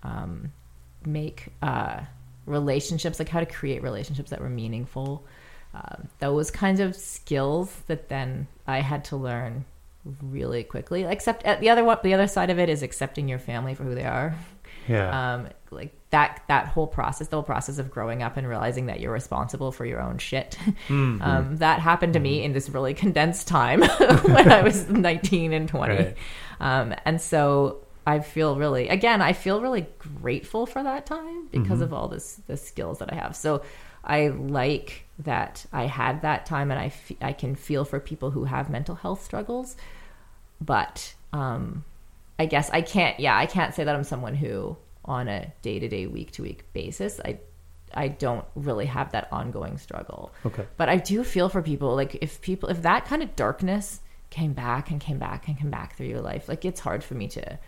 um, 0.02 0.52
make 1.04 1.48
uh, 1.62 2.00
relationships 2.46 3.18
like 3.18 3.28
how 3.28 3.40
to 3.40 3.46
create 3.46 3.82
relationships 3.82 4.30
that 4.30 4.40
were 4.40 4.48
meaningful. 4.48 5.24
Um, 5.74 6.08
those 6.18 6.50
kinds 6.50 6.80
of 6.80 6.94
skills 6.94 7.82
that 7.86 8.08
then 8.08 8.46
I 8.66 8.80
had 8.80 9.04
to 9.06 9.16
learn 9.16 9.64
really 10.04 10.64
quickly. 10.64 11.04
Except 11.04 11.44
at 11.44 11.60
the 11.60 11.70
other 11.70 11.84
one, 11.84 11.98
the 12.02 12.14
other 12.14 12.26
side 12.26 12.50
of 12.50 12.58
it 12.58 12.68
is 12.68 12.82
accepting 12.82 13.28
your 13.28 13.38
family 13.38 13.74
for 13.74 13.84
who 13.84 13.94
they 13.94 14.04
are. 14.04 14.34
Yeah. 14.88 15.34
Um, 15.34 15.48
like 15.70 15.94
that 16.10 16.42
that 16.48 16.66
whole 16.66 16.88
process, 16.88 17.28
the 17.28 17.36
whole 17.36 17.44
process 17.44 17.78
of 17.78 17.90
growing 17.90 18.22
up 18.22 18.36
and 18.36 18.48
realizing 18.48 18.86
that 18.86 18.98
you're 19.00 19.12
responsible 19.12 19.70
for 19.70 19.86
your 19.86 20.00
own 20.00 20.18
shit. 20.18 20.58
Mm-hmm. 20.88 21.22
Um, 21.22 21.56
that 21.58 21.78
happened 21.80 22.14
to 22.14 22.20
me 22.20 22.42
in 22.42 22.52
this 22.52 22.68
really 22.68 22.92
condensed 22.94 23.46
time 23.46 23.80
when 24.24 24.50
I 24.50 24.62
was 24.62 24.88
19 24.90 25.52
and 25.52 25.68
20. 25.68 25.94
Right. 25.94 26.16
Um, 26.60 26.94
and 27.04 27.20
so 27.20 27.86
I 28.06 28.18
feel 28.18 28.56
really, 28.56 28.88
again, 28.88 29.22
I 29.22 29.32
feel 29.34 29.60
really 29.60 29.86
grateful 30.20 30.66
for 30.66 30.82
that 30.82 31.06
time 31.06 31.46
because 31.52 31.74
Mm-hmm. 31.74 31.82
of 31.84 31.92
all 31.92 32.08
this, 32.08 32.40
the 32.48 32.56
skills 32.56 32.98
that 32.98 33.12
I 33.12 33.16
have. 33.16 33.36
So 33.36 33.62
I 34.04 34.28
like 34.28 35.06
that 35.24 35.66
I 35.72 35.86
had 35.86 36.22
that 36.22 36.46
time 36.46 36.70
and 36.70 36.80
I, 36.80 36.92
I 37.20 37.32
can 37.32 37.54
feel 37.54 37.84
for 37.84 38.00
people 38.00 38.30
who 38.30 38.44
have 38.44 38.70
mental 38.70 38.94
health 38.94 39.22
struggles. 39.24 39.76
But 40.60 41.14
um, 41.32 41.84
I 42.38 42.46
guess 42.46 42.70
I 42.70 42.82
can't, 42.82 43.18
yeah, 43.20 43.36
I 43.36 43.46
can't 43.46 43.74
say 43.74 43.84
that 43.84 43.94
I'm 43.94 44.04
someone 44.04 44.34
who 44.34 44.76
on 45.04 45.28
a 45.28 45.52
day 45.62 45.78
to 45.78 45.88
day, 45.88 46.06
week 46.06 46.32
to 46.32 46.42
week 46.42 46.72
basis, 46.72 47.20
I, 47.24 47.38
I 47.94 48.08
don't 48.08 48.44
really 48.54 48.86
have 48.86 49.12
that 49.12 49.28
ongoing 49.32 49.78
struggle. 49.78 50.32
Okay. 50.46 50.66
But 50.76 50.88
I 50.88 50.96
do 50.96 51.24
feel 51.24 51.48
for 51.48 51.62
people 51.62 51.94
like 51.94 52.16
if 52.20 52.40
people 52.40 52.68
if 52.68 52.82
that 52.82 53.04
kind 53.04 53.22
of 53.22 53.36
darkness 53.36 54.00
came 54.30 54.54
back 54.54 54.90
and 54.90 55.00
came 55.00 55.18
back 55.18 55.48
and 55.48 55.58
came 55.58 55.70
back 55.70 55.96
through 55.96 56.06
your 56.06 56.20
life, 56.20 56.48
like 56.48 56.64
it's 56.64 56.80
hard 56.80 57.04
for 57.04 57.14
me 57.14 57.28
to 57.28 57.58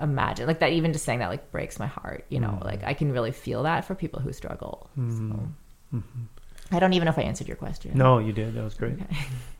imagine. 0.00 0.46
Like 0.46 0.60
that 0.60 0.72
even 0.72 0.92
just 0.92 1.04
saying 1.04 1.20
that 1.20 1.28
like 1.28 1.50
breaks 1.52 1.78
my 1.78 1.86
heart, 1.86 2.24
you 2.28 2.40
know. 2.40 2.58
Mm. 2.60 2.64
Like 2.64 2.84
I 2.84 2.94
can 2.94 3.12
really 3.12 3.32
feel 3.32 3.62
that 3.64 3.84
for 3.84 3.94
people 3.94 4.20
who 4.20 4.32
struggle. 4.32 4.90
So 4.94 5.00
mm-hmm. 5.02 5.44
Mm-hmm. 5.94 6.22
I 6.70 6.78
don't 6.78 6.92
even 6.92 7.06
know 7.06 7.12
if 7.12 7.18
I 7.18 7.22
answered 7.22 7.48
your 7.48 7.56
question. 7.56 7.92
No, 7.94 8.18
you 8.18 8.32
did. 8.32 8.54
That 8.54 8.64
was 8.64 8.74
great. 8.74 8.98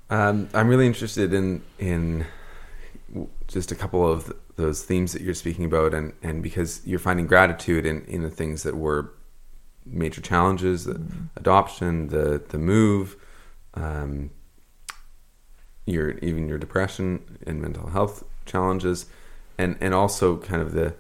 Um, 0.09 0.49
I'm 0.55 0.69
really 0.69 0.87
interested 0.87 1.35
in 1.35 1.63
in 1.81 2.27
just 3.49 3.73
a 3.73 3.75
couple 3.75 4.09
of 4.09 4.33
those 4.55 4.85
themes 4.85 5.13
that 5.13 5.23
you're 5.23 5.35
speaking 5.35 5.65
about, 5.65 5.95
and, 5.95 6.13
and 6.23 6.45
because 6.45 6.81
you're 6.87 6.99
finding 6.99 7.27
gratitude 7.27 7.85
in, 7.85 8.05
in 8.05 8.23
the 8.23 8.31
things 8.31 8.63
that 8.63 8.77
were 8.77 9.13
major 9.85 10.21
challenges, 10.21 10.85
the 10.85 11.01
adoption, 11.37 12.09
the 12.09 12.43
the 12.49 12.59
move, 12.59 13.17
um, 13.75 14.31
your 15.87 16.11
even 16.19 16.49
your 16.49 16.59
depression 16.59 17.39
and 17.47 17.61
mental 17.61 17.89
health 17.89 18.25
challenges, 18.45 19.07
and 19.59 19.77
and 19.81 19.93
also 19.95 20.37
kind 20.37 20.63
of 20.63 20.73
the 20.73 20.95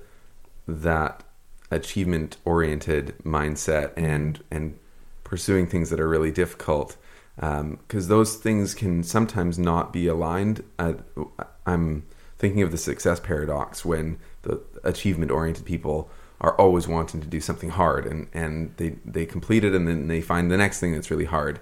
that 0.66 1.22
achievement 1.70 2.36
oriented 2.44 3.14
mindset 3.24 3.92
and 3.96 4.42
and 4.50 4.78
pursuing 5.26 5.66
things 5.66 5.90
that 5.90 6.00
are 6.00 6.08
really 6.08 6.30
difficult 6.30 6.96
because 7.36 8.08
those 8.08 8.36
things 8.36 8.74
can 8.74 9.02
sometimes 9.02 9.58
not 9.58 9.92
be 9.92 10.06
aligned. 10.06 10.62
Uh, 10.78 10.94
I'm 11.66 12.04
thinking 12.38 12.62
of 12.62 12.70
the 12.70 12.78
success 12.78 13.20
paradox 13.20 13.84
when 13.84 14.18
the 14.42 14.62
achievement 14.84 15.30
oriented 15.30 15.64
people 15.64 16.08
are 16.40 16.54
always 16.56 16.86
wanting 16.86 17.20
to 17.20 17.26
do 17.26 17.40
something 17.40 17.70
hard 17.70 18.06
and, 18.06 18.28
and 18.32 18.74
they, 18.76 18.96
they 19.04 19.26
complete 19.26 19.64
it 19.64 19.74
and 19.74 19.88
then 19.88 20.06
they 20.06 20.20
find 20.20 20.50
the 20.50 20.56
next 20.56 20.80
thing 20.80 20.92
that's 20.92 21.10
really 21.10 21.24
hard 21.24 21.58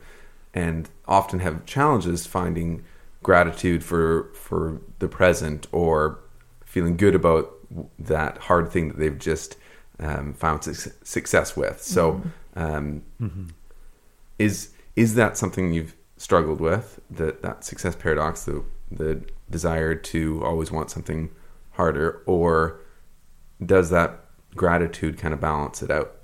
and 0.52 0.90
often 1.06 1.40
have 1.40 1.64
challenges 1.64 2.26
finding 2.26 2.84
gratitude 3.22 3.82
for 3.82 4.30
for 4.34 4.80
the 4.98 5.08
present 5.08 5.66
or 5.72 6.18
feeling 6.64 6.96
good 6.96 7.14
about 7.14 7.52
that 7.98 8.36
hard 8.38 8.70
thing 8.70 8.88
that 8.88 8.98
they've 8.98 9.18
just 9.18 9.56
um, 10.00 10.34
found 10.34 10.62
su- 10.64 10.90
success 11.02 11.56
with. 11.56 11.82
So, 11.82 12.20
um, 12.54 13.02
is 14.38 14.70
is 14.96 15.14
that 15.14 15.36
something 15.36 15.72
you've 15.72 15.94
struggled 16.16 16.60
with? 16.60 17.00
That 17.10 17.42
that 17.42 17.64
success 17.64 17.96
paradox, 17.96 18.44
the 18.44 18.64
the 18.90 19.22
desire 19.50 19.94
to 19.94 20.44
always 20.44 20.70
want 20.70 20.90
something 20.90 21.30
harder, 21.72 22.22
or 22.26 22.80
does 23.64 23.90
that 23.90 24.24
gratitude 24.54 25.18
kind 25.18 25.34
of 25.34 25.40
balance 25.40 25.82
it 25.82 25.90
out? 25.90 26.16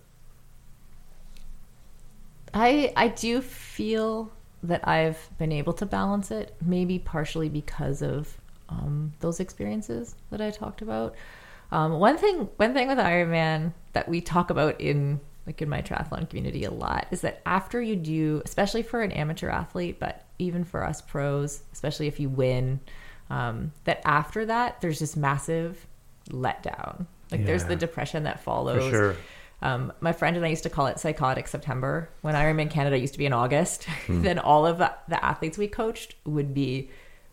I 2.55 2.93
I 2.97 3.09
do 3.09 3.41
feel 3.41 4.33
that 4.63 4.87
I've 4.87 5.31
been 5.39 5.53
able 5.53 5.73
to 5.75 5.87
balance 5.87 6.31
it, 6.31 6.55
maybe 6.65 6.99
partially 6.99 7.49
because 7.49 8.03
of 8.03 8.37
um, 8.69 9.13
those 9.21 9.41
experiences 9.41 10.15
that 10.31 10.41
I 10.41 10.51
talked 10.51 10.83
about. 10.83 11.15
Um, 11.73 11.99
one 11.99 12.19
thing, 12.19 12.49
one 12.57 12.75
thing 12.75 12.89
with 12.89 12.99
Ironman 12.99 13.73
that 13.93 14.09
we 14.09 14.21
talk 14.21 14.51
about 14.51 14.81
in 14.81 15.21
like 15.47 15.63
in 15.63 15.69
my 15.69 15.83
triathlon 15.83 16.29
community 16.29 16.65
a 16.65 16.71
lot 16.71 17.07
is 17.11 17.23
that 17.23 17.41
after 17.47 17.81
you 17.81 17.97
do, 17.97 18.43
especially 18.45 18.83
for 18.83 19.03
an 19.03 19.13
amateur 19.13 19.49
athlete, 19.49 19.99
but 19.99 20.27
even 20.39 20.65
for 20.65 20.85
us 20.85 21.01
pros, 21.01 21.63
especially 21.73 22.07
if 22.07 22.21
you 22.21 22.29
win, 22.29 22.81
um, 23.31 23.73
that 23.85 24.01
after 24.05 24.47
that 24.47 24.81
there's 24.81 24.99
this 24.99 25.17
massive 25.17 25.87
letdown. 26.29 27.07
Like 27.31 27.47
there's 27.47 27.65
the 27.65 27.77
depression 27.77 28.25
that 28.25 28.39
For 28.39 28.45
follows. 28.45 28.91
sure. 28.91 29.17
Um, 29.63 29.93
my 30.01 30.13
friend 30.13 30.37
and 30.37 30.45
I 30.45 30.49
used 30.49 30.63
to 30.65 30.71
call 30.71 30.87
it 30.87 30.99
psychotic 30.99 31.47
September. 31.47 32.09
When 32.23 32.35
Ironman 32.35 32.71
Canada 32.71 32.99
used 32.99 33.13
to 33.13 33.19
be 33.19 33.27
in 33.27 33.33
August, 33.33 33.87
then 34.09 34.39
all 34.39 34.67
of 34.67 34.79
the 34.79 35.25
athletes 35.25 35.59
we 35.59 35.69
coached 35.69 36.15
would 36.25 36.55
be 36.55 36.91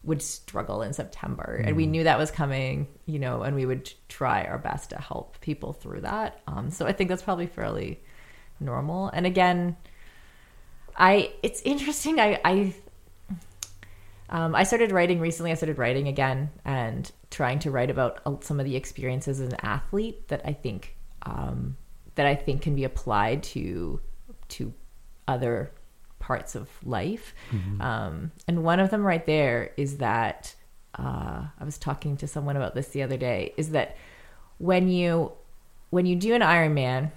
would 0.08 0.22
struggle 0.22 0.82
in 0.82 0.94
September, 0.94 1.62
and 1.66 1.76
we 1.76 1.86
knew 1.86 2.06
that 2.06 2.18
was 2.18 2.32
coming, 2.32 2.88
you 3.06 3.20
know, 3.20 3.44
and 3.44 3.56
we 3.56 3.66
would 3.66 3.94
try 4.08 4.46
our 4.46 4.58
best 4.58 4.92
to 4.92 4.98
help 4.98 5.40
people 5.42 5.74
through 5.74 6.02
that. 6.02 6.42
Um, 6.48 6.72
so 6.72 6.88
I 6.88 6.94
think 6.94 7.10
that's 7.10 7.22
probably 7.22 7.46
fairly 7.46 8.00
normal. 8.62 9.10
And 9.10 9.26
again, 9.26 9.76
I 10.96 11.34
it's 11.44 11.62
interesting. 11.64 12.22
I 12.22 12.40
I 12.46 12.74
um, 14.30 14.56
I 14.56 14.64
started 14.64 14.94
writing 14.94 15.20
recently. 15.20 15.52
I 15.52 15.56
started 15.56 15.78
writing 15.78 16.08
again 16.08 16.52
and 16.64 17.12
trying 17.30 17.60
to 17.60 17.72
write 17.72 17.90
about 17.90 18.44
some 18.46 18.62
of 18.62 18.66
the 18.66 18.78
experiences 18.78 19.42
as 19.42 19.52
an 19.52 19.60
athlete 19.62 20.30
that 20.30 20.42
I 20.46 20.54
think 20.54 20.96
um, 21.24 21.76
that 22.16 22.26
I 22.26 22.36
think 22.36 22.62
can 22.62 22.76
be 22.76 22.86
applied 22.86 23.44
to 23.44 24.00
to 24.50 24.74
other 25.28 25.74
parts 26.28 26.56
of 26.56 26.70
life. 26.84 27.34
Um, 27.82 28.32
and 28.50 28.62
one 28.62 28.82
of 28.82 28.90
them 28.90 29.02
right 29.02 29.26
there 29.26 29.72
is 29.78 29.98
that 29.98 30.54
uh, 31.00 31.46
I 31.58 31.64
was 31.64 31.78
talking 31.78 32.18
to 32.18 32.28
someone 32.28 32.58
about 32.58 32.76
this 32.76 32.90
the 32.90 33.02
other 33.02 33.16
day. 33.16 33.54
Is 33.56 33.72
that 33.72 33.96
when 34.58 34.90
you 34.90 35.32
when 35.90 36.06
you 36.06 36.18
do 36.18 36.36
an 36.36 36.42
Ironman, 36.42 37.12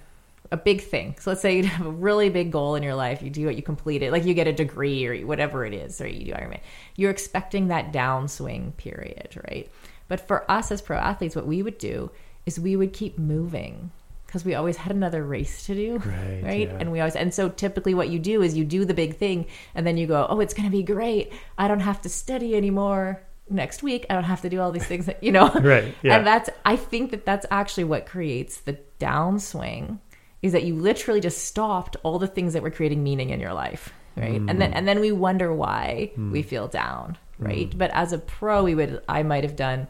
a 0.49 0.55
big 0.55 0.81
thing. 0.81 1.15
So 1.19 1.31
let's 1.31 1.41
say 1.41 1.57
you 1.57 1.63
have 1.77 1.85
a 1.85 1.91
really 1.91 2.29
big 2.29 2.53
goal 2.53 2.75
in 2.75 2.83
your 2.83 2.95
life, 2.95 3.21
you 3.21 3.29
do 3.29 3.49
it, 3.49 3.57
you 3.57 3.63
complete 3.63 4.01
it, 4.01 4.13
like 4.13 4.23
you 4.23 4.33
get 4.33 4.47
a 4.47 4.53
degree 4.53 5.05
or 5.05 5.27
whatever 5.27 5.65
it 5.65 5.73
is, 5.73 5.99
or 5.99 6.07
you 6.07 6.25
do 6.27 6.31
Ironman. 6.31 6.61
You're 6.95 7.11
expecting 7.11 7.67
that 7.67 7.91
downswing 7.91 8.77
period, 8.77 9.35
right? 9.49 9.69
But 10.07 10.25
for 10.25 10.49
us 10.49 10.71
as 10.71 10.81
pro 10.81 10.97
athletes, 10.97 11.35
what 11.35 11.47
we 11.47 11.61
would 11.61 11.77
do 11.77 12.11
is 12.45 12.57
we 12.57 12.77
would 12.77 12.93
keep 12.93 13.19
moving 13.19 13.91
because 14.31 14.45
we 14.45 14.55
always 14.55 14.77
had 14.77 14.95
another 14.95 15.25
race 15.25 15.65
to 15.65 15.75
do, 15.75 15.97
Right, 15.97 16.69
yeah. 16.69 16.77
And 16.79 16.89
we 16.89 17.01
always 17.01 17.17
and 17.17 17.33
so 17.33 17.49
typically 17.49 17.93
what 17.93 18.07
you 18.07 18.17
do 18.17 18.41
is 18.41 18.55
you 18.55 18.63
do 18.63 18.85
the 18.85 18.93
big 18.93 19.17
thing 19.17 19.45
and 19.75 19.85
then 19.85 19.97
you 19.97 20.07
go, 20.07 20.25
oh, 20.29 20.39
it's 20.39 20.53
going 20.53 20.63
to 20.63 20.71
be 20.71 20.83
great. 20.83 21.33
I 21.57 21.67
don't 21.67 21.81
have 21.81 22.01
to 22.03 22.09
study 22.09 22.55
anymore 22.55 23.21
next 23.49 23.83
week. 23.83 24.05
I 24.09 24.13
don't 24.13 24.23
have 24.23 24.39
to 24.43 24.49
do 24.49 24.61
all 24.61 24.71
these 24.71 24.85
things, 24.85 25.07
that, 25.07 25.21
you 25.21 25.33
know. 25.33 25.49
Right, 25.61 25.93
yeah. 26.01 26.15
And 26.15 26.25
that's 26.25 26.49
I 26.63 26.77
think 26.77 27.11
that 27.11 27.25
that's 27.25 27.45
actually 27.51 27.83
what 27.83 28.05
creates 28.05 28.61
the 28.61 28.79
downswing 29.01 29.99
is 30.41 30.53
that 30.53 30.63
you 30.63 30.75
literally 30.75 31.19
just 31.19 31.43
stopped 31.43 31.97
all 32.03 32.17
the 32.17 32.27
things 32.27 32.53
that 32.53 32.63
were 32.63 32.71
creating 32.71 33.03
meaning 33.03 33.31
in 33.31 33.41
your 33.41 33.53
life, 33.53 33.91
right? 34.15 34.39
And 34.39 34.61
then 34.61 34.71
mm. 34.71 34.77
and 34.77 34.87
then 34.87 35.01
we 35.01 35.11
wonder 35.11 35.53
why 35.53 36.13
we 36.15 36.41
mm. 36.41 36.45
feel 36.45 36.69
down, 36.69 37.17
mm. 37.37 37.47
right? 37.47 37.77
But 37.77 37.91
as 37.91 38.13
a 38.13 38.17
pro, 38.17 38.63
we 38.63 38.75
would 38.75 39.03
I 39.09 39.23
might 39.23 39.43
have 39.43 39.57
done 39.57 39.89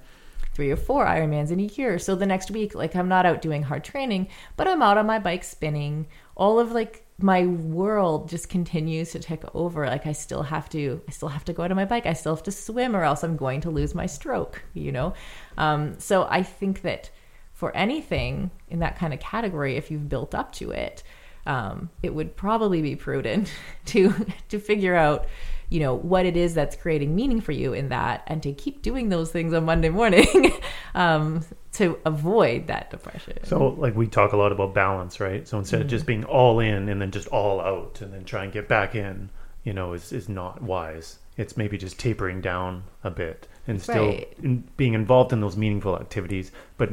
three 0.54 0.70
or 0.70 0.76
four 0.76 1.06
Ironmans 1.06 1.52
in 1.52 1.60
a 1.60 1.64
year. 1.64 1.98
So 1.98 2.16
the 2.16 2.26
next 2.26 2.52
week, 2.52 2.76
like 2.76 2.96
I'm 2.96 3.08
not 3.08 3.26
out 3.26 3.42
doing 3.42 3.64
hard 3.64 3.84
training, 3.84 4.28
but 4.58 4.68
I'm 4.68 4.82
out 4.82 4.98
on 4.98 5.06
my 5.06 5.20
bike 5.20 5.44
spinning. 5.44 6.08
All 6.36 6.60
of 6.60 6.72
like 6.72 7.06
my 7.18 7.46
world 7.46 8.30
just 8.30 8.50
continues 8.50 9.12
to 9.12 9.20
take 9.20 9.44
over. 9.56 9.86
Like 9.86 10.08
I 10.08 10.12
still 10.12 10.44
have 10.44 10.70
to, 10.70 11.02
I 11.08 11.12
still 11.12 11.30
have 11.30 11.46
to 11.46 11.54
go 11.54 11.64
out 11.64 11.72
on 11.72 11.78
my 11.78 11.86
bike. 11.86 12.06
I 12.06 12.14
still 12.14 12.36
have 12.36 12.44
to 12.44 12.52
swim, 12.52 12.96
or 12.96 13.04
else 13.04 13.24
I'm 13.24 13.38
going 13.38 13.62
to 13.62 13.70
lose 13.70 13.96
my 13.96 14.06
stroke. 14.06 14.64
You 14.74 14.92
know, 14.92 15.14
um, 15.58 16.00
so 16.00 16.28
I 16.30 16.44
think 16.44 16.82
that 16.82 17.10
for 17.54 17.76
anything 17.76 18.52
in 18.70 18.80
that 18.80 18.98
kind 18.98 19.14
of 19.14 19.20
category, 19.20 19.78
if 19.78 19.92
you've 19.92 20.10
built 20.10 20.34
up 20.34 20.52
to 20.54 20.72
it, 20.72 21.04
um, 21.46 21.90
it 22.04 22.14
would 22.14 22.36
probably 22.36 22.82
be 22.82 22.96
prudent 22.96 23.52
to 23.86 24.14
to 24.50 24.60
figure 24.60 24.96
out 24.96 25.28
you 25.72 25.80
know 25.80 25.96
what 25.96 26.26
it 26.26 26.38
is 26.38 26.54
that's 26.54 26.76
creating 26.76 27.16
meaning 27.16 27.42
for 27.42 27.54
you 27.54 27.74
in 27.74 27.90
that 27.90 28.24
and 28.28 28.44
to 28.44 28.52
keep 28.54 28.82
doing 28.84 29.10
those 29.10 29.32
things 29.32 29.54
on 29.54 29.64
monday 29.66 29.90
morning 29.90 30.28
um, 30.96 31.44
to 31.72 31.98
avoid 32.06 32.68
that 32.68 32.92
depression 32.92 33.38
So, 33.44 33.70
like 33.70 33.96
we 33.96 34.08
talk 34.08 34.34
a 34.34 34.38
lot 34.38 34.52
about 34.52 34.74
balance, 34.74 35.20
right? 35.20 35.48
So 35.48 35.58
instead 35.58 35.82
of 35.82 35.88
Mm-hmm. 35.88 35.96
just 35.96 36.06
being 36.06 36.26
all 36.26 36.60
in 36.60 36.90
and 36.90 37.02
then 37.02 37.12
just 37.12 37.28
all 37.30 37.62
out 37.62 38.02
and 38.02 38.14
then 38.14 38.24
try 38.26 38.44
and 38.44 38.52
get 38.54 38.68
back 38.68 38.94
in, 38.96 39.30
you 39.64 39.74
know, 39.74 39.94
is 39.94 40.12
is 40.12 40.28
not 40.30 40.62
wise. 40.62 41.20
It's 41.38 41.56
maybe 41.58 41.78
just 41.78 41.98
tapering 42.00 42.42
down 42.42 42.84
a 43.04 43.10
bit 43.12 43.48
and 43.68 43.82
still 43.82 44.06
Right. 44.06 44.34
in, 44.44 44.64
being 44.78 44.94
involved 44.94 45.34
in 45.34 45.40
those 45.42 45.58
meaningful 45.58 45.96
activities, 45.98 46.52
but 46.78 46.90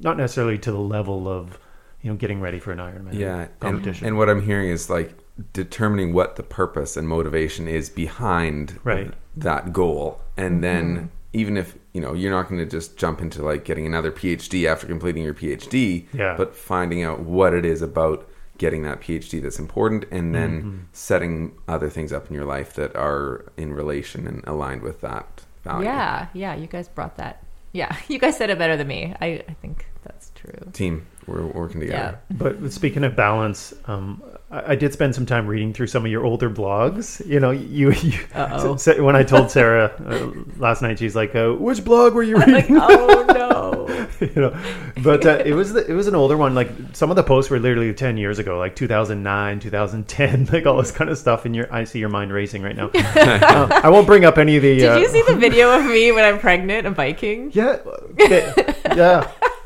not 0.00 0.16
necessarily 0.16 0.58
to 0.58 0.72
the 0.72 0.78
level 0.80 1.28
of, 1.28 1.58
you 2.00 2.10
know, 2.10 2.16
getting 2.16 2.40
ready 2.40 2.58
for 2.58 2.72
an 2.72 2.78
Ironman 2.78 3.18
Yeah, 3.18 3.48
and, 3.60 3.60
competition. 3.60 4.06
and 4.08 4.16
what 4.18 4.28
I'm 4.28 4.42
hearing 4.42 4.70
is 4.70 4.88
like 4.90 5.12
determining 5.52 6.12
what 6.12 6.36
the 6.36 6.42
purpose 6.42 6.96
and 6.96 7.08
motivation 7.08 7.68
is 7.68 7.88
behind 7.90 8.78
Right. 8.84 9.12
that 9.36 9.72
goal, 9.72 10.20
and 10.36 10.54
Mm-hmm. 10.54 10.60
then 10.62 11.10
even 11.32 11.56
if 11.56 11.76
you 11.94 12.00
know 12.00 12.12
you're 12.12 12.30
not 12.30 12.48
going 12.48 12.58
to 12.58 12.66
just 12.70 12.96
jump 12.98 13.20
into 13.20 13.42
like 13.42 13.64
getting 13.64 13.86
another 13.86 14.10
PhD 14.12 14.66
after 14.66 14.86
completing 14.86 15.22
your 15.24 15.34
PhD, 15.34 16.06
Yeah. 16.12 16.34
but 16.36 16.54
finding 16.54 17.02
out 17.02 17.20
what 17.20 17.54
it 17.54 17.64
is 17.64 17.80
about 17.82 18.28
getting 18.58 18.82
that 18.82 19.00
PhD 19.00 19.42
that's 19.42 19.58
important, 19.58 20.04
and 20.10 20.34
then 20.34 20.50
Mm-hmm. 20.60 20.76
setting 20.92 21.52
other 21.68 21.88
things 21.88 22.12
up 22.12 22.28
in 22.28 22.34
your 22.34 22.44
life 22.44 22.74
that 22.74 22.94
are 22.96 23.44
in 23.56 23.72
relation 23.72 24.26
and 24.26 24.44
aligned 24.46 24.82
with 24.82 25.00
that 25.00 25.42
value. 25.64 25.84
yeah 25.86 26.26
yeah 26.34 26.54
you 26.54 26.66
guys 26.66 26.88
brought 26.88 27.16
that 27.16 27.42
yeah 27.72 27.96
you 28.08 28.18
guys 28.18 28.36
said 28.36 28.50
it 28.50 28.58
better 28.58 28.76
than 28.76 28.86
me 28.88 29.14
i, 29.20 29.26
I 29.48 29.54
think 29.62 29.86
that's 30.04 30.30
true 30.34 30.52
team, 30.72 31.06
we're 31.26 31.46
working 31.46 31.80
together. 31.80 32.18
But 32.30 32.72
speaking 32.72 33.04
of 33.04 33.14
balance, 33.14 33.72
um, 33.86 34.20
I, 34.52 34.74
did 34.74 34.92
spend 34.92 35.14
some 35.14 35.24
time 35.24 35.46
reading 35.46 35.72
through 35.72 35.86
some 35.86 36.04
of 36.04 36.10
your 36.12 36.24
older 36.24 36.50
blogs. 36.50 37.24
You 37.26 37.40
know, 37.40 37.50
you, 37.50 37.92
you 38.02 38.76
so- 38.76 38.76
when 39.02 39.16
I 39.16 39.22
told 39.22 39.50
Sarah 39.50 39.92
uh, 40.06 40.30
last 40.58 40.82
night, 40.82 40.98
she's 40.98 41.16
like, 41.16 41.34
uh, 41.34 41.52
"Which 41.52 41.84
blog 41.84 42.14
were 42.14 42.22
you 42.22 42.36
reading?" 42.36 42.76
like 42.76 42.90
oh 42.90 43.24
no 43.28 43.72
you 44.20 44.40
know, 44.40 44.56
but 45.02 45.24
uh, 45.26 45.42
it 45.44 45.52
was 45.52 45.72
the, 45.72 45.90
it 45.90 45.94
was 45.94 46.06
an 46.06 46.14
older 46.14 46.36
one. 46.36 46.54
Like 46.54 46.70
some 46.92 47.10
of 47.10 47.16
the 47.16 47.22
posts 47.22 47.50
were 47.50 47.58
literally 47.58 47.92
ten 47.94 48.16
years 48.16 48.38
ago, 48.38 48.58
like 48.58 48.76
2009, 48.76 49.60
2010, 49.60 50.46
like 50.52 50.66
all 50.66 50.76
this 50.78 50.92
kind 50.92 51.10
of 51.10 51.18
stuff. 51.18 51.44
And 51.44 51.56
your 51.56 51.72
I 51.72 51.84
see 51.84 51.98
your 51.98 52.08
mind 52.08 52.32
racing 52.32 52.62
right 52.62 52.76
now. 52.76 52.90
Uh, 52.94 53.80
I 53.82 53.88
won't 53.88 54.06
bring 54.06 54.24
up 54.24 54.38
any 54.38 54.56
of 54.56 54.62
the. 54.62 54.78
did 54.78 54.88
uh, 54.88 54.98
you 54.98 55.08
see 55.08 55.22
the 55.26 55.36
video 55.36 55.70
of 55.78 55.84
me 55.84 56.12
when 56.12 56.24
i'm 56.24 56.38
pregnant 56.38 56.86
and 56.86 56.94
biking 56.94 57.50
Yeah, 57.52 57.78
okay, 58.20 58.52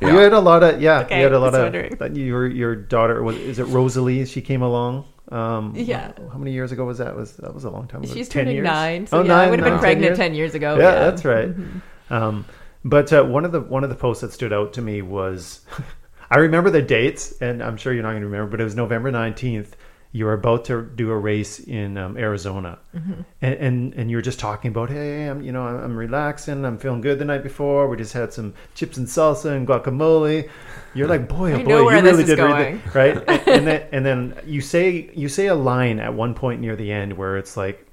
yeah. 0.00 0.12
You 0.12 0.16
had 0.18 0.32
a 0.32 0.40
lot 0.40 0.62
of 0.62 0.80
yeah. 0.80 1.00
Okay, 1.00 1.18
you 1.18 1.22
had 1.24 1.32
a 1.32 1.38
lot 1.38 1.54
of 1.54 1.98
that 1.98 2.16
your 2.16 2.46
your 2.46 2.74
daughter 2.74 3.22
was 3.22 3.36
is 3.36 3.58
it 3.58 3.64
Rosalie? 3.64 4.24
She 4.26 4.40
came 4.40 4.62
along. 4.62 5.04
Um, 5.30 5.72
Yeah. 5.74 6.12
How 6.32 6.38
many 6.38 6.52
years 6.52 6.70
ago 6.70 6.84
was 6.84 6.98
that? 6.98 7.16
Was 7.16 7.36
that 7.38 7.52
was 7.52 7.64
a 7.64 7.70
long 7.70 7.88
time 7.88 8.02
ago? 8.04 8.12
she's 8.12 8.28
10 8.28 8.44
turning 8.44 8.56
years? 8.56 8.64
nine 8.64 9.06
so 9.08 9.18
Oh, 9.18 9.22
yeah 9.24 9.36
i 9.40 9.50
would 9.50 9.58
have 9.58 9.66
nine, 9.66 9.72
been 9.72 9.72
10 9.72 9.80
pregnant 9.80 10.06
years? 10.10 10.18
10 10.18 10.34
years 10.34 10.54
ago 10.54 10.78
yeah, 10.78 10.94
that's 11.00 11.24
right. 11.24 11.48
Mm-hmm. 11.48 12.14
Um, 12.14 12.44
but 12.84 13.12
uh, 13.12 13.24
one 13.24 13.44
of 13.44 13.50
the 13.50 13.60
one 13.60 13.82
of 13.82 13.90
the 13.90 13.96
posts 13.96 14.20
that 14.20 14.32
stood 14.32 14.52
out 14.52 14.72
to 14.74 14.82
me 14.82 15.02
was, 15.02 15.62
I 16.30 16.38
remember 16.38 16.70
the 16.70 16.82
dates, 16.82 17.32
and 17.40 17.60
I'm 17.62 17.76
sure 17.76 17.92
you're 17.92 18.04
not 18.04 18.10
going 18.10 18.22
to 18.22 18.28
remember, 18.28 18.50
but 18.50 18.60
it 18.60 18.64
was 18.64 18.76
November 18.76 19.10
19th. 19.10 19.70
You 20.16 20.24
were 20.26 20.32
about 20.32 20.64
to 20.66 20.74
do 20.82 21.10
a 21.10 21.18
race 21.18 21.58
in 21.60 21.96
um, 21.98 22.16
Arizona, 22.16 22.78
Mm-hmm. 22.96 23.20
and, 23.42 23.54
and 23.66 23.94
and 23.98 24.10
you 24.10 24.16
were 24.16 24.22
just 24.30 24.38
talking 24.38 24.70
about, 24.74 24.88
hey, 24.88 25.28
I'm 25.30 25.42
you 25.42 25.52
know 25.52 25.62
I'm 25.66 25.96
relaxing, 25.96 26.64
I'm 26.64 26.78
feeling 26.78 27.02
good 27.02 27.18
the 27.18 27.24
night 27.26 27.42
before. 27.42 27.88
We 27.88 27.96
just 27.98 28.14
had 28.14 28.32
some 28.32 28.54
chips 28.74 28.96
and 28.96 29.06
salsa 29.06 29.50
and 29.56 29.66
guacamole. 29.68 30.48
You're 30.94 31.08
like, 31.08 31.28
boy, 31.28 31.52
oh 31.52 31.62
boy, 31.64 31.80
you 31.96 32.00
really 32.02 32.24
did 32.24 32.38
read 32.38 32.80
the, 32.82 32.98
right? 32.98 33.16
and, 33.28 33.48
and 33.56 33.66
then 33.66 33.88
and 33.92 34.06
then 34.06 34.20
you 34.46 34.60
say 34.62 35.10
you 35.14 35.28
say 35.28 35.46
a 35.48 35.54
line 35.54 35.98
at 36.00 36.14
one 36.14 36.32
point 36.34 36.60
near 36.62 36.74
the 36.76 36.90
end 36.90 37.12
where 37.18 37.36
it's 37.36 37.54
like, 37.56 37.86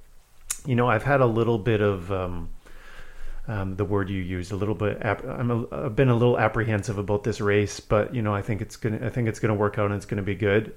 you 0.66 0.76
know, 0.76 0.88
I've 0.88 1.04
had 1.04 1.20
a 1.20 1.26
little 1.26 1.58
bit 1.60 1.82
of 1.82 2.10
um, 2.12 2.50
um, 3.50 3.76
the 3.76 3.84
word 3.84 4.10
you 4.10 4.22
used, 4.22 4.54
a 4.54 4.56
little 4.56 4.76
bit. 4.76 5.00
Ap- 5.02 5.26
I'm 5.26 5.52
a, 5.52 5.86
I've 5.88 5.96
been 5.98 6.08
a 6.10 6.16
little 6.16 6.40
apprehensive 6.40 6.98
about 6.98 7.26
this 7.26 7.42
race, 7.42 7.82
but 7.82 8.16
you 8.16 8.22
know, 8.22 8.34
I 8.34 8.42
think 8.42 8.62
it's 8.62 8.78
gonna. 8.78 9.06
I 9.06 9.10
think 9.10 9.28
it's 9.28 9.40
gonna 9.42 9.56
work 9.56 9.78
out 9.78 9.88
and 9.88 9.96
it's 9.96 10.06
gonna 10.06 10.22
be 10.24 10.36
good. 10.36 10.74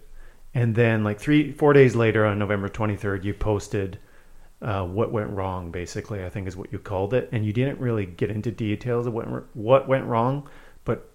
And 0.56 0.74
then, 0.74 1.04
like 1.04 1.20
three, 1.20 1.52
four 1.52 1.74
days 1.74 1.94
later, 1.94 2.24
on 2.24 2.38
November 2.38 2.68
23rd, 2.68 3.24
you 3.24 3.34
posted 3.34 3.98
uh, 4.62 4.84
what 4.86 5.12
went 5.12 5.30
wrong. 5.30 5.70
Basically, 5.70 6.24
I 6.24 6.30
think 6.30 6.48
is 6.48 6.56
what 6.56 6.72
you 6.72 6.78
called 6.78 7.12
it, 7.12 7.28
and 7.30 7.44
you 7.44 7.52
didn't 7.52 7.78
really 7.78 8.06
get 8.06 8.30
into 8.30 8.50
details 8.50 9.06
of 9.06 9.12
what 9.12 9.54
what 9.54 9.86
went 9.86 10.06
wrong, 10.06 10.48
but 10.84 11.10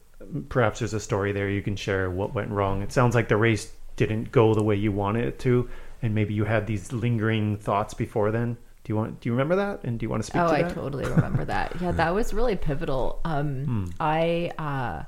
perhaps 0.50 0.80
there's 0.80 0.94
a 0.94 1.00
story 1.00 1.32
there 1.32 1.50
you 1.50 1.64
can 1.64 1.76
share 1.76 2.12
what 2.12 2.36
went 2.36 2.52
wrong. 2.52 2.84
It 2.84 2.92
sounds 2.92 3.16
like 3.16 3.30
the 3.30 3.38
race 3.38 3.74
didn't 3.96 4.32
go 4.32 4.54
the 4.54 4.64
way 4.64 4.76
you 4.76 4.92
wanted 4.92 5.26
it 5.26 5.40
to, 5.40 5.68
and 6.04 6.14
maybe 6.14 6.36
you 6.36 6.44
had 6.44 6.68
these 6.68 6.94
lingering 6.94 7.58
thoughts 7.58 7.96
before 7.96 8.30
then. 8.32 8.58
Do 8.84 8.94
you 8.94 8.96
want? 8.96 9.22
Do 9.22 9.30
you 9.30 9.34
remember 9.34 9.56
that? 9.56 9.84
And 9.84 9.98
do 10.00 10.06
you 10.06 10.10
want 10.12 10.22
to 10.22 10.28
speak 10.28 10.42
to 10.42 10.48
that? 10.50 10.54
oh, 10.54 10.64
to 10.64 10.70
I 10.70 10.74
totally 10.74 11.06
remember 11.06 11.46
that. 11.46 11.76
Yeah, 11.82 11.94
that 11.94 12.14
was 12.14 12.32
really 12.32 12.56
pivotal. 12.58 13.20
Um, 13.26 13.66
Hmm. 13.66 13.86
I 14.00 14.52
uh, 14.60 15.04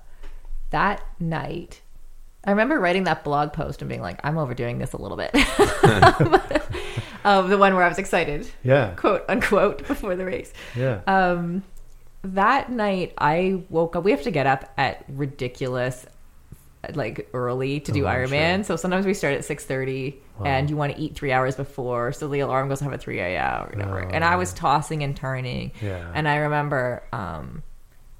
that 0.72 1.04
night, 1.20 1.82
I 2.46 2.52
remember 2.52 2.80
writing 2.80 3.06
that 3.06 3.24
blog 3.24 3.54
post 3.54 3.82
and 3.82 3.90
being 3.90 4.02
like, 4.02 4.20
"I'm 4.24 4.38
overdoing 4.38 4.78
this 4.78 4.94
a 4.94 4.98
little 4.98 5.18
bit." 5.18 5.32
um, 7.26 7.50
the 7.50 7.58
one 7.58 7.74
where 7.76 7.84
I 7.84 7.88
was 7.88 7.98
excited, 7.98 8.50
Yeah, 8.64 8.94
quote 8.96 9.24
unquote, 9.30 9.88
before 9.88 10.16
the 10.16 10.26
race. 10.26 10.52
yeah. 10.76 11.02
Um, 11.08 11.64
that 12.24 12.72
night, 12.72 13.14
I 13.18 13.64
woke 13.70 13.96
up. 13.96 14.04
We 14.04 14.12
have 14.12 14.24
to 14.24 14.32
get 14.32 14.48
up 14.48 14.72
at 14.78 15.04
ridiculous, 15.10 16.06
like 16.94 17.30
early 17.34 17.80
to 17.82 17.92
do 17.92 18.06
Oh, 18.06 18.10
Ironman. 18.10 18.56
sure. 18.58 18.64
So 18.64 18.76
sometimes 18.78 19.06
we 19.06 19.14
start 19.14 19.34
at 19.36 19.46
six 19.46 19.66
thirty, 19.66 20.22
Wow. 20.40 20.46
and 20.48 20.70
you 20.70 20.76
want 20.78 20.96
to 20.96 21.02
eat 21.02 21.16
three 21.16 21.32
hours 21.32 21.56
before, 21.56 22.12
so 22.14 22.28
the 22.28 22.40
alarm 22.42 22.68
goes 22.70 22.82
off 22.82 22.92
at 22.94 23.00
three 23.02 23.20
a.m. 23.20 23.64
or 23.64 23.66
whatever. 23.70 24.06
Oh, 24.06 24.10
and 24.10 24.24
I 24.24 24.36
was 24.38 24.54
tossing 24.54 25.04
and 25.04 25.16
turning, 25.16 25.72
Yeah. 25.82 26.12
and 26.14 26.28
I 26.28 26.38
remember 26.38 27.04
um, 27.14 27.62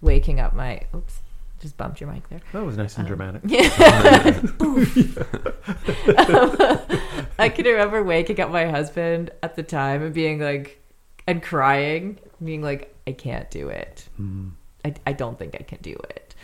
waking 0.02 0.40
up. 0.40 0.54
My 0.54 0.82
oops, 0.96 1.20
just 1.64 1.78
bumped 1.78 2.02
your 2.02 2.12
mic 2.12 2.28
there. 2.30 2.42
That 2.52 2.64
was 2.64 2.78
nice 2.78 2.98
and 2.98 3.08
dramatic. 3.08 3.42
Yeah, 3.48 3.70
I 7.40 7.50
can 7.50 7.66
remember 7.66 8.04
waking 8.04 8.40
up 8.42 8.52
my 8.52 8.70
husband 8.70 9.32
at 9.42 9.56
the 9.56 9.64
time 9.64 10.04
and 10.04 10.14
being 10.14 10.40
like, 10.40 10.80
and 11.26 11.42
crying, 11.42 12.20
being 12.44 12.62
like, 12.62 12.94
I 13.08 13.14
can't 13.14 13.50
do 13.50 13.70
it. 13.70 14.08
I, 14.86 14.94
I 15.08 15.14
don't 15.14 15.40
think 15.40 15.56
I 15.56 15.64
can 15.64 15.80
do 15.82 15.96
it. 16.10 16.36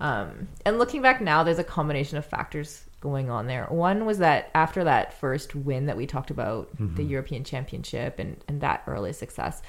Um, 0.00 0.46
and 0.64 0.78
looking 0.78 1.02
back 1.02 1.20
now, 1.20 1.42
there's 1.42 1.58
a 1.58 1.64
combination 1.64 2.18
of 2.18 2.26
factors 2.26 2.84
going 3.00 3.30
on 3.30 3.46
there. 3.46 3.64
One 3.66 4.04
was 4.04 4.18
that 4.18 4.50
after 4.54 4.84
that 4.84 5.18
first 5.18 5.54
win 5.54 5.86
that 5.86 5.96
we 5.96 6.06
talked 6.06 6.30
about, 6.30 6.68
the 6.96 7.04
European 7.04 7.42
Championship 7.42 8.18
and, 8.18 8.36
and 8.48 8.60
that 8.60 8.82
early 8.86 9.14
success, 9.14 9.62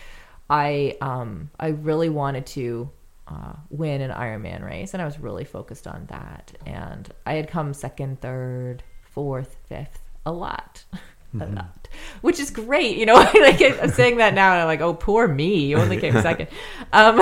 I 0.49 0.97
um, 0.99 1.51
I 1.59 1.69
really 1.69 2.09
wanted 2.09 2.45
to 2.47 2.89
uh, 3.29 3.53
win 3.69 4.01
an 4.01 4.11
Ironman 4.11 4.65
race, 4.65 4.93
and 4.93 5.01
I 5.01 5.05
was 5.05 5.19
really 5.19 5.45
focused 5.45 5.87
on 5.87 6.07
that. 6.07 6.51
And 6.65 7.09
I 7.25 7.33
had 7.33 7.47
come 7.47 7.73
second, 7.73 8.21
third, 8.21 8.83
fourth, 9.11 9.57
fifth, 9.67 9.99
a 10.25 10.31
lot. 10.31 10.83
A 11.39 11.45
lot, 11.45 11.87
which 12.21 12.39
is 12.39 12.49
great, 12.49 12.97
you 12.97 13.05
know. 13.05 13.13
like 13.35 13.61
I'm 13.61 13.91
saying 13.91 14.17
that 14.17 14.33
now, 14.33 14.51
and 14.51 14.61
I'm 14.61 14.65
like, 14.65 14.81
"Oh, 14.81 14.95
poor 14.95 15.27
me! 15.27 15.67
You 15.67 15.77
only 15.77 15.97
came 15.97 16.13
second. 16.23 16.47
Um, 16.91 17.17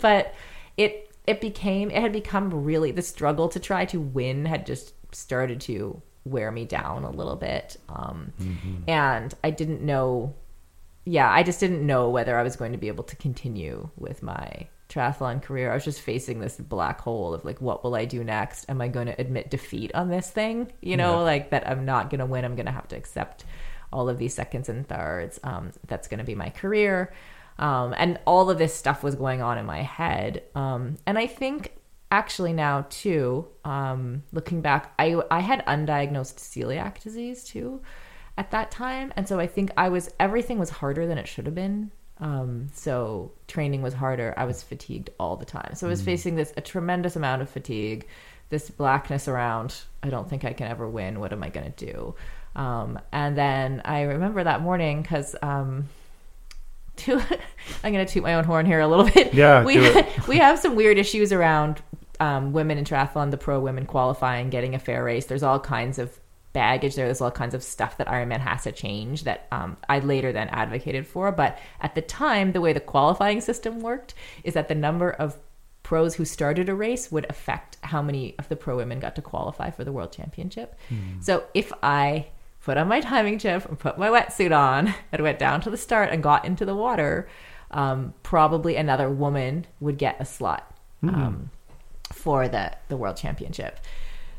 but 0.00 0.34
it 0.76 1.14
it 1.24 1.40
became 1.40 1.88
it 1.92 2.02
had 2.02 2.12
become 2.12 2.64
really 2.64 2.90
the 2.90 3.00
struggle 3.00 3.48
to 3.50 3.60
try 3.60 3.84
to 3.84 4.00
win 4.00 4.44
had 4.44 4.66
just 4.66 4.92
started 5.14 5.60
to 5.60 6.02
wear 6.24 6.50
me 6.50 6.64
down 6.64 7.04
a 7.04 7.10
little 7.10 7.36
bit, 7.36 7.76
um, 7.88 8.32
and 8.88 9.32
I 9.44 9.50
didn't 9.50 9.82
know 9.82 10.34
yeah, 11.04 11.30
I 11.30 11.42
just 11.42 11.60
didn't 11.60 11.86
know 11.86 12.08
whether 12.10 12.36
I 12.36 12.42
was 12.42 12.56
going 12.56 12.72
to 12.72 12.78
be 12.78 12.88
able 12.88 13.04
to 13.04 13.16
continue 13.16 13.90
with 13.96 14.22
my 14.22 14.66
triathlon 14.94 15.42
career. 15.42 15.70
I 15.70 15.74
was 15.74 15.84
just 15.84 16.00
facing 16.00 16.38
this 16.40 16.56
black 16.56 17.00
hole 17.00 17.34
of 17.34 17.44
like, 17.44 17.60
what 17.60 17.82
will 17.82 17.94
I 17.94 18.04
do 18.04 18.22
next? 18.22 18.66
Am 18.68 18.80
I 18.80 18.88
going 18.88 19.06
to 19.06 19.20
admit 19.20 19.50
defeat 19.50 19.94
on 19.94 20.08
this 20.08 20.30
thing? 20.30 20.70
You 20.80 20.96
know, 20.96 21.12
Yeah. 21.18 21.20
like 21.22 21.50
that 21.50 21.68
I'm 21.68 21.84
not 21.84 22.10
going 22.10 22.20
to 22.20 22.26
win. 22.26 22.44
I'm 22.44 22.54
going 22.56 22.66
to 22.66 22.72
have 22.72 22.88
to 22.88 22.96
accept 22.96 23.44
all 23.92 24.08
of 24.08 24.18
these 24.18 24.34
seconds 24.34 24.68
and 24.68 24.86
thirds. 24.86 25.40
Um, 25.42 25.72
that's 25.86 26.08
going 26.08 26.18
to 26.18 26.24
be 26.24 26.34
my 26.34 26.50
career. 26.50 27.12
Um, 27.58 27.94
and 27.96 28.18
all 28.26 28.50
of 28.50 28.58
this 28.58 28.74
stuff 28.74 29.02
was 29.02 29.14
going 29.14 29.40
on 29.42 29.58
in 29.58 29.66
my 29.66 29.82
head. 29.82 30.42
Um, 30.54 30.96
and 31.06 31.16
I 31.18 31.26
think 31.26 31.72
actually 32.10 32.52
now 32.52 32.86
too, 32.90 33.46
um, 33.64 34.22
looking 34.32 34.60
back, 34.60 34.92
I, 34.98 35.20
I 35.30 35.40
had 35.40 35.64
undiagnosed 35.66 36.36
celiac 36.38 37.00
disease 37.02 37.44
too 37.44 37.82
at 38.36 38.50
that 38.50 38.68
time 38.68 39.12
and 39.14 39.28
so 39.28 39.38
i 39.38 39.46
think 39.46 39.70
i 39.76 39.88
was 39.88 40.10
everything 40.18 40.58
was 40.58 40.68
harder 40.68 41.06
than 41.06 41.18
it 41.18 41.28
should 41.28 41.46
have 41.46 41.54
been 41.54 41.92
Um, 42.24 42.68
so 42.72 43.32
training 43.48 43.82
was 43.82 43.92
harder. 43.92 44.32
I 44.38 44.46
was 44.46 44.62
fatigued 44.62 45.10
all 45.20 45.36
the 45.36 45.44
time. 45.44 45.74
So 45.74 45.86
I 45.86 45.90
was 45.90 46.00
facing 46.00 46.36
this 46.36 46.54
a 46.56 46.62
tremendous 46.62 47.16
amount 47.16 47.42
of 47.42 47.50
fatigue, 47.50 48.06
this 48.48 48.70
blackness 48.70 49.28
around. 49.28 49.74
I 50.02 50.08
don't 50.08 50.28
think 50.28 50.42
I 50.42 50.54
can 50.54 50.66
ever 50.66 50.88
win. 50.88 51.20
What 51.20 51.34
am 51.34 51.42
I 51.42 51.50
going 51.50 51.70
to 51.70 51.86
do? 51.86 52.14
Um, 52.56 52.98
and 53.12 53.36
then 53.36 53.82
I 53.84 54.02
remember 54.02 54.42
that 54.42 54.62
morning 54.62 55.02
because 55.02 55.36
um, 55.42 55.90
to, 56.96 57.20
I'm 57.82 57.92
going 57.92 58.06
to 58.06 58.10
toot 58.10 58.22
my 58.22 58.34
own 58.34 58.44
horn 58.44 58.64
here 58.64 58.80
a 58.80 58.88
little 58.88 59.04
bit. 59.04 59.34
Yeah, 59.34 59.62
we 59.62 59.76
we 60.28 60.38
have 60.38 60.58
some 60.58 60.76
weird 60.76 60.96
issues 60.96 61.30
around 61.30 61.82
um, 62.20 62.54
women 62.54 62.78
in 62.78 62.86
triathlon, 62.86 63.32
the 63.32 63.36
pro 63.36 63.60
women 63.60 63.84
qualifying, 63.84 64.48
getting 64.48 64.74
a 64.74 64.78
fair 64.78 65.04
race. 65.04 65.26
There's 65.26 65.42
all 65.42 65.60
kinds 65.60 65.98
of 65.98 66.18
baggage 66.54 66.94
there. 66.94 67.04
There's 67.04 67.20
all 67.20 67.30
kinds 67.30 67.54
of 67.54 67.62
stuff 67.62 67.98
that 67.98 68.06
Ironman 68.06 68.40
has 68.40 68.62
to 68.62 68.72
change 68.72 69.24
that 69.24 69.46
um, 69.52 69.76
I 69.90 69.98
later 69.98 70.32
then 70.32 70.48
advocated 70.48 71.06
for. 71.06 71.30
But 71.30 71.58
at 71.82 71.94
the 71.94 72.00
time, 72.00 72.52
the 72.52 72.62
way 72.62 72.72
the 72.72 72.80
qualifying 72.80 73.42
system 73.42 73.80
worked 73.80 74.14
is 74.42 74.54
that 74.54 74.68
the 74.68 74.74
number 74.74 75.10
of 75.10 75.36
pros 75.82 76.14
who 76.14 76.24
started 76.24 76.70
a 76.70 76.74
race 76.74 77.12
would 77.12 77.26
affect 77.28 77.76
how 77.82 78.00
many 78.00 78.34
of 78.38 78.48
the 78.48 78.56
pro 78.56 78.76
women 78.76 79.00
got 79.00 79.14
to 79.16 79.20
qualify 79.20 79.70
for 79.70 79.84
the 79.84 79.92
world 79.92 80.10
championship. 80.12 80.78
So 81.20 81.44
if 81.52 81.70
I 81.82 82.28
put 82.64 82.78
on 82.78 82.88
my 82.88 83.00
timing 83.00 83.38
chip 83.38 83.66
and 83.68 83.78
put 83.78 83.98
my 83.98 84.08
wetsuit 84.08 84.56
on 84.56 84.94
and 85.12 85.22
went 85.22 85.38
down 85.38 85.60
to 85.62 85.70
the 85.70 85.76
start 85.76 86.08
and 86.10 86.22
got 86.22 86.46
into 86.46 86.64
the 86.64 86.74
water, 86.74 87.28
um, 87.72 88.14
probably 88.22 88.76
another 88.76 89.10
woman 89.10 89.66
would 89.80 89.98
get 89.98 90.16
a 90.20 90.24
slot 90.24 90.74
um, 91.02 91.50
for 92.12 92.48
the 92.48 92.72
the 92.88 92.96
world 92.96 93.16
championship. 93.16 93.80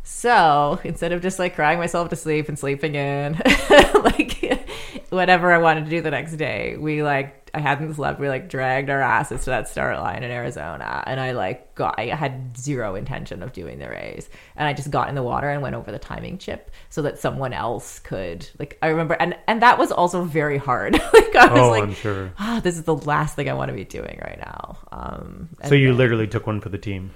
So 0.07 0.79
instead 0.83 1.11
of 1.13 1.21
just 1.21 1.39
like 1.39 1.55
crying 1.55 1.79
myself 1.79 2.09
to 2.09 2.15
sleep 2.15 2.47
and 2.47 2.57
sleeping 2.59 2.93
in, 2.95 3.33
like 3.95 4.63
whatever 5.09 5.51
I 5.51 5.57
wanted 5.57 5.85
to 5.85 5.89
do 5.89 5.99
the 6.01 6.11
next 6.11 6.33
day, 6.37 6.77
we 6.77 7.01
like 7.01 7.41
I 7.55 7.59
hadn't 7.59 7.93
slept. 7.95 8.19
We 8.19 8.29
like 8.29 8.47
dragged 8.47 8.89
our 8.91 9.01
asses 9.01 9.45
to 9.45 9.49
that 9.49 9.67
start 9.67 9.97
line 9.97 10.23
in 10.23 10.29
Arizona, 10.29 11.03
and 11.07 11.19
I 11.19 11.31
like 11.31 11.73
got 11.73 11.95
I 11.97 12.07
had 12.07 12.55
zero 12.55 12.93
intention 12.93 13.41
of 13.41 13.51
doing 13.51 13.79
the 13.79 13.89
race, 13.89 14.29
and 14.55 14.67
I 14.67 14.73
just 14.73 14.91
got 14.91 15.09
in 15.09 15.15
the 15.15 15.23
water 15.23 15.49
and 15.49 15.63
went 15.63 15.75
over 15.75 15.91
the 15.91 15.97
timing 15.99 16.37
chip 16.37 16.69
so 16.91 17.01
that 17.01 17.17
someone 17.17 17.51
else 17.53 17.97
could 17.99 18.47
like 18.59 18.77
I 18.83 18.89
remember, 18.89 19.15
and 19.15 19.35
and 19.47 19.61
that 19.63 19.79
was 19.79 19.91
also 19.91 20.23
very 20.23 20.59
hard. 20.59 20.93
like 21.13 21.35
I 21.35 21.51
was 21.51 21.59
Oh, 21.61 21.69
like, 21.71 21.83
I'm 21.83 21.93
sure. 21.95 22.31
ah, 22.37 22.59
this 22.63 22.75
is 22.77 22.83
the 22.83 22.95
last 22.95 23.35
thing 23.35 23.49
I 23.49 23.53
want 23.53 23.69
to 23.69 23.75
be 23.75 23.85
doing 23.85 24.19
right 24.23 24.37
now. 24.39 24.77
Um, 24.91 25.49
So 25.63 25.73
you 25.73 25.87
then- 25.87 25.97
literally 25.97 26.27
took 26.27 26.45
one 26.45 26.61
for 26.61 26.69
the 26.69 26.77
team. 26.77 27.11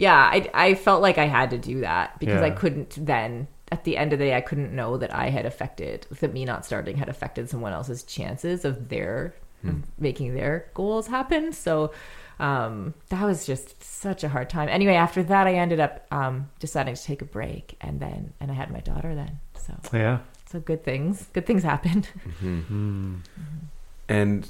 Yeah, 0.00 0.16
I, 0.16 0.50
I 0.54 0.74
felt 0.74 1.02
like 1.02 1.18
I 1.18 1.26
had 1.26 1.50
to 1.50 1.58
do 1.58 1.80
that 1.80 2.18
because 2.18 2.40
I 2.42 2.50
couldn't 2.50 2.96
then, 3.04 3.46
at 3.70 3.84
the 3.84 3.96
end 3.96 4.12
of 4.12 4.18
the 4.18 4.24
day, 4.26 4.34
I 4.34 4.40
couldn't 4.40 4.72
know 4.74 4.96
that 4.96 5.14
I 5.14 5.28
had 5.30 5.44
affected, 5.46 6.06
that 6.20 6.32
me 6.32 6.44
not 6.44 6.64
starting 6.64 6.96
had 6.96 7.08
affected 7.08 7.50
someone 7.50 7.72
else's 7.72 8.02
chances 8.02 8.64
of 8.64 8.88
their, 8.88 9.34
of 9.66 9.74
making 9.98 10.34
their 10.34 10.66
goals 10.74 11.06
happen. 11.06 11.52
So 11.52 11.92
um, 12.38 12.94
that 13.10 13.22
was 13.24 13.44
just 13.46 13.82
such 13.82 14.24
a 14.24 14.28
hard 14.30 14.48
time. 14.48 14.68
Anyway, 14.70 14.94
after 14.94 15.22
that, 15.24 15.46
I 15.46 15.54
ended 15.54 15.80
up 15.80 16.06
um, 16.10 16.48
deciding 16.58 16.94
to 16.94 17.02
take 17.02 17.20
a 17.20 17.26
break 17.26 17.76
and 17.82 18.00
then, 18.00 18.32
and 18.40 18.50
I 18.50 18.54
had 18.54 18.70
my 18.70 18.80
daughter 18.80 19.14
then. 19.14 19.38
So, 19.58 19.74
Yeah. 19.92 20.20
so 20.50 20.60
good 20.60 20.82
things, 20.82 21.26
good 21.34 21.44
things 21.46 21.62
happened. 21.62 22.08
And 24.08 24.48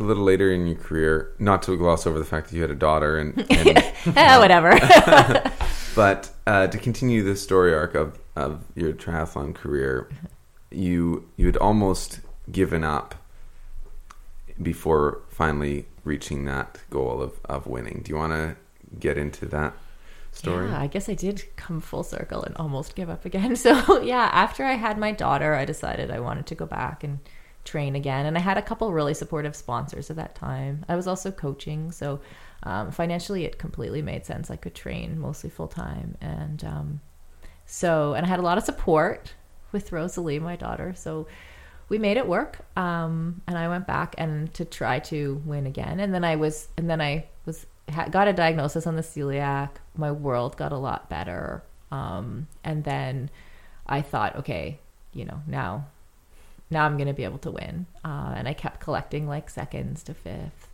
a 0.00 0.04
little 0.04 0.24
later 0.24 0.50
in 0.52 0.66
your 0.66 0.76
career, 0.76 1.32
not 1.38 1.62
to 1.64 1.76
gloss 1.76 2.06
over 2.06 2.18
the 2.18 2.24
fact 2.24 2.48
that 2.48 2.56
you 2.56 2.62
had 2.62 2.70
a 2.70 2.76
daughter, 2.76 3.18
and, 3.18 3.38
and 3.50 3.78
Eh, 4.06 4.38
whatever. 4.38 4.70
but 5.94 6.30
uh, 6.46 6.66
to 6.66 6.78
continue 6.78 7.22
the 7.22 7.36
story 7.36 7.74
arc 7.74 7.94
of, 7.94 8.18
of 8.36 8.64
your 8.74 8.92
triathlon 8.92 9.54
career, 9.54 10.08
you 10.70 11.28
you 11.36 11.46
had 11.46 11.56
almost 11.56 12.20
given 12.50 12.84
up 12.84 13.14
before 14.62 15.22
finally 15.28 15.86
reaching 16.04 16.44
that 16.44 16.78
goal 16.90 17.20
of, 17.20 17.40
of 17.44 17.66
winning. 17.66 18.02
Do 18.04 18.10
you 18.10 18.16
want 18.16 18.32
to 18.32 18.56
get 18.98 19.18
into 19.18 19.46
that 19.46 19.74
story? 20.32 20.68
Yeah, 20.68 20.80
I 20.80 20.86
guess 20.86 21.08
I 21.08 21.14
did 21.14 21.44
come 21.56 21.80
full 21.80 22.02
circle 22.02 22.42
and 22.42 22.56
almost 22.56 22.94
give 22.94 23.10
up 23.10 23.24
again. 23.24 23.56
So 23.56 24.00
yeah, 24.02 24.30
after 24.32 24.64
I 24.64 24.74
had 24.74 24.98
my 24.98 25.12
daughter, 25.12 25.54
I 25.54 25.64
decided 25.64 26.10
I 26.10 26.20
wanted 26.20 26.46
to 26.46 26.54
go 26.54 26.66
back 26.66 27.04
and 27.04 27.18
train 27.64 27.94
again. 27.94 28.26
And 28.26 28.36
I 28.36 28.40
had 28.40 28.58
a 28.58 28.62
couple 28.62 28.92
really 28.92 29.14
supportive 29.14 29.54
sponsors 29.54 30.10
at 30.10 30.16
that 30.16 30.34
time. 30.34 30.84
I 30.88 30.96
was 30.96 31.06
also 31.06 31.30
coaching, 31.30 31.92
so 31.92 32.20
um, 32.62 32.90
financially 32.90 33.44
it 33.44 33.58
completely 33.58 34.02
made 34.02 34.26
sense. 34.26 34.50
I 34.50 34.56
could 34.56 34.74
train 34.74 35.18
mostly 35.18 35.50
full 35.50 35.68
time, 35.68 36.16
and 36.20 36.64
um, 36.64 37.00
so 37.66 38.14
and 38.14 38.26
I 38.26 38.28
had 38.28 38.38
a 38.38 38.42
lot 38.42 38.58
of 38.58 38.64
support 38.64 39.34
with 39.72 39.92
Rosalie, 39.92 40.38
my 40.38 40.56
daughter. 40.56 40.94
So 40.96 41.26
we 41.90 41.98
made 41.98 42.16
it 42.16 42.26
work. 42.26 42.60
Um, 42.76 43.42
and 43.46 43.58
I 43.58 43.68
went 43.68 43.86
back 43.86 44.14
and 44.16 44.52
to 44.54 44.64
try 44.64 45.00
to 45.00 45.42
win 45.44 45.66
again. 45.66 46.00
And 46.00 46.14
then 46.14 46.24
I 46.24 46.36
was, 46.36 46.68
and 46.78 46.88
then 46.88 47.00
I 47.00 47.26
was 47.44 47.66
got 48.10 48.28
a 48.28 48.32
diagnosis 48.32 48.86
on 48.86 48.96
the 48.96 49.02
celiac. 49.02 49.70
My 49.96 50.12
world 50.12 50.56
got 50.56 50.72
a 50.72 50.78
lot 50.78 51.10
better. 51.10 51.62
Um, 51.90 52.46
and 52.64 52.84
then 52.84 53.28
I 53.86 54.00
thought, 54.02 54.36
okay, 54.36 54.78
you 55.12 55.24
know, 55.24 55.42
now, 55.46 55.86
now 56.70 56.86
I'm 56.86 56.96
going 56.96 57.08
to 57.08 57.14
be 57.14 57.24
able 57.24 57.38
to 57.38 57.50
win. 57.50 57.86
Uh, 58.04 58.34
and 58.36 58.48
I 58.48 58.54
kept 58.54 58.80
collecting 58.80 59.26
like 59.26 59.50
seconds 59.50 60.02
to 60.04 60.14
fifth. 60.14 60.68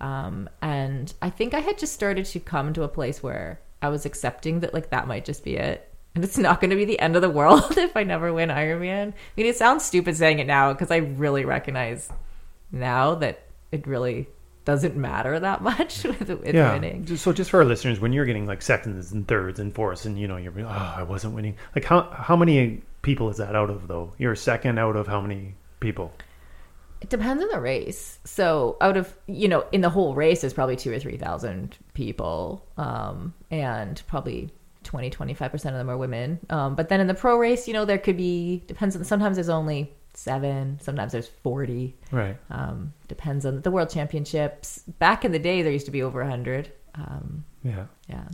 Um, 0.00 0.48
and 0.62 1.12
I 1.20 1.30
think 1.30 1.54
I 1.54 1.60
had 1.60 1.78
just 1.78 1.92
started 1.92 2.24
to 2.26 2.40
come 2.40 2.72
to 2.74 2.82
a 2.82 2.88
place 2.88 3.22
where 3.22 3.60
I 3.82 3.88
was 3.88 4.06
accepting 4.06 4.60
that 4.60 4.74
like 4.74 4.90
that 4.90 5.06
might 5.06 5.24
just 5.24 5.44
be 5.44 5.56
it. 5.56 5.86
And 6.14 6.24
it's 6.24 6.38
not 6.38 6.60
going 6.60 6.70
to 6.70 6.76
be 6.76 6.84
the 6.84 6.98
end 6.98 7.16
of 7.16 7.22
the 7.22 7.30
world 7.30 7.64
if 7.78 7.96
I 7.96 8.02
never 8.02 8.32
win 8.32 8.48
Ironman. 8.48 9.08
I 9.08 9.14
mean, 9.36 9.46
it 9.46 9.56
sounds 9.56 9.84
stupid 9.84 10.16
saying 10.16 10.38
it 10.38 10.46
now 10.46 10.72
because 10.72 10.90
I 10.90 10.96
really 10.96 11.44
recognize 11.44 12.10
now 12.72 13.14
that 13.16 13.44
it 13.70 13.86
really 13.86 14.28
doesn't 14.64 14.96
matter 14.96 15.38
that 15.40 15.62
much 15.70 16.04
with, 16.04 16.28
with 16.28 16.54
yeah. 16.54 16.72
winning. 16.72 17.16
So 17.16 17.32
just 17.32 17.50
for 17.50 17.60
our 17.60 17.64
listeners, 17.64 18.00
when 18.00 18.12
you're 18.12 18.24
getting 18.24 18.46
like 18.46 18.62
seconds 18.62 19.12
and 19.12 19.26
thirds 19.26 19.58
and 19.60 19.74
fourths, 19.74 20.04
and 20.04 20.18
you 20.18 20.28
know 20.28 20.36
you're 20.36 20.52
like, 20.52 20.64
oh 20.64 20.94
I 20.96 21.02
wasn't 21.02 21.34
winning. 21.34 21.56
Like 21.74 21.84
how 21.84 22.02
how 22.10 22.36
many 22.36 22.82
people 23.02 23.30
is 23.30 23.38
that 23.38 23.54
out 23.56 23.70
of 23.70 23.88
though? 23.88 24.12
You're 24.18 24.34
second 24.36 24.78
out 24.78 24.96
of 24.96 25.06
how 25.06 25.20
many 25.20 25.54
people? 25.80 26.12
It 27.00 27.08
depends 27.08 27.42
on 27.42 27.48
the 27.50 27.60
race. 27.60 28.18
So 28.24 28.76
out 28.80 28.96
of 28.96 29.14
you 29.26 29.48
know, 29.48 29.64
in 29.72 29.80
the 29.80 29.88
whole 29.90 30.14
race, 30.14 30.42
there's 30.42 30.52
probably 30.52 30.76
two 30.76 30.92
or 30.92 30.98
three 30.98 31.16
thousand 31.16 31.76
people, 31.94 32.66
um, 32.76 33.32
and 33.50 34.02
probably 34.06 34.50
20, 34.84 35.10
25 35.10 35.50
percent 35.50 35.74
of 35.74 35.78
them 35.78 35.90
are 35.90 35.96
women. 35.96 36.38
Um, 36.50 36.74
but 36.74 36.88
then 36.88 37.00
in 37.00 37.06
the 37.06 37.14
pro 37.14 37.36
race, 37.38 37.66
you 37.66 37.74
know, 37.74 37.84
there 37.84 37.98
could 37.98 38.16
be 38.16 38.62
depends. 38.66 38.96
on 38.96 39.04
Sometimes 39.04 39.36
there's 39.36 39.48
only 39.48 39.92
seven. 40.12 40.78
Sometimes 40.82 41.12
there's 41.12 41.28
forty. 41.28 41.96
Right. 42.10 42.36
Um, 42.50 42.92
depends 43.08 43.46
on 43.46 43.62
the 43.62 43.70
world 43.70 43.88
championships. 43.90 44.80
Back 44.98 45.24
in 45.24 45.32
the 45.32 45.38
day, 45.38 45.62
there 45.62 45.72
used 45.72 45.86
to 45.86 45.92
be 45.92 46.02
over 46.02 46.22
hundred. 46.24 46.70
Um, 46.96 47.44
Yeah. 47.62 47.86
yeah. 48.08 48.24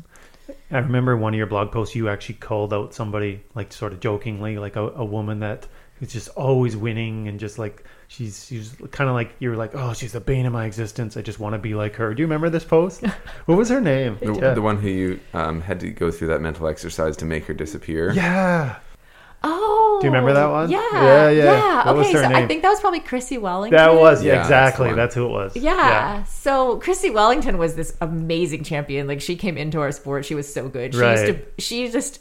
I 0.70 0.78
remember 0.78 1.16
one 1.16 1.34
of 1.34 1.38
your 1.38 1.46
blog 1.46 1.72
posts. 1.72 1.94
You 1.94 2.08
actually 2.08 2.36
called 2.36 2.72
out 2.72 2.94
somebody 2.94 3.42
like 3.54 3.72
sort 3.72 3.92
of 3.92 4.00
jokingly, 4.00 4.58
like 4.58 4.76
a, 4.76 4.88
a 4.90 5.04
woman 5.04 5.40
that 5.40 5.66
who's 5.98 6.12
just 6.12 6.28
always 6.30 6.76
winning 6.76 7.26
and 7.26 7.40
just 7.40 7.58
like 7.58 7.84
she's 8.08 8.44
she's 8.44 8.74
kind 8.90 9.08
of 9.08 9.14
like 9.14 9.34
you 9.38 9.48
were 9.48 9.56
like 9.56 9.74
oh 9.74 9.94
she's 9.94 10.12
the 10.12 10.20
bane 10.20 10.46
of 10.46 10.52
my 10.52 10.66
existence. 10.66 11.16
I 11.16 11.22
just 11.22 11.40
want 11.40 11.54
to 11.54 11.58
be 11.58 11.74
like 11.74 11.96
her. 11.96 12.14
Do 12.14 12.20
you 12.20 12.26
remember 12.26 12.50
this 12.50 12.64
post? 12.64 13.02
what 13.46 13.56
was 13.56 13.68
her 13.68 13.80
name? 13.80 14.18
The, 14.20 14.34
yeah. 14.34 14.54
the 14.54 14.62
one 14.62 14.78
who 14.78 14.88
you 14.88 15.20
um, 15.34 15.60
had 15.60 15.80
to 15.80 15.90
go 15.90 16.10
through 16.10 16.28
that 16.28 16.40
mental 16.40 16.66
exercise 16.68 17.16
to 17.18 17.24
make 17.24 17.44
her 17.46 17.54
disappear. 17.54 18.12
yeah. 18.12 18.78
Oh, 19.48 19.98
Do 20.00 20.06
you 20.06 20.10
remember 20.12 20.32
that 20.34 20.50
one? 20.50 20.70
Yeah, 20.70 20.80
Yeah, 20.92 21.30
yeah. 21.30 21.86
What 21.86 21.96
was 21.96 22.06
okay, 22.08 22.16
her 22.18 22.22
so 22.24 22.34
I 22.34 22.46
think 22.46 22.62
that 22.62 22.68
was 22.70 22.80
probably 22.80 23.00
Chrissie 23.00 23.38
Wellington. 23.38 23.76
That 23.76 23.94
was 23.94 24.22
Yeah, 24.22 24.32
yeah, 24.32 24.36
that's 24.38 24.46
exactly. 24.48 24.92
That's 24.94 25.14
who 25.14 25.26
it 25.26 25.30
was. 25.30 25.56
Yeah. 25.56 26.24
So 26.24 26.78
Chrissie 26.78 27.10
Wellington 27.10 27.58
was 27.58 27.74
this 27.76 27.96
amazing 28.00 28.64
champion. 28.64 29.06
Like 29.06 29.20
she 29.20 29.36
came 29.36 29.56
into 29.56 29.80
our 29.80 29.92
sport. 29.92 30.24
She 30.24 30.34
was 30.34 30.52
so 30.52 30.68
good. 30.68 30.94
She 30.94 31.00
used 31.00 31.26
to 31.26 31.38
she 31.58 31.88
just 31.88 32.20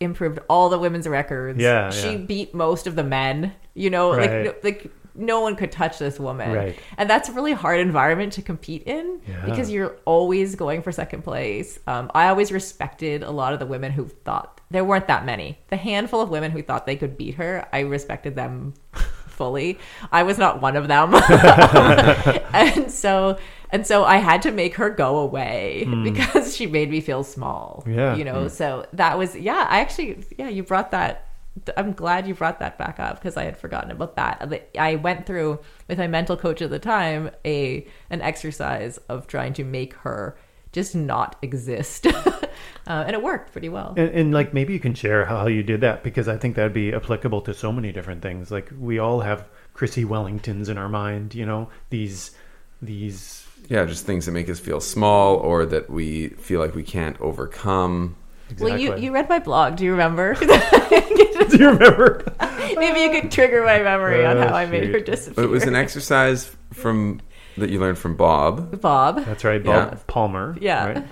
improved 0.00 0.38
all 0.48 0.68
the 0.68 0.78
women's 0.78 1.06
records. 1.06 1.58
Yeah, 1.60 1.90
She 1.90 2.12
yeah. 2.12 2.16
beat 2.18 2.54
most 2.54 2.86
of 2.86 2.96
the 2.96 3.04
men. 3.04 3.52
You 3.74 3.90
know, 3.90 4.10
like 4.10 4.30
Right. 4.30 4.44
no, 4.44 4.54
like 4.62 4.90
no 5.14 5.40
one 5.40 5.56
could 5.56 5.70
touch 5.72 5.98
this 5.98 6.18
woman. 6.18 6.52
Right. 6.52 6.78
And 6.96 7.08
that's 7.08 7.28
a 7.28 7.32
really 7.32 7.52
hard 7.52 7.80
environment 7.80 8.32
to 8.34 8.42
compete 8.42 8.82
in 8.84 9.20
Yeah. 9.28 9.44
because 9.44 9.70
you're 9.70 9.96
always 10.04 10.54
going 10.54 10.82
for 10.82 10.92
second 10.92 11.22
place. 11.22 11.78
Um, 11.86 12.10
I 12.14 12.28
always 12.28 12.50
respected 12.52 13.22
a 13.22 13.30
lot 13.30 13.52
of 13.52 13.58
the 13.58 13.66
women 13.66 13.92
who 13.92 14.08
thought 14.08 14.60
there 14.70 14.84
weren't 14.84 15.08
that 15.08 15.24
many. 15.26 15.58
The 15.68 15.76
handful 15.76 16.20
of 16.20 16.30
women 16.30 16.50
who 16.50 16.62
thought 16.62 16.86
they 16.86 16.96
could 16.96 17.16
beat 17.18 17.34
her, 17.34 17.66
I 17.72 17.80
respected 17.80 18.34
them 18.34 18.72
fully. 19.26 19.78
I 20.10 20.22
was 20.22 20.38
not 20.38 20.62
one 20.62 20.76
of 20.76 20.88
them. 20.88 21.14
and 22.54 22.90
so 22.90 23.38
and 23.70 23.86
so 23.86 24.04
I 24.04 24.16
had 24.16 24.42
to 24.42 24.50
make 24.50 24.74
her 24.76 24.90
go 24.90 25.18
away 25.18 25.86
because 26.04 26.54
she 26.56 26.66
made 26.66 26.90
me 26.90 27.00
feel 27.00 27.24
small. 27.24 27.84
Yeah. 27.86 28.16
You 28.16 28.24
know, 28.24 28.48
so 28.48 28.86
that 28.94 29.18
was 29.18 29.34
yeah, 29.36 29.66
I 29.68 29.80
actually 29.80 30.24
yeah, 30.38 30.48
you 30.48 30.62
brought 30.62 30.90
that 30.92 31.26
I'm 31.76 31.92
glad 31.92 32.26
you 32.26 32.34
brought 32.34 32.60
that 32.60 32.78
back 32.78 32.98
up 32.98 33.16
because 33.16 33.36
I 33.36 33.44
had 33.44 33.58
forgotten 33.58 33.90
about 33.90 34.16
that. 34.16 34.70
I 34.78 34.96
went 34.96 35.26
through 35.26 35.60
with 35.86 35.98
my 35.98 36.06
mental 36.06 36.36
coach 36.36 36.62
at 36.62 36.70
the 36.70 36.78
time 36.78 37.30
a 37.44 37.86
an 38.10 38.22
exercise 38.22 38.98
of 39.08 39.26
trying 39.26 39.52
to 39.54 39.64
make 39.64 39.94
her 39.94 40.36
just 40.72 40.94
not 40.94 41.36
exist, 41.42 42.06
uh, 42.06 42.40
and 42.86 43.10
it 43.10 43.22
worked 43.22 43.52
pretty 43.52 43.68
well. 43.68 43.92
And, 43.96 44.08
and 44.10 44.32
like 44.32 44.54
maybe 44.54 44.72
you 44.72 44.80
can 44.80 44.94
share 44.94 45.26
how 45.26 45.46
you 45.46 45.62
did 45.62 45.82
that 45.82 46.02
because 46.02 46.28
I 46.28 46.38
think 46.38 46.56
that'd 46.56 46.72
be 46.72 46.94
applicable 46.94 47.42
to 47.42 47.54
so 47.54 47.70
many 47.70 47.92
different 47.92 48.22
things. 48.22 48.50
Like 48.50 48.70
we 48.78 48.98
all 48.98 49.20
have 49.20 49.46
Chrissie 49.74 50.04
Wellingtons 50.04 50.68
in 50.68 50.78
our 50.78 50.88
mind, 50.88 51.34
you 51.34 51.44
know, 51.44 51.68
these 51.90 52.30
these 52.80 53.46
Yeah, 53.68 53.84
just 53.84 54.06
things 54.06 54.26
that 54.26 54.32
make 54.32 54.48
us 54.48 54.58
feel 54.58 54.80
small 54.80 55.36
or 55.36 55.66
that 55.66 55.90
we 55.90 56.28
feel 56.30 56.60
like 56.60 56.74
we 56.74 56.82
can't 56.82 57.20
overcome. 57.20 58.16
Exactly. 58.52 58.88
Well, 58.88 58.98
you, 58.98 59.04
you 59.06 59.12
read 59.14 59.28
my 59.28 59.38
blog. 59.38 59.76
Do 59.76 59.84
you 59.84 59.90
remember? 59.92 60.34
do 60.40 61.56
you 61.58 61.68
remember? 61.70 62.24
Maybe 62.76 63.00
you 63.00 63.20
could 63.20 63.30
trigger 63.30 63.64
my 63.64 63.78
memory 63.82 64.24
on 64.24 64.36
Oh, 64.38 64.48
how 64.48 64.54
I 64.54 64.66
made 64.66 64.84
her 64.90 65.00
disappear. 65.00 65.34
But 65.34 65.44
it 65.44 65.50
was 65.50 65.64
an 65.64 65.74
exercise 65.74 66.54
from 66.72 67.20
that 67.58 67.68
you 67.70 67.78
learned 67.80 67.98
from 67.98 68.16
Bob 68.16 68.80
Bob. 68.80 69.24
That's 69.24 69.44
right, 69.44 69.62
Bob 69.62 69.92
Yeah. 69.92 69.98
Palmer. 70.06 70.56
Yeah. 70.60 70.86
right? 70.86 71.04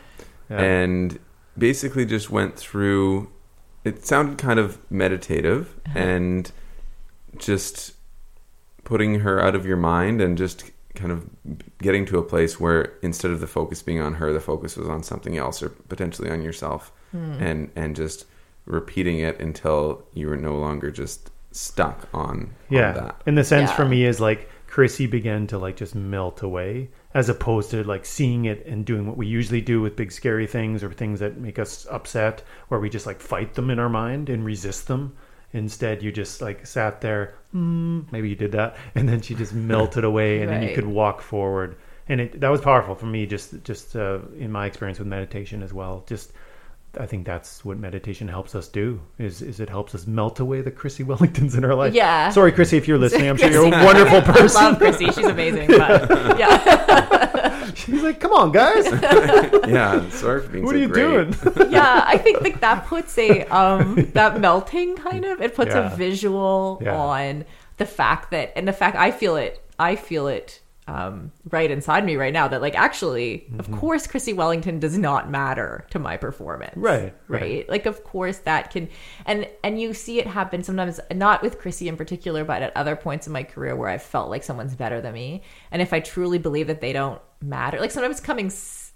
Yeah. 0.48 0.58
and 0.60 1.18
basically 1.58 2.06
just 2.06 2.30
went 2.30 2.56
through 2.56 3.30
it 3.84 4.06
sounded 4.06 4.38
kind 4.38 4.58
of 4.58 4.78
meditative 4.90 5.74
Uh-huh. 5.88 5.98
and 5.98 6.52
just 7.36 7.94
putting 8.84 9.20
her 9.20 9.40
out 9.42 9.54
of 9.54 9.66
your 9.66 9.76
mind 9.76 10.20
and 10.20 10.36
just 10.38 10.70
kind 10.94 11.12
of 11.12 11.28
getting 11.80 12.04
to 12.06 12.18
a 12.18 12.22
place 12.22 12.58
where 12.58 12.94
instead 13.02 13.30
of 13.30 13.40
the 13.40 13.46
focus 13.46 13.82
being 13.82 14.00
on 14.00 14.14
her 14.14 14.32
the 14.32 14.40
focus 14.40 14.76
was 14.76 14.88
on 14.88 15.02
something 15.02 15.36
else 15.38 15.62
or 15.62 15.68
potentially 15.68 16.30
on 16.30 16.42
yourself 16.42 16.90
Hmm. 17.12 17.32
and 17.42 17.70
and 17.76 17.96
just 17.96 18.26
repeating 18.66 19.18
it 19.18 19.40
until 19.40 20.04
you 20.14 20.28
were 20.28 20.36
no 20.36 20.56
longer 20.56 20.90
just 20.90 21.30
stuck 21.52 22.08
on, 22.14 22.54
yeah 22.68 22.88
on 22.90 22.94
that 22.94 23.22
and 23.26 23.36
the 23.36 23.42
sense 23.44 23.70
Yeah. 23.70 23.76
for 23.76 23.84
me 23.84 24.04
is 24.04 24.20
like 24.20 24.48
chrissie 24.68 25.08
began 25.08 25.48
to 25.48 25.58
like 25.58 25.74
just 25.74 25.96
melt 25.96 26.42
away 26.42 26.88
as 27.12 27.28
opposed 27.28 27.72
to 27.72 27.82
like 27.82 28.04
seeing 28.06 28.44
it 28.44 28.64
and 28.66 28.84
doing 28.84 29.04
what 29.08 29.16
we 29.16 29.26
usually 29.26 29.60
do 29.60 29.80
with 29.80 29.96
big 29.96 30.12
scary 30.12 30.46
things 30.46 30.84
or 30.84 30.92
things 30.92 31.18
that 31.18 31.38
make 31.38 31.58
us 31.58 31.86
upset 31.90 32.44
where 32.68 32.78
we 32.78 32.88
just 32.88 33.06
like 33.06 33.20
fight 33.20 33.54
them 33.54 33.68
in 33.70 33.80
our 33.80 33.88
mind 33.88 34.28
and 34.28 34.44
resist 34.44 34.86
them 34.86 35.16
instead 35.52 36.00
you 36.04 36.12
just 36.12 36.40
like 36.40 36.64
sat 36.64 37.00
there 37.00 37.34
mm, 37.52 38.04
maybe 38.12 38.28
you 38.28 38.36
did 38.36 38.52
that 38.52 38.76
and 38.94 39.08
then 39.08 39.20
she 39.20 39.34
just 39.34 39.52
melted 39.52 40.04
away 40.04 40.42
and 40.42 40.48
then 40.50 40.62
you 40.62 40.72
could 40.72 40.86
walk 40.86 41.20
forward 41.20 41.74
and 42.08 42.20
it 42.20 42.40
that 42.40 42.50
was 42.50 42.60
powerful 42.60 42.94
for 42.94 43.06
me 43.06 43.26
just 43.26 43.64
just 43.64 43.96
uh, 43.96 44.20
in 44.38 44.52
my 44.52 44.66
experience 44.66 45.00
with 45.00 45.08
meditation 45.08 45.60
as 45.64 45.72
well 45.72 46.04
just 46.06 46.30
I 46.98 47.06
think 47.06 47.24
that's 47.24 47.64
what 47.64 47.78
meditation 47.78 48.26
helps 48.28 48.54
us 48.54 48.66
do. 48.68 49.00
Is 49.18 49.42
is 49.42 49.60
it 49.60 49.68
helps 49.68 49.94
us 49.94 50.06
melt 50.06 50.40
away 50.40 50.60
the 50.60 50.70
Chrissie 50.72 51.04
Wellingtons 51.04 51.56
in 51.56 51.64
our 51.64 51.74
life. 51.74 51.94
Yeah. 51.94 52.30
Sorry, 52.30 52.50
Chrissie, 52.52 52.76
if 52.76 52.88
you're 52.88 52.98
listening, 52.98 53.28
I'm 53.28 53.36
sure 53.36 53.50
you're 53.50 53.66
a 53.66 53.70
Chrissie. 53.70 53.84
wonderful 53.86 54.18
I 54.34 54.38
person. 54.40 54.62
love 54.64 54.78
Chrissie. 54.78 55.06
She's 55.06 55.18
amazing. 55.26 55.68
But 55.68 56.38
yeah. 56.38 57.70
She's 57.74 58.02
like, 58.02 58.18
come 58.20 58.32
on, 58.32 58.50
guys, 58.52 58.84
yeah 59.68 60.08
sorry 60.10 60.42
for 60.42 60.48
being 60.48 60.64
what 60.64 60.72
so 60.72 60.76
are 60.76 60.80
you 60.80 60.88
great. 60.88 61.30
doing? 61.30 61.70
yeah, 61.72 62.02
I 62.04 62.18
think 62.18 62.40
like 62.40 62.60
that 62.60 62.86
puts 62.86 63.16
a 63.18 63.44
um 63.44 64.10
that 64.14 64.40
melting 64.40 64.96
kind 64.96 65.24
of 65.24 65.40
it 65.40 65.54
puts 65.54 65.72
Yeah. 65.74 65.92
a 65.92 65.96
visual 65.96 66.80
Yeah. 66.82 66.96
on 66.96 67.44
the 67.76 67.86
fact 67.86 68.32
that 68.32 68.52
and 68.56 68.66
the 68.66 68.72
fact 68.72 68.96
I 68.96 69.12
feel 69.12 69.36
it 69.36 69.62
I 69.78 69.94
feel 69.96 70.26
it 70.26 70.60
um 70.90 71.30
right 71.50 71.70
inside 71.70 72.04
me 72.04 72.16
right 72.16 72.32
now 72.32 72.48
that 72.48 72.60
like 72.60 72.74
actually 72.74 73.46
Mm-hmm. 73.50 73.60
of 73.60 73.70
course 73.80 74.06
Chrissie 74.06 74.32
Wellington 74.32 74.78
does 74.80 74.96
not 74.98 75.30
matter 75.30 75.86
to 75.90 75.98
my 75.98 76.16
performance. 76.16 76.76
Right, 76.76 77.14
right. 77.28 77.40
Right. 77.42 77.68
Like 77.68 77.86
of 77.86 78.02
course 78.04 78.38
that 78.38 78.70
can 78.70 78.88
and 79.26 79.48
and 79.64 79.80
you 79.80 79.94
see 79.94 80.18
it 80.18 80.26
happen 80.26 80.62
sometimes 80.62 80.98
not 81.14 81.42
with 81.42 81.58
Chrissie 81.58 81.88
in 81.88 81.96
particular 81.96 82.44
but 82.44 82.62
at 82.62 82.76
other 82.76 82.96
points 82.96 83.26
in 83.26 83.32
my 83.32 83.44
career 83.44 83.74
where 83.76 83.88
I 83.88 83.98
felt 83.98 84.30
like 84.30 84.42
someone's 84.42 84.74
better 84.74 85.00
than 85.00 85.14
me 85.14 85.42
and 85.70 85.80
if 85.80 85.92
I 85.92 86.00
truly 86.00 86.38
believe 86.38 86.66
that 86.66 86.80
they 86.80 86.92
don't 86.92 87.20
matter 87.42 87.78
like 87.80 87.90
sometimes 87.90 88.20
coming 88.20 88.50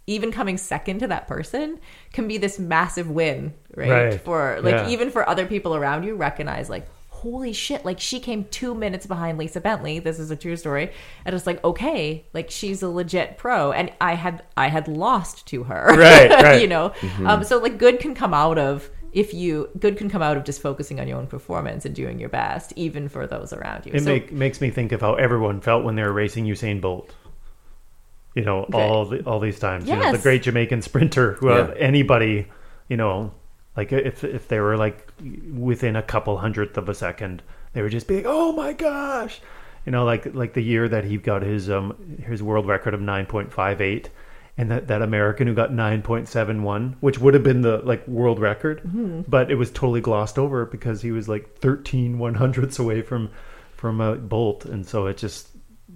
even 0.06 0.30
coming 0.32 0.58
second 0.58 0.98
to 1.00 1.06
that 1.08 1.26
person 1.26 1.80
can 2.12 2.28
be 2.28 2.36
this 2.38 2.58
massive 2.58 3.08
win 3.10 3.54
right, 3.74 3.90
Right. 3.90 4.20
for 4.20 4.58
like 4.62 4.74
Yeah. 4.74 4.88
even 4.88 5.10
for 5.10 5.26
other 5.28 5.46
people 5.46 5.74
around 5.74 6.02
you 6.04 6.14
recognize 6.14 6.68
like 6.68 6.86
holy 7.24 7.52
shit 7.54 7.84
like 7.84 7.98
she 7.98 8.20
came 8.20 8.44
two 8.50 8.74
minutes 8.74 9.06
behind 9.06 9.38
lisa 9.38 9.60
bentley 9.60 9.98
this 9.98 10.18
is 10.18 10.30
a 10.30 10.36
true 10.36 10.56
story 10.56 10.92
and 11.24 11.34
it's 11.34 11.46
like 11.46 11.62
okay 11.64 12.24
like 12.34 12.50
she's 12.50 12.82
a 12.82 12.88
legit 12.88 13.38
pro 13.38 13.72
and 13.72 13.90
i 14.00 14.14
had 14.14 14.42
i 14.58 14.68
had 14.68 14.86
lost 14.86 15.46
to 15.46 15.64
her 15.64 15.86
Right, 15.96 16.30
right. 16.42 16.60
you 16.60 16.68
know 16.68 16.92
um, 17.24 17.42
so 17.42 17.58
like 17.58 17.78
good 17.78 17.98
can 17.98 18.14
come 18.14 18.34
out 18.34 18.58
of 18.58 18.90
if 19.12 19.32
you 19.32 19.70
good 19.78 19.96
can 19.96 20.10
come 20.10 20.20
out 20.22 20.36
of 20.36 20.44
just 20.44 20.60
focusing 20.60 21.00
on 21.00 21.08
your 21.08 21.16
own 21.18 21.26
performance 21.26 21.84
and 21.86 21.94
doing 21.94 22.18
your 22.18 22.28
best 22.28 22.72
even 22.76 23.08
for 23.08 23.26
those 23.26 23.52
around 23.52 23.86
you 23.86 23.92
It 23.94 24.00
so 24.00 24.10
make, 24.12 24.30
makes 24.30 24.60
me 24.60 24.70
think 24.70 24.92
of 24.92 25.00
how 25.00 25.14
everyone 25.14 25.60
felt 25.62 25.82
when 25.84 25.94
they 25.96 26.02
were 26.02 26.12
racing 26.12 26.44
Usain 26.44 26.80
Bolt. 26.80 27.14
You 28.34 28.44
know, 28.44 28.64
all 28.72 29.06
the, 29.06 29.20
all 29.24 29.38
these 29.38 29.60
times. 29.60 29.88
You 29.88 29.94
know, 29.94 30.10
the 30.10 30.18
great 30.18 30.42
Jamaican 30.42 30.82
sprinter 30.82 31.34
who 31.34 31.50
uh, 31.50 31.68
Yeah. 31.68 31.74
anybody, 31.78 32.48
you 32.88 32.96
know, 32.96 33.32
like 33.76 33.92
if 33.92 34.24
if 34.24 34.48
they 34.48 34.60
were 34.60 34.76
like 34.76 35.12
within 35.52 35.96
a 35.96 36.02
couple 36.02 36.38
hundredth 36.38 36.76
of 36.76 36.88
a 36.88 36.94
second, 36.94 37.42
they 37.72 37.82
would 37.82 37.92
just 37.92 38.06
be 38.08 38.16
like, 38.16 38.26
"Oh 38.26 38.52
my 38.52 38.72
gosh!" 38.72 39.40
You 39.84 39.92
know, 39.92 40.04
like 40.04 40.34
like 40.34 40.54
the 40.54 40.62
year 40.62 40.88
that 40.88 41.04
he 41.04 41.16
got 41.16 41.42
his 41.42 41.68
um 41.70 42.18
his 42.24 42.42
world 42.42 42.66
record 42.66 42.94
of 42.94 43.00
nine 43.00 43.26
point 43.26 43.52
five 43.52 43.80
eight, 43.80 44.10
and 44.56 44.70
that 44.70 44.86
that 44.88 45.02
American 45.02 45.46
who 45.46 45.54
got 45.54 45.72
nine 45.72 46.02
point 46.02 46.28
seven 46.28 46.62
one, 46.62 46.96
which 47.00 47.18
would 47.18 47.34
have 47.34 47.42
been 47.42 47.62
the 47.62 47.78
like 47.78 48.06
world 48.06 48.38
record, 48.38 48.80
but 49.28 49.50
it 49.50 49.56
was 49.56 49.70
totally 49.70 50.00
glossed 50.00 50.38
over 50.38 50.64
because 50.64 51.02
he 51.02 51.10
was 51.10 51.28
like 51.28 51.58
thirteen 51.58 52.18
one 52.18 52.34
hundredths 52.34 52.78
away 52.78 53.02
from 53.02 53.30
from 53.72 54.00
a 54.00 54.14
Bolt, 54.14 54.64
and 54.64 54.86
so 54.86 55.06
it 55.06 55.16
just 55.16 55.48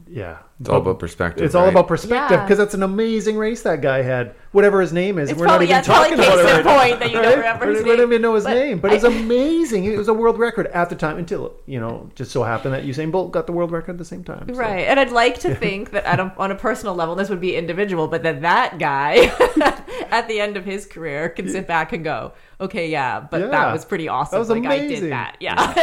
yeah, 0.09 0.39
it's 0.61 0.69
all 0.69 0.79
about 0.79 0.99
perspective 0.99 1.45
it's 1.45 1.55
all 1.55 1.69
about 1.69 1.87
perspective 1.87 2.37
Yeah. 2.39 2.45
because 2.45 2.59
that's 2.59 2.75
an 2.75 2.83
amazing 2.83 3.37
race 3.37 3.63
that 3.63 3.81
guy 3.81 4.03
had. 4.03 4.35
Whatever 4.51 4.81
his 4.81 4.95
name 4.95 5.19
is, 5.19 5.29
It's 5.31 5.39
we're 5.39 5.45
probably- 5.47 5.67
not 5.67 5.71
even 5.71 5.75
yeah, 5.75 5.79
it's 5.81 5.89
probably 5.89 6.09
talking 6.17 6.25
about 6.25 6.39
case 6.39 6.41
it. 6.41 6.49
in 6.49 6.57
right 6.57 6.65
now, 6.65 6.79
point 6.81 7.01
that 7.01 7.11
you 7.11 7.21
don't 7.23 7.37
remember 7.39 7.67
We 7.67 7.75
his 7.75 7.85
don't 7.85 8.01
even 8.01 8.23
know 8.23 8.35
his 8.35 8.45
But 8.45 8.55
name, 8.55 8.79
but 8.79 8.91
I- 8.91 8.95
it's 8.95 9.05
amazing. 9.23 9.85
It 9.85 9.99
was 9.99 10.09
a 10.09 10.15
world 10.15 10.39
record 10.39 10.67
at 10.69 10.89
the 10.89 10.97
time 10.97 11.19
until 11.19 11.55
you 11.67 11.79
know 11.79 12.09
just 12.15 12.31
so 12.33 12.43
happened 12.43 12.73
that 12.75 12.85
Usain 12.85 13.13
Bolt 13.13 13.31
got 13.31 13.47
the 13.47 13.53
world 13.53 13.71
record 13.73 13.93
at 13.93 13.99
the 13.99 14.05
same 14.07 14.25
time. 14.25 14.47
so. 14.49 14.55
Right. 14.55 14.87
And 14.89 14.99
I'd 14.99 15.13
like 15.13 15.39
to 15.41 15.55
think 15.65 15.91
that 15.91 16.05
at 16.07 16.19
a, 16.19 16.33
on 16.39 16.51
a 16.51 16.55
personal 16.55 16.95
level, 16.95 17.15
this 17.15 17.29
would 17.29 17.41
be 17.43 17.55
individual, 17.57 18.09
but 18.09 18.23
that 18.23 18.41
that 18.41 18.79
guy 18.79 19.17
at 20.11 20.29
the 20.29 20.41
end 20.41 20.57
of 20.57 20.65
his 20.65 20.87
career 20.87 21.29
can 21.29 21.49
sit 21.49 21.67
back 21.69 21.93
and 21.93 22.03
go, 22.03 22.33
okay, 22.61 22.89
yeah, 22.89 23.21
but 23.21 23.41
Yeah. 23.43 23.47
that 23.49 23.73
was 23.73 23.85
pretty 23.85 24.09
awesome. 24.09 24.33
That 24.37 24.39
was 24.41 24.49
like 24.49 24.65
I 24.65 24.79
did 24.89 25.13
that. 25.13 25.37
Yeah. 25.41 25.75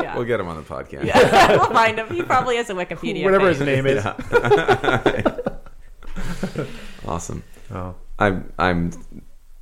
yeah. 0.00 0.16
we'll 0.16 0.24
get 0.24 0.40
him 0.40 0.48
on 0.48 0.56
the 0.56 0.62
podcast 0.62 1.04
yeah. 1.04 1.50
we'll 1.56 1.70
find 1.70 1.98
him. 1.98 2.08
He 2.08 2.22
probably 2.22 2.56
has 2.56 2.70
a 2.70 2.74
Wikipedia. 2.74 3.22
Whatever 3.22 3.48
his 3.50 3.60
name 3.60 3.86
is. 3.86 4.02
awesome 7.06 7.42
Oh. 7.72 7.94
I'm 8.18 8.52
I'm 8.58 8.92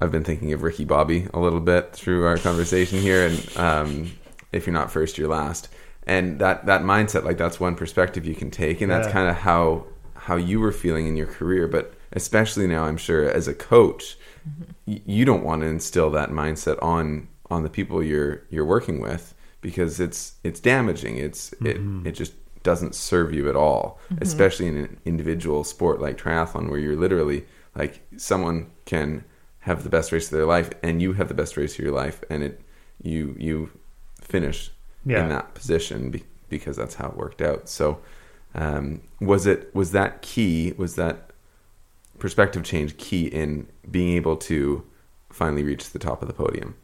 I've 0.01 0.11
been 0.13 0.25
thinking 0.25 0.53
of 0.53 0.63
Ricky 0.63 0.85
Bobby 0.85 1.29
a 1.33 1.39
little 1.39 1.61
bit 1.61 1.93
through 1.93 2.27
our 2.27 2.37
conversation 2.37 2.99
here, 2.99 3.27
and 3.29 3.57
um, 3.57 4.11
if 4.51 4.67
you're 4.67 4.75
not 4.75 4.91
first, 4.91 5.17
you're 5.17 5.29
last, 5.29 5.69
and 6.07 6.41
that 6.41 6.67
that 6.67 6.83
mindset, 6.83 7.25
like 7.25 7.39
that's 7.39 7.61
one 7.61 7.77
perspective 7.77 8.27
you 8.27 8.35
can 8.35 8.51
take, 8.51 8.81
and 8.81 8.91
that's 8.91 9.07
Yeah. 9.07 9.13
kind 9.13 9.29
of 9.31 9.37
how 9.37 9.87
how 10.15 10.37
you 10.37 10.59
were 10.61 10.73
feeling 10.73 11.07
in 11.07 11.17
your 11.17 11.29
career, 11.29 11.67
but 11.69 11.95
especially 12.13 12.67
now, 12.67 12.85
I'm 12.85 12.97
sure 12.99 13.31
as 13.31 13.49
a 13.49 13.55
coach, 13.55 14.19
y- 14.87 15.01
you 15.07 15.25
don't 15.25 15.45
want 15.45 15.63
to 15.63 15.69
instill 15.69 16.11
that 16.11 16.31
mindset 16.31 16.83
on 16.83 17.29
on 17.51 17.63
the 17.63 17.71
people 17.71 18.03
you're 18.03 18.43
you're 18.51 18.67
working 18.67 19.01
with 19.01 19.35
because 19.63 20.01
it's 20.01 20.35
it's 20.45 20.61
damaging. 20.61 21.17
It's 21.17 21.53
it 21.65 21.79
it 22.05 22.11
just 22.13 22.33
doesn't 22.63 22.95
serve 22.95 23.33
you 23.33 23.49
at 23.49 23.57
all, 23.57 23.99
especially 24.21 24.67
in 24.69 24.77
an 24.77 25.01
individual 25.05 25.65
sport 25.65 26.01
like 26.01 26.17
triathlon 26.19 26.69
where 26.71 26.79
you're 26.79 26.97
literally 26.97 27.45
like 27.75 28.01
someone 28.17 28.71
can 28.85 29.25
have 29.61 29.83
the 29.85 29.89
best 29.89 30.13
race 30.13 30.27
of 30.27 30.33
their 30.37 30.47
life 30.47 30.71
and 30.83 31.01
you 31.01 31.13
have 31.15 31.29
the 31.29 31.35
best 31.35 31.57
race 31.57 31.75
of 31.75 31.79
your 31.85 31.93
life 31.95 32.23
and 32.31 32.43
it 32.43 32.61
you 33.03 33.35
you 33.39 33.71
finish 34.21 34.71
Yeah. 35.05 35.23
in 35.23 35.29
that 35.31 35.55
position 35.55 36.11
be, 36.11 36.25
because 36.49 36.77
that's 36.77 36.95
how 36.97 37.09
it 37.09 37.17
worked 37.17 37.41
out. 37.43 37.69
So 37.69 37.99
um, 38.55 39.01
was 39.21 39.47
it 39.47 39.75
was 39.75 39.93
that 39.93 40.23
key 40.23 40.75
was 40.77 40.95
that 40.97 41.31
perspective 42.19 42.63
change 42.63 42.97
key 42.99 43.27
in 43.27 43.67
being 43.91 44.15
able 44.17 44.37
to 44.37 44.85
finally 45.31 45.65
reach 45.65 45.91
the 45.91 45.99
top 45.99 46.23
of 46.23 46.29
the 46.29 46.35
podium? 46.35 46.75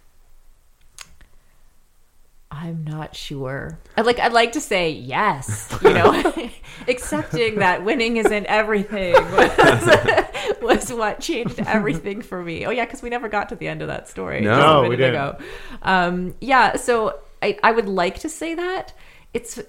I'm 2.61 2.83
not 2.85 3.15
sure. 3.15 3.79
I'd 3.97 4.05
like 4.05 4.19
I'd 4.19 4.33
like 4.33 4.53
to 4.53 4.61
say 4.61 4.91
yes, 4.91 5.73
you 5.83 5.93
know, 5.95 6.51
accepting 6.89 7.57
that 7.61 7.85
winning 7.85 8.17
isn't 8.17 8.47
everything 8.47 9.13
was, 9.37 10.59
was 10.61 10.93
what 10.93 11.21
changed 11.21 11.61
everything 11.61 12.21
for 12.21 12.43
me. 12.43 12.67
Oh 12.67 12.71
yeah, 12.71 12.85
because 12.85 13.01
we 13.01 13.11
never 13.11 13.29
got 13.29 13.51
to 13.51 13.57
the 13.57 13.69
end 13.69 13.81
of 13.83 13.89
that 13.89 14.09
story. 14.09 14.41
No. 14.41 14.51
just 14.51 14.61
a 14.61 14.63
No, 14.67 14.77
minute 14.83 14.89
we 14.91 14.97
didn't. 14.97 15.15
ago. 15.15 15.39
Um, 15.83 16.35
yeah, 16.41 16.77
so 16.77 17.21
I 17.43 17.59
I 17.63 17.71
would 17.71 17.89
like 17.89 18.19
to 18.21 18.29
say 18.29 18.55
that 18.57 18.93
it's 19.33 19.61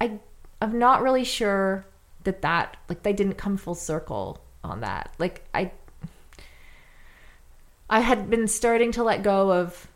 I 0.00 0.18
I'm 0.62 0.78
not 0.78 1.02
really 1.02 1.24
sure 1.24 1.84
that 2.24 2.40
that 2.42 2.76
like 2.88 3.02
they 3.02 3.12
didn't 3.12 3.34
come 3.34 3.58
full 3.58 3.74
circle 3.74 4.42
on 4.64 4.80
that. 4.80 5.12
Like 5.18 5.44
I 5.52 5.72
I 7.90 8.00
had 8.00 8.30
been 8.30 8.48
starting 8.48 8.92
to 8.92 9.02
let 9.02 9.22
go 9.22 9.52
of 9.52 9.88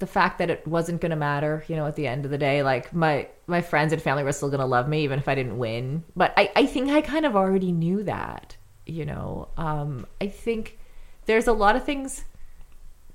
the 0.00 0.06
fact 0.06 0.38
that 0.38 0.50
it 0.50 0.66
wasn't 0.66 1.00
going 1.00 1.10
to 1.10 1.16
matter, 1.16 1.64
you 1.68 1.76
know, 1.76 1.86
at 1.86 1.94
the 1.94 2.06
end 2.06 2.24
of 2.24 2.30
the 2.30 2.38
day. 2.38 2.62
Like 2.62 2.92
my 2.92 3.28
my 3.46 3.60
friends 3.60 3.92
and 3.92 4.02
family 4.02 4.24
were 4.24 4.32
still 4.32 4.48
going 4.48 4.60
to 4.60 4.66
love 4.66 4.88
me 4.88 5.04
even 5.04 5.18
if 5.18 5.28
I 5.28 5.34
didn't 5.34 5.58
win. 5.58 6.04
But 6.16 6.34
I 6.36 6.50
I 6.56 6.66
think 6.66 6.90
I 6.90 7.00
kind 7.00 7.24
of 7.24 7.36
already 7.36 7.72
knew 7.72 8.02
that, 8.02 8.56
you 8.86 9.04
know. 9.04 9.48
Um 9.56 10.06
I 10.20 10.26
think 10.26 10.78
there's 11.26 11.46
a 11.46 11.52
lot 11.52 11.76
of 11.76 11.84
things 11.84 12.24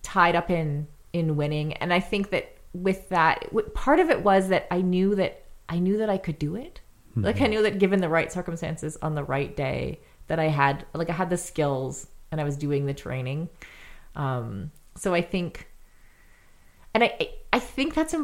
tied 0.01 0.35
up 0.35 0.49
in 0.49 0.87
in 1.11 1.35
winning 1.35 1.73
and 1.73 1.93
I 1.93 1.99
think 1.99 2.29
that 2.29 2.55
with 2.73 3.09
that 3.09 3.49
part 3.73 3.99
of 3.99 4.09
it 4.09 4.21
was 4.21 4.49
that 4.49 4.67
I 4.71 4.81
knew 4.81 5.15
that 5.15 5.43
I 5.67 5.79
knew 5.79 5.97
that 5.97 6.09
I 6.09 6.17
could 6.17 6.39
do 6.39 6.55
it. 6.55 6.81
Like 7.17 7.39
I 7.39 7.47
knew 7.47 7.61
that 7.63 7.79
given 7.79 8.01
the 8.01 8.09
right 8.09 8.29
circumstances 8.29 8.97
on 9.01 9.15
the 9.15 9.23
right 9.23 9.55
day 9.55 10.01
that 10.27 10.37
I 10.37 10.49
had 10.49 10.85
like 10.93 11.09
I 11.09 11.13
had 11.13 11.29
the 11.29 11.37
skills 11.37 12.07
and 12.31 12.41
I 12.41 12.43
was 12.43 12.57
doing 12.57 12.85
the 12.85 12.93
training. 12.93 13.47
Um, 14.15 14.71
so 14.97 15.13
I 15.13 15.21
think, 15.21 15.67
and 16.95 17.03
I 17.03 17.29
I 17.53 17.59
think 17.59 17.93
that's 17.93 18.15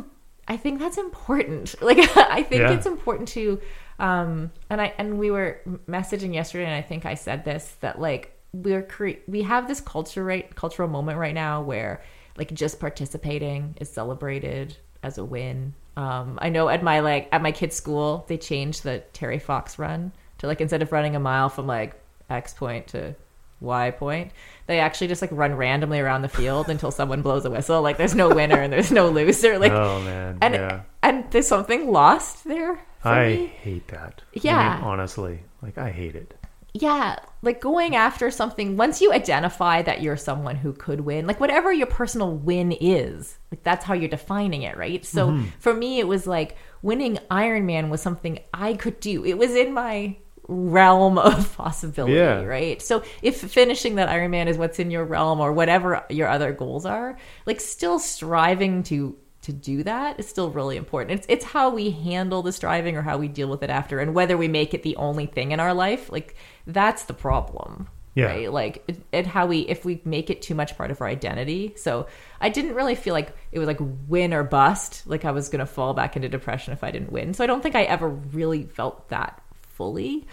I 0.48 0.58
think 0.58 0.80
that's 0.80 0.98
important. 0.98 1.76
Like 1.82 2.00
I 2.18 2.42
think 2.44 2.62
Yeah. 2.64 2.72
it's 2.72 2.88
important 2.88 3.28
to, 3.30 3.60
um, 4.00 4.52
and 4.70 4.82
I 4.82 4.94
and 4.98 5.20
we 5.20 5.30
were 5.30 5.62
messaging 5.88 6.34
yesterday, 6.34 6.66
and 6.66 6.74
I 6.74 6.82
think 6.82 7.06
I 7.06 7.14
said 7.14 7.46
this 7.46 7.76
that 7.82 8.00
like 8.02 8.34
we're 8.54 8.82
cre- 8.82 9.22
we 9.28 9.44
have 9.44 9.68
this 9.68 9.80
culture 9.80 10.24
right 10.24 10.54
cultural 10.56 10.88
moment 10.90 11.18
right 11.20 11.36
now 11.36 11.62
where 11.62 12.02
like 12.38 12.52
just 12.54 12.80
participating 12.80 13.76
is 13.80 13.90
celebrated 13.90 14.76
as 15.04 15.18
a 15.18 15.24
win. 15.26 15.74
Um, 15.98 16.40
I 16.42 16.50
know 16.50 16.70
at 16.70 16.82
my 16.84 17.00
like 17.02 17.28
at 17.32 17.42
my 17.42 17.52
kids' 17.52 17.76
school 17.76 18.26
they 18.28 18.38
changed 18.38 18.84
the 18.84 19.04
Terry 19.14 19.40
Fox 19.40 19.78
run 19.78 20.12
to 20.40 20.48
like 20.48 20.62
instead 20.62 20.82
of 20.82 20.92
running 20.92 21.16
a 21.16 21.20
mile 21.20 21.50
from 21.50 21.68
like 21.68 21.96
X 22.30 22.54
point 22.54 22.88
to 22.88 23.16
Y 23.60 23.92
point, 23.92 24.32
they 24.72 24.80
actually 24.80 25.08
just 25.08 25.22
like 25.22 25.32
run 25.32 25.56
randomly 25.56 26.00
around 26.00 26.22
the 26.24 26.30
field 26.30 26.70
until 26.70 26.92
someone 26.92 27.22
blows 27.22 27.46
a 27.46 27.52
whistle. 27.52 27.82
Like 27.82 27.98
there's 27.98 28.16
no 28.16 28.34
winner 28.34 28.60
and 28.60 28.72
there's 28.72 28.92
no 28.92 29.10
loser. 29.20 29.60
Like 29.60 29.72
oh 29.74 30.02
man, 30.02 30.38
and 30.42 30.54
yeah. 30.56 30.82
and 31.04 31.30
there's 31.32 31.48
something 31.48 31.92
lost 31.92 32.44
there. 32.46 32.80
I 33.04 33.26
me. 33.28 33.46
hate 33.48 33.88
that. 33.90 34.22
I 34.36 34.40
Yeah. 34.42 34.76
mean, 34.76 34.84
honestly, 34.84 35.44
like 35.62 35.78
I 35.78 35.92
hate 35.92 36.16
it. 36.16 36.34
yeah 36.74 37.18
like 37.42 37.60
going 37.60 37.96
after 37.98 38.32
something 38.32 38.78
once 38.78 39.02
you 39.02 39.12
identify 39.12 39.82
that 39.82 40.02
you're 40.02 40.16
someone 40.16 40.56
who 40.56 40.72
could 40.72 41.02
win 41.02 41.28
like 41.28 41.40
whatever 41.40 41.74
your 41.74 41.88
personal 41.88 42.32
win 42.34 42.72
is 42.80 43.38
like 43.52 43.62
that's 43.64 43.84
how 43.84 43.94
you're 43.94 44.08
defining 44.08 44.62
it 44.62 44.78
right 44.78 45.04
so 45.06 45.32
mm-hmm. 45.32 45.48
for 45.60 45.74
me 45.74 46.00
it 46.00 46.08
was 46.08 46.26
like 46.28 46.56
winning 46.82 47.20
Ironman 47.30 47.90
was 47.90 48.02
something 48.02 48.40
i 48.54 48.74
could 48.74 49.02
do 49.02 49.26
it 49.26 49.38
was 49.38 49.54
in 49.54 49.74
my 49.74 50.16
realm 50.52 51.18
of 51.18 51.56
possibility 51.58 52.16
Yeah. 52.16 52.42
right 52.44 52.82
so 52.82 53.04
if 53.22 53.40
finishing 53.40 53.96
that 53.96 54.10
Ironman 54.10 54.48
is 54.48 54.58
what's 54.58 54.80
in 54.80 54.92
your 54.92 55.06
realm 55.06 55.40
or 55.40 55.54
whatever 55.54 56.04
your 56.10 56.28
other 56.28 56.52
goals 56.52 56.86
are 56.86 57.18
like 57.46 57.62
still 57.62 58.00
striving 58.00 58.84
to 58.84 59.16
to 59.44 59.54
do 59.54 59.82
that 59.82 60.20
is 60.20 60.28
still 60.28 60.52
really 60.52 60.78
important. 60.78 61.18
It's 61.18 61.26
it's 61.28 61.44
how 61.46 61.72
we 61.72 61.90
handle 61.90 62.44
the 62.44 62.52
striving 62.52 62.96
or 62.96 63.02
how 63.02 63.18
we 63.18 63.28
deal 63.28 63.48
with 63.48 63.64
it 63.64 63.72
after, 63.72 64.00
and 64.00 64.14
whether 64.14 64.38
we 64.38 64.48
make 64.48 64.76
it 64.76 64.84
the 64.84 64.96
only 64.98 65.26
thing 65.26 65.52
in 65.52 65.60
our 65.60 65.74
life. 65.74 66.12
Like 66.12 66.36
that's 66.68 67.06
the 67.06 67.16
problem, 67.16 67.88
Yeah. 68.14 68.26
right? 68.26 68.54
Like 68.54 68.84
it, 68.88 69.02
it 69.12 69.26
how 69.26 69.48
we 69.48 69.62
if 69.62 69.84
we 69.84 70.00
make 70.06 70.30
it 70.30 70.44
too 70.44 70.54
much 70.54 70.78
part 70.78 70.92
of 70.92 71.02
our 71.02 71.08
identity. 71.08 71.74
So 71.76 72.06
I 72.40 72.50
didn't 72.50 72.76
really 72.76 72.94
feel 72.94 73.16
like 73.16 73.36
it 73.52 73.58
was 73.58 73.68
like 73.68 73.80
win 74.08 74.32
or 74.32 74.44
bust. 74.44 75.08
Like 75.08 75.26
I 75.26 75.32
was 75.32 75.50
gonna 75.50 75.66
fall 75.66 75.96
back 75.96 76.16
into 76.16 76.30
depression 76.30 76.74
if 76.74 76.84
I 76.84 76.92
didn't 76.92 77.12
win. 77.12 77.34
So 77.34 77.44
I 77.44 77.48
don't 77.48 77.64
think 77.64 77.74
I 77.76 77.82
ever 77.86 78.10
really 78.10 78.66
felt 78.66 79.10
that 79.10 79.41
fully. 79.82 80.28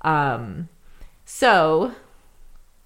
Um, 0.00 0.68
so 1.26 1.92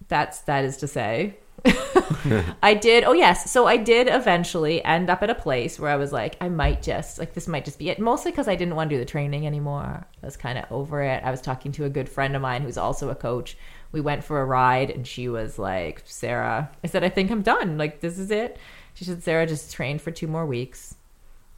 that's 0.09 0.41
that 0.41 0.64
is 0.64 0.77
to 0.79 0.89
say 0.89 1.37
I 2.62 2.75
did. 2.75 3.05
Oh 3.05 3.12
yes, 3.12 3.51
so 3.51 3.66
I 3.66 3.77
did 3.77 4.09
eventually 4.09 4.85
end 4.85 5.11
up 5.11 5.23
at 5.23 5.31
a 5.31 5.35
place 5.35 5.79
where 5.79 5.91
I 5.91 5.97
was 5.97 6.12
like, 6.12 6.37
I 6.41 6.49
might 6.49 6.83
just 6.83 7.19
like 7.19 7.35
this 7.35 7.49
might 7.49 7.64
just 7.64 7.79
be 7.79 7.91
it. 7.91 7.99
Mostly 7.99 8.31
because 8.31 8.49
I 8.49 8.55
didn't 8.55 8.77
want 8.77 8.91
to 8.91 8.97
do 8.97 9.01
the 9.01 9.05
training 9.05 9.47
anymore. 9.47 10.07
I 10.23 10.27
was 10.27 10.37
kind 10.37 10.59
of 10.59 10.64
over 10.71 11.03
it. 11.03 11.23
I 11.25 11.31
was 11.31 11.41
talking 11.41 11.73
to 11.73 11.85
a 11.85 11.91
good 11.91 12.09
friend 12.09 12.37
of 12.37 12.43
mine 12.43 12.62
who's 12.62 12.79
also 12.79 13.11
a 13.11 13.14
coach. 13.14 13.57
We 13.91 14.01
went 14.01 14.25
for 14.25 14.41
a 14.41 14.45
ride, 14.45 14.91
and 14.91 15.07
she 15.07 15.29
was 15.29 15.59
like, 15.59 16.03
"Sarah," 16.05 16.71
I 16.85 16.87
said, 16.87 17.05
"I 17.05 17.09
think 17.09 17.31
I'm 17.31 17.43
done. 17.43 17.79
Like 17.79 18.01
this 18.01 18.19
is 18.19 18.31
it." 18.31 18.59
She 18.95 19.05
said, 19.05 19.23
"Sarah, 19.23 19.47
just 19.47 19.73
train 19.73 19.99
for 19.99 20.11
two 20.11 20.27
more 20.27 20.47
weeks." 20.47 20.95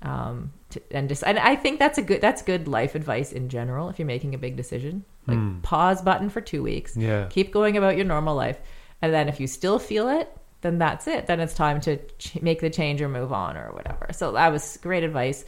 Um, 0.03 0.53
to, 0.71 0.83
and 0.91 1.09
just 1.09 1.23
and 1.25 1.39
I 1.39 1.57
think 1.57 1.79
that's 1.79 1.99
a 1.99 2.03
good 2.03 2.21
that's 2.21 2.43
good 2.43 2.69
life 2.69 2.95
advice 2.95 3.33
in 3.33 3.49
general 3.49 3.89
if 3.89 3.99
you're 3.99 4.07
making 4.07 4.35
a 4.35 4.39
big 4.39 4.57
decision. 4.57 5.05
Like 5.27 5.63
pause 5.63 6.03
button 6.03 6.29
for 6.29 6.41
two 6.41 6.63
weeks. 6.63 6.97
Yeah. 6.97 7.27
keep 7.29 7.53
going 7.53 7.77
about 7.77 7.97
your 7.97 8.05
normal 8.05 8.35
life. 8.35 8.59
And 9.01 9.15
then 9.15 9.29
if 9.29 9.39
you 9.39 9.47
still 9.47 9.79
feel 9.79 10.09
it 10.09 10.29
then 10.63 10.79
that's 10.79 11.07
it. 11.07 11.27
Then 11.27 11.41
it's 11.41 11.55
time 11.55 11.81
to 11.83 11.97
ch- 12.19 12.41
make 12.43 12.61
the 12.61 12.71
change 12.71 13.01
or 13.01 13.09
move 13.09 13.33
on 13.33 13.57
or 13.57 13.73
whatever. 13.73 14.09
So 14.13 14.33
that 14.33 14.53
was 14.53 14.79
great 14.83 15.05
advice. 15.05 15.45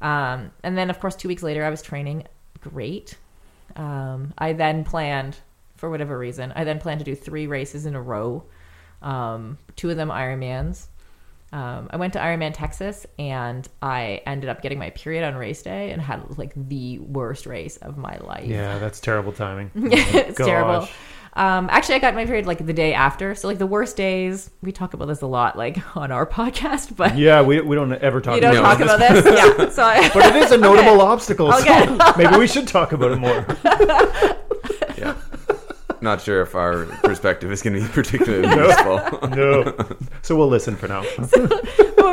Um, 0.00 0.50
and 0.62 0.76
then 0.76 0.90
of 0.90 1.00
course 1.00 1.16
two 1.16 1.28
weeks 1.28 1.42
later 1.42 1.64
i 1.64 1.70
was 1.70 1.82
training. 1.82 2.24
Great. 2.60 3.16
Um, 3.76 4.32
i 4.38 4.52
then 4.52 4.84
planned 4.84 5.36
for 5.76 5.90
whatever 5.90 6.18
reason 6.18 6.52
i 6.56 6.64
then 6.64 6.78
planned 6.78 7.00
to 7.00 7.04
do 7.04 7.14
three 7.14 7.46
races 7.46 7.86
in 7.86 7.94
a 7.94 8.02
row. 8.02 8.44
Um, 9.02 9.58
two 9.76 9.90
of 9.90 9.96
them 9.96 10.08
ironmans 10.08 10.86
um, 11.56 11.88
I 11.90 11.96
went 11.96 12.12
to 12.12 12.18
Ironman 12.18 12.52
Texas 12.52 13.06
and 13.18 13.66
I 13.80 14.20
ended 14.26 14.50
up 14.50 14.60
getting 14.60 14.78
my 14.78 14.90
period 14.90 15.24
on 15.24 15.34
race 15.36 15.62
day 15.62 15.90
and 15.90 16.02
had 16.02 16.36
like 16.36 16.52
the 16.54 16.98
worst 16.98 17.46
race 17.46 17.78
of 17.78 17.96
my 17.96 18.18
life. 18.18 18.44
Yeah, 18.46 18.78
that's 18.78 19.00
terrible 19.00 19.32
timing. 19.32 19.70
it's 19.74 20.36
Gosh. 20.36 20.46
terrible. 20.46 20.88
Um, 21.32 21.68
actually, 21.70 21.94
I 21.94 21.98
got 22.00 22.14
my 22.14 22.26
period 22.26 22.44
like 22.46 22.64
the 22.64 22.72
day 22.74 22.92
after. 22.92 23.34
So 23.34 23.48
like 23.48 23.56
the 23.56 23.66
worst 23.66 23.96
days, 23.96 24.50
we 24.60 24.70
talk 24.70 24.92
about 24.92 25.08
this 25.08 25.22
a 25.22 25.26
lot, 25.26 25.56
like 25.56 25.96
on 25.96 26.12
our 26.12 26.26
podcast, 26.26 26.94
but 26.94 27.16
Yeah, 27.16 27.40
we, 27.40 27.60
we 27.62 27.74
don't 27.74 27.90
ever 27.94 28.20
talk 28.20 28.34
you 28.34 28.42
don't 28.42 28.56
about 28.56 28.80
about 28.82 28.98
this. 28.98 29.24
Yeah. 29.58 29.68
So 29.70 29.82
I, 29.82 30.10
But 30.12 30.26
it 30.26 30.36
is 30.36 30.52
a 30.52 30.58
notable 30.58 31.00
obstacle, 31.00 31.54
Okay. 31.54 31.86
so 31.86 32.12
maybe 32.18 32.36
we 32.36 32.46
should 32.46 32.68
talk 32.68 32.92
about 32.92 33.12
it 33.12 33.16
more. 33.16 34.42
Yeah. 36.00 36.08
Not 36.08 36.20
sure 36.20 36.42
if 36.42 36.54
our 36.54 36.84
perspective 37.02 37.50
is 37.52 37.62
going 37.62 37.74
to 37.74 37.82
be 37.82 37.88
particularly 37.88 38.48
useful. 38.48 39.28
No. 39.28 39.74
So 40.22 40.36
we'll 40.36 40.48
listen 40.48 40.76
for 40.76 40.88
now. 40.88 41.02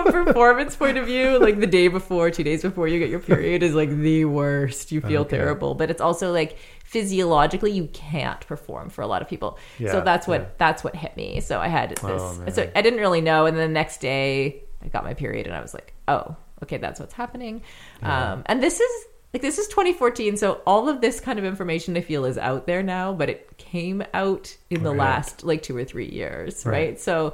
from 0.03 0.07
a 0.07 0.11
performance 0.25 0.75
point 0.75 0.97
of 0.97 1.05
view, 1.05 1.39
like 1.39 1.59
the 1.59 1.67
day 1.67 1.87
before, 1.87 2.31
two 2.31 2.43
days 2.43 2.61
before 2.61 2.87
you 2.87 2.99
get 2.99 3.09
your 3.09 3.19
period 3.19 3.63
is 3.63 3.73
like 3.73 3.89
the 3.89 4.25
worst. 4.25 4.91
You 4.91 5.01
feel 5.01 5.21
Okay. 5.21 5.37
terrible, 5.37 5.75
but 5.75 5.89
it's 5.89 6.01
also 6.01 6.31
like 6.31 6.57
physiologically 6.83 7.71
you 7.71 7.87
can't 7.93 8.45
perform 8.47 8.89
for 8.89 9.01
a 9.01 9.07
lot 9.07 9.21
of 9.21 9.27
people. 9.27 9.57
so 9.79 10.01
that's 10.01 10.27
what 10.27 10.41
yeah. 10.41 10.47
that's 10.57 10.83
what 10.83 10.95
hit 10.95 11.15
me. 11.17 11.39
So 11.39 11.59
I 11.59 11.67
had 11.67 11.91
this. 11.91 11.99
Oh, 12.03 12.43
so 12.51 12.69
I 12.75 12.81
didn't 12.81 12.99
really 12.99 13.21
know, 13.21 13.45
and 13.45 13.57
then 13.57 13.67
the 13.67 13.73
next 13.73 13.99
day 14.01 14.63
I 14.83 14.87
got 14.89 15.03
my 15.03 15.13
period, 15.13 15.47
and 15.47 15.55
I 15.55 15.61
was 15.61 15.73
like, 15.73 15.93
oh, 16.07 16.35
okay, 16.63 16.77
that's 16.77 16.99
what's 16.99 17.13
happening. 17.13 17.61
Um, 18.01 18.43
and 18.45 18.61
this 18.61 18.79
is. 18.79 19.05
Like 19.33 19.41
this 19.41 19.57
is 19.57 19.67
2014, 19.67 20.37
so 20.37 20.61
all 20.67 20.87
of 20.89 21.01
this 21.01 21.19
kind 21.19 21.39
of 21.39 21.45
information 21.45 21.97
I 21.97 22.01
feel 22.01 22.25
is 22.25 22.37
out 22.37 22.67
there 22.67 22.83
now, 22.83 23.13
but 23.13 23.29
it 23.29 23.57
came 23.57 24.03
out 24.13 24.55
in 24.69 24.83
the 24.83 24.91
Right. 24.91 24.99
last 24.99 25.43
like 25.43 25.63
two 25.63 25.75
or 25.75 25.83
three 25.83 26.07
years, 26.09 26.63
Right. 26.65 26.71
right? 26.71 26.99
So 27.01 27.33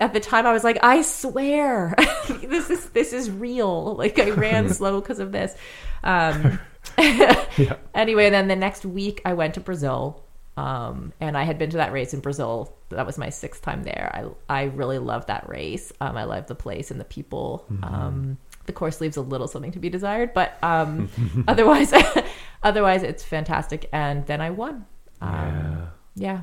at 0.00 0.12
the 0.12 0.18
time 0.20 0.44
I 0.46 0.52
was 0.52 0.64
like, 0.64 0.78
I 0.82 1.02
swear, 1.02 1.94
this 2.42 2.68
is 2.68 2.86
this 2.90 3.12
is 3.12 3.30
real. 3.30 3.94
Like 3.94 4.18
I 4.18 4.30
ran 4.30 4.68
slow 4.74 5.00
because 5.00 5.20
of 5.20 5.30
this. 5.32 5.54
Um, 6.02 6.58
Yeah. 6.98 7.76
Anyway, 7.94 8.30
then 8.30 8.48
the 8.48 8.56
next 8.56 8.84
week 8.84 9.20
I 9.24 9.34
went 9.34 9.54
to 9.54 9.60
Brazil, 9.60 10.22
um, 10.56 11.12
and 11.20 11.36
I 11.36 11.42
had 11.44 11.58
been 11.58 11.70
to 11.70 11.76
that 11.78 11.92
race 11.92 12.12
in 12.14 12.20
Brazil. 12.20 12.72
That 12.90 13.06
was 13.06 13.18
my 13.18 13.28
sixth 13.30 13.62
time 13.62 13.82
there. 13.82 14.10
I 14.48 14.60
I 14.60 14.64
really 14.64 14.98
loved 14.98 15.28
that 15.28 15.48
race. 15.48 15.92
Um, 16.00 16.16
I 16.16 16.24
loved 16.24 16.48
the 16.48 16.54
place 16.54 16.90
and 16.90 17.00
the 17.00 17.04
people. 17.04 17.64
Mm-hmm. 17.72 17.84
Um, 17.84 18.38
the 18.66 18.72
course 18.72 19.00
leaves 19.00 19.16
a 19.16 19.22
little 19.22 19.48
something 19.48 19.72
to 19.72 19.78
be 19.78 19.88
desired, 19.88 20.34
but 20.34 20.58
um, 20.62 21.08
otherwise, 21.48 21.92
otherwise 22.62 23.02
it's 23.02 23.22
fantastic. 23.22 23.88
And 23.92 24.26
then 24.26 24.40
I 24.40 24.50
won. 24.50 24.86
Um, 25.20 25.88
yeah. 26.14 26.42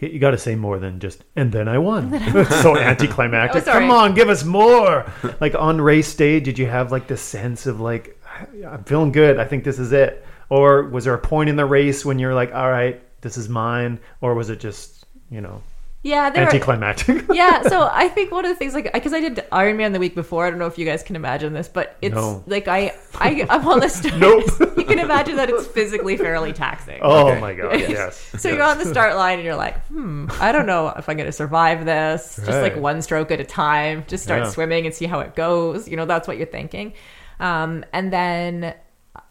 You 0.00 0.18
got 0.18 0.32
to 0.32 0.38
say 0.38 0.54
more 0.54 0.78
than 0.78 1.00
just, 1.00 1.24
and 1.36 1.50
then 1.50 1.68
I 1.68 1.78
won. 1.78 2.10
So 2.62 2.76
anticlimactic. 2.76 3.66
Oh. 3.66 3.72
Come 3.72 3.90
on, 3.90 4.14
give 4.14 4.28
us 4.28 4.44
more. 4.44 5.10
Like 5.40 5.54
on 5.54 5.80
race 5.80 6.14
day, 6.14 6.40
did 6.40 6.58
you 6.58 6.66
have 6.66 6.92
like 6.92 7.06
the 7.06 7.16
sense 7.16 7.66
of 7.66 7.80
like, 7.80 8.20
I'm 8.66 8.84
feeling 8.84 9.12
good. 9.12 9.38
I 9.38 9.44
think 9.46 9.64
this 9.64 9.78
is 9.78 9.92
it. 9.92 10.26
Or 10.50 10.82
was 10.82 11.04
there 11.04 11.14
a 11.14 11.18
point 11.18 11.48
in 11.48 11.56
the 11.56 11.64
race 11.64 12.04
when 12.04 12.18
you're 12.18 12.34
like, 12.34 12.54
all 12.54 12.70
right, 12.70 13.02
this 13.22 13.38
is 13.38 13.48
mine? 13.48 13.98
Or 14.20 14.34
was 14.34 14.50
it 14.50 14.60
just, 14.60 15.06
you 15.30 15.40
know, 15.40 15.62
Yeah, 16.04 16.28
there 16.30 16.42
are, 16.42 16.46
anticlimactic? 16.46 17.24
yeah, 17.32 17.62
so 17.62 17.88
I 17.90 18.08
think 18.08 18.30
one 18.30 18.44
of 18.44 18.50
the 18.50 18.54
things 18.56 18.74
like 18.74 18.92
because 18.92 19.14
I 19.14 19.20
did 19.20 19.36
Ironman 19.50 19.94
the 19.94 19.98
week 19.98 20.14
before, 20.14 20.46
I 20.46 20.50
don't 20.50 20.58
know 20.58 20.66
if 20.66 20.76
you 20.76 20.84
guys 20.84 21.02
can 21.02 21.16
imagine 21.16 21.54
this, 21.54 21.66
but 21.66 21.96
it's 22.02 22.14
No. 22.14 22.44
like 22.46 22.68
I 22.68 22.94
I 23.14 23.46
I'm 23.48 23.66
on 23.66 23.80
the 23.80 23.88
start. 23.98 24.18
Nope. 24.18 24.44
you 24.76 24.84
can 24.84 24.98
imagine 24.98 25.36
that 25.36 25.48
it's 25.48 25.66
physically 25.66 26.18
fairly 26.18 26.52
taxing. 26.52 27.00
oh 27.02 27.28
Okay. 27.30 27.40
my 27.40 27.54
God, 27.54 27.80
yes. 27.80 28.22
So 28.36 28.50
you're 28.50 28.62
on 28.62 28.76
the 28.76 28.84
start 28.84 29.16
line 29.16 29.38
and 29.38 29.46
you're 29.46 29.56
like, 29.56 29.82
hmm, 29.86 30.26
I 30.40 30.52
don't 30.52 30.66
know 30.66 30.88
if 30.88 31.08
I'm 31.08 31.16
going 31.16 31.26
to 31.26 31.32
survive 31.32 31.86
this. 31.86 32.36
Just 32.44 32.60
like 32.60 32.76
one 32.76 33.00
stroke 33.00 33.30
at 33.30 33.40
a 33.40 33.44
time. 33.44 34.04
Just 34.06 34.24
start 34.24 34.42
Yeah. 34.42 34.50
swimming 34.50 34.84
and 34.84 34.94
see 34.94 35.06
how 35.06 35.20
it 35.20 35.34
goes. 35.34 35.88
You 35.88 35.96
know, 35.96 36.04
that's 36.04 36.28
what 36.28 36.36
you're 36.36 36.46
thinking. 36.46 36.92
Um, 37.40 37.82
and 37.94 38.12
then 38.12 38.74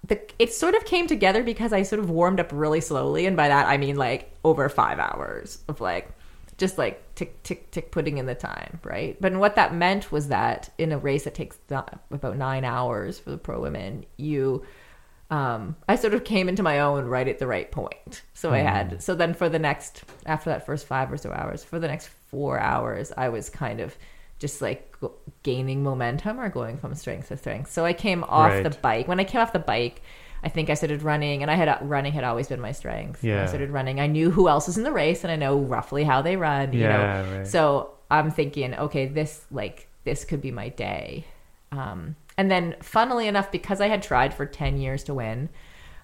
the, 0.08 0.20
it 0.40 0.52
sort 0.54 0.74
of 0.74 0.86
came 0.86 1.06
together 1.06 1.44
because 1.44 1.72
I 1.72 1.84
sort 1.84 2.00
of 2.00 2.10
warmed 2.10 2.40
up 2.40 2.50
really 2.52 2.82
slowly. 2.82 3.28
And 3.28 3.38
by 3.38 3.48
that, 3.50 3.68
I 3.68 3.78
mean 3.78 3.96
like 3.96 4.32
over 4.44 4.68
five 4.70 4.98
hours 4.98 5.60
of 5.68 5.80
like, 5.80 6.10
just 6.58 6.78
like 6.78 7.16
tick, 7.16 7.42
tick, 7.44 7.72
tick, 7.72 7.92
putting 7.92 8.18
in 8.18 8.26
the 8.26 8.36
time, 8.36 8.80
right? 8.84 9.18
But 9.20 9.34
what 9.34 9.56
that 9.56 9.74
meant 9.74 10.12
was 10.12 10.28
that 10.28 10.70
in 10.78 10.92
a 10.92 10.98
race 10.98 11.24
that 11.24 11.34
takes 11.36 11.58
about 11.70 12.38
nine 12.38 12.64
hours 12.64 13.20
for 13.20 13.32
the 13.32 13.38
pro 13.38 13.60
women, 13.60 14.06
you 14.18 14.64
um, 15.32 15.76
I 15.90 15.96
sort 15.96 16.14
of 16.14 16.24
came 16.26 16.48
into 16.48 16.62
my 16.62 16.80
own 16.82 17.06
right 17.06 17.28
at 17.28 17.40
the 17.40 17.48
right 17.48 17.72
point. 17.72 18.22
So 18.36 18.52
I 18.52 18.60
had, 18.60 19.02
so 19.02 19.16
then 19.16 19.34
for 19.34 19.50
the 19.50 19.58
next, 19.58 20.04
after 20.28 20.52
that 20.52 20.66
first 20.66 20.86
five 20.86 21.12
or 21.12 21.18
so 21.18 21.32
hours, 21.32 21.64
for 21.64 21.80
the 21.80 21.88
next 21.88 22.08
four 22.30 22.60
hours, 22.60 23.12
I 23.18 23.30
was 23.30 23.50
kind 23.50 23.80
of 23.80 23.96
just 24.38 24.62
like 24.62 24.96
g- 25.02 25.08
gaining 25.42 25.82
momentum 25.82 26.40
or 26.40 26.50
going 26.50 26.78
from 26.78 26.94
strength 26.94 27.30
to 27.30 27.38
strength. 27.38 27.72
So 27.72 27.84
I 27.84 27.94
came 27.94 28.24
off 28.26 28.52
Right. 28.52 28.64
the 28.64 28.70
bike. 28.70 29.08
When 29.08 29.20
I 29.20 29.24
came 29.24 29.42
off 29.42 29.54
the 29.54 29.60
bike, 29.60 30.04
I 30.44 30.50
think 30.50 30.70
I 30.70 30.74
started 30.74 31.04
running, 31.04 31.42
and 31.42 31.50
I 31.50 31.56
had 31.56 31.78
running 31.82 32.12
had 32.14 32.24
always 32.24 32.48
been 32.48 32.60
my 32.60 32.74
strength. 32.74 33.24
When 33.24 33.32
Yeah. 33.32 33.44
I 33.44 33.46
started 33.46 33.70
running. 33.72 34.00
I 34.00 34.08
knew 34.08 34.30
who 34.30 34.50
else 34.50 34.68
was 34.68 34.78
in 34.78 34.84
the 34.84 34.92
race, 34.92 35.24
and 35.24 35.32
I 35.32 35.36
know 35.38 35.58
roughly 35.58 36.04
how 36.04 36.22
they 36.22 36.36
run. 36.36 36.74
You 36.74 36.82
Yeah, 36.82 36.98
know, 37.24 37.38
right. 37.38 37.48
so 37.48 37.92
I'm 38.12 38.30
thinking, 38.32 38.76
okay, 38.76 39.06
this 39.08 39.46
like 39.52 39.88
this 40.04 40.26
could 40.26 40.42
be 40.42 40.52
my 40.52 40.70
day. 40.70 41.26
Um, 41.72 42.16
and 42.38 42.52
then, 42.52 42.76
funnily 42.82 43.28
enough, 43.28 43.52
because 43.52 43.80
I 43.80 43.88
had 43.88 44.04
tried 44.04 44.34
for 44.34 44.46
ten 44.46 44.78
years 44.78 45.04
to 45.06 45.14
win, 45.14 45.50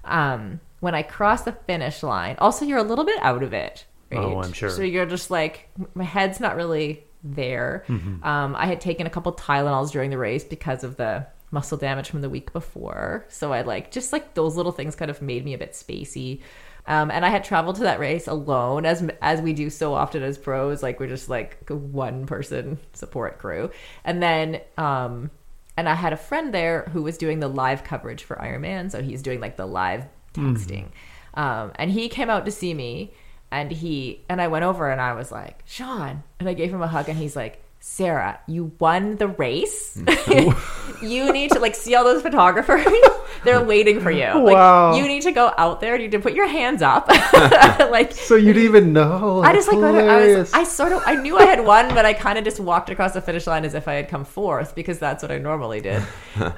um, 0.06 0.60
when 0.80 0.95
I 0.95 1.02
crossed 1.03 1.45
the 1.45 1.52
finish 1.52 2.02
line, 2.03 2.36
also 2.40 2.66
you're 2.66 2.78
a 2.78 2.84
little 2.84 3.06
bit 3.06 3.20
out 3.22 3.44
of 3.44 3.52
it. 3.53 3.86
Right? 4.11 4.20
Oh, 4.22 4.41
I'm 4.41 4.53
sure. 4.53 4.70
So 4.70 4.82
you're 4.82 5.06
just 5.06 5.30
like 5.30 5.70
my 5.94 6.03
head's 6.06 6.40
not 6.40 6.56
really 6.56 7.03
there. 7.24 7.84
Um, 8.24 8.56
I 8.56 8.66
had 8.66 8.80
taken 8.80 9.06
a 9.06 9.10
couple 9.10 9.34
Tylenols 9.34 9.91
during 9.91 10.10
the 10.10 10.18
race 10.18 10.44
because 10.45 10.84
of 10.86 10.95
the 10.95 11.28
muscle 11.51 11.77
damage 11.77 12.09
from 12.09 12.21
the 12.21 12.30
week 12.30 12.53
before. 12.53 13.26
So 13.30 13.53
I 13.53 13.61
like 13.61 13.91
just 13.91 14.13
like 14.13 14.34
those 14.34 14.55
little 14.55 14.71
things 14.71 14.95
kind 14.95 15.11
of 15.11 15.21
made 15.21 15.43
me 15.45 15.53
a 15.53 15.57
bit 15.57 15.73
spacey. 15.73 16.41
Um, 16.88 17.11
and 17.11 17.23
I 17.26 17.30
had 17.30 17.43
traveled 17.43 17.76
to 17.76 17.84
that 17.84 17.99
race 17.99 18.27
alone, 18.27 18.85
as 18.85 19.07
as 19.21 19.41
we 19.41 19.53
do 19.53 19.69
so 19.69 19.93
often 19.93 20.23
as 20.23 20.38
pros. 20.38 20.81
Like 20.81 20.99
we're 20.99 21.07
just 21.07 21.30
like 21.30 21.69
one 21.69 22.26
person 22.26 22.80
support 22.93 23.38
crew, 23.38 23.69
and 24.03 24.23
then 24.23 24.61
um, 24.77 25.30
and 25.77 25.88
I 25.88 25.93
had 25.93 26.13
a 26.13 26.17
friend 26.17 26.51
there 26.51 26.84
who 26.91 27.03
was 27.03 27.17
doing 27.17 27.41
the 27.41 27.47
live 27.47 27.84
coverage 27.84 28.23
for 28.23 28.38
Ironman, 28.38 28.89
so 28.89 29.03
he's 29.03 29.21
doing 29.21 29.39
like 29.39 29.55
the 29.55 29.67
live 29.67 30.05
texting, 30.34 30.88
um, 31.35 31.73
and 31.76 31.91
he 31.91 32.09
came 32.09 32.30
out 32.30 32.45
to 32.45 32.51
see 32.51 32.73
me, 32.73 33.13
and 33.51 33.71
he 33.71 34.26
and 34.27 34.41
I 34.41 34.47
went 34.47 34.65
over 34.65 34.89
and 34.89 34.99
I 34.99 35.13
was 35.13 35.31
like 35.31 35.61
Sean, 35.65 36.23
and 36.39 36.49
I 36.49 36.53
gave 36.53 36.73
him 36.73 36.81
a 36.81 36.88
hug, 36.88 37.09
and 37.09 37.17
he's 37.17 37.35
like. 37.35 37.63
Sarah, 37.81 38.39
you 38.47 38.73
won 38.80 39.15
the 39.18 39.27
race. 39.27 39.95
Mm. 39.97 41.01
you 41.01 41.31
need 41.31 41.51
to 41.51 41.60
like 41.60 41.76
see 41.76 41.95
all 41.95 42.03
those 42.03 42.22
photographers. 42.22 42.85
They're 43.45 43.64
waiting 43.64 44.01
for 44.01 44.11
you. 44.11 44.26
Wow. 44.26 44.91
Like, 44.91 45.01
you 45.01 45.07
need 45.07 45.22
to 45.22 45.31
go 45.31 45.53
out 45.57 45.80
there. 45.80 45.93
And 45.93 46.03
you 46.03 46.10
need 46.10 46.18
to 46.18 46.22
put 46.22 46.34
your 46.34 46.47
hands 46.47 46.81
up. 46.81 47.07
like 47.89 48.11
So 48.11 48.35
you 48.35 48.51
didn't 48.51 48.64
even 48.64 48.93
know? 48.93 49.41
I 49.43 49.53
just 49.53 49.69
like 49.69 49.80
That's 49.80 49.97
I 49.97 50.39
was. 50.39 50.53
I 50.53 50.64
sort 50.65 50.91
of 50.91 51.01
I 51.06 51.15
knew 51.15 51.38
I 51.38 51.45
had 51.45 51.65
won, 51.65 51.88
but 51.89 52.06
I 52.06 52.11
kind 52.14 52.38
of 52.38 52.43
just 52.43 52.60
walked 52.60 52.89
across 52.89 53.14
the 53.14 53.22
finish 53.22 53.47
line 53.47 53.64
as 53.64 53.73
if 53.76 53.88
I 53.88 53.93
had 53.93 54.10
come 54.10 54.26
fourth 54.26 54.76
because 54.76 54.99
that's 54.99 55.23
what 55.23 55.31
I 55.31 55.38
normally 55.38 55.80
did. 55.80 56.03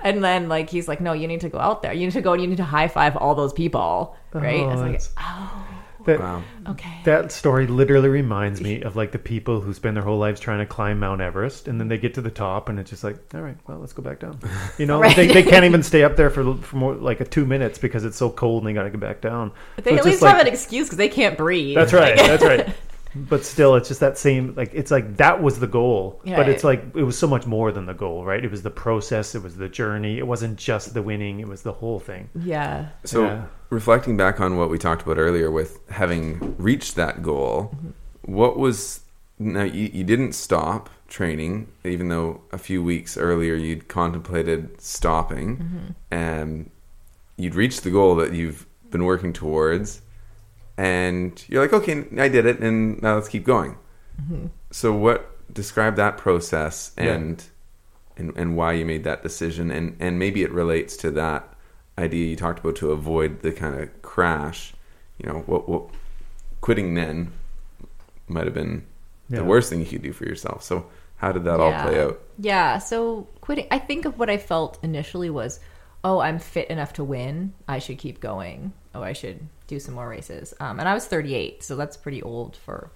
and 0.03 0.23
then 0.23 0.49
like 0.49 0.72
he's 0.72 0.88
like, 0.88 1.02
no, 1.02 1.14
you 1.14 1.27
need 1.27 1.41
to 1.41 1.49
go 1.49 1.60
out 1.60 1.84
there. 1.84 1.93
You 1.93 2.07
need 2.07 2.14
to 2.14 2.22
go 2.22 2.34
and 2.34 2.41
you 2.41 2.48
need 2.48 2.57
to 2.57 2.64
high 2.64 2.88
five 2.88 3.15
all 3.15 3.35
those 3.35 3.53
people, 3.53 4.15
right? 4.34 4.61
I 4.61 4.65
was 4.65 4.81
Oh, 4.81 4.85
like, 4.85 5.02
oh, 5.19 5.68
that, 6.06 6.19
Wow. 6.19 6.44
okay. 6.69 6.99
that 7.06 7.32
story 7.32 7.68
literally 7.68 8.10
reminds 8.10 8.61
me 8.61 8.82
of 8.82 8.95
like 8.95 9.11
the 9.11 9.19
people 9.19 9.61
who 9.61 9.73
spend 9.73 9.95
their 9.95 10.03
whole 10.03 10.18
lives 10.18 10.40
trying 10.40 10.60
to 10.60 10.65
climb 10.65 10.99
Mount 10.99 11.22
Everest, 11.22 11.68
and 11.68 11.80
then 11.80 11.88
they 11.88 11.98
get 11.98 12.14
to 12.15 12.22
the 12.22 12.32
top, 12.32 12.69
and 12.69 12.80
it's 12.80 12.90
just 12.90 13.03
like, 13.03 13.18
all 13.34 13.41
right, 13.41 13.57
well, 13.68 13.80
let's 13.80 13.94
go 13.94 14.02
back 14.02 14.19
down. 14.19 14.40
You 14.78 14.86
know, 14.86 14.99
Right. 14.99 15.15
they, 15.15 15.28
they 15.28 15.44
can't 15.44 15.65
even 15.65 15.84
stay 15.84 16.03
up 16.03 16.15
there 16.15 16.30
for 16.30 16.56
for 16.56 16.76
more 16.78 16.95
like 16.95 17.19
a 17.22 17.26
two 17.26 17.45
minutes 17.45 17.78
because 17.78 18.03
it's 18.06 18.18
so 18.18 18.30
cold, 18.30 18.64
and 18.64 18.69
they 18.69 18.73
got 18.73 18.84
to 18.84 18.90
get 18.90 18.99
back 18.99 19.22
down. 19.22 19.52
But 19.76 19.86
they 19.86 19.91
it's 19.91 19.99
at 19.99 20.06
least 20.06 20.22
like- 20.22 20.36
have 20.38 20.41
an 20.48 20.52
excuse 20.52 20.88
because 20.88 20.98
they 20.98 21.10
can't 21.10 21.38
breathe. 21.38 21.76
That's 21.76 21.94
right. 21.94 22.18
Like- 22.18 22.28
That's 22.28 22.44
right. 22.44 22.76
But 23.16 23.44
still, 23.46 23.76
it's 23.76 23.88
just 23.90 24.00
that 24.00 24.18
same 24.18 24.54
like 24.56 24.72
it's 24.74 24.92
like 24.92 25.18
that 25.18 25.42
was 25.44 25.60
the 25.60 25.68
goal, 25.68 26.22
but 26.26 26.48
it's 26.48 26.64
like 26.64 26.84
it 26.96 27.04
was 27.04 27.18
so 27.18 27.28
much 27.28 27.46
more 27.46 27.72
than 27.72 27.86
the 27.86 27.94
goal, 27.94 28.24
right? 28.26 28.44
It 28.44 28.50
was 28.52 28.64
the 28.64 28.70
process, 28.72 29.36
it 29.36 29.44
was 29.44 29.58
the 29.58 29.68
journey, 29.70 30.18
it 30.18 30.26
wasn't 30.28 30.58
just 30.58 30.94
the 30.94 31.02
winning, 31.02 31.40
it 31.40 31.48
was 31.48 31.62
the 31.64 31.74
whole 31.74 32.00
thing. 32.00 32.30
yeah. 32.36 32.90
So 33.04 33.26
Yeah. 33.26 33.44
reflecting 33.70 34.16
back 34.18 34.40
on 34.40 34.58
what 34.58 34.70
we 34.70 34.78
talked 34.78 35.02
about 35.02 35.18
earlier 35.18 35.52
with 35.52 35.80
having 35.90 36.56
reached 36.58 36.96
that 36.96 37.22
goal, 37.22 37.76
Mm-hmm. 37.76 38.34
what 38.34 38.58
was 38.58 39.02
now 39.40 39.64
you, 39.64 39.90
you 39.94 40.04
didn't 40.04 40.34
stop 40.34 40.90
training 41.08 41.68
even 41.84 42.08
though 42.08 42.42
a 42.54 42.58
few 42.58 42.82
weeks 42.82 43.18
earlier 43.18 43.56
you'd 43.56 43.88
contemplated 43.90 44.80
stopping 44.80 45.58
Mm-hmm. 45.58 45.88
and 46.12 46.70
you'd 47.38 47.56
reached 47.56 47.84
the 47.84 47.90
goal 47.92 48.16
that 48.16 48.34
you've 48.34 48.66
been 48.92 49.04
working 49.04 49.34
towards 49.34 50.01
and 50.82 51.32
you're 51.48 51.62
like 51.66 51.74
okay 51.74 51.95
I 52.18 52.28
did 52.36 52.45
it 52.45 52.60
and 52.60 53.02
now 53.02 53.16
let's 53.16 53.28
keep 53.36 53.45
going. 53.45 53.78
Mm-hmm. 54.22 54.48
So 54.72 54.88
what 55.06 55.20
describe 55.53 55.95
that 55.98 56.18
process 56.18 56.91
Yeah. 56.98 57.14
and 57.14 57.44
and 58.18 58.34
and 58.36 58.58
why 58.58 58.74
you 58.74 58.86
made 58.86 59.03
that 59.03 59.22
decision 59.24 59.72
and 59.72 59.95
and 59.99 60.18
maybe 60.18 60.40
it 60.48 60.52
relates 60.52 60.94
to 61.03 61.12
that 61.12 61.41
idea 61.98 62.24
you 62.32 62.36
talked 62.36 62.60
about 62.60 62.76
to 62.78 62.91
avoid 62.91 63.41
the 63.41 63.52
kind 63.52 63.76
of 63.80 64.02
crash. 64.02 64.74
You 65.20 65.26
know, 65.30 65.40
what 65.45 65.70
what 65.70 65.84
quitting 66.62 66.94
then 66.95 67.32
might 68.28 68.45
have 68.45 68.53
been 68.53 68.86
Yeah. 69.30 69.40
the 69.40 69.45
worst 69.45 69.70
thing 69.70 69.80
you 69.80 69.86
could 69.86 70.02
do 70.10 70.14
for 70.14 70.26
yourself. 70.26 70.64
So 70.64 70.86
how 71.18 71.32
did 71.32 71.44
that 71.44 71.60
all 71.60 71.74
play 71.84 72.02
out? 72.02 72.20
Yeah. 72.40 72.80
So 72.80 73.28
quitting, 73.41 73.68
I 73.70 73.80
think 73.80 74.06
of 74.06 74.18
what 74.20 74.30
I 74.30 74.38
felt 74.38 74.80
initially 74.84 75.30
was, 75.30 75.60
oh, 76.03 76.20
I'm 76.20 76.40
fit 76.40 76.68
enough 76.70 76.94
to 76.94 77.03
win. 77.03 77.53
I 77.68 77.78
should 77.80 77.99
keep 77.99 78.20
going. 78.20 78.74
Oh, 78.95 79.03
I 79.03 79.14
should 79.14 79.40
do 79.72 79.80
some 79.80 79.95
more 79.95 80.07
races. 80.07 80.53
Um, 80.60 80.80
and 80.80 80.88
I 80.88 80.93
was 80.93 81.06
38, 81.07 81.64
so 81.64 81.76
that's 81.77 81.95
pretty 81.95 82.22
old 82.22 82.57
for 82.57 82.91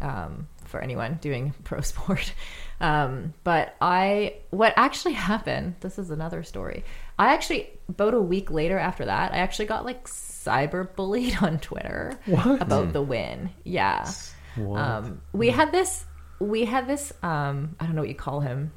um, 0.00 0.48
for 0.64 0.80
anyone 0.80 1.18
doing 1.20 1.54
pro 1.64 1.80
sport. 1.82 2.32
Um, 2.80 3.34
but 3.44 3.76
I, 3.80 4.36
what 4.50 4.72
actually 4.76 5.12
happened, 5.30 5.76
this 5.80 5.98
is 5.98 6.10
another 6.10 6.42
story. 6.42 6.84
I 7.18 7.34
actually, 7.34 7.68
about 7.88 8.14
a 8.14 8.20
week 8.20 8.50
later 8.50 8.78
after 8.78 9.04
that, 9.04 9.32
I 9.32 9.36
actually 9.36 9.66
got 9.66 9.84
like 9.84 10.08
cyber 10.08 10.92
bullied 10.96 11.36
on 11.42 11.58
Twitter 11.58 12.18
What? 12.26 12.60
about 12.62 12.92
the 12.92 13.02
win. 13.02 13.50
Yeah. 13.64 14.10
What? 14.56 14.80
Um, 14.80 15.20
we 15.32 15.50
had 15.50 15.70
this, 15.72 16.04
we 16.40 16.64
had 16.64 16.88
this, 16.88 17.12
um, 17.22 17.76
I 17.78 17.86
don't 17.86 17.94
know 17.94 18.02
what 18.02 18.08
you 18.08 18.16
call 18.16 18.40
him. 18.40 18.72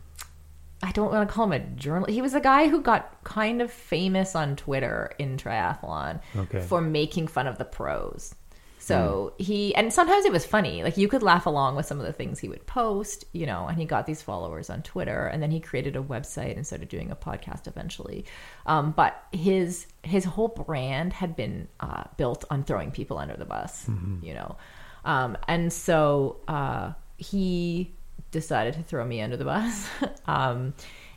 I 0.85 0.91
don't 0.91 1.11
want 1.11 1.27
to 1.27 1.33
call 1.33 1.45
him 1.45 1.51
a 1.53 1.59
journalist. 1.59 2.13
He 2.13 2.21
was 2.21 2.33
a 2.35 2.39
guy 2.39 2.67
who 2.69 2.79
got 2.81 3.23
kind 3.23 3.61
of 3.61 3.71
famous 3.71 4.35
on 4.35 4.55
Twitter 4.55 5.11
in 5.17 5.37
triathlon 5.37 6.19
Okay. 6.35 6.61
for 6.61 6.79
making 6.81 7.27
fun 7.27 7.47
of 7.47 7.57
the 7.57 7.65
pros. 7.65 8.35
So 8.77 9.33
he, 9.39 9.73
and 9.73 9.91
sometimes 9.91 10.25
it 10.25 10.31
was 10.31 10.45
funny. 10.45 10.83
Like 10.83 10.95
you 10.95 11.07
could 11.07 11.23
laugh 11.23 11.47
along 11.47 11.75
with 11.75 11.87
some 11.87 11.99
of 11.99 12.05
the 12.05 12.13
things 12.13 12.37
he 12.39 12.47
would 12.47 12.67
post, 12.67 13.25
you 13.33 13.47
know, 13.47 13.65
and 13.67 13.79
he 13.79 13.85
got 13.85 14.05
these 14.05 14.21
followers 14.21 14.69
on 14.69 14.83
Twitter 14.83 15.25
and 15.25 15.41
then 15.41 15.49
he 15.49 15.59
created 15.59 15.95
a 15.95 16.03
website 16.03 16.55
and 16.55 16.67
started 16.67 16.87
doing 16.87 17.09
a 17.09 17.15
podcast 17.15 17.65
eventually. 17.67 18.25
Um, 18.67 18.91
but 18.91 19.23
his, 19.31 19.87
his 20.03 20.23
whole 20.23 20.49
brand 20.49 21.13
had 21.13 21.35
been 21.35 21.67
uh, 21.79 22.03
built 22.17 22.45
on 22.51 22.63
throwing 22.63 22.91
people 22.91 23.17
under 23.17 23.35
the 23.35 23.45
bus, 23.45 23.89
you 24.21 24.35
know. 24.35 24.55
Um, 25.03 25.35
and 25.47 25.73
so 25.73 26.41
uh, 26.47 26.91
he 27.17 27.91
decided 28.35 28.73
to 28.73 28.83
throw 28.83 29.05
me 29.05 29.21
under 29.21 29.37
the 29.37 29.45
bus. 29.45 29.89
um, 30.27 30.73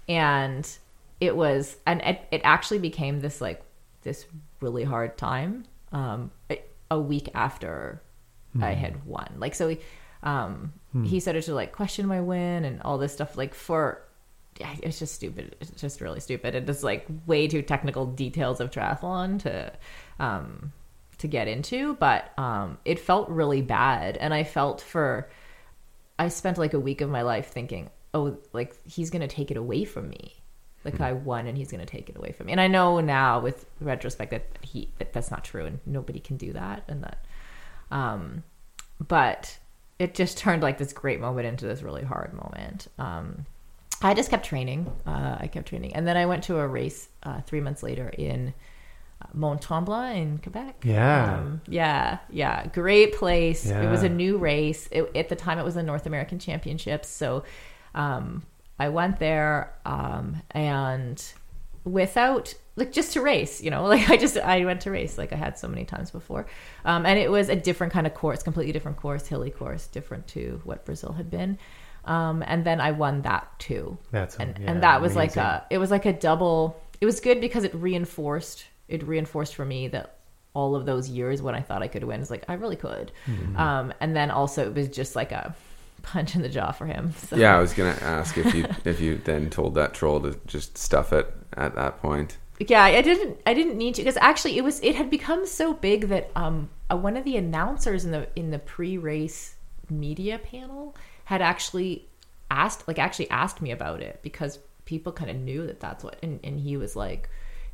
and 0.08 0.66
it 1.20 1.36
was, 1.36 1.76
and 1.84 2.00
it, 2.02 2.20
it 2.30 2.40
actually 2.44 2.78
became 2.78 3.20
this 3.20 3.40
like, 3.40 3.60
this 4.02 4.24
really 4.60 4.84
hard 4.84 5.18
time. 5.18 5.64
Um, 5.92 6.30
a- 6.50 6.62
week 6.98 7.28
after 7.34 8.00
I 8.62 8.72
had 8.72 9.04
won. 9.04 9.34
Like, 9.36 9.54
so 9.54 9.68
he, 9.68 9.78
um, 10.22 10.72
he 11.04 11.20
started 11.20 11.42
to 11.42 11.54
like 11.54 11.72
question 11.72 12.06
my 12.06 12.20
win 12.20 12.64
and 12.64 12.80
all 12.82 12.96
this 12.96 13.12
stuff. 13.12 13.36
Like, 13.36 13.52
for 13.52 14.02
it's 14.82 14.98
just 14.98 15.14
stupid. 15.14 15.54
It's 15.60 15.70
just 15.72 16.00
really 16.00 16.20
stupid. 16.20 16.54
And 16.54 16.66
just 16.66 16.82
like 16.82 17.06
way 17.26 17.46
too 17.46 17.62
technical 17.62 18.06
details 18.06 18.60
of 18.60 18.70
triathlon 18.70 19.38
to, 19.40 19.72
um, 20.18 20.72
to 21.18 21.28
get 21.28 21.46
into. 21.46 21.94
But 21.96 22.32
um, 22.38 22.78
it 22.84 22.98
felt 22.98 23.28
really 23.28 23.60
bad, 23.60 24.16
and 24.16 24.32
I 24.32 24.44
felt 24.44 24.80
for. 24.80 25.28
I 26.18 26.28
spent 26.28 26.58
like 26.58 26.74
a 26.74 26.80
week 26.80 27.00
of 27.00 27.10
my 27.10 27.22
life 27.22 27.48
thinking, 27.48 27.90
oh, 28.14 28.38
like 28.52 28.76
he's 28.88 29.10
gonna 29.10 29.28
take 29.28 29.50
it 29.50 29.56
away 29.56 29.84
from 29.84 30.08
me. 30.08 30.34
Like 30.84 31.00
I 31.00 31.12
won, 31.12 31.46
and 31.46 31.58
he's 31.58 31.70
gonna 31.70 31.86
take 31.86 32.08
it 32.08 32.16
away 32.16 32.32
from 32.32 32.46
me. 32.46 32.52
And 32.52 32.60
I 32.60 32.66
know 32.66 33.00
now, 33.00 33.40
with 33.40 33.66
retrospect, 33.80 34.30
that 34.30 34.46
he 34.62 34.88
that 34.98 35.12
that's 35.12 35.30
not 35.30 35.44
true, 35.44 35.66
and 35.66 35.80
nobody 35.84 36.20
can 36.20 36.36
do 36.36 36.52
that, 36.52 36.84
and 36.88 37.02
that. 37.04 37.24
Um, 37.90 38.42
but 39.06 39.58
it 39.98 40.14
just 40.14 40.38
turned 40.38 40.62
like 40.62 40.78
this 40.78 40.92
great 40.92 41.20
moment 41.20 41.46
into 41.46 41.66
this 41.66 41.82
really 41.82 42.04
hard 42.04 42.32
moment. 42.32 42.88
Um, 42.98 43.44
I 44.00 44.14
just 44.14 44.30
kept 44.30 44.46
training. 44.46 44.90
Uh, 45.06 45.36
I 45.40 45.48
kept 45.48 45.68
training, 45.68 45.94
and 45.94 46.06
then 46.06 46.16
I 46.16 46.26
went 46.26 46.44
to 46.44 46.58
a 46.58 46.66
race 46.66 47.08
uh, 47.22 47.40
three 47.42 47.60
months 47.60 47.82
later 47.82 48.08
in 48.08 48.54
Mont 49.34 49.60
Tremblant 49.60 50.16
in 50.16 50.38
Quebec. 50.38 50.84
Yeah. 50.84 51.38
um, 51.38 51.60
yeah, 51.68 52.18
yeah, 52.30 52.66
great 52.68 53.14
place. 53.14 53.66
It 53.66 53.90
was 53.90 54.02
a 54.02 54.08
new 54.08 54.38
race. 54.38 54.88
It, 54.90 55.10
at 55.14 55.28
the 55.28 55.36
time, 55.36 55.58
it 55.58 55.64
was 55.64 55.74
the 55.74 55.82
North 55.82 56.06
American 56.06 56.38
Championships, 56.38 57.08
so 57.08 57.44
um, 57.94 58.44
I 58.78 58.88
went 58.88 59.18
there 59.18 59.74
um, 59.84 60.42
and 60.52 61.22
without 61.84 62.54
like 62.76 62.92
just 62.92 63.14
to 63.14 63.20
race 63.20 63.62
you 63.62 63.70
know 63.70 63.84
like 63.86 64.08
i 64.10 64.16
just 64.16 64.36
i 64.36 64.64
went 64.64 64.80
to 64.82 64.90
race 64.90 65.18
like 65.18 65.32
i 65.32 65.36
had 65.36 65.58
so 65.58 65.66
many 65.66 65.84
times 65.84 66.10
before 66.10 66.46
um, 66.84 67.06
and 67.06 67.18
it 67.18 67.30
was 67.30 67.48
a 67.48 67.56
different 67.56 67.92
kind 67.92 68.06
of 68.06 68.14
course 68.14 68.42
completely 68.42 68.72
different 68.72 68.96
course 68.96 69.26
hilly 69.26 69.50
course 69.50 69.86
different 69.86 70.26
to 70.26 70.60
what 70.64 70.84
brazil 70.84 71.12
had 71.12 71.30
been 71.30 71.58
um, 72.04 72.44
and 72.46 72.64
then 72.64 72.80
i 72.80 72.90
won 72.90 73.22
that 73.22 73.48
too 73.58 73.98
That's 74.10 74.36
and, 74.36 74.56
yeah, 74.60 74.70
and 74.70 74.82
that 74.82 75.00
was 75.00 75.16
like 75.16 75.36
a 75.36 75.66
it 75.70 75.78
was 75.78 75.90
like 75.90 76.04
a 76.04 76.12
double 76.12 76.80
it 77.00 77.06
was 77.06 77.20
good 77.20 77.40
because 77.40 77.64
it 77.64 77.74
reinforced 77.74 78.66
it 78.88 79.02
reinforced 79.06 79.54
for 79.54 79.64
me 79.64 79.88
that 79.88 80.16
all 80.54 80.74
of 80.74 80.86
those 80.86 81.08
years 81.08 81.40
when 81.42 81.54
i 81.54 81.60
thought 81.60 81.82
i 81.82 81.88
could 81.88 82.04
win 82.04 82.20
is 82.20 82.30
like 82.30 82.44
i 82.48 82.54
really 82.54 82.76
could 82.76 83.12
Mm-hmm. 83.26 83.56
um, 83.56 83.92
and 84.00 84.16
then 84.16 84.30
also 84.30 84.66
it 84.66 84.74
was 84.74 84.88
just 84.88 85.14
like 85.14 85.32
a 85.32 85.54
punch 86.02 86.34
in 86.34 86.42
the 86.42 86.48
jaw 86.48 86.70
for 86.72 86.86
him 86.86 87.12
so. 87.12 87.36
Yeah, 87.36 87.56
I 87.56 87.60
was 87.60 87.72
gonna 87.74 87.98
ask 88.02 88.38
if 88.38 88.54
you 88.54 88.66
if 88.84 89.00
you 89.00 89.18
then 89.24 89.50
told 89.50 89.74
that 89.74 89.94
troll 89.94 90.20
to 90.20 90.38
just 90.46 90.78
stuff 90.78 91.12
it 91.12 91.32
at 91.56 91.74
that 91.74 92.00
point. 92.00 92.38
yeah, 92.60 92.84
I 92.84 93.02
didn't 93.02 93.40
I 93.46 93.52
didn't 93.54 93.76
need 93.76 93.94
to 93.96 94.02
because 94.02 94.16
actually 94.16 94.56
it 94.56 94.62
was 94.64 94.80
it 94.80 94.94
had 94.94 95.10
become 95.10 95.46
so 95.46 95.74
big 95.74 96.08
that 96.08 96.30
um 96.34 96.70
uh, 96.90 96.96
one 96.96 97.16
of 97.16 97.24
the 97.24 97.36
announcers 97.36 98.04
in 98.04 98.10
the 98.12 98.28
in 98.36 98.50
the 98.50 98.58
pre-race 98.58 99.54
media 99.90 100.38
panel 100.38 100.96
had 101.24 101.42
actually 101.42 102.08
asked 102.50 102.86
like 102.88 102.98
actually 102.98 103.28
asked 103.30 103.60
me 103.60 103.70
about 103.70 104.00
it 104.00 104.20
because 104.22 104.58
people 104.86 105.12
kind 105.12 105.30
of 105.30 105.36
knew 105.36 105.66
that 105.66 105.80
that's 105.80 106.02
what 106.02 106.16
and, 106.22 106.40
and 106.42 106.58
he 106.60 106.76
was 106.76 106.96
like 106.96 107.28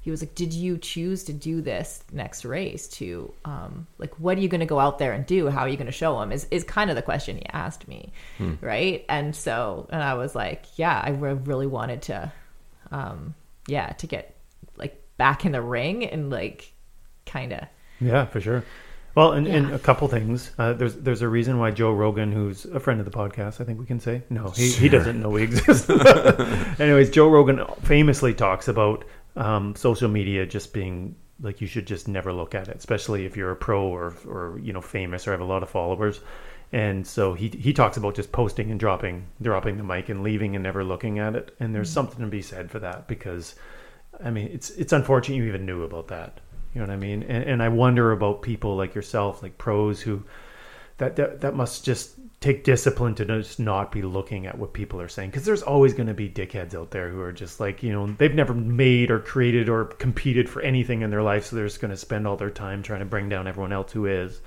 he 0.05 0.11
was 0.11 0.21
like 0.23 0.35
did 0.35 0.53
you 0.53 0.77
choose 0.77 1.25
to 1.25 1.33
do 1.33 1.63
this 1.63 2.05
next 2.13 2.45
race 2.45 2.87
to 2.87 3.33
um 3.47 3.87
like 3.99 4.13
what 4.21 4.37
are 4.37 4.41
you 4.41 4.49
going 4.49 4.61
to 4.61 4.67
go 4.67 4.79
out 4.79 4.99
there 4.99 5.13
and 5.13 5.25
do 5.25 5.49
how 5.49 5.61
are 5.61 5.69
you 5.69 5.77
going 5.79 5.87
to 5.87 5.93
show 5.93 6.21
them 6.21 6.31
is 6.31 6.47
is 6.51 6.63
kind 6.63 6.91
of 6.91 6.97
the 6.97 7.03
question 7.03 7.37
he 7.37 7.47
asked 7.47 7.89
me 7.89 8.13
right 8.61 9.05
and 9.09 9.35
so 9.35 9.89
and 9.91 10.03
i 10.03 10.13
was 10.15 10.35
like 10.35 10.67
yeah 10.77 11.01
i 11.03 11.11
really 11.11 11.67
wanted 11.67 12.03
to 12.03 12.31
um 12.91 13.35
yeah 13.67 13.89
to 13.93 14.07
get 14.07 14.37
like 14.77 15.03
back 15.17 15.47
in 15.47 15.53
the 15.53 15.63
ring 15.63 16.05
and 16.05 16.29
like 16.31 16.73
kind 17.27 17.53
of 17.53 17.61
Yeah, 18.01 18.27
for 18.27 18.41
sure. 18.41 18.65
Well, 19.15 19.33
and, 19.33 19.47
and 19.47 19.73
a 19.73 19.79
couple 19.79 20.09
things. 20.09 20.51
Uh, 20.59 20.73
there's 20.73 20.97
there's 20.97 21.23
a 21.23 21.29
reason 21.29 21.59
why 21.59 21.71
Joe 21.71 21.93
Rogan, 21.93 22.33
who's 22.33 22.65
a 22.65 22.81
friend 22.81 22.99
of 22.99 23.07
the 23.07 23.13
podcast, 23.13 23.61
I 23.61 23.65
think 23.65 23.79
we 23.79 23.87
can 23.87 24.01
say 24.01 24.23
no, 24.29 24.51
he, 24.51 24.71
he 24.71 24.89
doesn't 24.89 25.21
know 25.21 25.31
we 25.31 25.45
exist. 25.45 25.89
Anyways, 26.81 27.11
Joe 27.11 27.29
Rogan 27.29 27.65
famously 27.83 28.35
talks 28.35 28.67
about 28.67 29.05
um, 29.37 29.75
social 29.75 30.09
media 30.09 30.47
just 30.47 30.73
being 30.73 31.17
like 31.41 31.61
you 31.61 31.67
should 31.67 31.87
just 31.87 32.07
never 32.09 32.33
look 32.33 32.55
at 32.55 32.69
it, 32.69 32.77
especially 32.77 33.27
if 33.27 33.37
you're 33.37 33.51
a 33.51 33.57
pro 33.57 33.83
or 33.87 34.15
or 34.27 34.59
you 34.63 34.73
know 34.73 34.81
famous 34.81 35.27
or 35.27 35.33
have 35.33 35.41
a 35.41 35.45
lot 35.45 35.63
of 35.63 35.71
followers. 35.71 36.21
And 36.73 37.07
so 37.07 37.35
he 37.35 37.49
he 37.49 37.73
talks 37.73 37.97
about 37.97 38.15
just 38.15 38.33
posting 38.33 38.71
and 38.71 38.81
dropping 38.81 39.27
dropping 39.43 39.77
the 39.77 39.85
mic 39.85 40.09
and 40.09 40.23
leaving 40.23 40.57
and 40.57 40.63
never 40.63 40.85
looking 40.85 41.19
at 41.19 41.35
it. 41.35 41.55
And 41.61 41.75
there's 41.75 41.91
something 41.91 42.21
to 42.21 42.27
be 42.27 42.43
said 42.43 42.71
for 42.71 42.79
that 42.81 43.07
because 43.09 43.55
I 44.23 44.31
mean, 44.31 44.49
it's 44.53 44.71
it's 44.71 44.93
unfortunate 44.93 45.37
you 45.37 45.45
even 45.45 45.67
knew 45.67 45.83
about 45.83 46.09
that. 46.09 46.41
You 46.75 46.81
know 46.81 46.89
what 46.89 46.95
I 46.95 46.97
mean? 46.97 47.23
And, 47.23 47.45
and 47.45 47.63
I 47.63 47.69
wonder 47.69 48.13
about 48.13 48.43
people 48.43 48.77
like 48.77 48.95
yourself, 48.95 49.43
like 49.43 49.59
pros, 49.59 50.01
who 50.01 50.25
that 50.99 51.17
that, 51.17 51.41
that 51.41 51.55
must 51.55 51.85
just 51.85 52.17
take 52.45 52.63
discipline 52.65 53.15
to 53.15 53.25
just 53.25 53.59
not 53.59 53.91
be 53.91 54.03
looking 54.03 54.47
at 54.47 54.59
what 54.59 54.73
people 54.73 55.01
are 55.01 55.09
saying 55.09 55.31
because 55.31 55.45
there's 55.45 55.63
always 55.63 55.95
going 55.95 56.07
to 56.07 56.15
be 56.15 56.29
dickheads 56.29 56.75
out 56.75 56.91
there 56.91 57.09
who 57.09 57.21
are 57.21 57.33
just 57.33 57.59
like 57.59 57.83
you 57.83 57.91
know 57.93 58.07
they've 58.19 58.35
never 58.35 58.53
made 58.55 59.11
or 59.11 59.19
created 59.19 59.69
or 59.69 59.87
competed 59.87 60.49
for 60.49 60.61
anything 60.63 61.03
in 61.03 61.11
their 61.11 61.23
life 61.23 61.47
so 61.47 61.57
they're 61.57 61.67
just 61.67 61.81
going 61.81 61.91
to 61.91 61.97
spend 61.97 62.27
all 62.27 62.37
their 62.37 62.51
time 62.51 62.83
trying 62.83 63.01
to 63.01 63.07
bring 63.07 63.29
down 63.29 63.47
everyone 63.47 63.73
else 63.73 63.91
who 63.93 64.07
is 64.07 64.41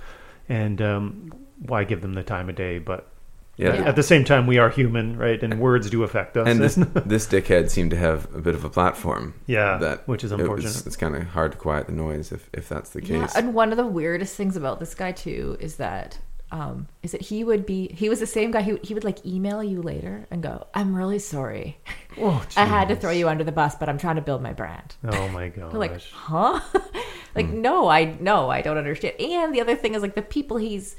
and 0.48 0.82
um, 0.82 1.32
why 1.66 1.84
give 1.84 2.02
them 2.02 2.14
the 2.14 2.24
time 2.24 2.48
of 2.50 2.56
day 2.56 2.78
but 2.78 3.10
Yeah. 3.58 3.74
Yeah. 3.74 3.88
at 3.90 3.96
the 3.96 4.04
same 4.04 4.24
time 4.24 4.46
we 4.48 4.60
are 4.60 4.70
human 4.70 5.18
right 5.18 5.42
and 5.42 5.60
words 5.60 5.90
do 5.90 6.04
affect 6.04 6.38
us 6.38 6.48
And 6.48 6.60
this 6.60 6.76
this 7.06 7.26
dickhead 7.28 7.70
seemed 7.72 7.90
to 7.92 7.98
have 7.98 8.34
a 8.36 8.40
bit 8.40 8.54
of 8.54 8.64
a 8.64 8.70
platform. 8.70 9.34
Yeah, 9.48 9.78
that 9.80 10.08
which 10.08 10.24
is 10.24 10.32
it 10.32 10.36
was- 10.36 10.42
unfortunate. 10.42 10.86
it's 10.86 10.96
kind 10.96 11.16
of 11.16 11.24
hard 11.30 11.54
to 11.54 11.58
quiet 11.58 11.88
the 11.88 11.94
noise 11.94 12.32
if, 12.32 12.48
if 12.54 12.70
that's 12.70 12.92
the 12.92 13.04
Yeah, 13.04 13.22
case. 13.26 13.36
and 13.36 13.54
one 13.56 13.72
of 13.72 13.78
the 13.78 13.88
weirdest 13.88 14.36
things 14.36 14.56
about 14.56 14.80
this 14.80 14.94
guy 14.94 15.12
too 15.14 15.58
is 15.60 15.78
that 15.78 16.20
um, 16.52 16.88
is 17.04 17.12
that 17.12 17.22
he 17.22 17.44
would 17.44 17.66
be 17.66 17.90
he 17.94 18.10
was 18.10 18.20
the 18.20 18.28
same 18.28 18.52
guy 18.52 18.62
who 18.62 18.80
he 18.82 18.94
would 18.94 19.04
like 19.04 19.26
email 19.26 19.64
you 19.64 19.82
later 19.82 20.26
and 20.32 20.42
go, 20.42 20.68
"I'm 20.74 20.96
really 20.96 21.20
sorry, 21.20 21.78
oh, 22.20 22.46
I 22.58 22.66
had 22.66 22.88
to 22.90 22.96
throw 22.96 23.12
you 23.12 23.28
under 23.28 23.44
the 23.44 23.52
bus, 23.52 23.76
but 23.76 23.90
I'm 23.90 23.98
trying 23.98 24.16
to 24.16 24.22
build 24.22 24.42
my 24.42 24.54
brand." 24.54 24.96
oh 25.04 25.28
my 25.30 25.50
god 25.58 25.74
like, 25.74 26.02
huh? 26.10 26.60
like, 27.36 27.50
no, 27.50 27.88
I 27.88 28.18
no, 28.20 28.50
I 28.50 28.62
don't 28.62 28.78
understand. 28.78 29.20
And 29.20 29.54
the 29.54 29.62
other 29.62 29.76
thing 29.76 29.96
is 29.96 30.02
like 30.02 30.16
the 30.16 30.22
people 30.22 30.58
he's 30.58 30.96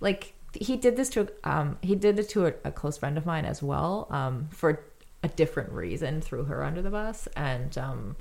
like 0.00 0.34
he 0.52 0.76
did 0.76 0.96
this 0.96 1.10
to 1.10 1.28
um 1.44 1.78
he 1.82 1.94
did 1.94 2.18
it 2.18 2.28
to 2.30 2.46
a, 2.46 2.52
a 2.64 2.72
close 2.72 2.98
friend 2.98 3.18
of 3.18 3.26
mine 3.26 3.44
as 3.44 3.62
well 3.62 4.06
um 4.10 4.48
for 4.50 4.82
a 5.22 5.28
different 5.28 5.70
reason 5.72 6.20
threw 6.20 6.44
her 6.44 6.64
under 6.64 6.80
the 6.80 6.90
bus 6.90 7.28
and 7.36 7.76
um 7.76 8.16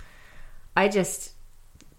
I 0.76 0.90
just 0.90 1.32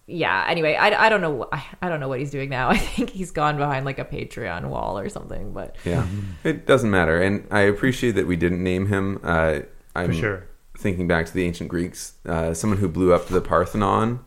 yeah 0.08 0.44
anyway 0.48 0.74
I, 0.74 1.06
I 1.06 1.08
don't 1.08 1.20
know 1.20 1.46
I, 1.52 1.64
I 1.80 1.88
don't 1.88 2.00
know 2.00 2.08
what 2.08 2.18
he's 2.18 2.30
doing 2.30 2.48
now 2.48 2.68
I 2.76 2.76
think 2.76 3.10
he's 3.10 3.30
gone 3.30 3.56
behind 3.56 3.84
like 3.84 4.00
a 4.00 4.04
Patreon 4.04 4.68
wall 4.68 4.98
or 4.98 5.08
something 5.08 5.52
but 5.52 5.76
Yeah, 5.84 6.06
it 6.42 6.66
doesn't 6.66 6.90
matter, 6.90 7.22
and 7.22 7.46
I 7.50 7.60
appreciate 7.60 8.12
that 8.12 8.26
we 8.26 8.36
didn't 8.36 8.62
name 8.62 8.86
him. 8.86 9.20
Uh, 9.22 9.60
I'm 9.94 10.08
for 10.08 10.12
sure 10.14 10.48
thinking 10.78 11.08
back 11.08 11.26
to 11.26 11.34
the 11.34 11.44
ancient 11.44 11.68
Greeks, 11.68 12.14
uh, 12.24 12.54
someone 12.54 12.78
who 12.78 12.88
blew 12.88 13.12
up 13.12 13.26
the 13.26 13.40
Parthenon 13.40 14.20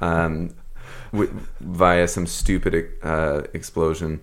um, 0.00 0.52
w- 1.12 1.32
via 1.60 2.08
some 2.08 2.26
stupid 2.26 2.90
uh, 3.04 3.42
explosion. 3.54 4.20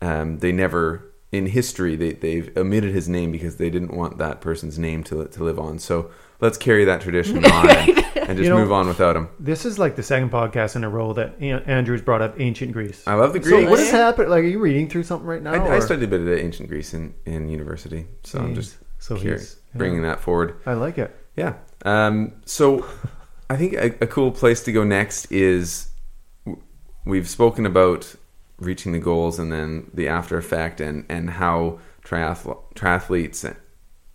Um, 0.00 0.38
they 0.38 0.52
never, 0.52 1.04
in 1.32 1.46
history, 1.46 1.96
they, 1.96 2.12
they've 2.12 2.56
omitted 2.56 2.94
his 2.94 3.08
name 3.08 3.32
because 3.32 3.56
they 3.56 3.70
didn't 3.70 3.92
want 3.92 4.18
that 4.18 4.40
person's 4.40 4.78
name 4.78 5.02
to, 5.04 5.24
to 5.26 5.42
live 5.42 5.58
on. 5.58 5.80
So 5.80 6.10
let's 6.40 6.58
carry 6.58 6.84
that 6.86 7.00
tradition 7.00 7.44
on 7.44 7.68
and, 7.70 7.88
and 7.88 8.28
just 8.36 8.40
You 8.42 8.48
know- 8.50 8.58
move 8.58 8.72
on 8.72 8.86
without 8.88 9.16
him. 9.16 9.28
This 9.40 9.64
is 9.64 9.78
like 9.78 9.96
the 9.96 10.02
second 10.02 10.30
podcast 10.30 10.76
in 10.76 10.84
a 10.84 10.88
row 10.88 11.12
that 11.14 11.36
An- 11.38 11.62
Andrew's 11.64 12.02
brought 12.02 12.22
up 12.22 12.38
ancient 12.40 12.72
Greece. 12.72 13.02
I 13.06 13.14
love 13.14 13.32
the 13.32 13.42
So 13.42 13.50
Greeks. 13.50 13.70
what 13.70 13.78
has 13.78 13.90
happened? 13.90 14.30
Like, 14.30 14.40
are 14.44 14.46
you 14.46 14.58
reading 14.58 14.88
through 14.88 15.04
something 15.04 15.26
right 15.26 15.42
now? 15.42 15.52
I, 15.52 15.58
I 15.58 15.76
or- 15.76 15.80
studied 15.80 16.04
a 16.04 16.08
bit 16.08 16.20
of 16.20 16.28
ancient 16.28 16.68
Greece 16.68 16.92
in, 16.94 17.14
in 17.24 17.48
university, 17.48 18.06
so 18.24 18.38
I'm 18.40 18.54
just 18.54 18.76
so 18.98 19.16
curious, 19.16 19.42
he's 19.54 19.60
yeah. 19.74 19.78
bringing 19.78 20.02
that 20.02 20.20
forward. 20.20 20.56
I 20.66 20.72
like 20.74 20.98
it. 20.98 21.14
Yeah. 21.36 21.54
Um, 21.84 22.32
so 22.46 22.86
I 23.50 23.56
think 23.56 23.74
a, 23.74 23.94
a 24.02 24.06
cool 24.06 24.32
place 24.32 24.62
to 24.64 24.72
go 24.72 24.82
next 24.84 25.30
is 25.30 25.88
w- 26.46 26.62
we've 27.04 27.28
spoken 27.28 27.66
about 27.66 28.14
reaching 28.58 28.92
the 28.92 28.98
goals 28.98 29.38
and 29.38 29.52
then 29.52 29.90
the 29.92 30.08
after 30.08 30.38
effect 30.38 30.80
and, 30.80 31.04
and 31.10 31.28
how 31.30 31.78
triathl- 32.02 32.62
triathletes, 32.74 33.44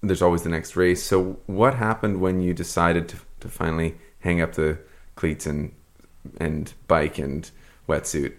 there's 0.01 0.21
always 0.21 0.43
the 0.43 0.49
next 0.49 0.75
race. 0.75 1.03
So 1.03 1.39
what 1.45 1.75
happened 1.75 2.21
when 2.21 2.41
you 2.41 2.53
decided 2.53 3.07
to, 3.09 3.17
to 3.41 3.49
finally 3.49 3.97
hang 4.19 4.41
up 4.41 4.53
the 4.53 4.79
cleats 5.15 5.45
and, 5.45 5.73
and 6.37 6.73
bike 6.87 7.17
and 7.17 7.49
wetsuit? 7.87 8.33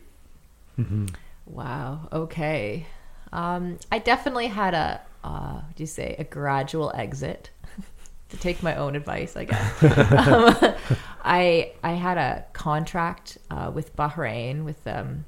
Wow. 1.46 2.08
Okay. 2.12 2.86
Um, 3.32 3.78
I 3.90 3.98
definitely 3.98 4.48
had 4.48 4.74
a, 4.74 5.00
uh, 5.24 5.54
what 5.54 5.76
do 5.76 5.82
you 5.82 5.86
say, 5.86 6.16
a 6.18 6.24
gradual 6.24 6.92
exit 6.94 7.50
to 8.30 8.36
take 8.36 8.62
my 8.62 8.76
own 8.76 8.96
advice, 8.96 9.36
I 9.36 9.44
guess. 9.44 9.82
um, 10.28 10.74
I 11.24 11.72
I 11.82 11.92
had 11.92 12.18
a 12.18 12.44
contract 12.52 13.38
uh, 13.50 13.70
with 13.72 13.94
Bahrain 13.96 14.64
with 14.64 14.84
um, 14.86 15.24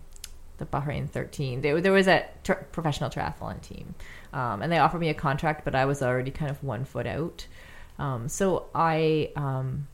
the 0.59 0.67
Bahrain 0.67 1.09
13. 1.09 1.61
There, 1.61 1.81
there 1.81 1.93
was 1.93 2.09
a 2.09 2.27
tr- 2.43 2.53
professional 2.73 3.11
triathlon 3.11 3.61
team, 3.63 3.95
um, 4.35 4.63
and 4.63 4.71
they 4.71 4.79
offered 4.79 5.01
me 5.01 5.09
a 5.09 5.15
contract, 5.15 5.65
but 5.65 5.75
I 5.75 5.85
was 5.85 6.03
already 6.03 6.33
kind 6.33 6.51
of 6.51 6.63
one 6.63 6.85
foot 6.85 7.07
out. 7.07 7.47
Um, 7.99 8.29
so 8.29 8.67
I 8.75 9.31
um, 9.37 9.87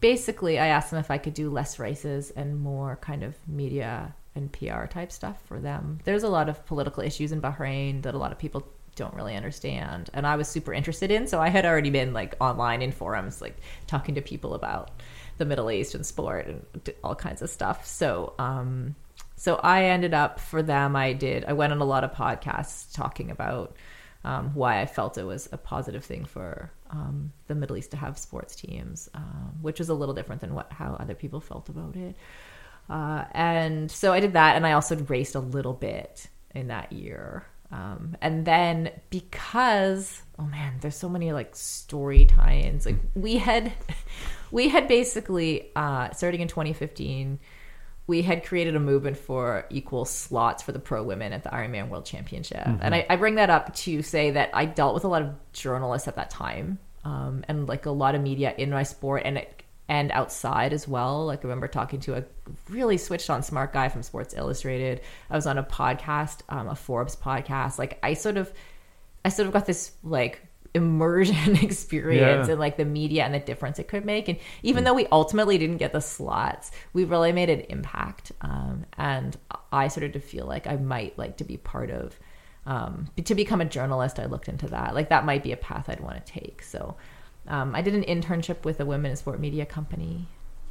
basically 0.00 0.58
I 0.58 0.68
asked 0.68 0.92
them 0.92 1.00
if 1.00 1.10
I 1.10 1.18
could 1.18 1.34
do 1.34 1.50
less 1.50 1.78
races 1.78 2.30
and 2.30 2.60
more 2.60 2.96
kind 3.00 3.24
of 3.24 3.34
media 3.48 4.14
and 4.36 4.52
PR 4.52 4.86
type 4.86 5.10
stuff 5.10 5.42
for 5.46 5.58
them. 5.58 5.98
There's 6.04 6.22
a 6.22 6.28
lot 6.28 6.48
of 6.48 6.64
political 6.66 7.02
issues 7.02 7.32
in 7.32 7.42
Bahrain 7.42 8.02
that 8.02 8.14
a 8.14 8.18
lot 8.18 8.30
of 8.30 8.38
people 8.38 8.66
don't 8.94 9.12
really 9.12 9.36
understand 9.36 10.08
and 10.14 10.26
I 10.26 10.36
was 10.36 10.48
super 10.48 10.72
interested 10.72 11.10
in 11.10 11.26
so 11.26 11.38
I 11.38 11.50
had 11.50 11.66
already 11.66 11.90
been 11.90 12.14
like 12.14 12.34
online 12.40 12.80
in 12.80 12.92
forums 12.92 13.42
like 13.42 13.58
talking 13.86 14.14
to 14.14 14.22
people 14.22 14.54
about 14.54 14.90
the 15.36 15.44
Middle 15.44 15.70
East 15.70 15.94
and 15.94 16.06
sport 16.06 16.46
and 16.46 16.64
all 17.04 17.14
kinds 17.14 17.42
of 17.42 17.50
stuff. 17.50 17.86
So 17.86 18.32
um 18.38 18.94
so 19.36 19.56
I 19.56 19.84
ended 19.84 20.14
up 20.14 20.40
for 20.40 20.62
them 20.62 20.96
I 20.96 21.12
did 21.12 21.44
I 21.44 21.52
went 21.52 21.72
on 21.72 21.80
a 21.80 21.84
lot 21.84 22.04
of 22.04 22.12
podcasts 22.12 22.92
talking 22.94 23.30
about 23.30 23.76
um, 24.26 24.50
why 24.54 24.80
I 24.80 24.86
felt 24.86 25.16
it 25.18 25.24
was 25.24 25.48
a 25.52 25.56
positive 25.56 26.04
thing 26.04 26.24
for 26.24 26.72
um, 26.90 27.32
the 27.46 27.54
Middle 27.54 27.76
East 27.76 27.92
to 27.92 27.96
have 27.96 28.18
sports 28.18 28.56
teams, 28.56 29.08
um, 29.14 29.54
which 29.62 29.78
was 29.78 29.88
a 29.88 29.94
little 29.94 30.16
different 30.16 30.40
than 30.40 30.52
what 30.52 30.72
how 30.72 30.96
other 30.98 31.14
people 31.14 31.40
felt 31.40 31.68
about 31.68 31.94
it. 31.94 32.16
Uh, 32.90 33.24
and 33.32 33.90
so 33.90 34.12
I 34.12 34.18
did 34.18 34.32
that, 34.32 34.56
and 34.56 34.66
I 34.66 34.72
also 34.72 34.96
raced 34.96 35.36
a 35.36 35.40
little 35.40 35.72
bit 35.72 36.26
in 36.54 36.68
that 36.68 36.92
year. 36.92 37.46
Um, 37.70 38.16
and 38.20 38.44
then 38.44 38.90
because 39.10 40.22
oh 40.40 40.44
man, 40.44 40.74
there's 40.80 40.96
so 40.96 41.08
many 41.08 41.32
like 41.32 41.54
story 41.54 42.24
tie-ins. 42.24 42.84
Like 42.84 42.98
we 43.14 43.36
had, 43.38 43.72
we 44.50 44.68
had 44.68 44.88
basically 44.88 45.70
uh, 45.76 46.10
starting 46.10 46.40
in 46.40 46.48
2015 46.48 47.38
we 48.06 48.22
had 48.22 48.44
created 48.44 48.76
a 48.76 48.80
movement 48.80 49.16
for 49.16 49.66
equal 49.70 50.04
slots 50.04 50.62
for 50.62 50.72
the 50.72 50.78
pro 50.78 51.02
women 51.02 51.32
at 51.32 51.42
the 51.42 51.50
Ironman 51.50 51.88
World 51.88 52.04
Championship. 52.06 52.64
And 52.80 52.94
I, 52.94 53.06
I 53.10 53.16
bring 53.16 53.34
that 53.36 53.50
up 53.50 53.74
to 53.76 54.02
say 54.02 54.30
that 54.32 54.50
I 54.54 54.64
dealt 54.64 54.94
with 54.94 55.04
a 55.04 55.08
lot 55.08 55.22
of 55.22 55.34
journalists 55.52 56.06
at 56.06 56.16
that 56.16 56.30
time 56.30 56.78
um, 57.04 57.44
and 57.48 57.68
like 57.68 57.86
a 57.86 57.90
lot 57.90 58.14
of 58.14 58.22
media 58.22 58.54
in 58.56 58.70
my 58.70 58.84
sport 58.84 59.22
and 59.24 59.38
it, 59.38 59.62
and 59.88 60.10
outside 60.12 60.72
as 60.72 60.86
well. 60.86 61.26
Like 61.26 61.40
I 61.40 61.42
remember 61.42 61.68
talking 61.68 62.00
to 62.00 62.16
a 62.16 62.24
really 62.68 62.96
switched 62.96 63.30
on 63.30 63.42
smart 63.42 63.72
guy 63.72 63.88
from 63.88 64.02
Sports 64.02 64.34
Illustrated. 64.36 65.00
I 65.30 65.36
was 65.36 65.46
on 65.46 65.58
a 65.58 65.64
podcast, 65.64 66.40
um, 66.48 66.68
a 66.68 66.74
Forbes 66.76 67.16
podcast. 67.16 67.78
Like 67.78 67.98
I 68.02 68.14
sort 68.14 68.36
of, 68.36 68.52
I 69.24 69.30
sort 69.30 69.46
of 69.46 69.52
got 69.52 69.66
this 69.66 69.92
like 70.04 70.45
immersion 70.76 71.56
experience 71.62 72.46
Yeah. 72.46 72.54
in 72.54 72.58
like 72.58 72.76
the 72.76 72.84
media 72.84 73.24
and 73.24 73.34
the 73.34 73.40
difference 73.40 73.78
it 73.78 73.88
could 73.88 74.04
make. 74.04 74.28
And 74.28 74.38
even 74.62 74.84
though 74.84 74.94
we 74.94 75.06
ultimately 75.10 75.58
didn't 75.58 75.78
get 75.78 75.92
the 75.92 76.00
slots, 76.00 76.70
we 76.92 77.04
really 77.04 77.32
made 77.32 77.50
an 77.50 77.60
impact. 77.62 78.30
Um, 78.40 78.86
and 78.96 79.36
I 79.72 79.88
started 79.88 80.12
to 80.12 80.20
feel 80.20 80.46
like 80.46 80.66
I 80.66 80.76
might 80.76 81.18
like 81.18 81.38
to 81.38 81.44
be 81.44 81.56
part 81.56 81.90
of, 81.90 82.18
um, 82.66 83.08
to 83.24 83.34
become 83.34 83.60
a 83.60 83.64
journalist. 83.64 84.20
I 84.20 84.26
looked 84.26 84.48
into 84.48 84.68
that. 84.68 84.94
Like 84.94 85.08
that 85.08 85.24
might 85.24 85.42
be 85.42 85.52
a 85.52 85.56
path 85.56 85.88
I'd 85.88 86.00
want 86.00 86.24
to 86.24 86.32
take. 86.32 86.62
So 86.62 86.96
um, 87.48 87.74
I 87.74 87.82
did 87.82 87.94
an 87.94 88.04
internship 88.04 88.64
with 88.64 88.80
a 88.80 88.86
women 88.86 89.10
in 89.10 89.16
sport 89.16 89.40
media 89.40 89.66
company 89.66 90.28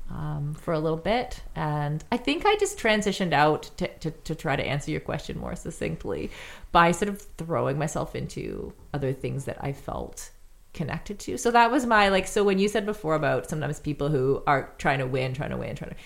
um, 0.10 0.53
for 0.53 0.73
a 0.73 0.80
little 0.80 0.98
bit, 0.98 1.41
and 1.56 2.03
I 2.11 2.18
think 2.18 2.45
I 2.45 2.56
just 2.57 2.77
transitioned 2.77 3.34
out 3.34 3.64
to, 3.77 3.88
to 3.88 4.11
to 4.11 4.36
try 4.36 4.56
to 4.56 4.64
answer 4.65 4.91
your 4.91 4.99
question 5.02 5.40
more 5.40 5.56
succinctly 5.56 6.30
by 6.72 6.91
sort 6.91 7.10
of 7.10 7.22
throwing 7.38 7.77
myself 7.77 8.15
into 8.15 8.73
other 8.94 9.14
things 9.14 9.45
that 9.45 9.57
I 9.61 9.73
felt 9.73 10.30
connected 10.73 11.18
to. 11.19 11.38
So 11.38 11.52
that 11.52 11.72
was 11.72 11.86
my 11.86 12.10
like. 12.10 12.27
So 12.27 12.44
when 12.44 12.60
you 12.60 12.68
said 12.68 12.86
before 12.86 13.15
about 13.15 13.49
sometimes 13.49 13.80
people 13.80 14.10
who 14.10 14.44
are 14.45 14.73
trying 14.77 14.99
to 14.99 15.07
win, 15.07 15.34
trying 15.34 15.52
to 15.52 15.57
win, 15.57 15.76
trying 15.76 15.91
to 15.91 15.98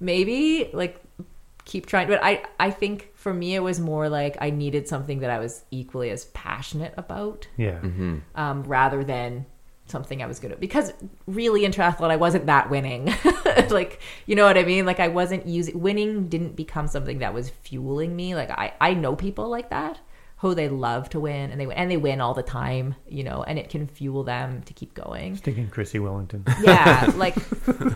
maybe 0.00 0.70
like 0.72 1.00
keep 1.64 1.84
trying 1.84 2.08
but 2.08 2.18
i 2.22 2.42
i 2.58 2.70
think 2.70 3.10
for 3.14 3.34
me 3.34 3.54
it 3.54 3.58
was 3.62 3.78
more 3.78 4.08
like 4.08 4.38
i 4.40 4.48
needed 4.48 4.88
something 4.88 5.18
that 5.18 5.28
i 5.28 5.38
was 5.38 5.64
equally 5.70 6.08
as 6.08 6.24
passionate 6.26 6.94
about 6.96 7.46
Yeah. 7.58 7.78
um, 8.36 8.62
rather 8.62 9.04
than 9.04 9.44
something 9.90 10.22
i 10.22 10.26
was 10.26 10.38
good 10.38 10.52
at. 10.52 10.60
Because 10.60 10.92
really 11.26 11.64
in 11.64 11.72
triathlon 11.72 12.10
i 12.10 12.16
wasn't 12.16 12.46
that 12.46 12.70
winning. 12.70 13.12
Like 13.70 14.00
you 14.24 14.34
know 14.34 14.44
what 14.44 14.56
i 14.56 14.62
mean? 14.62 14.86
Like 14.86 15.00
i 15.00 15.08
wasn't 15.08 15.46
using 15.46 15.78
winning 15.80 16.28
didn't 16.28 16.56
become 16.56 16.88
something 16.88 17.18
that 17.18 17.34
was 17.34 17.50
fueling 17.50 18.14
me. 18.16 18.34
Like 18.34 18.50
i 18.50 18.72
i 18.80 18.94
know 18.94 19.14
people 19.16 19.48
like 19.48 19.70
that 19.70 19.98
who 20.38 20.54
they 20.54 20.68
love 20.68 21.10
to 21.10 21.18
win 21.20 21.50
and 21.50 21.60
they 21.60 21.66
and 21.74 21.90
they 21.90 21.96
win 21.96 22.20
all 22.20 22.32
the 22.32 22.42
time 22.44 22.94
you 23.08 23.24
know 23.24 23.42
and 23.42 23.58
it 23.58 23.68
can 23.68 23.86
fuel 23.88 24.22
them 24.22 24.62
to 24.62 24.72
keep 24.72 24.94
going. 24.94 25.36
Thinking 25.36 25.68
Chrissie 25.68 25.98
Wellington. 25.98 26.44
yeah 26.62 27.12
like 27.16 27.34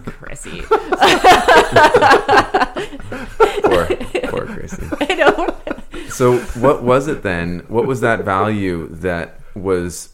chrissie. 0.04 0.62
Poor, 3.62 3.86
poor 4.28 4.44
Gracie. 4.46 4.82
i 5.00 5.14
know. 5.14 5.56
So, 6.08 6.38
what 6.60 6.82
was 6.82 7.08
it 7.08 7.22
then? 7.22 7.60
What 7.68 7.86
was 7.86 8.00
that 8.00 8.24
value 8.24 8.88
that 8.96 9.40
was 9.54 10.10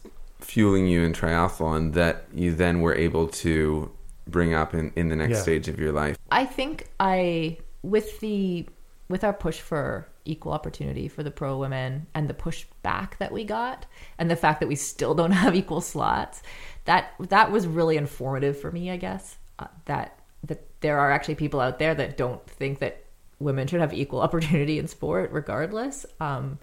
fueling 0.49 0.87
you 0.87 1.03
in 1.03 1.13
triathlon 1.13 1.93
that 1.93 2.25
you 2.33 2.55
then 2.55 2.81
were 2.81 2.95
able 2.95 3.29
to 3.29 3.91
bring 4.27 4.55
up 4.55 4.73
in, 4.73 4.91
in 4.97 5.11
the 5.11 5.17
next 5.17 5.37
Yeah. 5.37 5.43
stage 5.43 5.69
of 5.69 5.79
your 5.79 5.93
life? 5.93 6.17
I 6.31 6.47
think 6.47 6.89
I 6.99 7.59
with 7.83 8.19
the 8.21 8.67
with 9.09 9.25
our 9.25 9.33
push 9.35 9.61
for 9.61 10.09
equal 10.25 10.53
opportunity 10.53 11.07
for 11.09 11.23
the 11.23 11.31
pro 11.31 11.59
women 11.59 12.07
and 12.15 12.29
the 12.29 12.35
push 12.35 12.65
back 12.83 13.19
that 13.19 13.31
we 13.31 13.45
got 13.45 13.87
and 14.19 14.31
the 14.31 14.37
fact 14.37 14.61
that 14.61 14.67
we 14.69 14.75
still 14.75 15.15
don't 15.15 15.31
have 15.45 15.55
equal 15.55 15.83
slots 15.83 16.43
that 16.87 17.13
that 17.19 17.51
was 17.53 17.67
really 17.67 17.99
informative 17.99 18.59
for 18.59 18.73
me 18.73 18.91
I 18.91 18.97
guess 18.97 19.37
uh, 19.59 19.67
that 19.85 20.19
that 20.45 20.81
there 20.81 20.99
are 20.99 21.11
actually 21.11 21.35
people 21.35 21.61
out 21.61 21.79
there 21.79 21.95
that 21.95 22.17
don't 22.17 22.45
think 22.49 22.79
that 22.79 23.05
women 23.39 23.67
should 23.67 23.81
have 23.81 23.93
equal 23.93 24.21
opportunity 24.27 24.79
in 24.79 24.89
sport 24.89 25.31
regardless 25.31 26.07
um 26.21 26.59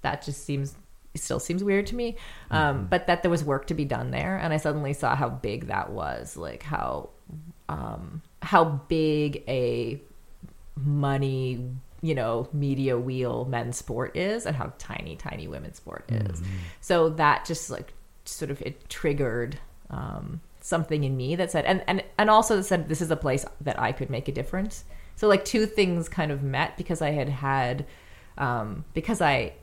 that 0.00 0.22
just 0.22 0.44
seems 0.44 0.72
it 0.72 0.76
still 1.16 1.40
seems 1.40 1.62
weird 1.62 1.86
to 1.86 1.94
me 1.94 2.16
um 2.50 2.86
but 2.86 3.06
that 3.06 3.22
there 3.22 3.30
was 3.30 3.44
work 3.44 3.66
to 3.66 3.74
be 3.74 3.84
done 3.84 4.10
there. 4.10 4.36
And 4.36 4.52
I 4.52 4.56
suddenly 4.56 4.92
saw 4.92 5.14
how 5.14 5.28
big 5.28 5.68
that 5.68 5.90
was 5.90 6.36
like 6.36 6.62
how 6.62 7.10
um, 7.68 8.22
how 8.42 8.64
big 8.88 9.42
a 9.48 10.00
money 10.76 11.64
you 12.02 12.14
know 12.14 12.48
media 12.52 12.98
wheel 12.98 13.44
men's 13.46 13.76
sport 13.76 14.16
is 14.16 14.46
and 14.46 14.54
how 14.54 14.72
tiny 14.78 15.16
tiny 15.16 15.48
women's 15.48 15.78
sport 15.78 16.04
is. 16.08 16.42
So 16.80 17.10
that 17.10 17.44
just 17.44 17.70
like 17.70 17.92
sort 18.24 18.50
of 18.50 18.60
it 18.62 18.88
triggered 18.88 19.58
um, 19.90 20.40
something 20.60 21.04
in 21.04 21.16
me 21.16 21.36
that 21.36 21.50
said 21.50 21.64
and, 21.64 21.82
and 21.86 22.04
and 22.18 22.30
also 22.30 22.60
said 22.60 22.88
this 22.88 23.00
is 23.00 23.10
a 23.10 23.16
place 23.16 23.44
that 23.60 23.78
i 23.78 23.92
could 23.92 24.10
make 24.10 24.28
a 24.28 24.32
difference. 24.32 24.84
So 25.16 25.28
like 25.28 25.44
two 25.44 25.64
things 25.64 26.08
kind 26.08 26.30
of 26.30 26.42
met 26.42 26.76
because 26.76 27.02
i 27.02 27.10
had 27.10 27.28
had 27.28 27.86
um, 28.38 28.84
because 28.94 29.20
i 29.20 29.54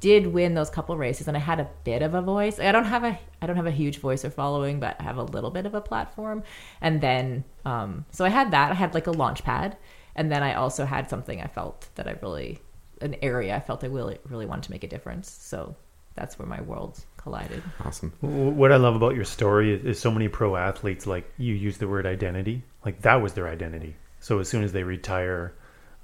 did 0.00 0.26
win 0.26 0.54
those 0.54 0.70
couple 0.70 0.96
races 0.96 1.28
and 1.28 1.36
I 1.36 1.40
had 1.40 1.60
a 1.60 1.68
bit 1.84 2.02
of 2.02 2.14
a 2.14 2.22
voice. 2.22 2.60
I 2.60 2.72
don't 2.72 2.84
have 2.84 3.04
a 3.04 3.18
I 3.40 3.46
don't 3.46 3.56
have 3.56 3.66
a 3.66 3.70
huge 3.70 3.98
voice 3.98 4.24
or 4.24 4.30
following, 4.30 4.80
but 4.80 4.96
I 5.00 5.04
have 5.04 5.16
a 5.16 5.22
little 5.22 5.50
bit 5.50 5.66
of 5.66 5.74
a 5.74 5.80
platform. 5.80 6.42
And 6.80 7.00
then 7.00 7.44
um 7.64 8.04
so 8.10 8.24
I 8.24 8.28
had 8.28 8.50
that. 8.50 8.70
I 8.70 8.74
had 8.74 8.94
like 8.94 9.06
a 9.06 9.12
launch 9.12 9.42
pad. 9.44 9.76
And 10.14 10.30
then 10.30 10.42
I 10.42 10.54
also 10.54 10.84
had 10.84 11.10
something 11.10 11.40
I 11.40 11.46
felt 11.46 11.88
that 11.96 12.06
I 12.06 12.16
really 12.22 12.60
an 13.00 13.16
area 13.22 13.54
I 13.54 13.60
felt 13.60 13.84
I 13.84 13.88
really 13.88 14.18
really 14.28 14.46
wanted 14.46 14.64
to 14.64 14.70
make 14.70 14.84
a 14.84 14.88
difference. 14.88 15.30
So 15.30 15.76
that's 16.14 16.38
where 16.38 16.48
my 16.48 16.62
worlds 16.62 17.06
collided. 17.18 17.62
Awesome. 17.84 18.12
What 18.20 18.72
I 18.72 18.76
love 18.76 18.96
about 18.96 19.14
your 19.14 19.24
story 19.24 19.74
is, 19.74 19.84
is 19.84 19.98
so 19.98 20.10
many 20.10 20.28
pro 20.28 20.56
athletes, 20.56 21.06
like 21.06 21.30
you 21.36 21.54
use 21.54 21.76
the 21.76 21.86
word 21.86 22.06
identity, 22.06 22.62
like 22.84 23.02
that 23.02 23.20
was 23.20 23.34
their 23.34 23.48
identity. 23.48 23.96
So 24.20 24.38
as 24.38 24.48
soon 24.48 24.64
as 24.64 24.72
they 24.72 24.82
retire, 24.82 25.54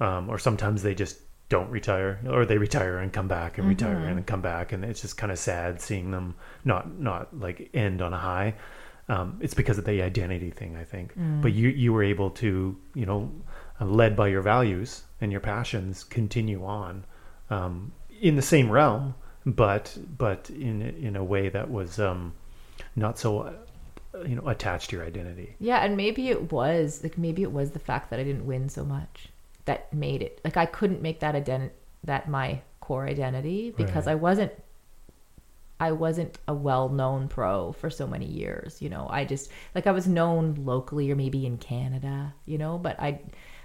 um, 0.01 0.29
or 0.29 0.39
sometimes 0.39 0.83
they 0.83 0.95
just 0.95 1.19
don't 1.53 1.69
retire, 1.69 2.19
or 2.31 2.47
they 2.47 2.57
retire 2.57 2.97
and 2.97 3.13
come 3.13 3.29
back 3.29 3.59
and 3.59 3.69
retire 3.69 3.99
and 4.07 4.27
come 4.27 4.41
back, 4.41 4.73
and 4.73 4.83
it's 4.87 5.03
just 5.03 5.19
kind 5.19 5.31
of 5.31 5.39
sad 5.39 5.83
seeing 5.83 6.11
them 6.11 6.35
not 6.65 6.99
not 6.99 7.39
like 7.39 7.69
end 7.75 8.01
on 8.01 8.15
a 8.15 8.19
high. 8.19 8.55
Um, 9.11 9.37
it's 9.39 9.53
because 9.53 9.77
of 9.77 9.85
the 9.85 10.01
identity 10.01 10.51
thing, 10.51 10.77
I 10.77 10.85
think. 10.85 11.13
But 11.43 11.53
you 11.53 11.69
you 11.69 11.93
were 11.93 12.03
able 12.03 12.31
to, 12.31 12.75
you 12.95 13.05
know, 13.05 13.31
uh, 13.79 13.85
led 13.85 14.17
by 14.17 14.29
your 14.29 14.41
values 14.41 15.03
and 15.21 15.31
your 15.31 15.43
passions, 15.43 16.05
continue 16.05 16.65
on 16.65 17.05
um, 17.51 17.93
in 18.23 18.35
the 18.37 18.43
same 18.55 18.71
realm, 18.71 19.15
but 19.45 19.95
but 20.17 20.49
in 20.49 20.81
in 20.81 21.17
a 21.17 21.25
way 21.25 21.51
that 21.51 21.71
was 21.71 22.01
um, 22.01 22.33
not 22.97 23.19
so 23.19 23.41
uh, 23.41 24.23
you 24.27 24.37
know 24.37 24.49
attached 24.49 24.89
to 24.89 24.97
your 24.97 25.05
identity. 25.05 25.55
Yeah, 25.61 25.85
and 25.85 25.99
maybe 25.99 26.31
it 26.31 26.51
was 26.51 27.03
like 27.03 27.19
maybe 27.19 27.43
it 27.43 27.53
was 27.53 27.73
the 27.73 27.85
fact 27.91 28.09
that 28.09 28.19
I 28.19 28.25
didn't 28.25 28.47
win 28.47 28.71
so 28.71 28.87
much 28.87 29.29
that 29.65 29.93
made 29.93 30.23
it 30.23 30.41
like 30.45 30.57
I 30.57 30.67
couldn't 30.67 31.03
make 31.03 31.21
that 31.21 31.35
ident 31.35 31.71
that 32.05 32.29
my 32.29 32.63
core 32.81 33.07
identity 33.07 33.71
because 33.71 34.07
Right. 34.07 34.13
I 34.13 34.15
wasn't 34.17 34.53
I 35.81 35.93
wasn't 35.93 36.39
a 36.47 36.55
well-known 36.55 37.29
pro 37.29 37.73
for 37.73 37.91
so 37.91 38.07
many 38.07 38.27
years, 38.27 38.81
you 38.81 38.89
know. 38.89 39.09
I 39.11 39.25
just 39.25 39.51
like 39.75 39.87
I 39.87 39.93
was 39.93 40.07
known 40.07 40.55
locally 40.65 41.11
or 41.11 41.17
maybe 41.17 41.45
in 41.45 41.59
Canada, 41.59 42.35
you 42.47 42.59
know, 42.59 42.79
but 42.79 43.01
I 43.01 43.21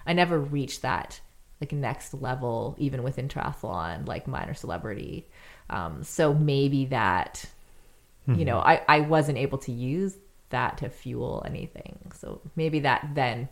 I 0.05 0.13
never 0.13 0.39
reached 0.39 0.81
that 0.81 1.19
like 1.61 1.71
next 1.71 2.13
level 2.13 2.75
even 2.79 3.03
within 3.03 3.27
triathlon 3.27 4.07
like 4.07 4.27
minor 4.27 4.53
celebrity. 4.53 5.27
Um 5.69 6.03
so 6.03 6.33
maybe 6.33 6.85
that 6.87 7.45
you 8.33 8.45
know, 8.45 8.59
I 8.59 8.81
I 8.87 8.99
wasn't 9.01 9.37
able 9.37 9.57
to 9.59 9.71
use 9.71 10.17
that 10.49 10.77
to 10.79 10.89
fuel 10.89 11.43
anything. 11.45 12.11
So 12.15 12.41
maybe 12.55 12.79
that 12.81 13.09
then 13.13 13.49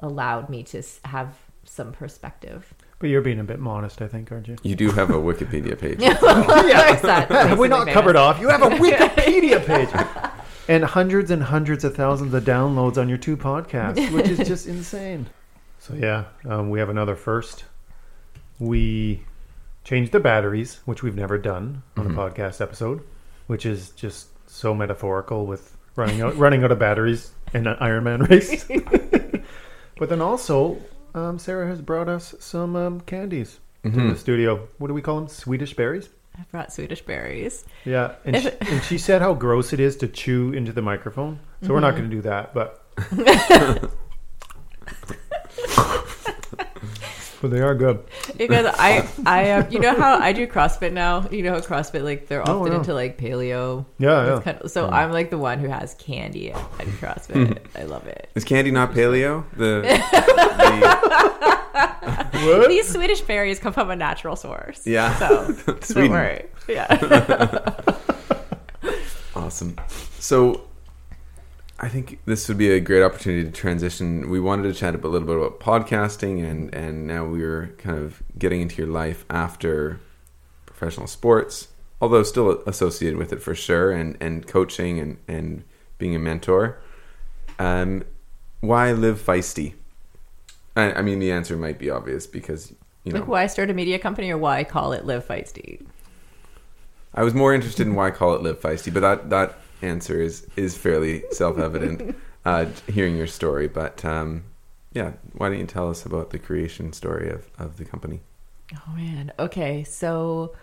allowed 0.00 0.48
me 0.48 0.62
to 0.64 0.82
have 1.04 1.36
some 1.64 1.92
perspective. 1.92 2.72
But 2.98 3.10
you're 3.10 3.22
being 3.22 3.38
a 3.38 3.44
bit 3.44 3.60
modest, 3.60 4.02
I 4.02 4.08
think, 4.08 4.32
aren't 4.32 4.48
you? 4.48 4.56
You 4.62 4.74
do 4.74 4.90
have 4.90 5.10
a 5.10 5.14
Wikipedia 5.14 5.78
page. 5.80 5.98
There's 5.98 6.18
that. 7.02 7.28
Have 7.30 7.58
we 7.58 7.68
Makes 7.68 7.78
not 7.78 7.86
me 7.86 7.92
covered 7.92 8.16
off? 8.16 8.40
You 8.40 8.48
have 8.48 8.62
a 8.62 8.70
Wikipedia 8.70 9.64
page. 9.64 9.88
And 10.66 10.84
hundreds 10.84 11.30
and 11.30 11.42
hundreds 11.42 11.84
of 11.84 11.94
thousands 11.94 12.34
of 12.34 12.44
downloads 12.44 12.98
on 12.98 13.08
your 13.08 13.18
two 13.18 13.36
podcasts, 13.36 14.10
which 14.12 14.28
is 14.28 14.38
just 14.46 14.66
insane. 14.66 15.26
So 15.78 15.94
yeah, 15.94 16.24
um, 16.44 16.70
we 16.70 16.78
have 16.80 16.88
another 16.88 17.14
first. 17.14 17.64
We 18.58 19.22
changed 19.84 20.12
the 20.12 20.20
batteries, 20.20 20.80
which 20.84 21.02
we've 21.02 21.14
never 21.16 21.38
done 21.38 21.82
on 21.96 22.06
a 22.08 22.10
podcast 22.10 22.60
episode, 22.60 23.02
which 23.46 23.64
is 23.64 23.90
just 23.90 24.28
so 24.50 24.74
metaphorical 24.74 25.46
with 25.46 25.76
running 25.96 26.20
out 26.20 26.36
running 26.36 26.64
out 26.64 26.72
of 26.72 26.78
batteries 26.78 27.32
in 27.54 27.66
an 27.66 27.76
Ironman 27.76 28.28
race. 28.28 28.66
But 29.98 30.08
then 30.08 30.20
also, 30.20 30.78
um, 31.14 31.38
Sarah 31.38 31.66
has 31.66 31.80
brought 31.80 32.08
us 32.08 32.34
some 32.38 32.76
um, 32.76 33.00
candies 33.02 33.60
to 33.84 33.90
the 33.90 34.16
studio. 34.18 34.68
What 34.78 34.88
do 34.88 34.94
we 34.94 35.02
call 35.02 35.16
them? 35.16 35.28
Swedish 35.28 35.74
berries. 35.74 36.08
I 36.38 36.42
brought 36.50 36.72
Swedish 36.72 37.02
berries. 37.02 37.64
Yeah, 37.84 38.14
and 38.24 38.36
she, 38.40 38.50
and 38.60 38.82
she 38.84 38.98
said 38.98 39.22
how 39.22 39.34
gross 39.34 39.72
it 39.72 39.80
is 39.80 39.96
to 39.96 40.08
chew 40.08 40.52
into 40.52 40.72
the 40.72 40.82
microphone. 40.82 41.40
So 41.62 41.72
we're 41.74 41.80
not 41.80 41.92
going 41.96 42.08
to 42.08 42.14
do 42.14 42.22
that, 42.22 42.54
but 42.54 42.84
but 47.40 47.50
they 47.50 47.60
are 47.60 47.74
good. 47.74 48.02
Because 48.36 48.66
I, 48.78 49.08
I, 49.26 49.50
um, 49.52 49.66
you 49.70 49.78
know 49.80 49.94
how 49.94 50.18
I 50.18 50.32
do 50.32 50.46
CrossFit 50.46 50.92
now. 50.92 51.28
You 51.30 51.42
know 51.42 51.52
how 51.54 51.60
CrossFit 51.60 52.02
like 52.04 52.28
they're 52.28 52.48
Oh, 52.48 52.60
often 52.60 52.72
yeah. 52.72 52.78
into 52.78 52.94
like 52.94 53.18
paleo. 53.18 53.84
Yeah, 53.98 54.26
yeah. 54.36 54.40
kind 54.42 54.58
of- 54.60 54.70
so 54.70 54.88
I'm 54.88 55.12
like 55.12 55.30
the 55.30 55.38
one 55.38 55.58
who 55.58 55.68
has 55.68 55.94
candy 55.94 56.52
at, 56.52 56.56
at 56.80 56.86
CrossFit. 57.00 57.58
I 57.74 57.84
love 57.84 58.06
it. 58.06 58.28
Is 58.34 58.44
candy 58.44 58.70
not 58.70 58.92
paleo? 58.92 59.44
The, 59.56 59.82
the 62.32 62.46
What? 62.46 62.68
These 62.68 62.88
Swedish 62.92 63.20
berries 63.22 63.58
come 63.58 63.72
from 63.72 63.90
a 63.90 63.96
natural 63.96 64.36
source. 64.36 64.86
Yeah. 64.86 65.14
So 65.18 65.52
don't 65.94 66.10
worry. 66.10 66.46
Yeah. 66.68 66.86
Awesome. 69.34 69.76
So, 70.18 70.67
I 71.80 71.88
think 71.88 72.18
this 72.24 72.48
would 72.48 72.58
be 72.58 72.70
a 72.70 72.80
great 72.80 73.04
opportunity 73.04 73.44
to 73.44 73.52
transition. 73.52 74.28
We 74.28 74.40
wanted 74.40 74.64
to 74.64 74.74
chat 74.74 74.94
a 74.94 74.98
little 74.98 75.26
bit 75.26 75.36
about 75.36 75.60
podcasting, 75.60 76.44
and 76.44 76.74
and 76.74 77.06
now 77.06 77.24
we're 77.24 77.74
kind 77.78 77.96
of 77.98 78.22
getting 78.36 78.60
into 78.60 78.82
your 78.82 78.90
life 78.90 79.24
after 79.30 80.00
professional 80.66 81.06
sports, 81.06 81.68
although 82.00 82.24
still 82.24 82.62
associated 82.66 83.16
with 83.16 83.32
it 83.32 83.40
for 83.40 83.54
sure, 83.54 83.92
and 83.92 84.16
and 84.20 84.46
coaching 84.46 84.98
and 84.98 85.18
and 85.28 85.62
being 85.98 86.16
a 86.16 86.18
mentor. 86.18 86.80
Um, 87.60 88.04
why 88.60 88.90
live 88.92 89.20
feisty? 89.20 89.74
I, 90.74 90.94
I 90.94 91.02
mean, 91.02 91.20
the 91.20 91.30
answer 91.30 91.56
might 91.56 91.78
be 91.78 91.90
obvious 91.90 92.26
because 92.26 92.72
you 93.04 93.12
know 93.12 93.20
like 93.20 93.28
why 93.28 93.46
start 93.46 93.70
a 93.70 93.74
media 93.74 94.00
company 94.00 94.30
or 94.30 94.38
why 94.38 94.64
call 94.64 94.92
it 94.92 95.04
Live 95.04 95.26
Feisty? 95.26 95.84
I 97.14 97.22
was 97.22 97.34
more 97.34 97.54
interested 97.54 97.86
in 97.86 97.94
why 97.94 98.10
call 98.10 98.34
it 98.34 98.42
live 98.42 98.60
feisty, 98.60 98.92
but 98.92 99.00
that 99.00 99.30
that 99.30 99.58
answer 99.82 100.20
is 100.20 100.46
is 100.56 100.76
fairly 100.76 101.24
self 101.30 101.58
evident. 101.58 102.16
uh, 102.48 102.66
hearing 102.86 103.16
your 103.16 103.26
story. 103.26 103.68
But 103.68 104.04
um, 104.04 104.44
yeah, 104.92 105.12
why 105.34 105.48
don't 105.48 105.58
you 105.58 105.66
tell 105.66 105.90
us 105.90 106.06
about 106.06 106.30
the 106.30 106.38
creation 106.38 106.92
story 106.92 107.30
of, 107.30 107.46
of 107.58 107.76
the 107.76 107.84
company? 107.84 108.20
Oh 108.74 108.92
man. 108.92 109.32
Okay. 109.38 109.84
So 109.84 110.54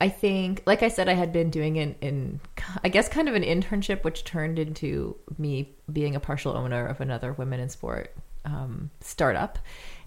I 0.00 0.08
think, 0.08 0.62
like 0.66 0.82
I 0.82 0.88
said, 0.88 1.08
I 1.08 1.14
had 1.14 1.32
been 1.32 1.50
doing 1.50 1.76
in, 1.76 1.94
in, 2.00 2.40
I 2.82 2.88
guess, 2.88 3.08
kind 3.08 3.28
of 3.28 3.34
an 3.34 3.42
internship, 3.42 4.04
which 4.04 4.24
turned 4.24 4.58
into 4.58 5.16
me 5.38 5.74
being 5.92 6.14
a 6.14 6.20
partial 6.20 6.56
owner 6.56 6.86
of 6.86 7.00
another 7.00 7.32
women 7.32 7.60
in 7.60 7.68
sport 7.68 8.14
um, 8.44 8.90
startup. 9.00 9.58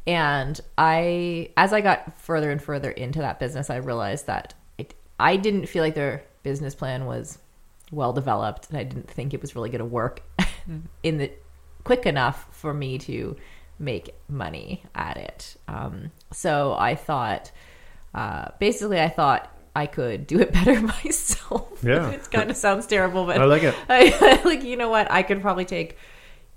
And 0.05 0.59
I, 0.77 1.49
as 1.57 1.73
I 1.73 1.81
got 1.81 2.19
further 2.19 2.51
and 2.51 2.61
further 2.61 2.91
into 2.91 3.19
that 3.19 3.39
business, 3.39 3.69
I 3.69 3.77
realized 3.77 4.27
that 4.27 4.53
it, 4.77 4.93
I 5.19 5.35
didn't 5.35 5.65
feel 5.67 5.83
like 5.83 5.95
their 5.95 6.23
business 6.43 6.75
plan 6.75 7.05
was 7.05 7.39
well 7.91 8.13
developed, 8.13 8.69
and 8.69 8.77
I 8.77 8.83
didn't 8.83 9.09
think 9.09 9.33
it 9.33 9.41
was 9.41 9.55
really 9.55 9.69
going 9.69 9.79
to 9.79 9.85
work 9.85 10.21
in 11.03 11.17
the 11.17 11.31
quick 11.83 12.05
enough 12.05 12.47
for 12.51 12.73
me 12.73 12.97
to 12.99 13.35
make 13.79 14.13
money 14.27 14.83
at 14.95 15.17
it. 15.17 15.55
Um, 15.67 16.11
so 16.31 16.75
I 16.77 16.95
thought, 16.95 17.51
uh, 18.13 18.49
basically, 18.59 18.99
I 18.99 19.09
thought 19.09 19.51
I 19.75 19.85
could 19.85 20.27
do 20.27 20.39
it 20.39 20.51
better 20.53 20.81
myself. 20.81 21.63
Yeah. 21.83 22.09
it 22.09 22.31
kind 22.31 22.49
of 22.49 22.57
sounds 22.57 22.87
terrible, 22.87 23.25
but 23.25 23.39
I 23.39 23.45
like 23.45 23.61
it. 23.61 23.75
I, 23.87 24.41
like 24.43 24.63
you 24.63 24.77
know 24.77 24.89
what? 24.89 25.11
I 25.11 25.21
could 25.21 25.41
probably 25.41 25.65
take, 25.65 25.95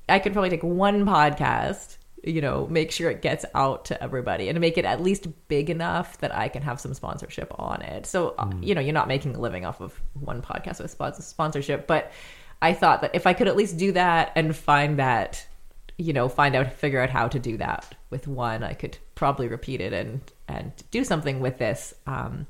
I 0.08 0.18
could 0.18 0.32
probably 0.32 0.48
take 0.48 0.62
one 0.62 1.04
podcast. 1.04 1.98
You 2.22 2.40
know, 2.40 2.66
make 2.68 2.90
sure 2.90 3.10
it 3.10 3.22
gets 3.22 3.44
out 3.54 3.86
to 3.86 4.02
everybody 4.02 4.48
and 4.48 4.60
make 4.60 4.76
it 4.76 4.84
at 4.84 5.02
least 5.02 5.26
big 5.48 5.70
enough 5.70 6.18
that 6.18 6.34
I 6.34 6.48
can 6.48 6.62
have 6.62 6.78
some 6.80 6.92
sponsorship 6.92 7.50
on 7.58 7.80
it. 7.82 8.04
So, 8.06 8.34
uh, 8.38 8.50
you 8.60 8.74
know, 8.74 8.80
you're 8.80 8.92
not 8.92 9.08
making 9.08 9.34
a 9.36 9.40
living 9.40 9.64
off 9.64 9.80
of 9.80 9.98
one 10.12 10.42
podcast 10.42 10.80
with 10.80 11.24
sponsorship, 11.24 11.86
but 11.86 12.12
I 12.60 12.74
thought 12.74 13.00
that 13.00 13.14
if 13.14 13.26
I 13.26 13.32
could 13.32 13.48
at 13.48 13.56
least 13.56 13.78
do 13.78 13.92
that 13.92 14.32
and 14.36 14.54
find 14.54 14.98
that, 14.98 15.46
you 15.96 16.12
know, 16.12 16.28
find 16.28 16.54
out, 16.54 16.72
figure 16.72 17.00
out 17.00 17.10
how 17.10 17.28
to 17.28 17.38
do 17.38 17.56
that 17.56 17.94
with 18.10 18.28
one, 18.28 18.62
I 18.62 18.74
could 18.74 18.98
probably 19.14 19.48
repeat 19.48 19.80
it 19.80 19.92
and 19.92 20.20
and 20.46 20.72
do 20.90 21.04
something 21.04 21.40
with 21.40 21.58
this. 21.58 21.94
Um, 22.06 22.46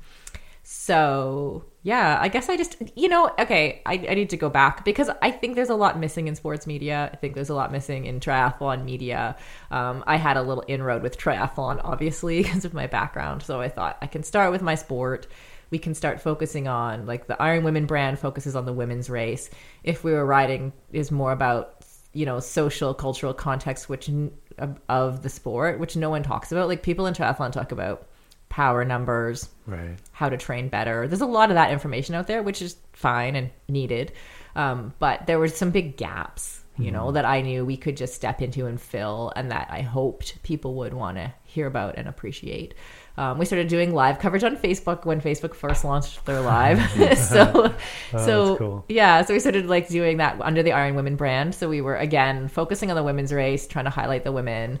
so 0.63 1.65
yeah, 1.83 2.19
I 2.21 2.27
guess 2.27 2.47
I 2.47 2.57
just 2.57 2.77
you 2.95 3.09
know 3.09 3.31
okay, 3.39 3.81
I, 3.85 3.93
I 3.93 4.13
need 4.13 4.29
to 4.31 4.37
go 4.37 4.49
back 4.49 4.85
because 4.85 5.09
I 5.21 5.31
think 5.31 5.55
there's 5.55 5.69
a 5.69 5.75
lot 5.75 5.99
missing 5.99 6.27
in 6.27 6.35
sports 6.35 6.67
media. 6.67 7.09
I 7.11 7.15
think 7.15 7.33
there's 7.33 7.49
a 7.49 7.55
lot 7.55 7.71
missing 7.71 8.05
in 8.05 8.19
triathlon 8.19 8.85
media. 8.85 9.35
Um, 9.71 10.03
I 10.05 10.17
had 10.17 10.37
a 10.37 10.43
little 10.43 10.63
inroad 10.67 11.01
with 11.01 11.17
triathlon, 11.17 11.81
obviously 11.83 12.43
because 12.43 12.65
of 12.65 12.73
my 12.73 12.85
background. 12.85 13.41
So 13.41 13.61
I 13.61 13.69
thought 13.69 13.97
I 14.01 14.07
can 14.07 14.21
start 14.23 14.51
with 14.51 14.61
my 14.61 14.75
sport. 14.75 15.27
We 15.71 15.79
can 15.79 15.95
start 15.95 16.21
focusing 16.21 16.67
on 16.67 17.07
like 17.07 17.25
the 17.27 17.41
Iron 17.41 17.63
Women 17.63 17.87
brand 17.87 18.19
focuses 18.19 18.55
on 18.55 18.65
the 18.65 18.73
women's 18.73 19.09
race. 19.09 19.49
If 19.83 20.03
we 20.03 20.11
were 20.11 20.25
riding 20.25 20.73
is 20.91 21.11
more 21.11 21.31
about 21.31 21.83
you 22.13 22.25
know 22.25 22.39
social 22.39 22.93
cultural 22.93 23.33
context 23.33 23.87
which 23.89 24.09
of, 24.57 24.79
of 24.89 25.23
the 25.23 25.29
sport 25.29 25.79
which 25.79 25.95
no 25.95 26.11
one 26.11 26.21
talks 26.21 26.51
about. 26.51 26.67
Like 26.67 26.83
people 26.83 27.07
in 27.07 27.15
triathlon 27.15 27.51
talk 27.51 27.71
about 27.71 28.07
power 28.51 28.83
numbers, 28.85 29.49
Right. 29.65 29.95
how 30.11 30.27
to 30.29 30.35
train 30.37 30.67
better. 30.67 31.07
There's 31.07 31.21
a 31.21 31.25
lot 31.25 31.49
of 31.49 31.55
that 31.55 31.71
information 31.71 32.13
out 32.15 32.27
there, 32.27 32.43
which 32.43 32.61
is 32.61 32.75
fine 32.93 33.35
and 33.37 33.49
needed. 33.69 34.11
Um, 34.57 34.93
but 34.99 35.25
there 35.25 35.39
were 35.39 35.47
some 35.47 35.71
big 35.71 35.95
gaps, 35.95 36.61
you 36.77 36.91
know, 36.91 37.11
that 37.13 37.23
I 37.23 37.39
knew 37.41 37.65
we 37.65 37.77
could 37.77 37.95
just 37.95 38.13
step 38.13 38.41
into 38.41 38.65
and 38.65 38.79
fill, 38.79 39.31
and 39.37 39.51
that 39.51 39.67
I 39.71 39.81
hoped 39.81 40.43
people 40.43 40.75
would 40.75 40.93
want 40.93 41.15
to 41.17 41.33
hear 41.45 41.65
about 41.65 41.97
and 41.97 42.09
appreciate. 42.09 42.73
Um, 43.17 43.37
we 43.37 43.45
started 43.45 43.69
doing 43.69 43.93
live 43.93 44.19
coverage 44.19 44.43
on 44.43 44.57
Facebook 44.57 45.05
when 45.05 45.21
Facebook 45.21 45.53
first 45.53 45.85
launched 45.85 46.25
their 46.25 46.41
live. 46.55 46.79
so, 47.17 47.73
so 48.11 48.57
cool. 48.57 48.85
yeah, 48.89 49.21
so 49.23 49.33
we 49.33 49.39
started 49.39 49.67
like 49.67 49.87
doing 49.87 50.17
that 50.17 50.41
under 50.41 50.61
the 50.63 50.73
Iron 50.73 50.95
Women 50.95 51.15
brand. 51.15 51.55
So 51.55 51.69
we 51.69 51.79
were 51.79 51.95
again 51.95 52.49
focusing 52.49 52.89
on 52.89 52.95
the 52.97 53.03
women's 53.03 53.31
race, 53.31 53.65
trying 53.67 53.85
to 53.85 53.91
highlight 53.91 54.25
the 54.25 54.31
women. 54.33 54.79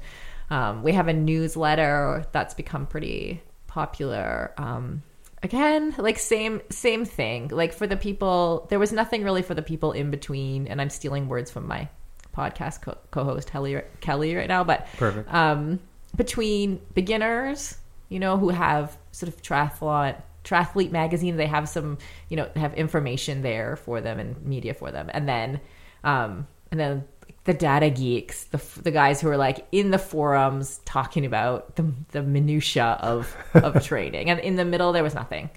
Um, 0.49 0.83
we 0.83 0.91
have 0.91 1.07
a 1.07 1.13
newsletter 1.13 2.25
that's 2.33 2.53
become 2.53 2.85
pretty 2.85 3.41
popular. 3.71 4.53
Um, 4.57 5.01
again, 5.41 5.95
like 5.97 6.19
same 6.19 6.61
same 6.69 7.05
thing. 7.05 7.47
Like 7.47 7.73
for 7.73 7.87
the 7.87 7.97
people, 7.97 8.67
there 8.69 8.79
was 8.79 8.91
nothing 8.91 9.23
really 9.23 9.41
for 9.41 9.53
the 9.53 9.61
people 9.61 9.93
in 9.93 10.11
between. 10.11 10.67
And 10.67 10.81
I'm 10.81 10.89
stealing 10.89 11.29
words 11.29 11.49
from 11.49 11.67
my 11.67 11.87
podcast 12.35 12.81
co- 12.81 12.97
co-host 13.11 13.49
Kelly 13.49 13.81
Kelly 14.01 14.35
right 14.35 14.47
now, 14.47 14.63
but 14.63 14.87
Perfect. 14.97 15.33
um, 15.33 15.79
between 16.15 16.81
beginners, 16.93 17.77
you 18.09 18.19
know, 18.19 18.37
who 18.37 18.49
have 18.49 18.97
sort 19.11 19.31
of 19.31 19.41
triathlon 19.41 20.21
triathlete 20.43 20.91
magazine, 20.91 21.37
they 21.37 21.47
have 21.47 21.69
some, 21.69 21.97
you 22.29 22.35
know, 22.35 22.49
have 22.55 22.73
information 22.73 23.41
there 23.41 23.75
for 23.75 24.01
them 24.01 24.19
and 24.19 24.43
media 24.43 24.73
for 24.73 24.91
them, 24.91 25.09
and 25.13 25.29
then, 25.29 25.61
um, 26.03 26.47
and 26.71 26.79
then 26.79 27.03
the 27.43 27.53
data 27.53 27.89
geeks, 27.89 28.45
the 28.45 28.61
the 28.81 28.91
guys 28.91 29.21
who 29.21 29.29
are 29.29 29.37
like 29.37 29.67
in 29.71 29.91
the 29.91 29.97
forums 29.97 30.79
talking 30.85 31.25
about 31.25 31.75
the 31.75 31.91
the 32.11 32.21
minutia 32.21 32.97
of 33.01 33.35
of 33.53 33.83
training, 33.85 34.29
and 34.29 34.39
in 34.39 34.55
the 34.55 34.65
middle 34.65 34.91
there 34.91 35.03
was 35.03 35.15
nothing. 35.15 35.49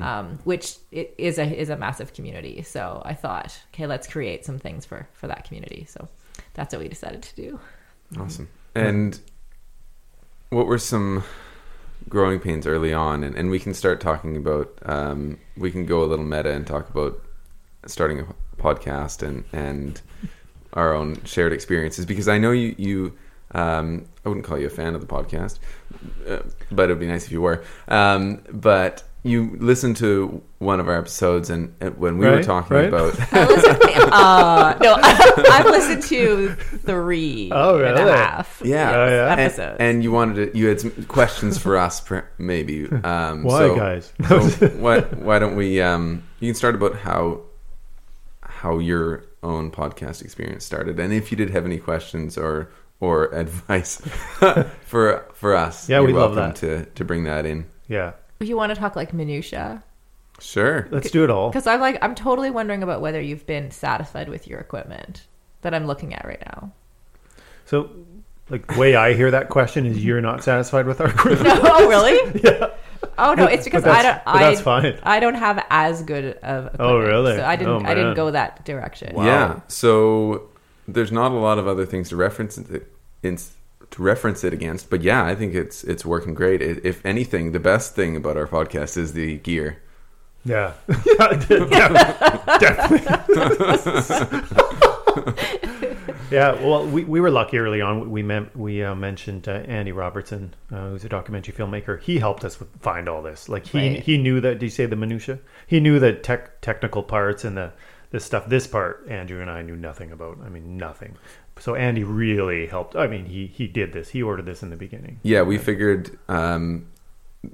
Um, 0.00 0.38
which 0.44 0.76
it 0.92 1.12
is 1.18 1.38
a 1.38 1.44
is 1.44 1.70
a 1.70 1.76
massive 1.76 2.12
community. 2.12 2.62
So 2.62 3.02
I 3.04 3.14
thought, 3.14 3.58
okay, 3.74 3.88
let's 3.88 4.06
create 4.06 4.44
some 4.44 4.60
things 4.60 4.84
for 4.84 5.08
for 5.12 5.26
that 5.26 5.44
community. 5.44 5.86
So 5.88 6.08
that's 6.54 6.72
what 6.72 6.80
we 6.82 6.88
decided 6.88 7.22
to 7.22 7.34
do. 7.34 7.60
Awesome. 8.16 8.48
And 8.74 9.18
what 10.50 10.66
were 10.66 10.78
some 10.78 11.24
growing 12.08 12.40
pains 12.40 12.66
early 12.66 12.92
on? 12.92 13.22
And, 13.24 13.34
and 13.36 13.50
we 13.50 13.58
can 13.58 13.74
start 13.74 14.00
talking 14.00 14.36
about, 14.36 14.72
um, 14.82 15.38
we 15.56 15.70
can 15.70 15.86
go 15.86 16.02
a 16.02 16.06
little 16.06 16.24
meta 16.24 16.50
and 16.50 16.66
talk 16.66 16.88
about 16.88 17.22
starting 17.86 18.20
a 18.20 18.26
podcast 18.60 19.26
and, 19.26 19.44
and 19.52 20.00
our 20.72 20.94
own 20.94 21.22
shared 21.24 21.52
experiences 21.52 22.04
because 22.06 22.28
I 22.28 22.38
know 22.38 22.50
you, 22.52 22.74
you 22.78 23.12
um, 23.52 24.06
I 24.24 24.28
wouldn't 24.28 24.46
call 24.46 24.58
you 24.58 24.66
a 24.66 24.70
fan 24.70 24.94
of 24.94 25.00
the 25.00 25.06
podcast, 25.06 25.58
uh, 26.28 26.40
but 26.70 26.84
it'd 26.84 27.00
be 27.00 27.06
nice 27.06 27.24
if 27.26 27.32
you 27.32 27.40
were. 27.40 27.64
Um, 27.88 28.42
but 28.52 29.04
you 29.24 29.56
listened 29.58 29.96
to 29.96 30.40
one 30.58 30.78
of 30.80 30.88
our 30.88 30.96
episodes, 30.98 31.50
and 31.50 31.74
uh, 31.82 31.90
when 31.90 32.18
we 32.18 32.26
were 32.26 32.42
talking 32.42 32.76
right. 32.76 32.86
about 32.88 33.14
I 33.32 33.46
listened, 33.46 33.82
uh, 34.12 34.76
no, 34.80 34.94
I've 35.02 35.66
listened 35.66 36.02
to 36.04 36.54
three 36.54 37.50
Oh, 37.52 37.78
and 37.78 37.98
a 37.98 38.04
really? 38.04 38.12
half 38.12 38.62
Yeah, 38.64 38.90
Oh, 38.94 39.06
yeah. 39.08 39.32
And- 39.32 39.40
episodes. 39.40 39.76
And, 39.80 40.04
you 40.04 40.12
wanted 40.12 40.52
to, 40.52 40.58
you 40.58 40.68
had 40.68 40.80
some 40.80 40.90
questions 41.06 41.58
for 41.58 41.76
us, 41.76 42.02
maybe. 42.38 42.86
Um, 42.90 43.42
Why, 43.42 43.58
so, 43.58 43.76
guys? 43.76 44.12
so 44.28 44.40
why 44.76 45.00
why 45.00 45.38
don't 45.38 45.56
we? 45.56 45.80
Um, 45.80 46.22
you 46.40 46.48
can 46.48 46.54
start 46.54 46.74
about 46.74 46.96
how 46.96 47.40
how 48.42 48.78
your 48.78 49.24
own 49.42 49.70
podcast 49.70 50.22
experience 50.22 50.64
started, 50.64 50.98
and 50.98 51.12
if 51.12 51.30
you 51.30 51.36
did 51.36 51.50
have 51.50 51.64
any 51.64 51.78
questions 51.78 52.36
or 52.38 52.70
or 53.00 53.26
advice 53.34 54.00
for 54.84 55.24
for 55.34 55.54
us, 55.54 55.88
Yeah, 55.88 56.00
we'd 56.00 56.14
love 56.14 56.34
welcome 56.36 56.52
that. 56.54 56.56
to 56.84 56.84
to 56.94 57.04
bring 57.04 57.24
that 57.24 57.46
in. 57.46 57.66
yeah. 57.86 58.12
If 58.40 58.48
you 58.48 58.56
want 58.56 58.70
to 58.72 58.76
talk 58.80 58.94
like 58.94 59.12
minutia? 59.12 59.82
Sure. 60.40 60.86
Let's 60.92 61.10
do 61.10 61.24
it 61.24 61.30
all. 61.30 61.48
Because 61.50 61.66
I'm 61.66 61.80
like, 61.80 61.98
I'm 62.00 62.14
totally 62.14 62.50
wondering 62.50 62.84
about 62.84 63.00
whether 63.00 63.20
you've 63.20 63.44
been 63.46 63.72
satisfied 63.72 64.28
with 64.28 64.46
your 64.46 64.60
equipment 64.60 65.26
that 65.62 65.74
I'm 65.74 65.86
looking 65.88 66.14
at 66.14 66.24
right 66.24 66.40
now. 66.46 66.70
So, 67.66 67.90
like, 68.48 68.66
the 68.68 68.78
way 68.78 68.94
I 68.94 69.14
hear 69.14 69.32
that 69.32 69.48
question 69.48 69.84
is 69.84 70.04
you're 70.04 70.20
not 70.20 70.44
satisfied 70.44 70.86
with 70.86 71.00
our 71.00 71.08
equipment. 71.16 71.62
no, 71.64 71.88
really? 71.88 72.40
yeah. 72.44 72.68
Oh 73.18 73.34
no, 73.34 73.44
it's 73.46 73.64
because 73.64 73.84
I 73.84 74.02
don't. 74.02 74.20
I, 74.26 74.38
that's 74.38 74.60
fine. 74.60 74.98
I 75.02 75.18
don't 75.20 75.34
have 75.34 75.64
as 75.70 76.02
good 76.02 76.38
of. 76.38 76.66
Equipment, 76.66 76.80
Oh, 76.90 76.98
really? 76.98 77.36
So 77.36 77.44
I 77.44 77.56
didn't. 77.56 77.84
Oh, 77.86 77.88
I 77.90 77.94
didn't 77.94 78.14
go 78.14 78.30
that 78.30 78.64
direction. 78.64 79.14
Wow. 79.14 79.24
Yeah. 79.24 79.60
So 79.68 80.48
there's 80.86 81.10
not 81.12 81.32
a 81.32 81.36
lot 81.36 81.58
of 81.58 81.66
other 81.66 81.84
things 81.84 82.08
to 82.10 82.16
reference 82.16 82.56
it, 82.58 82.86
in, 83.22 83.36
to 83.90 84.02
reference 84.02 84.44
it 84.44 84.52
against, 84.52 84.88
but 84.90 85.02
yeah, 85.02 85.24
I 85.24 85.34
think 85.34 85.54
it's 85.54 85.82
it's 85.84 86.04
working 86.04 86.32
great. 86.34 86.62
I- 86.62 86.80
If 86.84 87.04
anything, 87.04 87.52
the 87.52 87.60
best 87.60 87.94
thing 87.94 88.16
about 88.16 88.36
our 88.36 88.46
podcast 88.46 88.96
is 88.96 89.12
the 89.14 89.38
gear. 89.38 89.82
Yeah. 90.44 90.72
yeah, 91.50 92.58
definitely. 92.58 93.04
yeah. 96.30 96.52
Well, 96.54 96.86
we, 96.86 97.04
we 97.04 97.20
were 97.20 97.30
lucky 97.30 97.58
early 97.58 97.80
on. 97.80 98.10
We 98.10 98.22
mem- 98.22 98.50
we 98.54 98.82
uh, 98.82 98.94
mentioned 98.94 99.48
uh, 99.48 99.52
Andy 99.52 99.92
Robertson, 99.92 100.54
uh, 100.72 100.90
who's 100.90 101.04
a 101.04 101.08
documentary 101.08 101.54
filmmaker. 101.54 102.00
He 102.00 102.18
helped 102.18 102.44
us 102.44 102.58
with, 102.58 102.68
find 102.80 103.08
all 103.08 103.22
this. 103.22 103.48
Like 103.48 103.66
he 103.66 103.78
Right. 103.78 104.00
he 104.02 104.18
knew 104.18 104.40
that. 104.40 104.58
Did 104.58 104.62
you 104.66 104.70
say 104.70 104.86
the 104.86 104.96
minutia? 104.96 105.38
He 105.66 105.80
knew 105.80 105.98
the 105.98 106.12
tech 106.12 106.60
technical 106.60 107.02
parts 107.02 107.44
and 107.44 107.56
the 107.56 107.72
this 108.10 108.24
stuff. 108.24 108.46
This 108.48 108.66
part, 108.66 109.06
Andrew 109.08 109.40
and 109.40 109.50
I 109.50 109.62
knew 109.62 109.76
nothing 109.76 110.12
about. 110.12 110.38
I 110.44 110.48
mean, 110.48 110.76
nothing. 110.76 111.16
So 111.58 111.74
Andy 111.74 112.04
really 112.04 112.66
helped. 112.66 112.94
I 112.96 113.06
mean, 113.06 113.26
he 113.26 113.46
he 113.46 113.66
did 113.66 113.92
this. 113.92 114.10
He 114.10 114.22
ordered 114.22 114.46
this 114.46 114.62
in 114.62 114.70
the 114.70 114.76
beginning. 114.76 115.20
Yeah, 115.22 115.42
we 115.42 115.58
figured 115.58 116.18
um, 116.28 116.86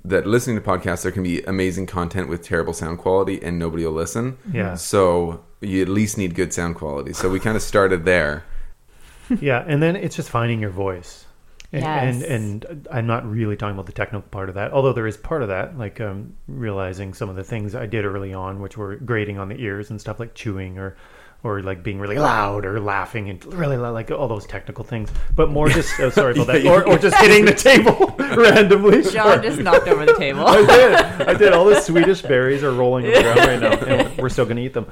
that 0.05 0.27
listening 0.27 0.57
to 0.57 0.63
podcasts 0.63 1.03
there 1.03 1.13
can 1.13 1.23
be 1.23 1.43
amazing 1.43 1.87
content 1.87 2.29
with 2.29 2.43
terrible 2.43 2.73
sound 2.73 2.99
quality 2.99 3.43
and 3.43 3.59
nobody 3.59 3.85
will 3.85 3.93
listen. 3.93 4.37
Yeah. 4.53 4.75
So 4.75 5.45
you 5.61 5.83
at 5.83 5.89
least 5.89 6.19
need 6.19 6.35
good 6.35 6.53
sound 6.53 6.75
quality. 6.77 7.13
So 7.13 7.31
we 7.31 7.41
kind 7.41 7.57
of 7.57 7.63
started 7.63 8.05
there. 8.05 8.45
yeah, 9.41 9.65
and 9.67 9.83
then 9.83 9.97
it's 9.97 10.17
just 10.17 10.31
finding 10.31 10.61
your 10.61 10.71
voice. 10.71 11.27
And, 11.73 11.83
Yes. 11.83 12.23
and 12.23 12.65
and 12.65 12.89
I'm 12.91 13.07
not 13.07 13.29
really 13.29 13.57
talking 13.57 13.75
about 13.75 13.87
the 13.87 13.93
technical 13.93 14.29
part 14.29 14.49
of 14.49 14.55
that, 14.55 14.73
although 14.73 14.93
there 14.93 15.09
is 15.09 15.17
part 15.17 15.43
of 15.43 15.49
that, 15.49 15.77
like 15.77 16.01
um, 16.01 16.35
realizing 16.47 17.15
some 17.15 17.29
of 17.29 17.35
the 17.35 17.43
things 17.43 17.75
I 17.75 17.87
did 17.87 18.05
early 18.05 18.33
on, 18.33 18.61
which 18.61 18.77
were 18.77 18.95
grating 18.97 19.39
on 19.39 19.49
the 19.49 19.61
ears 19.61 19.91
and 19.91 20.01
stuff 20.01 20.21
like 20.21 20.35
chewing 20.35 20.79
or 20.79 20.97
or 21.43 21.63
like 21.63 21.83
being 21.83 21.99
really 22.01 22.17
loud 22.17 22.65
or 22.65 22.81
laughing 22.81 23.29
and 23.29 23.45
really 23.53 23.77
loud, 23.77 23.93
like 23.93 24.11
all 24.11 24.29
those 24.29 24.47
technical 24.47 24.83
things, 24.83 25.11
but 25.37 25.51
more 25.51 25.69
just 25.69 25.99
oh, 26.01 26.09
sorry 26.11 26.33
about 26.33 26.47
that, 26.47 26.65
or, 26.67 26.87
or 26.89 26.97
just 26.97 27.17
hitting 27.17 27.45
the 27.45 27.53
table 27.71 28.15
randomly. 28.19 29.03
John 29.03 29.43
just 29.43 29.59
knocked 29.59 29.87
over 29.89 30.07
the 30.07 30.15
table. 30.15 30.47
I 30.47 30.65
did. 30.65 30.95
I 30.95 31.35
did. 31.35 31.53
All 31.53 31.67
the 31.67 31.81
Swedish 31.81 32.23
berries 32.23 32.63
are 32.63 32.73
rolling 32.73 33.07
around 33.07 33.37
right 33.37 33.61
now, 33.61 33.73
and 33.73 34.17
we're 34.17 34.31
still 34.31 34.47
going 34.47 34.57
to 34.57 34.63
eat 34.63 34.73
them. 34.73 34.87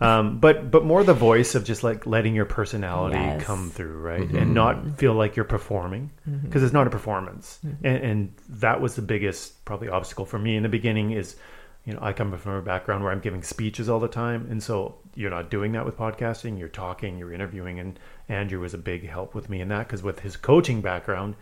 Um, 0.00 0.38
but 0.40 0.70
but 0.70 0.84
more 0.84 1.04
the 1.04 1.14
voice 1.14 1.54
of 1.54 1.64
just 1.64 1.82
like 1.84 2.04
letting 2.06 2.34
your 2.34 2.44
personality 2.46 3.16
Yes. 3.16 3.44
come 3.44 3.70
through, 3.70 3.98
right, 3.98 4.28
and 4.30 4.52
not 4.52 4.98
feel 4.98 5.14
like 5.14 5.36
you're 5.36 5.44
performing 5.44 6.10
because 6.42 6.62
it's 6.62 6.72
not 6.72 6.86
a 6.86 6.90
performance. 6.90 7.60
And, 7.82 7.96
and 7.98 8.32
that 8.48 8.80
was 8.80 8.96
the 8.96 9.02
biggest 9.02 9.64
probably 9.64 9.88
obstacle 9.88 10.24
for 10.26 10.38
me 10.38 10.56
in 10.56 10.62
the 10.64 10.68
beginning. 10.68 11.12
Is 11.12 11.36
you 11.84 11.92
know 11.92 12.00
I 12.02 12.12
come 12.12 12.36
from 12.36 12.52
a 12.54 12.62
background 12.62 13.04
where 13.04 13.12
I'm 13.12 13.20
giving 13.20 13.42
speeches 13.44 13.88
all 13.88 14.00
the 14.00 14.08
time, 14.08 14.48
and 14.50 14.60
so 14.62 14.96
you're 15.14 15.30
not 15.30 15.48
doing 15.48 15.70
that 15.72 15.84
with 15.86 15.96
podcasting. 15.96 16.58
You're 16.58 16.68
talking, 16.68 17.16
you're 17.18 17.32
interviewing, 17.32 17.78
and 17.78 17.96
Andrew 18.28 18.58
was 18.60 18.74
a 18.74 18.78
big 18.78 19.08
help 19.08 19.32
with 19.32 19.48
me 19.48 19.60
in 19.60 19.68
that 19.68 19.86
because 19.86 20.02
with 20.02 20.18
his 20.20 20.36
coaching 20.36 20.80
background, 20.80 21.36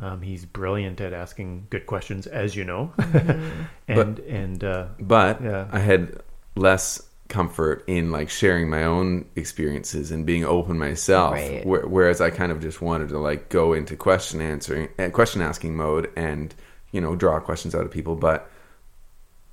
um, 0.00 0.22
he's 0.22 0.44
brilliant 0.44 1.00
at 1.00 1.12
asking 1.12 1.66
good 1.70 1.86
questions, 1.86 2.28
as 2.28 2.54
you 2.54 2.62
know, 2.64 2.92
and 3.88 4.18
and 4.20 4.62
uh, 4.62 4.86
but 5.00 5.42
Yeah. 5.42 5.66
I 5.72 5.80
had 5.80 6.20
less 6.54 7.02
comfort 7.28 7.82
in 7.86 8.10
like 8.10 8.30
sharing 8.30 8.68
my 8.70 8.84
own 8.84 9.24
experiences 9.36 10.10
and 10.10 10.24
being 10.26 10.44
open 10.44 10.78
myself. 10.78 11.32
Right. 11.34 11.62
Wh- 11.64 11.90
whereas 11.90 12.20
I 12.20 12.30
kind 12.30 12.52
of 12.52 12.60
just 12.60 12.80
wanted 12.80 13.08
to 13.10 13.18
like 13.18 13.48
go 13.48 13.72
into 13.72 13.96
question 13.96 14.40
answering, 14.40 14.88
uh, 14.98 15.10
question 15.10 15.40
asking 15.42 15.76
mode, 15.76 16.10
and 16.16 16.54
you 16.92 17.00
know 17.00 17.16
draw 17.16 17.40
questions 17.40 17.74
out 17.74 17.82
of 17.84 17.90
people. 17.90 18.16
But 18.16 18.50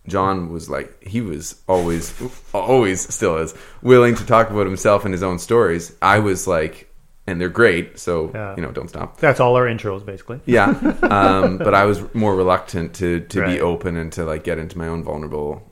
John 0.08 0.52
was 0.52 0.70
like 0.70 1.02
he 1.04 1.22
was 1.22 1.62
always, 1.68 2.14
always 2.54 3.14
still 3.14 3.38
is 3.38 3.54
willing 3.82 4.16
to 4.16 4.26
talk 4.26 4.50
about 4.50 4.66
himself 4.66 5.06
and 5.06 5.14
his 5.14 5.24
own 5.24 5.40
stories. 5.40 5.96
I 6.02 6.20
was 6.20 6.46
like, 6.46 6.90
and 7.26 7.40
they're 7.40 7.48
great, 7.50 7.98
so 7.98 8.30
Yeah. 8.34 8.56
you 8.58 8.62
know 8.62 8.72
don't 8.72 8.90
stop. 8.90 9.18
that's 9.18 9.40
all 9.40 9.56
our 9.56 9.66
intros 9.66 10.06
basically. 10.06 10.42
Yeah, 10.46 10.70
um, 11.04 11.58
but 11.58 11.74
I 11.74 11.86
was 11.86 12.02
more 12.14 12.36
reluctant 12.36 12.94
to 12.96 13.22
to 13.22 13.42
Right. 13.42 13.56
be 13.56 13.62
open 13.62 13.96
and 13.96 14.12
to 14.14 14.26
like 14.26 14.44
get 14.44 14.58
into 14.60 14.78
my 14.78 14.88
own 14.88 15.04
vulnerable 15.04 15.72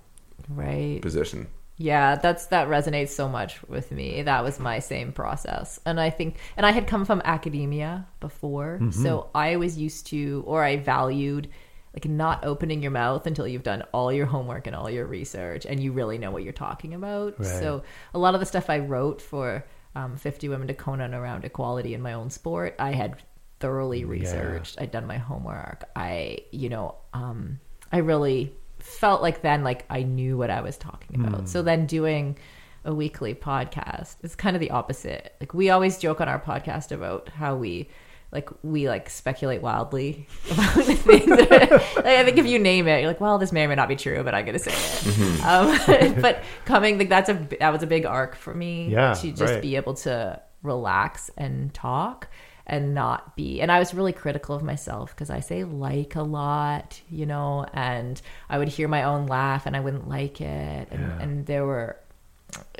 right. 0.49 1.01
position. 1.01 1.47
Yeah, 1.81 2.15
that's 2.15 2.45
that 2.47 2.67
resonates 2.67 3.09
so 3.09 3.27
much 3.27 3.63
with 3.67 3.91
me. 3.91 4.21
That 4.21 4.43
was 4.43 4.59
my 4.59 4.79
same 4.79 5.11
process. 5.11 5.79
And 5.85 5.99
I 5.99 6.11
think 6.11 6.37
and 6.55 6.65
I 6.65 6.71
had 6.71 6.85
come 6.85 7.05
from 7.05 7.21
academia 7.25 8.07
before, 8.19 8.79
so 8.91 9.29
I 9.33 9.55
was 9.55 9.77
used 9.77 10.07
to 10.07 10.43
or 10.45 10.63
I 10.63 10.77
valued 10.77 11.49
like 11.93 12.05
not 12.05 12.45
opening 12.45 12.81
your 12.81 12.91
mouth 12.91 13.25
until 13.27 13.47
you've 13.47 13.63
done 13.63 13.83
all 13.91 14.13
your 14.13 14.25
homework 14.25 14.67
and 14.67 14.75
all 14.75 14.89
your 14.89 15.05
research 15.05 15.65
and 15.65 15.81
you 15.81 15.91
really 15.91 16.17
know 16.17 16.31
what 16.31 16.43
you're 16.43 16.53
talking 16.53 16.93
about. 16.93 17.37
Right. 17.39 17.47
So 17.47 17.83
a 18.13 18.19
lot 18.19 18.33
of 18.33 18.39
the 18.39 18.45
stuff 18.45 18.69
I 18.69 18.79
wrote 18.79 19.21
for 19.21 19.65
um, 19.95 20.15
50 20.15 20.47
Women 20.49 20.67
to 20.67 20.73
Kona 20.73 21.09
around 21.19 21.43
equality 21.43 21.93
in 21.93 22.01
my 22.01 22.13
own 22.13 22.29
sport, 22.29 22.75
I 22.79 22.93
had 22.93 23.17
thoroughly 23.59 24.05
researched. 24.05 24.79
I'd 24.79 24.91
done 24.91 25.05
my 25.05 25.17
homework. 25.17 25.83
I, 25.95 26.39
you 26.51 26.69
know, 26.69 26.95
um, 27.13 27.59
I 27.91 27.97
really 27.97 28.53
felt 28.83 29.21
like 29.21 29.41
then 29.41 29.63
like 29.63 29.85
I 29.89 30.03
knew 30.03 30.37
what 30.37 30.49
I 30.49 30.61
was 30.61 30.77
talking 30.77 31.23
about. 31.25 31.47
So 31.49 31.61
then 31.61 31.85
doing 31.85 32.37
a 32.83 32.93
weekly 32.93 33.35
podcast 33.35 34.15
is 34.23 34.35
kind 34.35 34.55
of 34.55 34.59
the 34.59 34.71
opposite. 34.71 35.35
Like 35.39 35.53
we 35.53 35.69
always 35.69 35.97
joke 35.97 36.19
on 36.21 36.27
our 36.27 36.39
podcast 36.39 36.91
about 36.91 37.29
how 37.29 37.55
we 37.55 37.89
like 38.31 38.49
we 38.63 38.87
like 38.87 39.09
speculate 39.09 39.61
wildly 39.61 40.25
about 40.51 40.85
things. 40.85 41.27
That, 41.27 41.71
like, 41.95 42.05
I 42.05 42.23
think 42.23 42.37
if 42.37 42.45
you 42.45 42.59
name 42.59 42.87
it, 42.87 42.99
you're 43.01 43.09
like, 43.09 43.19
well, 43.21 43.37
this 43.37 43.51
may 43.51 43.65
or 43.65 43.67
may 43.67 43.75
not 43.75 43.89
be 43.89 43.95
true, 43.97 44.23
but 44.23 44.33
I'm 44.33 44.45
gonna 44.45 44.57
say 44.59 44.71
it. 44.73 45.45
Um, 45.45 46.15
but 46.21 46.43
coming 46.65 46.97
like 46.97 47.09
that's 47.09 47.29
a 47.29 47.33
that 47.59 47.71
was 47.73 47.83
a 47.83 47.87
big 47.87 48.05
arc 48.05 48.35
for 48.35 48.53
me 48.53 48.89
Yeah, 48.89 49.13
to 49.15 49.31
just 49.31 49.41
right. 49.53 49.61
be 49.61 49.75
able 49.75 49.95
to 49.95 50.41
relax 50.63 51.29
and 51.37 51.73
talk 51.73 52.27
and 52.71 52.95
not 52.95 53.35
be 53.35 53.61
and 53.61 53.69
i 53.71 53.77
was 53.77 53.93
really 53.93 54.13
critical 54.13 54.55
of 54.55 54.63
myself 54.63 55.11
because 55.11 55.29
i 55.29 55.41
say 55.41 55.65
like 55.65 56.15
a 56.15 56.23
lot 56.23 56.99
you 57.09 57.25
know 57.25 57.65
and 57.73 58.21
i 58.49 58.57
would 58.57 58.69
hear 58.69 58.87
my 58.87 59.03
own 59.03 59.27
laugh 59.27 59.65
and 59.65 59.75
i 59.75 59.79
wouldn't 59.79 60.07
like 60.07 60.39
it. 60.41 60.87
And, 60.89 61.01
Yeah. 61.01 61.19
and 61.21 61.45
there 61.45 61.65
were 61.65 61.97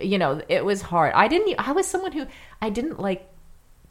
you 0.02 0.18
know 0.18 0.42
it 0.50 0.66
was 0.66 0.82
hard. 0.82 1.14
I 1.14 1.28
didn't 1.28 1.56
I 1.60 1.72
was 1.74 1.88
someone 1.88 2.14
who 2.14 2.26
i 2.62 2.70
didn't 2.70 3.00
like 3.00 3.30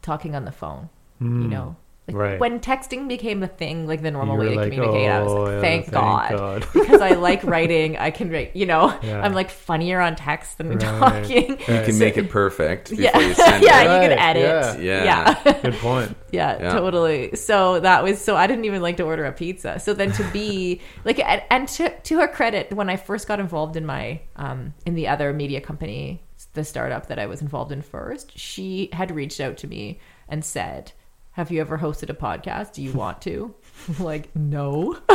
talking 0.01 0.35
on 0.35 0.45
the 0.45 0.51
phone 0.51 0.89
you 1.21 1.27
hmm. 1.27 1.49
know? 1.49 1.67
like 1.67 1.75
Right. 2.13 2.39
when 2.39 2.59
texting 2.59 3.07
became 3.07 3.39
the 3.39 3.47
thing 3.47 3.87
like 3.87 4.01
the 4.01 4.11
normal 4.11 4.37
way 4.37 4.49
to 4.49 4.55
like, 4.55 4.71
communicate 4.71 5.09
i 5.09 5.21
was 5.21 5.31
"Oh, 5.31 5.41
like 5.43 5.51
yeah, 5.53 5.61
thank, 5.61 5.83
thank 5.85 5.93
god, 5.93 6.29
God." 6.31 6.67
because 6.73 7.01
i 7.01 7.11
like 7.11 7.43
writing 7.53 7.97
i 7.97 8.11
can 8.11 8.29
write 8.31 8.55
you 8.55 8.65
know 8.65 8.97
Yeah. 9.03 9.21
i'm 9.21 9.33
like 9.33 9.49
funnier 9.49 9.99
on 9.99 10.15
text 10.15 10.57
than 10.57 10.69
Right. 10.69 10.79
talking 10.81 11.49
You 11.51 11.55
can 11.57 11.93
So- 11.93 11.99
make 11.99 12.17
it 12.17 12.29
perfect 12.29 12.89
before 12.91 13.03
yeah, 13.03 13.19
you 13.19 13.33
send 13.33 13.63
yeah, 13.63 13.81
it. 13.81 13.83
you 14.03 14.09
can 14.09 14.19
edit. 14.19 14.79
yeah. 14.81 15.03
Yeah, 15.03 15.37
yeah, 15.45 15.61
Good 15.61 15.75
point. 15.75 16.15
Yeah. 16.31 16.71
totally. 16.73 17.35
So 17.35 17.79
that 17.81 18.03
was 18.03 18.19
so 18.23 18.35
I 18.35 18.47
didn't 18.47 18.65
even 18.65 18.81
like 18.81 18.97
to 18.97 19.03
order 19.03 19.25
a 19.25 19.31
pizza. 19.31 19.79
So 19.79 19.93
then 19.93 20.11
to 20.13 20.23
be 20.31 20.79
like, 21.05 21.19
and, 21.19 21.41
and 21.49 21.67
to 21.69 21.89
to 21.89 22.19
her 22.19 22.27
credit, 22.27 22.71
when 22.73 22.89
I 22.89 22.95
first 22.95 23.27
got 23.27 23.39
involved 23.39 23.75
in 23.75 23.85
my 23.85 24.21
um 24.37 24.73
in 24.85 24.95
the 24.95 25.07
other 25.09 25.33
media 25.33 25.59
company, 25.61 26.23
the 26.53 26.63
startup 26.63 27.07
that 27.07 27.19
I 27.19 27.25
was 27.25 27.41
involved 27.41 27.71
in 27.71 27.81
first, 27.81 28.37
she 28.37 28.89
had 28.93 29.11
reached 29.11 29.39
out 29.39 29.57
to 29.57 29.67
me 29.67 29.99
and 30.29 30.43
said. 30.45 30.93
Have 31.33 31.49
you 31.49 31.61
ever 31.61 31.77
hosted 31.77 32.09
a 32.09 32.13
podcast? 32.13 32.73
Do 32.73 32.81
you 32.81 32.91
want 32.91 33.21
to? 33.21 33.55
like, 33.99 34.35
no. 34.35 34.93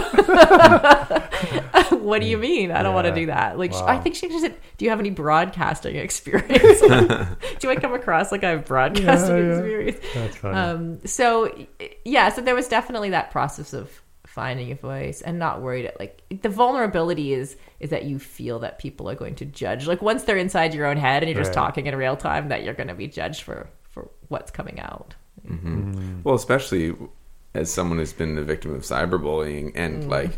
what 1.90 2.20
do 2.20 2.26
you 2.26 2.38
mean? 2.38 2.70
I 2.70 2.82
don't 2.82 2.94
want 2.94 3.06
to 3.06 3.14
do 3.14 3.26
that. 3.26 3.59
Like, 3.59 3.72
Wow. 3.72 3.86
I 3.86 3.98
think 3.98 4.14
she 4.14 4.28
just 4.28 4.40
said, 4.43 4.55
"Do 4.78 4.84
you 4.84 4.90
have 4.90 5.01
any 5.01 5.10
broadcasting 5.10 5.97
experience?" 6.06 6.80
do 7.60 7.70
I 7.70 7.76
come 7.76 7.93
across 7.94 8.32
like 8.32 8.44
I 8.44 8.51
have 8.51 8.64
broadcasting 8.64 9.36
Yeah, 9.36 9.43
yeah. 9.44 9.51
experience? 9.59 9.98
That's 10.14 10.36
funny. 10.36 10.56
Um, 10.56 11.01
so 11.06 11.52
yeah, 12.05 12.30
so 12.30 12.40
there 12.40 12.55
was 12.55 12.68
definitely 12.68 13.10
that 13.10 13.30
process 13.30 13.72
of 13.72 13.90
finding 14.26 14.68
your 14.68 14.76
voice 14.78 15.20
and 15.22 15.38
not 15.38 15.60
worried. 15.62 15.86
at 15.86 15.98
Like 16.01 16.22
the 16.43 16.48
vulnerability 16.48 17.32
is 17.34 17.56
is 17.80 17.90
that 17.90 18.05
you 18.05 18.18
feel 18.18 18.59
that 18.60 18.78
people 18.78 19.09
are 19.10 19.14
going 19.14 19.34
to 19.36 19.44
judge. 19.44 19.86
Like 19.86 20.01
once 20.02 20.24
they're 20.24 20.36
inside 20.38 20.72
your 20.74 20.86
own 20.86 20.97
head 20.97 21.22
and 21.22 21.30
you're 21.30 21.40
just 21.43 21.52
talking 21.52 21.86
in 21.86 21.94
real 21.97 22.16
time, 22.16 22.48
that 22.48 22.62
you're 22.64 22.74
going 22.74 22.88
to 22.88 22.94
be 22.94 23.06
judged 23.06 23.43
for 23.43 23.68
for 23.90 24.10
what's 24.28 24.51
coming 24.51 24.80
out. 24.80 25.14
Well, 26.24 26.35
especially 26.35 26.94
as 27.55 27.70
someone 27.73 27.98
who's 27.98 28.12
been 28.12 28.35
the 28.35 28.43
victim 28.44 28.74
of 28.74 28.82
cyberbullying 28.82 29.73
and 29.74 30.05
Mm. 30.05 30.09
like 30.09 30.32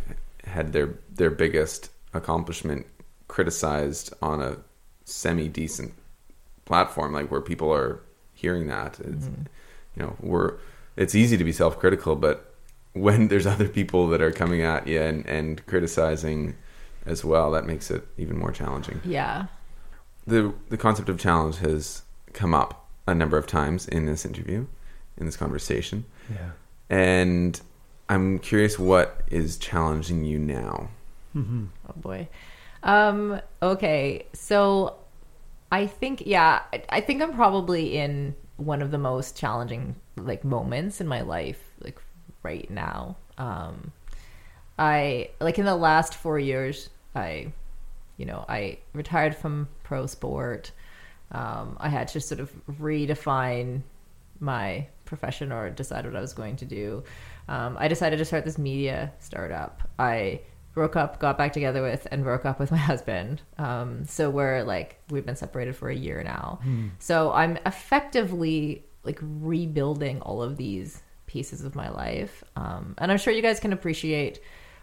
had 0.44 0.72
their 0.72 0.94
their 1.14 1.30
biggest 1.30 1.90
accomplishment 2.14 2.86
criticized 3.26 4.12
on 4.22 4.40
a 4.42 4.56
semi 5.04 5.48
decent 5.48 5.92
platform, 6.64 7.12
like 7.12 7.30
where 7.30 7.40
people 7.40 7.72
are 7.72 8.00
hearing 8.34 8.66
that. 8.68 8.98
It's, 9.00 9.26
Mm-hmm. 9.26 9.42
You 9.96 10.02
know, 10.02 10.16
we're 10.20 10.54
it's 10.96 11.14
easy 11.14 11.36
to 11.36 11.44
be 11.44 11.52
self 11.52 11.78
critical, 11.78 12.14
but 12.16 12.54
when 12.92 13.28
there's 13.28 13.46
other 13.46 13.68
people 13.68 14.08
that 14.08 14.20
are 14.20 14.30
coming 14.32 14.62
at 14.62 14.86
you 14.86 15.00
and, 15.00 15.26
and 15.26 15.64
criticizing 15.66 16.54
as 17.06 17.24
well, 17.24 17.50
that 17.52 17.64
makes 17.66 17.90
it 17.90 18.06
even 18.16 18.36
more 18.38 18.52
challenging. 18.52 19.00
Yeah. 19.04 19.46
the 20.26 20.52
the 20.68 20.76
concept 20.76 21.08
of 21.08 21.18
challenge 21.18 21.56
has 21.58 22.02
come 22.32 22.54
up 22.54 22.86
a 23.06 23.14
number 23.14 23.36
of 23.38 23.46
times 23.46 23.88
in 23.88 24.06
this 24.06 24.24
interview, 24.26 24.66
in 25.18 25.26
this 25.26 25.36
conversation, 25.36 26.04
yeah. 26.30 26.50
and 26.88 27.60
I'm 28.08 28.38
curious 28.38 28.78
what 28.78 29.20
is 29.28 29.58
challenging 29.58 30.24
you 30.24 30.38
now. 30.38 30.88
Oh 31.88 31.94
boy. 31.96 32.28
Um, 32.82 33.40
okay. 33.62 34.26
So 34.32 34.96
I 35.70 35.86
think, 35.86 36.22
yeah, 36.26 36.62
I, 36.72 36.82
I 36.88 37.00
think 37.00 37.22
I'm 37.22 37.34
probably 37.34 37.96
in 37.96 38.34
one 38.56 38.82
of 38.82 38.90
the 38.90 38.98
most 38.98 39.36
challenging 39.36 39.94
like 40.16 40.44
moments 40.44 41.00
in 41.00 41.06
my 41.06 41.20
life, 41.20 41.62
like 41.80 42.00
right 42.42 42.68
now. 42.70 43.16
Um, 43.36 43.92
I 44.78 45.30
like 45.40 45.58
in 45.58 45.64
the 45.64 45.76
last 45.76 46.14
four 46.14 46.38
years, 46.38 46.88
I, 47.14 47.52
you 48.16 48.26
know, 48.26 48.44
I 48.48 48.78
retired 48.92 49.36
from 49.36 49.68
pro 49.82 50.06
sport. 50.06 50.72
Um, 51.30 51.76
I 51.78 51.88
had 51.88 52.08
to 52.08 52.20
sort 52.20 52.40
of 52.40 52.50
redefine 52.80 53.82
my 54.40 54.86
profession 55.08 55.52
or 55.52 55.70
decide 55.70 56.04
what 56.04 56.14
I 56.14 56.20
was 56.20 56.32
going 56.32 56.56
to 56.56 56.64
do. 56.64 57.02
Um, 57.48 57.76
I 57.78 57.88
decided 57.88 58.18
to 58.18 58.24
start 58.24 58.44
this 58.44 58.58
media 58.58 59.12
startup. 59.18 59.82
I 59.98 60.42
broke 60.74 60.94
up, 60.96 61.18
got 61.18 61.36
back 61.36 61.52
together 61.52 61.82
with, 61.82 62.06
and 62.10 62.22
broke 62.22 62.44
up 62.44 62.60
with 62.60 62.70
my 62.70 62.76
husband. 62.92 63.42
Um, 63.58 64.04
so 64.04 64.30
we're 64.30 64.62
like, 64.62 65.00
we've 65.10 65.26
been 65.26 65.36
separated 65.36 65.74
for 65.74 65.88
a 65.88 65.96
year 65.96 66.22
now. 66.22 66.60
So 66.98 67.32
I'm 67.32 67.58
effectively 67.66 68.84
like 69.02 69.18
rebuilding 69.22 70.20
all 70.20 70.42
of 70.42 70.56
these 70.56 71.02
pieces 71.26 71.64
of 71.64 71.74
my 71.74 71.88
life. 71.88 72.44
Um, 72.56 72.94
and 72.98 73.10
I'm 73.10 73.18
sure 73.18 73.32
you 73.32 73.42
guys 73.42 73.58
can 73.60 73.72
appreciate 73.72 74.40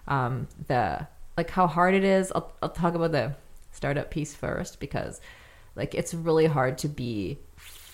um, 0.08 0.48
the 0.68 1.08
like 1.38 1.50
how 1.50 1.68
hard 1.68 1.94
it 1.94 2.04
is. 2.04 2.32
I'll, 2.34 2.54
I'll 2.62 2.70
talk 2.70 2.96
about 2.96 3.12
the 3.12 3.36
startup 3.72 4.10
piece 4.10 4.34
first 4.34 4.80
because 4.80 5.20
like 5.76 5.94
it's 5.94 6.14
really 6.14 6.46
hard 6.46 6.78
to 6.80 6.88
be 6.88 7.38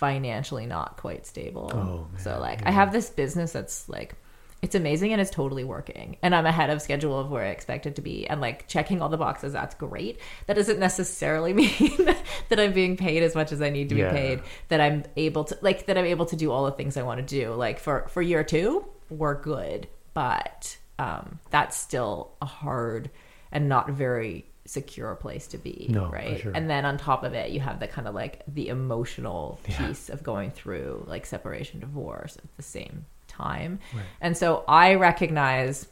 financially 0.01 0.65
not 0.65 0.97
quite 0.97 1.27
stable. 1.27 1.71
Oh, 1.73 2.07
so 2.19 2.31
man, 2.31 2.39
like 2.41 2.65
I 2.65 2.71
have 2.71 2.91
this 2.91 3.11
business 3.11 3.51
that's 3.53 3.87
like 3.87 4.15
it's 4.63 4.73
amazing 4.75 5.11
and 5.11 5.21
it's 5.21 5.29
totally 5.31 5.63
working. 5.63 6.17
And 6.23 6.33
i'm 6.35 6.45
ahead 6.47 6.69
of 6.71 6.81
schedule 6.81 7.19
of 7.19 7.29
where 7.29 7.43
i 7.45 7.49
expected 7.49 7.95
to 7.97 8.01
be. 8.01 8.25
And 8.27 8.41
like 8.41 8.67
checking 8.67 8.99
all 9.01 9.09
the 9.09 9.17
boxes 9.17 9.53
that's 9.53 9.75
great. 9.75 10.19
That 10.47 10.55
doesn't 10.55 10.79
necessarily 10.79 11.53
mean 11.61 12.15
that 12.49 12.59
i'm 12.59 12.73
being 12.73 12.97
paid 12.97 13.21
as 13.21 13.35
much 13.35 13.51
as 13.51 13.61
i 13.61 13.69
need 13.69 13.89
to 13.89 13.95
Yeah. 13.95 14.09
be 14.11 14.17
paid 14.17 14.41
that 14.69 14.81
i'm 14.81 15.03
able 15.15 15.43
to 15.45 15.57
like 15.61 15.85
that 15.85 15.97
i'm 15.99 16.05
able 16.05 16.25
to 16.25 16.35
do 16.35 16.51
all 16.51 16.65
the 16.65 16.71
things 16.71 16.97
i 16.97 17.03
want 17.03 17.19
to 17.19 17.25
do. 17.39 17.53
Like 17.53 17.77
for 17.79 18.07
for 18.09 18.21
year 18.23 18.43
two 18.43 18.85
we're 19.11 19.39
good. 19.39 19.87
But 20.15 20.77
um 20.97 21.39
that's 21.51 21.77
still 21.77 22.31
a 22.41 22.45
hard 22.47 23.11
and 23.51 23.69
not 23.69 23.89
very 23.91 24.45
secure 24.65 25.15
place 25.15 25.47
to 25.47 25.57
be 25.57 25.87
No, 25.89 26.09
right? 26.09 26.39
sure. 26.39 26.51
and 26.53 26.69
then 26.69 26.85
on 26.85 26.97
top 26.97 27.23
of 27.23 27.33
it 27.33 27.51
you 27.51 27.59
have 27.59 27.79
the 27.79 27.87
kind 27.87 28.07
of 28.07 28.13
like 28.15 28.43
the 28.47 28.69
emotional 28.69 29.59
Yeah. 29.67 29.87
piece 29.87 30.09
of 30.09 30.21
going 30.23 30.51
through 30.51 31.03
like 31.07 31.25
separation 31.25 31.79
divorce 31.79 32.37
at 32.37 32.55
the 32.57 32.63
same 32.63 33.05
time. 33.27 33.79
Right. 33.93 34.03
and 34.21 34.37
so 34.37 34.63
i 34.67 34.93
recognize 34.95 35.87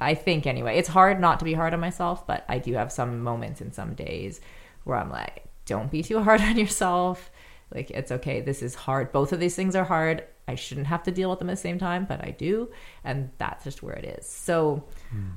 i 0.00 0.14
think 0.14 0.46
anyway 0.46 0.76
it's 0.78 0.88
hard 0.88 1.18
not 1.20 1.38
to 1.40 1.44
be 1.44 1.54
hard 1.54 1.72
on 1.74 1.80
myself 1.80 2.26
but 2.26 2.44
i 2.48 2.58
do 2.58 2.74
have 2.74 2.92
some 2.92 3.20
moments 3.20 3.60
and 3.60 3.74
some 3.74 3.94
days 3.94 4.40
where 4.84 4.98
i'm 4.98 5.10
like 5.10 5.44
don't 5.66 5.90
be 5.90 6.02
too 6.02 6.20
hard 6.22 6.40
on 6.50 6.56
yourself. 6.58 7.30
Like 7.72 7.90
it's 7.90 8.10
okay. 8.12 8.40
This 8.42 8.62
is 8.62 8.74
hard. 8.74 9.12
Both 9.12 9.32
of 9.32 9.40
these 9.40 9.54
things 9.56 9.74
are 9.76 9.84
hard. 9.84 10.24
I 10.46 10.56
shouldn't 10.56 10.88
have 10.88 11.04
to 11.04 11.10
deal 11.12 11.30
with 11.30 11.38
them 11.38 11.48
at 11.48 11.52
the 11.52 11.56
same 11.68 11.78
time 11.78 12.04
but 12.04 12.22
i 12.22 12.32
do. 12.32 12.68
And 13.04 13.30
that's 13.38 13.62
just 13.64 13.82
where 13.82 13.94
it 13.94 14.04
is. 14.18 14.26
So 14.26 14.84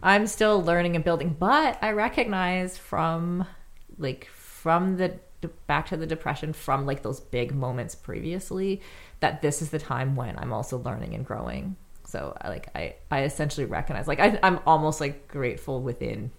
i'm 0.03 0.27
still 0.27 0.61
learning 0.63 0.95
and 0.95 1.03
building 1.03 1.35
but 1.37 1.77
i 1.81 1.91
recognize 1.91 2.77
from 2.77 3.45
like 3.97 4.27
from 4.33 4.97
the 4.97 5.17
back 5.67 5.87
to 5.87 5.97
the 5.97 6.07
depression 6.07 6.53
from 6.53 6.85
like 6.85 7.03
those 7.03 7.19
big 7.19 7.53
moments 7.53 7.93
previously 7.93 8.81
that 9.19 9.41
this 9.43 9.61
is 9.61 9.69
the 9.69 9.79
time 9.79 10.15
when 10.15 10.37
i'm 10.39 10.51
also 10.51 10.77
learning 10.79 11.13
and 11.13 11.25
growing 11.25 11.75
so 12.03 12.35
I 12.41 12.49
like 12.49 12.69
i 12.75 12.95
i 13.11 13.23
essentially 13.23 13.65
recognize 13.65 14.07
like 14.07 14.19
I, 14.19 14.39
i'm 14.41 14.59
almost 14.65 14.99
like 14.99 15.27
grateful 15.27 15.81
within 15.81 16.31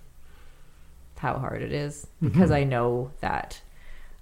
how 1.18 1.38
hard 1.38 1.62
it 1.62 1.72
is 1.72 2.06
because 2.20 2.50
i 2.50 2.64
know 2.64 3.12
that 3.20 3.60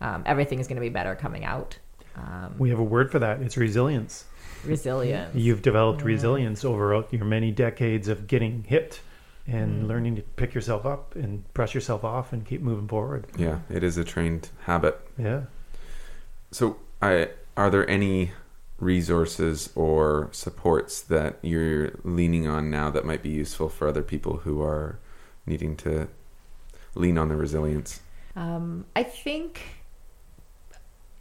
um, 0.01 0.23
everything 0.27 0.59
is 0.59 0.69
going 0.69 0.77
to 0.77 0.83
be 0.83 0.91
better 0.91 1.15
coming 1.15 1.45
out 1.45 1.79
um, 2.17 2.55
We 2.59 2.71
have 2.71 2.79
a 2.79 2.85
word 2.85 3.11
for 3.11 3.19
that. 3.19 3.41
It's 3.43 3.57
resilience. 3.57 4.25
Resilience 4.67 5.35
You've 5.35 5.63
developed 5.63 6.01
Yeah. 6.01 6.07
resilience 6.07 6.65
over 6.65 7.05
your 7.11 7.25
many 7.25 7.51
decades 7.51 8.09
of 8.09 8.27
getting 8.27 8.65
hit 8.65 9.01
and 9.47 9.85
Mm. 9.85 9.89
learning 9.89 10.17
to 10.17 10.23
pick 10.23 10.55
yourself 10.55 10.87
up 10.87 11.15
and 11.15 11.45
brush 11.53 11.75
yourself 11.75 12.05
off 12.05 12.33
and 12.33 12.45
keep 12.47 12.63
moving 12.63 12.89
forward. 12.89 13.27
Yeah, 13.37 13.59
it 13.69 13.83
is 13.85 13.99
a 13.99 14.05
trained 14.05 14.49
habit. 14.65 14.99
Yeah. 15.19 15.43
So, 16.51 16.77
I 17.03 17.29
are 17.57 17.71
there 17.71 17.89
any 17.89 18.33
resources 18.81 19.71
or 19.77 20.29
supports 20.33 21.01
that 21.01 21.39
you're 21.43 21.93
leaning 22.03 22.49
on 22.49 22.71
now 22.71 22.91
that 22.91 23.05
might 23.05 23.23
be 23.23 23.29
useful 23.31 23.69
for 23.69 23.87
other 23.87 24.03
people 24.03 24.39
who 24.39 24.61
are 24.63 24.99
needing 25.47 25.77
to 25.77 26.09
lean 26.95 27.17
on 27.19 27.29
their 27.29 27.37
resilience? 27.37 28.01
Um, 28.35 28.85
I 28.97 29.03
think 29.05 29.61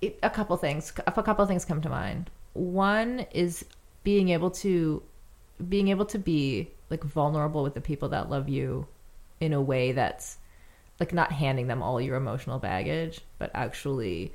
it, 0.02 0.18
a 0.24 0.30
couple 0.30 0.58
things. 0.58 0.92
A 1.06 1.12
couple 1.24 1.46
things 1.46 1.66
come 1.66 1.82
to 1.82 1.90
mind. 1.90 2.30
One 2.54 3.26
is 3.32 3.66
being 4.04 4.30
able 4.30 4.52
to 4.52 5.02
being 5.70 5.88
able 5.90 6.06
to 6.06 6.20
be 6.20 6.70
like 6.90 7.04
vulnerable 7.04 7.64
with 7.64 7.74
the 7.74 7.82
people 7.82 8.10
that 8.10 8.30
love 8.30 8.50
you 8.50 8.86
in 9.40 9.54
a 9.54 9.62
way 9.62 9.92
that's 9.92 10.38
like 11.00 11.14
not 11.14 11.32
handing 11.32 11.68
them 11.68 11.82
all 11.82 12.00
your 12.00 12.16
emotional 12.16 12.60
baggage, 12.60 13.22
but 13.40 13.50
actually 13.54 14.34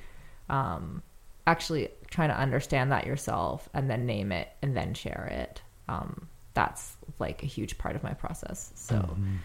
um, 0.48 1.02
actually 1.46 1.88
trying 2.10 2.28
to 2.30 2.38
understand 2.38 2.90
that 2.92 3.06
yourself 3.06 3.68
and 3.74 3.88
then 3.90 4.06
name 4.06 4.32
it 4.32 4.48
and 4.62 4.76
then 4.76 4.94
share 4.94 5.28
it. 5.30 5.62
Um, 5.88 6.28
that's 6.54 6.96
like 7.18 7.42
a 7.42 7.46
huge 7.46 7.78
part 7.78 7.94
of 7.96 8.02
my 8.02 8.14
process. 8.14 8.72
So 8.74 8.94
Mm-hmm. 8.96 9.36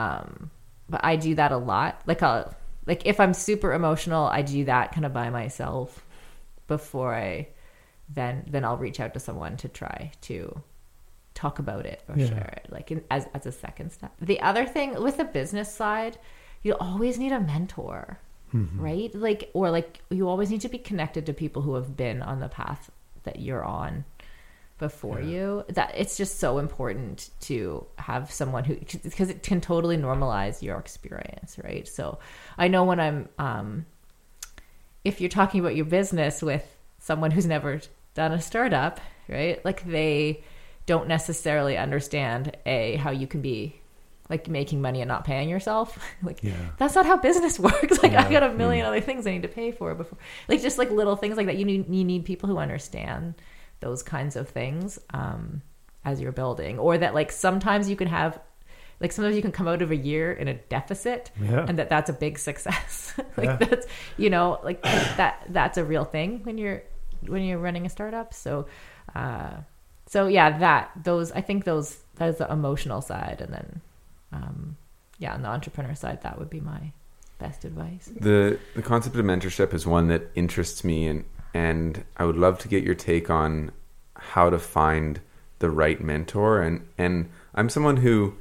um 0.00 0.50
but 0.88 1.04
i 1.04 1.16
do 1.16 1.34
that 1.34 1.50
a 1.52 1.56
lot 1.56 2.00
like 2.06 2.22
i 2.22 2.44
like 2.86 3.06
if 3.06 3.18
i'm 3.18 3.34
super 3.34 3.72
emotional 3.72 4.26
i 4.26 4.42
do 4.42 4.64
that 4.64 4.92
kind 4.92 5.04
of 5.04 5.12
by 5.12 5.30
myself 5.30 6.04
before 6.68 7.14
i 7.14 7.46
then 8.14 8.44
then 8.48 8.64
i'll 8.64 8.76
reach 8.76 8.98
out 9.00 9.14
to 9.14 9.20
someone 9.20 9.56
to 9.56 9.68
try 9.68 10.10
to 10.20 10.60
talk 11.34 11.58
about 11.58 11.86
it 11.86 12.02
or 12.08 12.16
Yeah. 12.16 12.28
share 12.28 12.54
it 12.56 12.66
like 12.70 12.90
in, 12.90 13.02
as 13.10 13.26
as 13.34 13.46
a 13.46 13.52
second 13.52 13.90
step 13.92 14.12
the 14.20 14.40
other 14.40 14.66
thing 14.66 15.00
with 15.02 15.16
the 15.16 15.24
business 15.24 15.72
side 15.72 16.18
you 16.62 16.74
always 16.74 17.18
need 17.18 17.32
a 17.32 17.40
mentor 17.40 18.18
Mm-hmm. 18.52 18.80
right 18.82 19.14
like 19.14 19.48
or 19.54 19.70
like 19.70 20.00
you 20.10 20.28
always 20.28 20.50
need 20.50 20.62
to 20.62 20.68
be 20.68 20.78
connected 20.78 21.24
to 21.26 21.32
people 21.32 21.62
who 21.62 21.74
have 21.76 21.96
been 21.96 22.20
on 22.20 22.40
the 22.40 22.48
path 22.48 22.90
that 23.22 23.38
you're 23.38 23.62
on 23.64 24.04
before 24.78 25.20
Yeah. 25.20 25.28
you 25.28 25.64
that 25.68 25.92
it's 25.94 26.16
just 26.16 26.40
so 26.40 26.58
important 26.58 27.30
to 27.42 27.86
have 27.98 28.32
someone 28.32 28.64
who 28.64 28.74
because 29.04 29.30
it 29.30 29.44
can 29.44 29.60
totally 29.60 29.96
normalize 29.96 30.62
your 30.62 30.78
experience 30.78 31.58
right 31.62 31.86
so 31.86 32.18
i 32.58 32.66
know 32.66 32.82
when 32.82 32.98
i'm 32.98 33.28
um 33.38 33.86
if 35.04 35.20
you're 35.20 35.30
talking 35.30 35.60
about 35.60 35.76
your 35.76 35.84
business 35.86 36.42
with 36.42 36.66
someone 36.98 37.30
who's 37.30 37.46
never 37.46 37.80
done 38.14 38.32
a 38.32 38.40
startup 38.40 39.00
right 39.28 39.64
like 39.64 39.84
they 39.84 40.42
don't 40.86 41.06
necessarily 41.08 41.76
understand 41.76 42.56
a 42.66 42.96
how 42.96 43.10
you 43.10 43.26
can 43.26 43.40
be 43.40 43.76
like 44.28 44.48
making 44.48 44.80
money 44.80 45.00
and 45.00 45.08
not 45.08 45.24
paying 45.24 45.48
yourself 45.48 45.98
like 46.22 46.42
Yeah. 46.42 46.52
that's 46.78 46.94
not 46.94 47.06
how 47.06 47.16
business 47.16 47.58
works 47.68 48.02
like 48.02 48.12
I've 48.12 48.30
got 48.30 48.42
a 48.42 48.52
million 48.52 48.84
other 48.86 49.00
things 49.00 49.26
i 49.26 49.30
need 49.32 49.42
to 49.42 49.48
pay 49.48 49.70
for 49.72 49.94
before 49.94 50.18
like 50.48 50.60
just 50.62 50.78
like 50.78 50.90
little 50.90 51.16
things 51.16 51.36
like 51.36 51.46
that 51.46 51.56
you 51.56 51.64
need 51.64 51.92
you 51.92 52.04
need 52.04 52.24
people 52.24 52.48
who 52.48 52.58
understand 52.58 53.34
those 53.80 54.02
kinds 54.02 54.36
of 54.36 54.48
things 54.48 54.98
um 55.14 55.62
as 56.04 56.20
you're 56.20 56.32
building 56.32 56.78
or 56.78 56.98
that 56.98 57.14
like 57.14 57.30
sometimes 57.32 57.88
you 57.90 57.96
can 57.96 58.08
have 58.08 58.40
like 59.00 59.12
sometimes 59.12 59.34
you 59.36 59.42
can 59.42 59.52
come 59.52 59.66
out 59.68 59.80
of 59.82 59.90
a 59.90 59.96
year 59.96 60.32
in 60.32 60.48
a 60.48 60.54
deficit 60.54 61.30
Yeah. 61.40 61.64
and 61.68 61.78
that 61.78 61.88
that's 61.88 62.10
a 62.10 62.12
big 62.12 62.38
success 62.38 63.14
like 63.36 63.46
Yeah. 63.46 63.56
that's 63.56 63.86
you 64.16 64.30
know 64.30 64.58
like 64.64 64.82
that 64.82 65.44
that's 65.50 65.78
a 65.78 65.84
real 65.84 66.04
thing 66.04 66.40
when 66.44 66.58
you're 66.58 66.82
when 67.26 67.42
you're 67.42 67.58
running 67.58 67.86
a 67.86 67.88
startup. 67.90 68.34
So 68.34 68.66
uh 69.14 69.56
so 70.06 70.26
yeah 70.26 70.58
that 70.58 70.90
those 71.04 71.30
i 71.32 71.40
think 71.40 71.64
those 71.64 71.98
that 72.16 72.28
is 72.28 72.38
the 72.38 72.50
emotional 72.50 73.00
side. 73.00 73.40
And 73.40 73.52
then 73.52 73.80
um 74.32 74.76
yeah 75.18 75.34
on 75.34 75.42
the 75.42 75.48
entrepreneur 75.48 75.94
side 75.94 76.22
that 76.22 76.38
would 76.38 76.50
be 76.50 76.60
my 76.60 76.92
best 77.38 77.64
advice. 77.64 78.10
The 78.20 78.58
the 78.74 78.82
concept 78.82 79.16
of 79.16 79.24
mentorship 79.24 79.74
is 79.74 79.86
one 79.86 80.08
that 80.08 80.30
interests 80.34 80.84
me. 80.84 81.08
And 81.08 81.24
and 81.52 82.04
I 82.16 82.24
would 82.24 82.36
love 82.36 82.58
to 82.60 82.68
get 82.68 82.84
your 82.84 82.94
take 82.94 83.30
on 83.30 83.72
how 84.14 84.50
to 84.50 84.58
find 84.58 85.20
the 85.58 85.70
right 85.70 86.00
mentor. 86.00 86.60
And 86.62 86.86
and 86.96 87.30
I'm 87.54 87.68
someone 87.68 87.96
who 87.96 88.34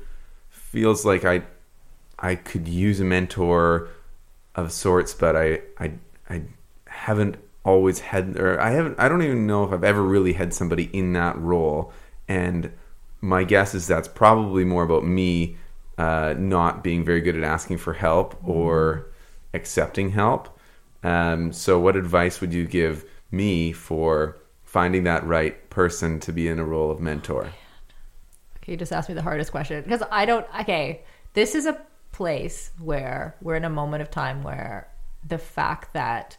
feels 0.50 1.06
like 1.06 1.26
I 1.26 1.44
I 2.20 2.36
could 2.36 2.68
use 2.68 3.00
a 3.00 3.06
mentor 3.06 3.90
of 4.56 4.72
sorts 4.72 5.14
but 5.14 5.36
I 5.36 5.62
I 5.80 5.94
I 6.30 6.44
haven't 6.88 7.38
always 7.70 8.00
had 8.00 8.38
or 8.38 8.60
I 8.60 8.72
haven't 8.72 9.00
I 9.00 9.08
don't 9.08 9.22
even 9.22 9.48
know 9.48 9.64
if 9.64 9.72
I've 9.72 9.84
ever 9.84 10.04
really 10.04 10.34
had 10.34 10.54
somebody 10.54 10.90
in 10.94 11.14
that 11.14 11.38
role 11.38 11.94
and 12.28 12.72
my 13.22 13.44
guess 13.44 13.74
is 13.74 13.88
that's 13.88 14.08
probably 14.08 14.64
more 14.64 14.84
about 14.84 15.06
me 15.06 15.58
uh, 16.00 16.34
not 16.38 16.82
being 16.82 17.04
very 17.04 17.20
good 17.20 17.36
at 17.36 17.44
asking 17.44 17.78
for 17.78 17.94
help 17.94 18.36
or 18.48 19.12
accepting 19.54 20.12
help. 20.12 20.58
Um, 21.04 21.52
so, 21.52 21.78
what 21.78 21.98
advice 21.98 22.40
would 22.40 22.54
you 22.54 22.66
give 22.66 23.06
me 23.32 23.74
for 23.74 24.38
finding 24.64 25.04
that 25.04 25.26
right 25.26 25.70
person 25.70 26.20
to 26.22 26.32
be 26.32 26.48
in 26.48 26.58
a 26.58 26.64
role 26.64 26.90
of 26.90 27.02
mentor? 27.02 27.52
Okay, 28.58 28.72
you 28.72 28.78
just 28.78 28.94
asked 28.94 29.10
me 29.10 29.16
the 29.16 29.22
hardest 29.22 29.52
question 29.52 29.84
because 29.84 30.04
I 30.10 30.26
don't. 30.26 30.48
Okay, 30.62 31.02
this 31.34 31.54
is 31.54 31.66
a 31.66 31.82
place 32.14 32.72
where 32.80 33.36
we're 33.42 33.56
in 33.56 33.66
a 33.66 33.70
moment 33.70 34.02
of 34.02 34.10
time 34.10 34.44
where 34.44 34.88
the 35.28 35.38
fact 35.38 35.94
that, 35.94 36.38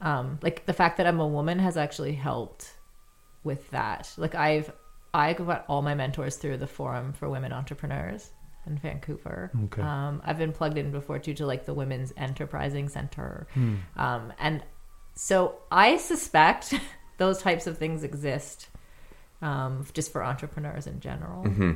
um, 0.00 0.38
like 0.42 0.66
the 0.66 0.72
fact 0.72 0.98
that 0.98 1.06
I'm 1.06 1.20
a 1.20 1.26
woman 1.26 1.58
has 1.58 1.76
actually 1.76 2.14
helped 2.14 2.72
with 3.44 3.70
that. 3.70 4.12
Like 4.16 4.34
I've 4.34 4.72
I 5.14 5.32
got 5.32 5.64
all 5.68 5.82
my 5.82 5.94
mentors 5.94 6.36
through 6.36 6.58
the 6.58 6.66
Forum 6.66 7.12
for 7.12 7.28
Women 7.28 7.52
Entrepreneurs 7.52 8.30
in 8.66 8.76
Vancouver. 8.78 9.50
Okay. 9.64 9.80
Um, 9.80 10.20
I've 10.24 10.38
been 10.38 10.52
plugged 10.52 10.76
in 10.76 10.90
before 10.90 11.18
too 11.18 11.34
to 11.34 11.46
like 11.46 11.64
the 11.64 11.74
Women's 11.74 12.12
Enterprising 12.16 12.88
Center, 12.88 13.46
um, 13.96 14.32
and 14.38 14.62
so 15.14 15.56
I 15.70 15.96
suspect 15.96 16.74
those 17.18 17.40
types 17.40 17.66
of 17.66 17.78
things 17.78 18.04
exist 18.04 18.68
um, 19.40 19.86
just 19.94 20.12
for 20.12 20.22
entrepreneurs 20.22 20.86
in 20.86 21.00
general. 21.00 21.44
hmm 21.44 21.72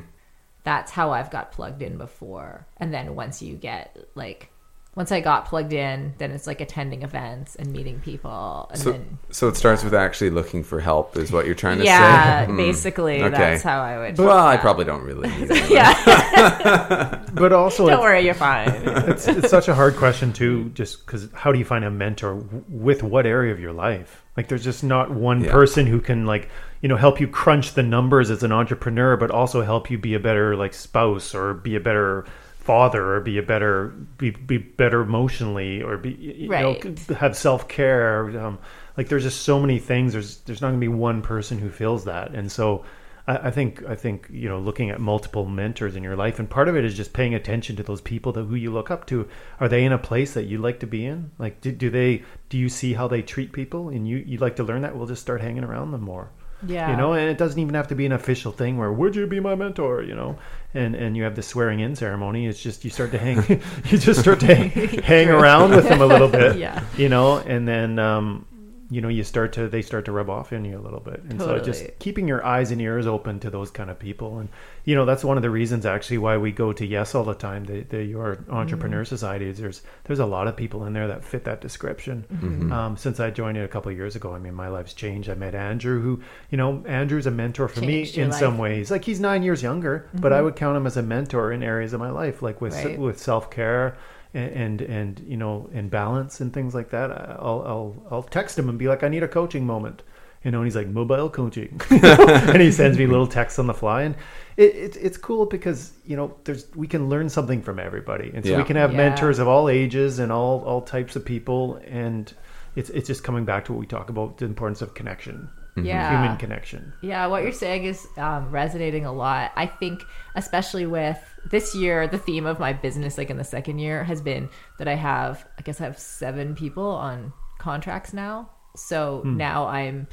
That's 0.64 0.90
how 0.90 1.12
I've 1.12 1.30
got 1.30 1.52
plugged 1.52 1.80
in 1.80 1.96
before. 1.96 2.66
And 2.76 2.92
then 2.92 3.14
once 3.14 3.40
you 3.40 3.56
get 3.56 3.96
like 4.14 4.50
once 4.96 5.12
I 5.12 5.20
got 5.20 5.44
plugged 5.46 5.72
in, 5.72 6.14
then 6.18 6.32
it's 6.32 6.48
like 6.48 6.60
attending 6.60 7.02
events 7.02 7.54
and 7.54 7.70
meeting 7.72 8.00
people, 8.00 8.66
and 8.72 8.78
So, 8.80 8.92
then 8.92 9.18
so 9.30 9.46
it 9.48 9.56
starts 9.56 9.84
with 9.84 9.94
actually 9.94 10.30
looking 10.30 10.64
for 10.64 10.80
help, 10.80 11.16
is 11.16 11.30
what 11.30 11.46
you're 11.46 11.54
trying 11.54 11.78
to 11.78 11.84
yeah, 11.84 12.44
say. 12.46 12.46
Hmm. 12.50 12.56
basically 12.56 13.22
Okay. 13.22 13.30
that's 13.30 13.62
how 13.62 13.80
I 13.82 13.98
would. 13.98 14.18
Well, 14.18 14.44
I 14.46 14.56
probably 14.56 14.84
don't 14.84 15.02
really 15.04 15.28
need 15.28 15.48
it. 15.50 15.70
yeah. 15.70 17.24
But 17.34 17.52
also, 17.60 17.86
Don't 17.88 18.00
worry, 18.00 18.24
you're 18.24 18.34
fine. 18.34 18.68
it's, 18.84 19.28
it's 19.28 19.48
such 19.50 19.68
a 19.68 19.74
hard 19.74 19.94
question 19.96 20.32
too 20.32 20.70
just 20.70 21.06
because 21.06 21.28
how 21.34 21.52
do 21.52 21.58
you 21.58 21.64
find 21.64 21.84
a 21.84 21.90
mentor 21.90 22.34
with 22.68 23.02
what 23.02 23.26
area 23.26 23.52
of 23.52 23.60
your 23.60 23.72
life 23.72 24.24
like 24.36 24.48
there's 24.48 24.64
just 24.64 24.82
not 24.82 25.10
one 25.10 25.44
Yeah. 25.44 25.52
person 25.52 25.86
who 25.86 26.00
can 26.00 26.26
like 26.26 26.48
you 26.80 26.88
know 26.88 26.96
help 26.96 27.20
you 27.20 27.28
crunch 27.28 27.74
the 27.74 27.82
numbers 27.82 28.30
as 28.30 28.42
an 28.42 28.52
entrepreneur 28.52 29.16
but 29.16 29.30
also 29.30 29.62
help 29.62 29.90
you 29.90 29.98
be 29.98 30.14
a 30.14 30.20
better 30.20 30.56
like 30.56 30.72
spouse 30.74 31.34
or 31.34 31.54
be 31.54 31.76
a 31.76 31.80
better 31.80 32.24
father 32.60 33.14
or 33.14 33.20
be 33.20 33.38
a 33.38 33.42
better 33.42 33.88
be, 34.18 34.30
be 34.30 34.58
better 34.58 35.00
emotionally 35.00 35.82
or 35.82 35.96
be 35.96 36.10
you 36.10 36.48
know 36.48 36.78
have 37.18 37.36
self-care 37.36 38.38
um, 38.38 38.58
like 38.96 39.08
there's 39.08 39.22
just 39.24 39.42
so 39.42 39.58
many 39.58 39.78
things 39.78 40.12
there's 40.12 40.38
there's 40.40 40.60
not 40.60 40.68
going 40.68 40.80
to 40.80 40.84
be 40.84 40.88
one 40.88 41.22
person 41.22 41.58
who 41.58 41.70
feels 41.70 42.04
that 42.04 42.32
and 42.34 42.52
so 42.52 42.84
I, 43.26 43.48
I 43.48 43.50
think 43.50 43.84
I 43.86 43.94
think 43.94 44.28
you 44.30 44.48
know 44.48 44.58
looking 44.58 44.90
at 44.90 45.00
multiple 45.00 45.46
mentors 45.46 45.96
in 45.96 46.02
your 46.02 46.16
life, 46.16 46.38
and 46.38 46.48
part 46.50 46.68
of 46.68 46.76
it 46.76 46.84
is 46.84 46.96
just 46.96 47.12
paying 47.12 47.34
attention 47.34 47.76
to 47.76 47.82
those 47.82 48.00
people 48.00 48.32
that 48.32 48.44
who 48.44 48.54
you 48.54 48.72
look 48.72 48.90
up 48.90 49.06
to. 49.06 49.28
Are 49.60 49.68
they 49.68 49.84
in 49.84 49.92
a 49.92 49.98
place 49.98 50.34
that 50.34 50.46
you 50.46 50.58
like 50.58 50.80
to 50.80 50.86
be 50.86 51.06
in? 51.06 51.30
Like, 51.38 51.60
do, 51.60 51.72
do 51.72 51.90
they 51.90 52.24
do 52.48 52.58
you 52.58 52.68
see 52.68 52.94
how 52.94 53.08
they 53.08 53.22
treat 53.22 53.52
people, 53.52 53.88
and 53.88 54.08
you 54.08 54.18
you 54.18 54.38
like 54.38 54.56
to 54.56 54.64
learn 54.64 54.82
that? 54.82 54.96
We'll 54.96 55.06
just 55.06 55.22
start 55.22 55.40
hanging 55.40 55.64
around 55.64 55.92
them 55.92 56.02
more. 56.02 56.30
Yeah. 56.66 56.90
You 56.90 56.96
know, 56.96 57.12
and 57.14 57.28
it 57.28 57.38
doesn't 57.38 57.58
even 57.58 57.74
have 57.74 57.88
to 57.88 57.94
be 57.94 58.06
an 58.06 58.12
official 58.12 58.52
thing 58.52 58.76
where 58.76 58.92
would 58.92 59.16
you 59.16 59.26
be 59.26 59.40
my 59.40 59.54
mentor? 59.54 60.02
You 60.02 60.14
know, 60.14 60.38
and 60.74 60.94
and 60.94 61.16
you 61.16 61.22
have 61.24 61.36
the 61.36 61.42
swearing 61.42 61.80
in 61.80 61.96
ceremony. 61.96 62.46
It's 62.46 62.62
just 62.62 62.84
you 62.84 62.90
start 62.90 63.10
to 63.12 63.18
hang, 63.18 63.38
you 63.86 63.98
just 63.98 64.20
start 64.20 64.40
to 64.40 64.54
hang, 64.54 64.70
hang 65.02 65.28
around 65.30 65.70
with 65.70 65.88
them 65.88 66.00
a 66.00 66.06
little 66.06 66.28
bit. 66.28 66.56
Yeah. 66.56 66.82
You 66.96 67.08
know, 67.08 67.38
and 67.38 67.66
then 67.66 67.98
um, 67.98 68.46
you 68.90 69.00
know 69.00 69.08
you 69.08 69.22
start 69.22 69.52
to 69.52 69.68
they 69.68 69.82
start 69.82 70.04
to 70.04 70.12
rub 70.12 70.28
off 70.28 70.52
in 70.52 70.64
you 70.64 70.76
a 70.76 70.82
little 70.82 71.00
bit, 71.00 71.22
and 71.28 71.40
so 71.40 71.58
just 71.60 71.86
keeping 72.00 72.26
your 72.26 72.44
eyes 72.44 72.70
and 72.72 72.80
ears 72.80 73.06
open 73.06 73.38
to 73.40 73.50
those 73.50 73.70
kind 73.70 73.88
of 73.88 73.98
people, 73.98 74.38
and 74.38 74.48
you 74.84 74.96
know 74.96 75.04
that's 75.04 75.22
one 75.22 75.36
of 75.36 75.42
the 75.42 75.50
reasons 75.50 75.86
actually 75.86 76.18
why 76.18 76.36
we 76.36 76.50
go 76.50 76.72
to 76.72 76.84
Yes 76.84 77.14
all 77.14 77.22
the 77.22 77.34
time. 77.34 77.64
The, 77.64 77.82
the 77.82 78.04
Your 78.04 78.44
Entrepreneur 78.50 79.04
Society 79.04 79.48
is 79.48 79.58
there's 79.58 79.82
there's 80.04 80.18
a 80.18 80.26
lot 80.26 80.48
of 80.48 80.56
people 80.56 80.86
in 80.86 80.92
there 80.92 81.06
that 81.06 81.24
fit 81.24 81.44
that 81.44 81.60
description. 81.60 82.26
Mm-hmm. 82.32 82.72
Um, 82.72 82.96
since 82.96 83.20
I 83.20 83.30
joined 83.30 83.56
it 83.58 83.64
a 83.64 83.68
couple 83.68 83.92
of 83.92 83.96
years 83.96 84.16
ago, 84.16 84.34
I 84.34 84.38
mean 84.38 84.54
my 84.54 84.68
life's 84.68 84.92
changed. 84.92 85.30
I 85.30 85.34
met 85.34 85.54
Andrew, 85.54 86.00
who 86.00 86.20
you 86.50 86.58
know 86.58 86.82
Andrew's 86.86 87.26
a 87.26 87.30
mentor 87.30 87.68
for 87.68 87.80
Changed 87.80 88.16
me 88.16 88.22
in 88.24 88.32
some 88.32 88.58
ways. 88.58 88.90
Like 88.90 89.04
he's 89.04 89.20
nine 89.20 89.42
years 89.44 89.62
younger, 89.62 90.08
but 90.14 90.32
I 90.32 90.42
would 90.42 90.56
count 90.56 90.76
him 90.76 90.86
as 90.86 90.96
a 90.96 91.02
mentor 91.02 91.52
in 91.52 91.62
areas 91.62 91.92
of 91.92 92.00
my 92.00 92.10
life, 92.10 92.42
like 92.42 92.60
with 92.60 92.74
Right. 92.74 92.98
with 92.98 93.18
self 93.20 93.50
care. 93.50 93.96
And, 94.32 94.50
and 94.52 94.80
and 94.82 95.20
you 95.26 95.36
know 95.36 95.68
and 95.72 95.90
balance 95.90 96.40
and 96.40 96.52
things 96.54 96.72
like 96.72 96.90
that. 96.90 97.10
I'll 97.10 97.64
I'll 97.66 98.06
I'll 98.12 98.22
text 98.22 98.56
him 98.58 98.68
and 98.68 98.78
be 98.78 98.86
like, 98.86 99.02
I 99.02 99.08
need 99.08 99.24
a 99.24 99.28
coaching 99.28 99.66
moment, 99.66 100.02
you 100.44 100.52
know. 100.52 100.58
And 100.58 100.66
he's 100.68 100.76
like, 100.76 100.86
mobile 100.86 101.28
coaching, 101.28 101.80
and 101.90 102.62
he 102.62 102.70
sends 102.70 102.96
me 102.96 103.06
little 103.06 103.26
texts 103.26 103.58
on 103.58 103.66
the 103.66 103.74
fly, 103.74 104.02
and 104.02 104.14
it, 104.56 104.74
it 104.76 104.96
it's 105.00 105.16
cool 105.16 105.46
because 105.46 105.92
you 106.06 106.16
know 106.16 106.36
there's 106.44 106.66
we 106.76 106.86
can 106.86 107.08
learn 107.08 107.28
something 107.28 107.60
from 107.60 107.80
everybody, 107.80 108.30
and 108.32 108.44
so 108.44 108.52
Yeah. 108.52 108.58
we 108.58 108.64
can 108.64 108.76
have 108.76 108.92
Yeah. 108.92 108.98
mentors 108.98 109.40
of 109.40 109.48
all 109.48 109.68
ages 109.68 110.20
and 110.20 110.30
all 110.30 110.62
all 110.62 110.80
types 110.82 111.16
of 111.16 111.24
people, 111.24 111.80
and 111.88 112.32
it's 112.76 112.90
it's 112.90 113.08
just 113.08 113.24
coming 113.24 113.44
back 113.44 113.64
to 113.64 113.72
what 113.72 113.80
we 113.80 113.86
talk 113.86 114.10
about 114.10 114.38
the 114.38 114.44
importance 114.44 114.80
of 114.80 114.94
connection, 114.94 115.48
Yeah. 115.76 116.08
human 116.08 116.36
connection. 116.36 116.92
Yeah, 117.02 117.26
what 117.26 117.42
you're 117.42 117.50
saying 117.50 117.82
is 117.82 118.06
um, 118.16 118.48
resonating 118.52 119.06
a 119.06 119.12
lot. 119.12 119.50
I 119.56 119.66
think, 119.66 120.04
especially 120.36 120.86
with 120.86 121.18
this 121.44 121.74
year, 121.74 122.06
the 122.06 122.18
theme 122.18 122.46
of 122.46 122.58
my 122.58 122.72
business, 122.72 123.16
like 123.18 123.30
in 123.30 123.36
the 123.36 123.44
second 123.44 123.78
year, 123.78 124.04
has 124.04 124.20
been 124.20 124.50
that 124.78 124.88
I 124.88 124.94
have, 124.94 125.46
I 125.58 125.62
guess, 125.62 125.80
I 125.80 125.84
have 125.84 125.98
seven 125.98 126.54
people 126.54 126.86
on 126.86 127.32
contracts 127.58 128.12
now. 128.12 128.50
So 128.76 129.20
Hmm. 129.22 129.36
now 129.36 129.66
I'm, 129.66 130.06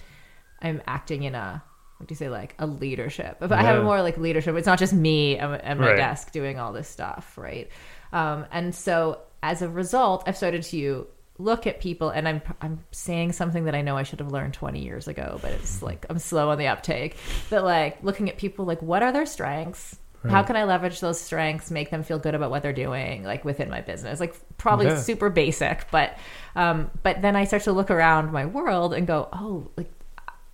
I'm 0.62 0.82
acting 0.88 1.24
in 1.24 1.36
a, 1.36 1.64
what 1.98 2.08
do 2.08 2.14
you 2.14 2.18
say, 2.18 2.30
like 2.30 2.56
a 2.60 2.66
leadership. 2.68 3.38
But 3.40 3.52
I 3.52 3.64
have 3.64 3.78
Yeah. 3.78 3.84
more 3.84 4.02
like 4.02 4.18
leadership. 4.18 4.56
It's 4.56 4.68
not 4.68 4.80
just 4.80 4.94
me 4.94 5.38
at 5.38 5.50
at 5.62 5.78
my 5.78 5.88
Right. 5.90 5.98
desk 5.98 6.32
doing 6.32 6.60
all 6.60 6.74
this 6.74 6.88
stuff, 6.88 7.38
right? 7.38 7.70
Um, 8.14 8.46
and 8.52 8.74
so 8.74 9.20
as 9.44 9.62
a 9.62 9.70
result, 9.70 10.24
I've 10.28 10.38
started 10.38 10.64
to 10.64 11.08
look 11.40 11.68
at 11.68 11.80
people, 11.80 12.10
and 12.10 12.28
I'm 12.28 12.42
I'm 12.62 12.84
saying 12.92 13.34
something 13.34 13.66
that 13.66 13.76
I 13.76 13.82
know 13.84 13.96
I 13.96 14.02
should 14.04 14.20
have 14.20 14.32
learned 14.32 14.56
20 14.56 14.84
years 14.84 15.08
ago, 15.08 15.38
but 15.42 15.52
it's 15.52 15.84
like 15.84 16.06
I'm 16.10 16.18
slow 16.20 16.50
on 16.50 16.58
the 16.58 16.68
uptake. 16.68 17.16
But 17.52 17.64
like 17.64 18.02
looking 18.04 18.30
at 18.30 18.38
people, 18.38 18.66
like 18.66 18.82
what 18.82 19.04
are 19.04 19.12
their 19.12 19.26
strengths? 19.28 19.98
How 20.28 20.44
can 20.44 20.56
I 20.56 20.66
leverage 20.66 21.00
those 21.00 21.20
strengths, 21.22 21.72
make 21.72 21.90
them 21.90 22.04
feel 22.04 22.20
good 22.20 22.36
about 22.36 22.50
what 22.52 22.62
they're 22.62 22.74
doing, 22.74 23.24
like 23.24 23.46
within 23.46 23.70
my 23.70 23.82
business? 23.82 24.20
Like 24.20 24.36
probably 24.58 24.88
Yeah. 24.88 24.98
super 24.98 25.30
basic, 25.30 25.90
but 25.92 26.18
um, 26.56 26.92
but 27.04 27.22
then 27.22 27.36
I 27.36 27.46
start 27.46 27.64
to 27.64 27.72
look 27.72 27.90
around 27.92 28.32
my 28.32 28.46
world 28.46 28.94
and 28.94 29.08
go, 29.08 29.30
oh, 29.32 29.70
like 29.78 29.92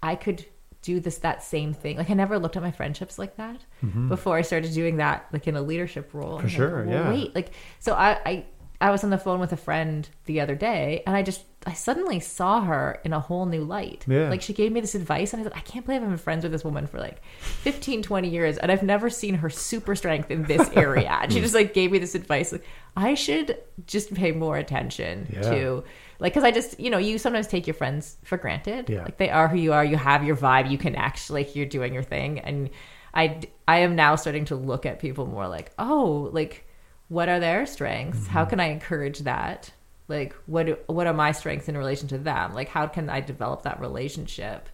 I 0.03 0.15
could 0.15 0.45
do 0.81 0.99
this 0.99 1.19
that 1.19 1.41
same 1.41 1.73
thing. 1.73 1.95
Like 1.98 2.10
I 2.10 2.14
never 2.14 2.38
looked 2.38 2.57
at 2.57 2.61
my 2.61 2.72
friendships 2.72 3.18
like 3.18 3.38
that 3.38 3.61
before 4.10 4.35
I 4.38 4.41
started 4.41 4.73
doing 4.73 4.98
that, 4.98 5.26
like 5.31 5.48
in 5.48 5.56
a 5.56 5.61
leadership 5.61 6.14
role. 6.14 6.40
Mm-hmm. 6.40 6.48
For 6.49 6.65
I'm 6.68 6.88
like, 6.88 6.91
sure, 6.91 6.94
yeah. 6.94 7.10
Wait, 7.10 7.34
like 7.34 7.52
so 7.80 7.94
I, 7.94 8.19
I 8.26 8.45
I 8.84 8.92
was 8.92 9.02
on 9.06 9.12
the 9.12 9.18
phone 9.18 9.40
with 9.40 9.54
a 9.54 9.58
friend 9.58 10.10
the 10.26 10.42
other 10.42 10.56
day, 10.56 11.04
and 11.08 11.16
I 11.16 11.24
just 11.24 11.46
I 11.66 11.72
suddenly 11.72 12.20
saw 12.20 12.60
her 12.60 13.00
in 13.06 13.14
a 13.14 13.20
whole 13.22 13.46
new 13.46 13.64
light. 13.64 14.04
Yeah. 14.10 14.28
Like 14.30 14.42
she 14.42 14.52
gave 14.52 14.74
me 14.74 14.82
this 14.82 14.94
advice, 14.94 15.32
and 15.32 15.40
I 15.40 15.44
said, 15.44 15.54
I 15.56 15.62
can't 15.62 15.86
believe 15.86 16.02
I've 16.02 16.10
been 16.10 16.18
friends 16.18 16.44
with 16.44 16.52
this 16.52 16.66
woman 16.66 16.86
for 16.88 17.00
like 17.00 17.24
15, 17.40 18.04
20 18.04 18.28
years, 18.28 18.58
and 18.58 18.70
I've 18.70 18.84
never 18.84 19.10
seen 19.10 19.36
her 19.36 19.50
super 19.50 19.96
strength 19.96 20.30
in 20.30 20.44
this 20.44 20.70
area. 20.76 21.18
and 21.22 21.32
she 21.32 21.40
mm. 21.40 21.44
just 21.44 21.56
like 21.56 21.74
gave 21.74 21.94
me 21.94 21.98
this 21.98 22.14
advice, 22.14 22.52
like 22.52 22.66
I 22.98 23.14
should 23.14 23.58
just 23.88 24.14
pay 24.14 24.34
more 24.34 24.58
attention 24.58 25.30
Yeah. 25.32 25.42
to 25.44 25.84
like 26.20 26.34
because 26.34 26.44
I 26.44 26.52
just 26.52 26.78
you 26.78 26.90
know 26.90 26.98
you 26.98 27.18
sometimes 27.18 27.48
take 27.48 27.66
your 27.66 27.76
friends 27.76 28.18
for 28.26 28.38
granted. 28.38 28.90
Yeah. 28.90 29.04
Like 29.04 29.16
they 29.16 29.30
are 29.30 29.48
who 29.48 29.58
you 29.58 29.72
are. 29.72 29.86
You 29.86 29.96
have 29.96 30.26
your 30.26 30.36
vibe. 30.36 30.70
You 30.70 30.78
connect. 30.78 31.30
Like 31.30 31.56
you're 31.56 31.68
doing 31.68 31.94
your 31.94 32.04
thing. 32.04 32.40
And 32.40 32.70
I 33.14 33.44
I 33.66 33.80
am 33.80 33.96
now 33.96 34.18
starting 34.18 34.44
to 34.46 34.58
look 34.58 34.86
at 34.86 35.00
people 35.00 35.26
more 35.26 35.48
like 35.48 35.72
oh 35.80 36.30
like 36.34 36.68
what 37.14 37.30
are 37.30 37.40
their 37.40 37.65
strengths? 37.68 38.19
Mm-hmm. 38.22 38.31
How 38.31 38.45
can 38.45 38.60
I 38.60 38.65
encourage 38.65 39.19
that? 39.19 39.72
Like 40.07 40.34
what 40.48 40.84
what 40.90 41.07
are 41.07 41.14
my 41.14 41.31
strengths 41.31 41.69
in 41.69 41.77
relation 41.77 42.07
to 42.10 42.18
them? 42.18 42.53
Like 42.53 42.69
how 42.69 42.88
can 42.88 43.10
I 43.10 43.22
develop 43.22 43.61
that 43.64 43.80
relationship 43.80 44.68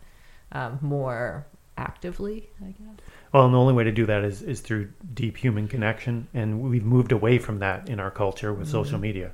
um, 0.53 0.79
more 0.81 1.45
actively? 1.77 2.49
I 2.61 2.69
guess. 2.69 3.05
Well, 3.33 3.45
and 3.45 3.53
the 3.53 3.59
only 3.59 3.73
way 3.73 3.83
to 3.83 3.91
do 3.91 4.05
that 4.07 4.23
is, 4.23 4.41
is 4.41 4.61
through 4.61 4.89
deep 5.13 5.37
human 5.37 5.67
connection. 5.67 6.27
And 6.33 6.61
we've 6.61 6.83
moved 6.83 7.11
away 7.11 7.37
from 7.37 7.59
that 7.59 7.87
in 7.87 7.99
our 7.99 8.09
culture 8.09 8.53
with 8.53 8.67
social 8.67 8.97
media. 8.97 9.31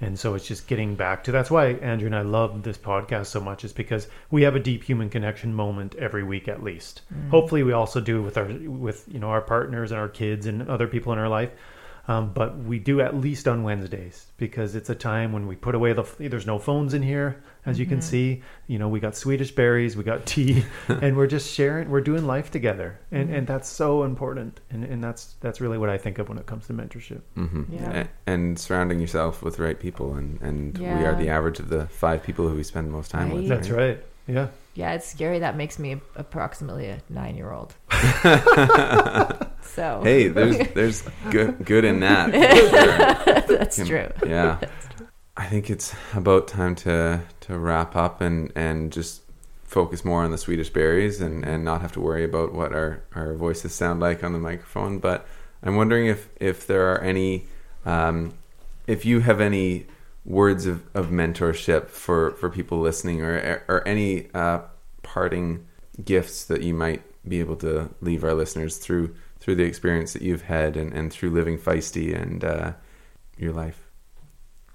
And 0.00 0.18
so 0.18 0.34
it's 0.34 0.48
just 0.48 0.66
getting 0.66 0.94
back 0.94 1.22
to 1.24 1.32
that's 1.32 1.50
why 1.50 1.74
Andrew 1.74 2.06
and 2.06 2.16
I 2.16 2.22
love 2.22 2.62
this 2.62 2.78
podcast 2.78 3.26
so 3.26 3.40
much, 3.40 3.64
is 3.64 3.72
because 3.72 4.08
we 4.30 4.42
have 4.42 4.56
a 4.56 4.60
deep 4.60 4.82
human 4.82 5.10
connection 5.10 5.54
moment 5.54 5.94
every 5.96 6.24
week 6.24 6.48
at 6.48 6.62
least. 6.62 7.02
Hopefully 7.30 7.62
we 7.62 7.72
also 7.72 8.00
do 8.00 8.22
with 8.22 8.38
our 8.38 8.46
with 8.46 9.04
you 9.08 9.20
know 9.20 9.28
our 9.28 9.42
partners 9.42 9.92
and 9.92 10.00
our 10.00 10.08
kids 10.08 10.46
and 10.46 10.68
other 10.68 10.88
people 10.88 11.12
in 11.12 11.18
our 11.18 11.28
life. 11.28 11.50
Um, 12.10 12.32
but 12.32 12.58
we 12.58 12.80
do 12.80 13.00
at 13.00 13.14
least 13.14 13.46
on 13.46 13.62
Wednesdays 13.62 14.26
because 14.36 14.74
it's 14.74 14.90
a 14.90 14.96
time 14.96 15.32
when 15.32 15.46
we 15.46 15.54
put 15.54 15.76
away 15.76 15.92
the. 15.92 16.02
There's 16.18 16.44
no 16.44 16.58
phones 16.58 16.92
in 16.92 17.02
here, 17.02 17.40
as 17.64 17.78
you 17.78 17.86
can 17.86 18.02
see. 18.02 18.42
You 18.66 18.80
know, 18.80 18.88
we 18.88 18.98
got 18.98 19.14
Swedish 19.14 19.52
berries, 19.52 19.96
we 19.96 20.02
got 20.02 20.26
tea, 20.26 20.64
and 20.88 21.16
we're 21.16 21.28
just 21.28 21.54
sharing. 21.54 21.88
We're 21.88 22.00
doing 22.00 22.26
life 22.26 22.50
together, 22.50 22.98
and 23.12 23.30
and 23.30 23.46
that's 23.46 23.68
so 23.68 24.02
important. 24.02 24.58
And 24.70 24.82
and 24.82 25.04
that's 25.04 25.34
that's 25.40 25.60
really 25.60 25.78
what 25.78 25.88
I 25.88 25.98
think 25.98 26.18
of 26.18 26.28
when 26.28 26.38
it 26.38 26.46
comes 26.46 26.66
to 26.66 26.72
mentorship. 26.72 27.20
hmm 27.36 27.62
Yeah. 27.70 28.08
And 28.26 28.58
surrounding 28.58 28.98
yourself 29.00 29.44
with 29.44 29.56
the 29.58 29.62
right 29.62 29.78
people, 29.78 30.14
and 30.14 30.40
and 30.42 30.76
we 30.78 31.04
are 31.06 31.14
the 31.14 31.28
average 31.28 31.60
of 31.60 31.68
the 31.68 31.86
five 31.86 32.24
people 32.24 32.48
who 32.48 32.56
we 32.56 32.64
spend 32.64 32.88
the 32.88 32.92
most 32.92 33.12
time 33.12 33.30
with. 33.30 33.48
Right. 33.48 33.48
That's 33.48 33.70
right. 33.70 34.04
Yeah. 34.26 34.48
Yeah, 34.74 34.94
it's 34.94 35.06
scary. 35.06 35.38
That 35.38 35.56
makes 35.56 35.78
me 35.78 36.00
approximately 36.16 36.86
a 36.86 37.00
nine 37.08 37.36
year 37.36 37.52
old. 37.52 37.74
so 39.62 40.00
Hey, 40.02 40.28
there's 40.36 40.58
there's 40.74 41.02
good 41.30 41.64
good 41.64 41.84
in 41.84 42.00
that. 42.00 42.32
that's 43.48 43.76
Can- 43.76 43.86
true. 43.86 44.08
Yeah. 44.26 44.58
I 45.36 45.46
think 45.46 45.70
it's 45.70 45.94
about 46.14 46.48
time 46.48 46.74
to 46.76 47.22
to 47.40 47.58
wrap 47.58 47.96
up 47.96 48.20
and 48.20 48.52
and 48.54 48.92
just 48.92 49.22
focus 49.64 50.04
more 50.04 50.24
on 50.24 50.32
the 50.32 50.38
Swedish 50.38 50.70
berries 50.70 51.20
and 51.20 51.44
and 51.44 51.64
not 51.64 51.80
have 51.80 51.92
to 51.92 52.00
worry 52.00 52.24
about 52.24 52.52
what 52.52 52.72
our 52.72 53.02
our 53.14 53.34
voices 53.34 53.74
sound 53.74 54.00
like 54.00 54.22
on 54.22 54.32
the 54.32 54.38
microphone. 54.38 54.98
But 54.98 55.26
I'm 55.62 55.76
wondering 55.76 56.06
if 56.06 56.28
if 56.40 56.66
there 56.66 56.92
are 56.92 57.00
any 57.00 57.46
um, 57.86 58.34
if 58.86 59.04
you 59.04 59.20
have 59.20 59.40
any 59.40 59.86
words 60.24 60.66
of, 60.66 60.82
of 60.94 61.06
mentorship 61.06 61.88
for 61.88 62.32
for 62.32 62.50
people 62.50 62.80
listening 62.80 63.22
or 63.22 63.62
or 63.68 63.86
any 63.86 64.28
uh, 64.34 64.60
parting 65.02 65.66
gifts 66.04 66.44
that 66.44 66.62
you 66.62 66.74
might 66.74 67.02
be 67.28 67.40
able 67.40 67.56
to 67.56 67.90
leave 68.00 68.24
our 68.24 68.34
listeners 68.34 68.78
through 68.78 69.14
through 69.40 69.56
the 69.56 69.64
experience 69.64 70.12
that 70.12 70.22
you've 70.22 70.42
had 70.42 70.76
and, 70.76 70.92
and 70.92 71.12
through 71.12 71.30
living 71.30 71.58
feisty 71.58 72.14
and 72.14 72.44
uh, 72.44 72.72
your 73.36 73.52
life. 73.52 73.88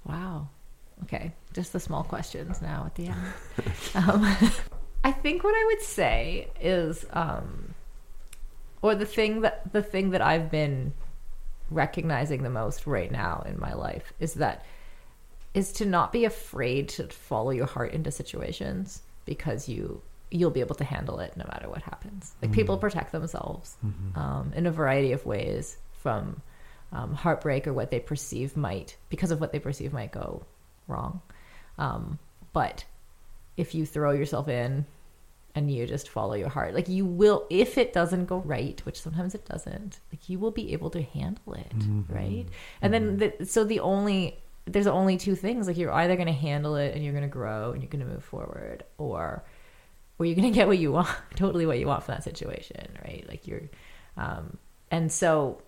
Wow. 0.04 0.48
Okay, 1.04 1.32
just 1.52 1.72
the 1.72 1.80
small 1.80 2.02
questions 2.02 2.60
now 2.60 2.84
at 2.86 2.94
the 2.94 3.08
end. 3.08 3.16
um, 3.94 4.50
I 5.04 5.12
think 5.12 5.44
what 5.44 5.54
I 5.54 5.64
would 5.66 5.82
say 5.82 6.48
is, 6.60 7.04
um, 7.12 7.74
or 8.82 8.94
the 8.94 9.06
thing 9.06 9.42
that 9.42 9.72
the 9.72 9.82
thing 9.82 10.10
that 10.10 10.22
I've 10.22 10.50
been 10.50 10.92
recognizing 11.70 12.42
the 12.42 12.50
most 12.50 12.86
right 12.86 13.10
now 13.10 13.44
in 13.46 13.58
my 13.58 13.74
life 13.74 14.12
is 14.20 14.34
that 14.34 14.64
is 15.54 15.72
to 15.72 15.86
not 15.86 16.12
be 16.12 16.24
afraid 16.24 16.88
to 16.88 17.08
follow 17.08 17.50
your 17.50 17.66
heart 17.66 17.92
into 17.92 18.10
situations 18.10 19.02
because 19.24 19.68
you 19.68 20.02
you'll 20.30 20.50
be 20.50 20.60
able 20.60 20.74
to 20.74 20.84
handle 20.84 21.20
it 21.20 21.36
no 21.36 21.44
matter 21.44 21.68
what 21.68 21.82
happens. 21.82 22.34
Like 22.42 22.52
people 22.52 22.76
protect 22.78 23.12
themselves 23.12 23.76
um, 24.16 24.52
in 24.56 24.66
a 24.66 24.70
variety 24.70 25.12
of 25.12 25.24
ways 25.24 25.76
from 25.92 26.42
um, 26.92 27.14
heartbreak 27.14 27.66
or 27.66 27.72
what 27.72 27.90
they 27.90 28.00
perceive 28.00 28.56
might 28.56 28.96
because 29.08 29.30
of 29.30 29.40
what 29.40 29.52
they 29.52 29.58
perceive 29.58 29.92
might 29.92 30.12
go 30.12 30.44
wrong. 30.88 31.20
Um, 31.78 32.18
but 32.52 32.84
if 33.56 33.74
you 33.74 33.86
throw 33.86 34.12
yourself 34.12 34.48
in 34.48 34.86
and 35.54 35.70
you 35.70 35.86
just 35.86 36.08
follow 36.08 36.34
your 36.34 36.48
heart, 36.48 36.74
like 36.74 36.88
you 36.88 37.04
will, 37.06 37.46
if 37.48 37.78
it 37.78 37.92
doesn't 37.92 38.26
go 38.26 38.38
right, 38.38 38.80
which 38.84 39.00
sometimes 39.00 39.34
it 39.34 39.44
doesn't, 39.46 40.00
like 40.12 40.28
you 40.28 40.38
will 40.38 40.50
be 40.50 40.72
able 40.72 40.90
to 40.90 41.02
handle 41.02 41.54
it, 41.54 41.72
right? 42.08 42.46
And 42.82 42.92
then, 42.92 43.16
the, 43.18 43.46
so 43.46 43.64
the 43.64 43.80
only 43.80 44.38
there's 44.66 44.88
only 44.88 45.16
two 45.16 45.36
things 45.36 45.68
like 45.68 45.76
you're 45.76 45.92
either 45.92 46.16
going 46.16 46.26
to 46.26 46.32
handle 46.32 46.74
it 46.74 46.92
and 46.94 47.04
you're 47.04 47.12
going 47.12 47.22
to 47.22 47.28
grow 47.28 47.70
and 47.70 47.82
you're 47.82 47.90
going 47.90 48.04
to 48.04 48.10
move 48.10 48.24
forward, 48.24 48.82
or 48.98 49.44
or 50.18 50.26
you're 50.26 50.36
going 50.36 50.50
to 50.50 50.54
get 50.54 50.66
what 50.66 50.78
you 50.78 50.92
want, 50.92 51.08
totally 51.36 51.66
what 51.66 51.78
you 51.78 51.86
want 51.86 52.02
from 52.02 52.14
that 52.14 52.24
situation, 52.24 52.88
right? 53.04 53.24
Like 53.28 53.46
you're, 53.46 53.62
um, 54.16 54.56
and 54.90 55.10
so, 55.10 55.62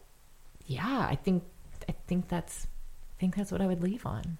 yeah, 0.66 1.06
I 1.08 1.16
think 1.16 1.42
I 1.88 1.94
think 2.06 2.28
that's 2.28 2.66
I 2.66 3.20
think 3.20 3.36
that's 3.36 3.50
what 3.50 3.60
I 3.60 3.66
would 3.66 3.82
leave 3.82 4.06
on. 4.06 4.38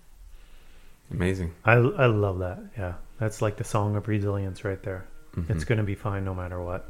Amazing. 1.11 1.55
I, 1.65 1.73
I 1.73 2.07
love 2.07 2.39
that. 2.41 2.61
Yeah. 2.77 2.95
That's 3.19 3.41
like 3.43 3.57
the 3.57 3.65
song 3.65 3.97
of 3.97 4.07
resilience 4.09 4.65
right 4.65 4.83
there. 4.83 5.07
Mm-hmm. 5.35 5.53
It's 5.53 5.65
going 5.65 5.79
to 5.79 5.85
be 5.85 5.95
fine 5.95 6.25
no 6.25 6.35
matter 6.35 6.63
what. 6.63 6.87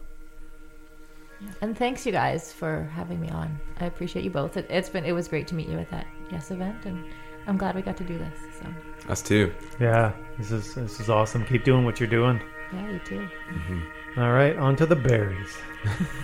And 1.60 1.78
thanks 1.78 2.04
you 2.04 2.10
guys 2.10 2.52
for 2.52 2.90
having 2.94 3.20
me 3.20 3.28
on. 3.28 3.58
I 3.80 3.86
appreciate 3.86 4.24
you 4.24 4.30
both. 4.30 4.56
It, 4.56 4.66
it's 4.68 4.88
been 4.88 5.04
it 5.04 5.12
was 5.12 5.28
great 5.28 5.46
to 5.48 5.54
meet 5.54 5.68
you 5.68 5.78
at 5.78 5.88
that 5.90 6.06
yes 6.32 6.50
event, 6.50 6.84
and 6.84 7.04
I'm 7.46 7.56
glad 7.56 7.76
we 7.76 7.82
got 7.82 7.96
to 7.98 8.04
do 8.04 8.18
this. 8.18 8.34
So 8.60 9.10
Us 9.12 9.22
too. 9.22 9.54
Yeah. 9.78 10.12
This 10.36 10.50
is 10.50 10.74
this 10.74 10.98
is 10.98 11.08
awesome. 11.08 11.46
Keep 11.46 11.62
doing 11.62 11.84
what 11.84 12.00
you're 12.00 12.08
doing. 12.08 12.42
Yeah, 12.72 12.90
you 12.90 12.98
too. 13.00 13.28
Mm-hmm. 13.50 14.20
All 14.20 14.32
right, 14.32 14.56
on 14.56 14.76
to 14.76 14.86
the 14.86 14.96
berries. 14.96 15.58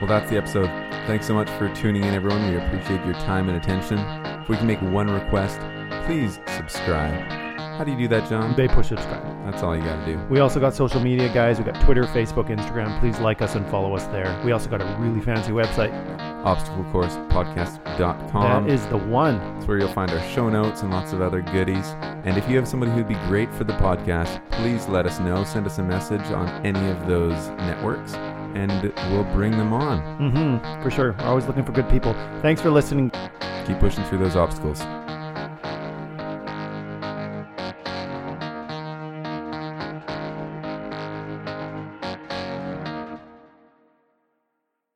Well, 0.00 0.06
that's 0.06 0.30
the 0.30 0.36
episode. 0.36 0.68
Thanks 1.08 1.26
so 1.26 1.34
much 1.34 1.50
for 1.50 1.68
tuning 1.74 2.04
in, 2.04 2.14
everyone. 2.14 2.48
We 2.48 2.56
appreciate 2.56 3.04
your 3.04 3.14
time 3.14 3.48
and 3.48 3.56
attention. 3.58 3.98
If 4.40 4.48
we 4.48 4.56
can 4.56 4.68
make 4.68 4.80
one 4.80 5.10
request, 5.10 5.58
please 6.06 6.38
subscribe. 6.46 7.47
How 7.78 7.84
do 7.84 7.92
you 7.92 7.96
do 7.96 8.08
that, 8.08 8.28
John? 8.28 8.56
They 8.56 8.66
push 8.66 8.88
subscribe. 8.88 9.22
That's 9.44 9.62
all 9.62 9.76
you 9.76 9.84
got 9.84 10.04
to 10.04 10.12
do. 10.12 10.18
We 10.28 10.40
also 10.40 10.58
got 10.58 10.74
social 10.74 10.98
media, 10.98 11.32
guys. 11.32 11.58
We 11.58 11.64
got 11.64 11.80
Twitter, 11.84 12.02
Facebook, 12.06 12.48
Instagram. 12.48 12.98
Please 12.98 13.20
like 13.20 13.40
us 13.40 13.54
and 13.54 13.64
follow 13.70 13.94
us 13.94 14.04
there. 14.06 14.36
We 14.44 14.50
also 14.50 14.68
got 14.68 14.82
a 14.82 14.96
really 14.98 15.20
fancy 15.20 15.52
website. 15.52 15.92
ObstacleCoursePodcast.com. 16.42 18.66
That 18.66 18.72
is 18.72 18.84
the 18.88 18.96
one. 18.96 19.38
That's 19.54 19.68
where 19.68 19.78
you'll 19.78 19.92
find 19.92 20.10
our 20.10 20.20
show 20.30 20.48
notes 20.48 20.82
and 20.82 20.90
lots 20.90 21.12
of 21.12 21.20
other 21.20 21.40
goodies. 21.40 21.94
And 22.24 22.36
if 22.36 22.50
you 22.50 22.56
have 22.56 22.66
somebody 22.66 22.90
who'd 22.90 23.06
be 23.06 23.14
great 23.28 23.54
for 23.54 23.62
the 23.62 23.74
podcast, 23.74 24.42
please 24.50 24.88
let 24.88 25.06
us 25.06 25.20
know. 25.20 25.44
Send 25.44 25.64
us 25.64 25.78
a 25.78 25.84
message 25.84 26.32
on 26.32 26.48
any 26.66 26.90
of 26.90 27.06
those 27.06 27.50
networks, 27.50 28.14
and 28.56 28.92
we'll 29.12 29.22
bring 29.32 29.52
them 29.52 29.72
on. 29.72 30.00
Mm-hmm. 30.18 30.82
For 30.82 30.90
sure. 30.90 31.14
We're 31.20 31.26
always 31.26 31.46
looking 31.46 31.64
for 31.64 31.70
good 31.70 31.88
people. 31.88 32.12
Thanks 32.42 32.60
for 32.60 32.70
listening. 32.70 33.12
Keep 33.66 33.78
pushing 33.78 34.02
through 34.06 34.18
those 34.18 34.34
obstacles. 34.34 34.82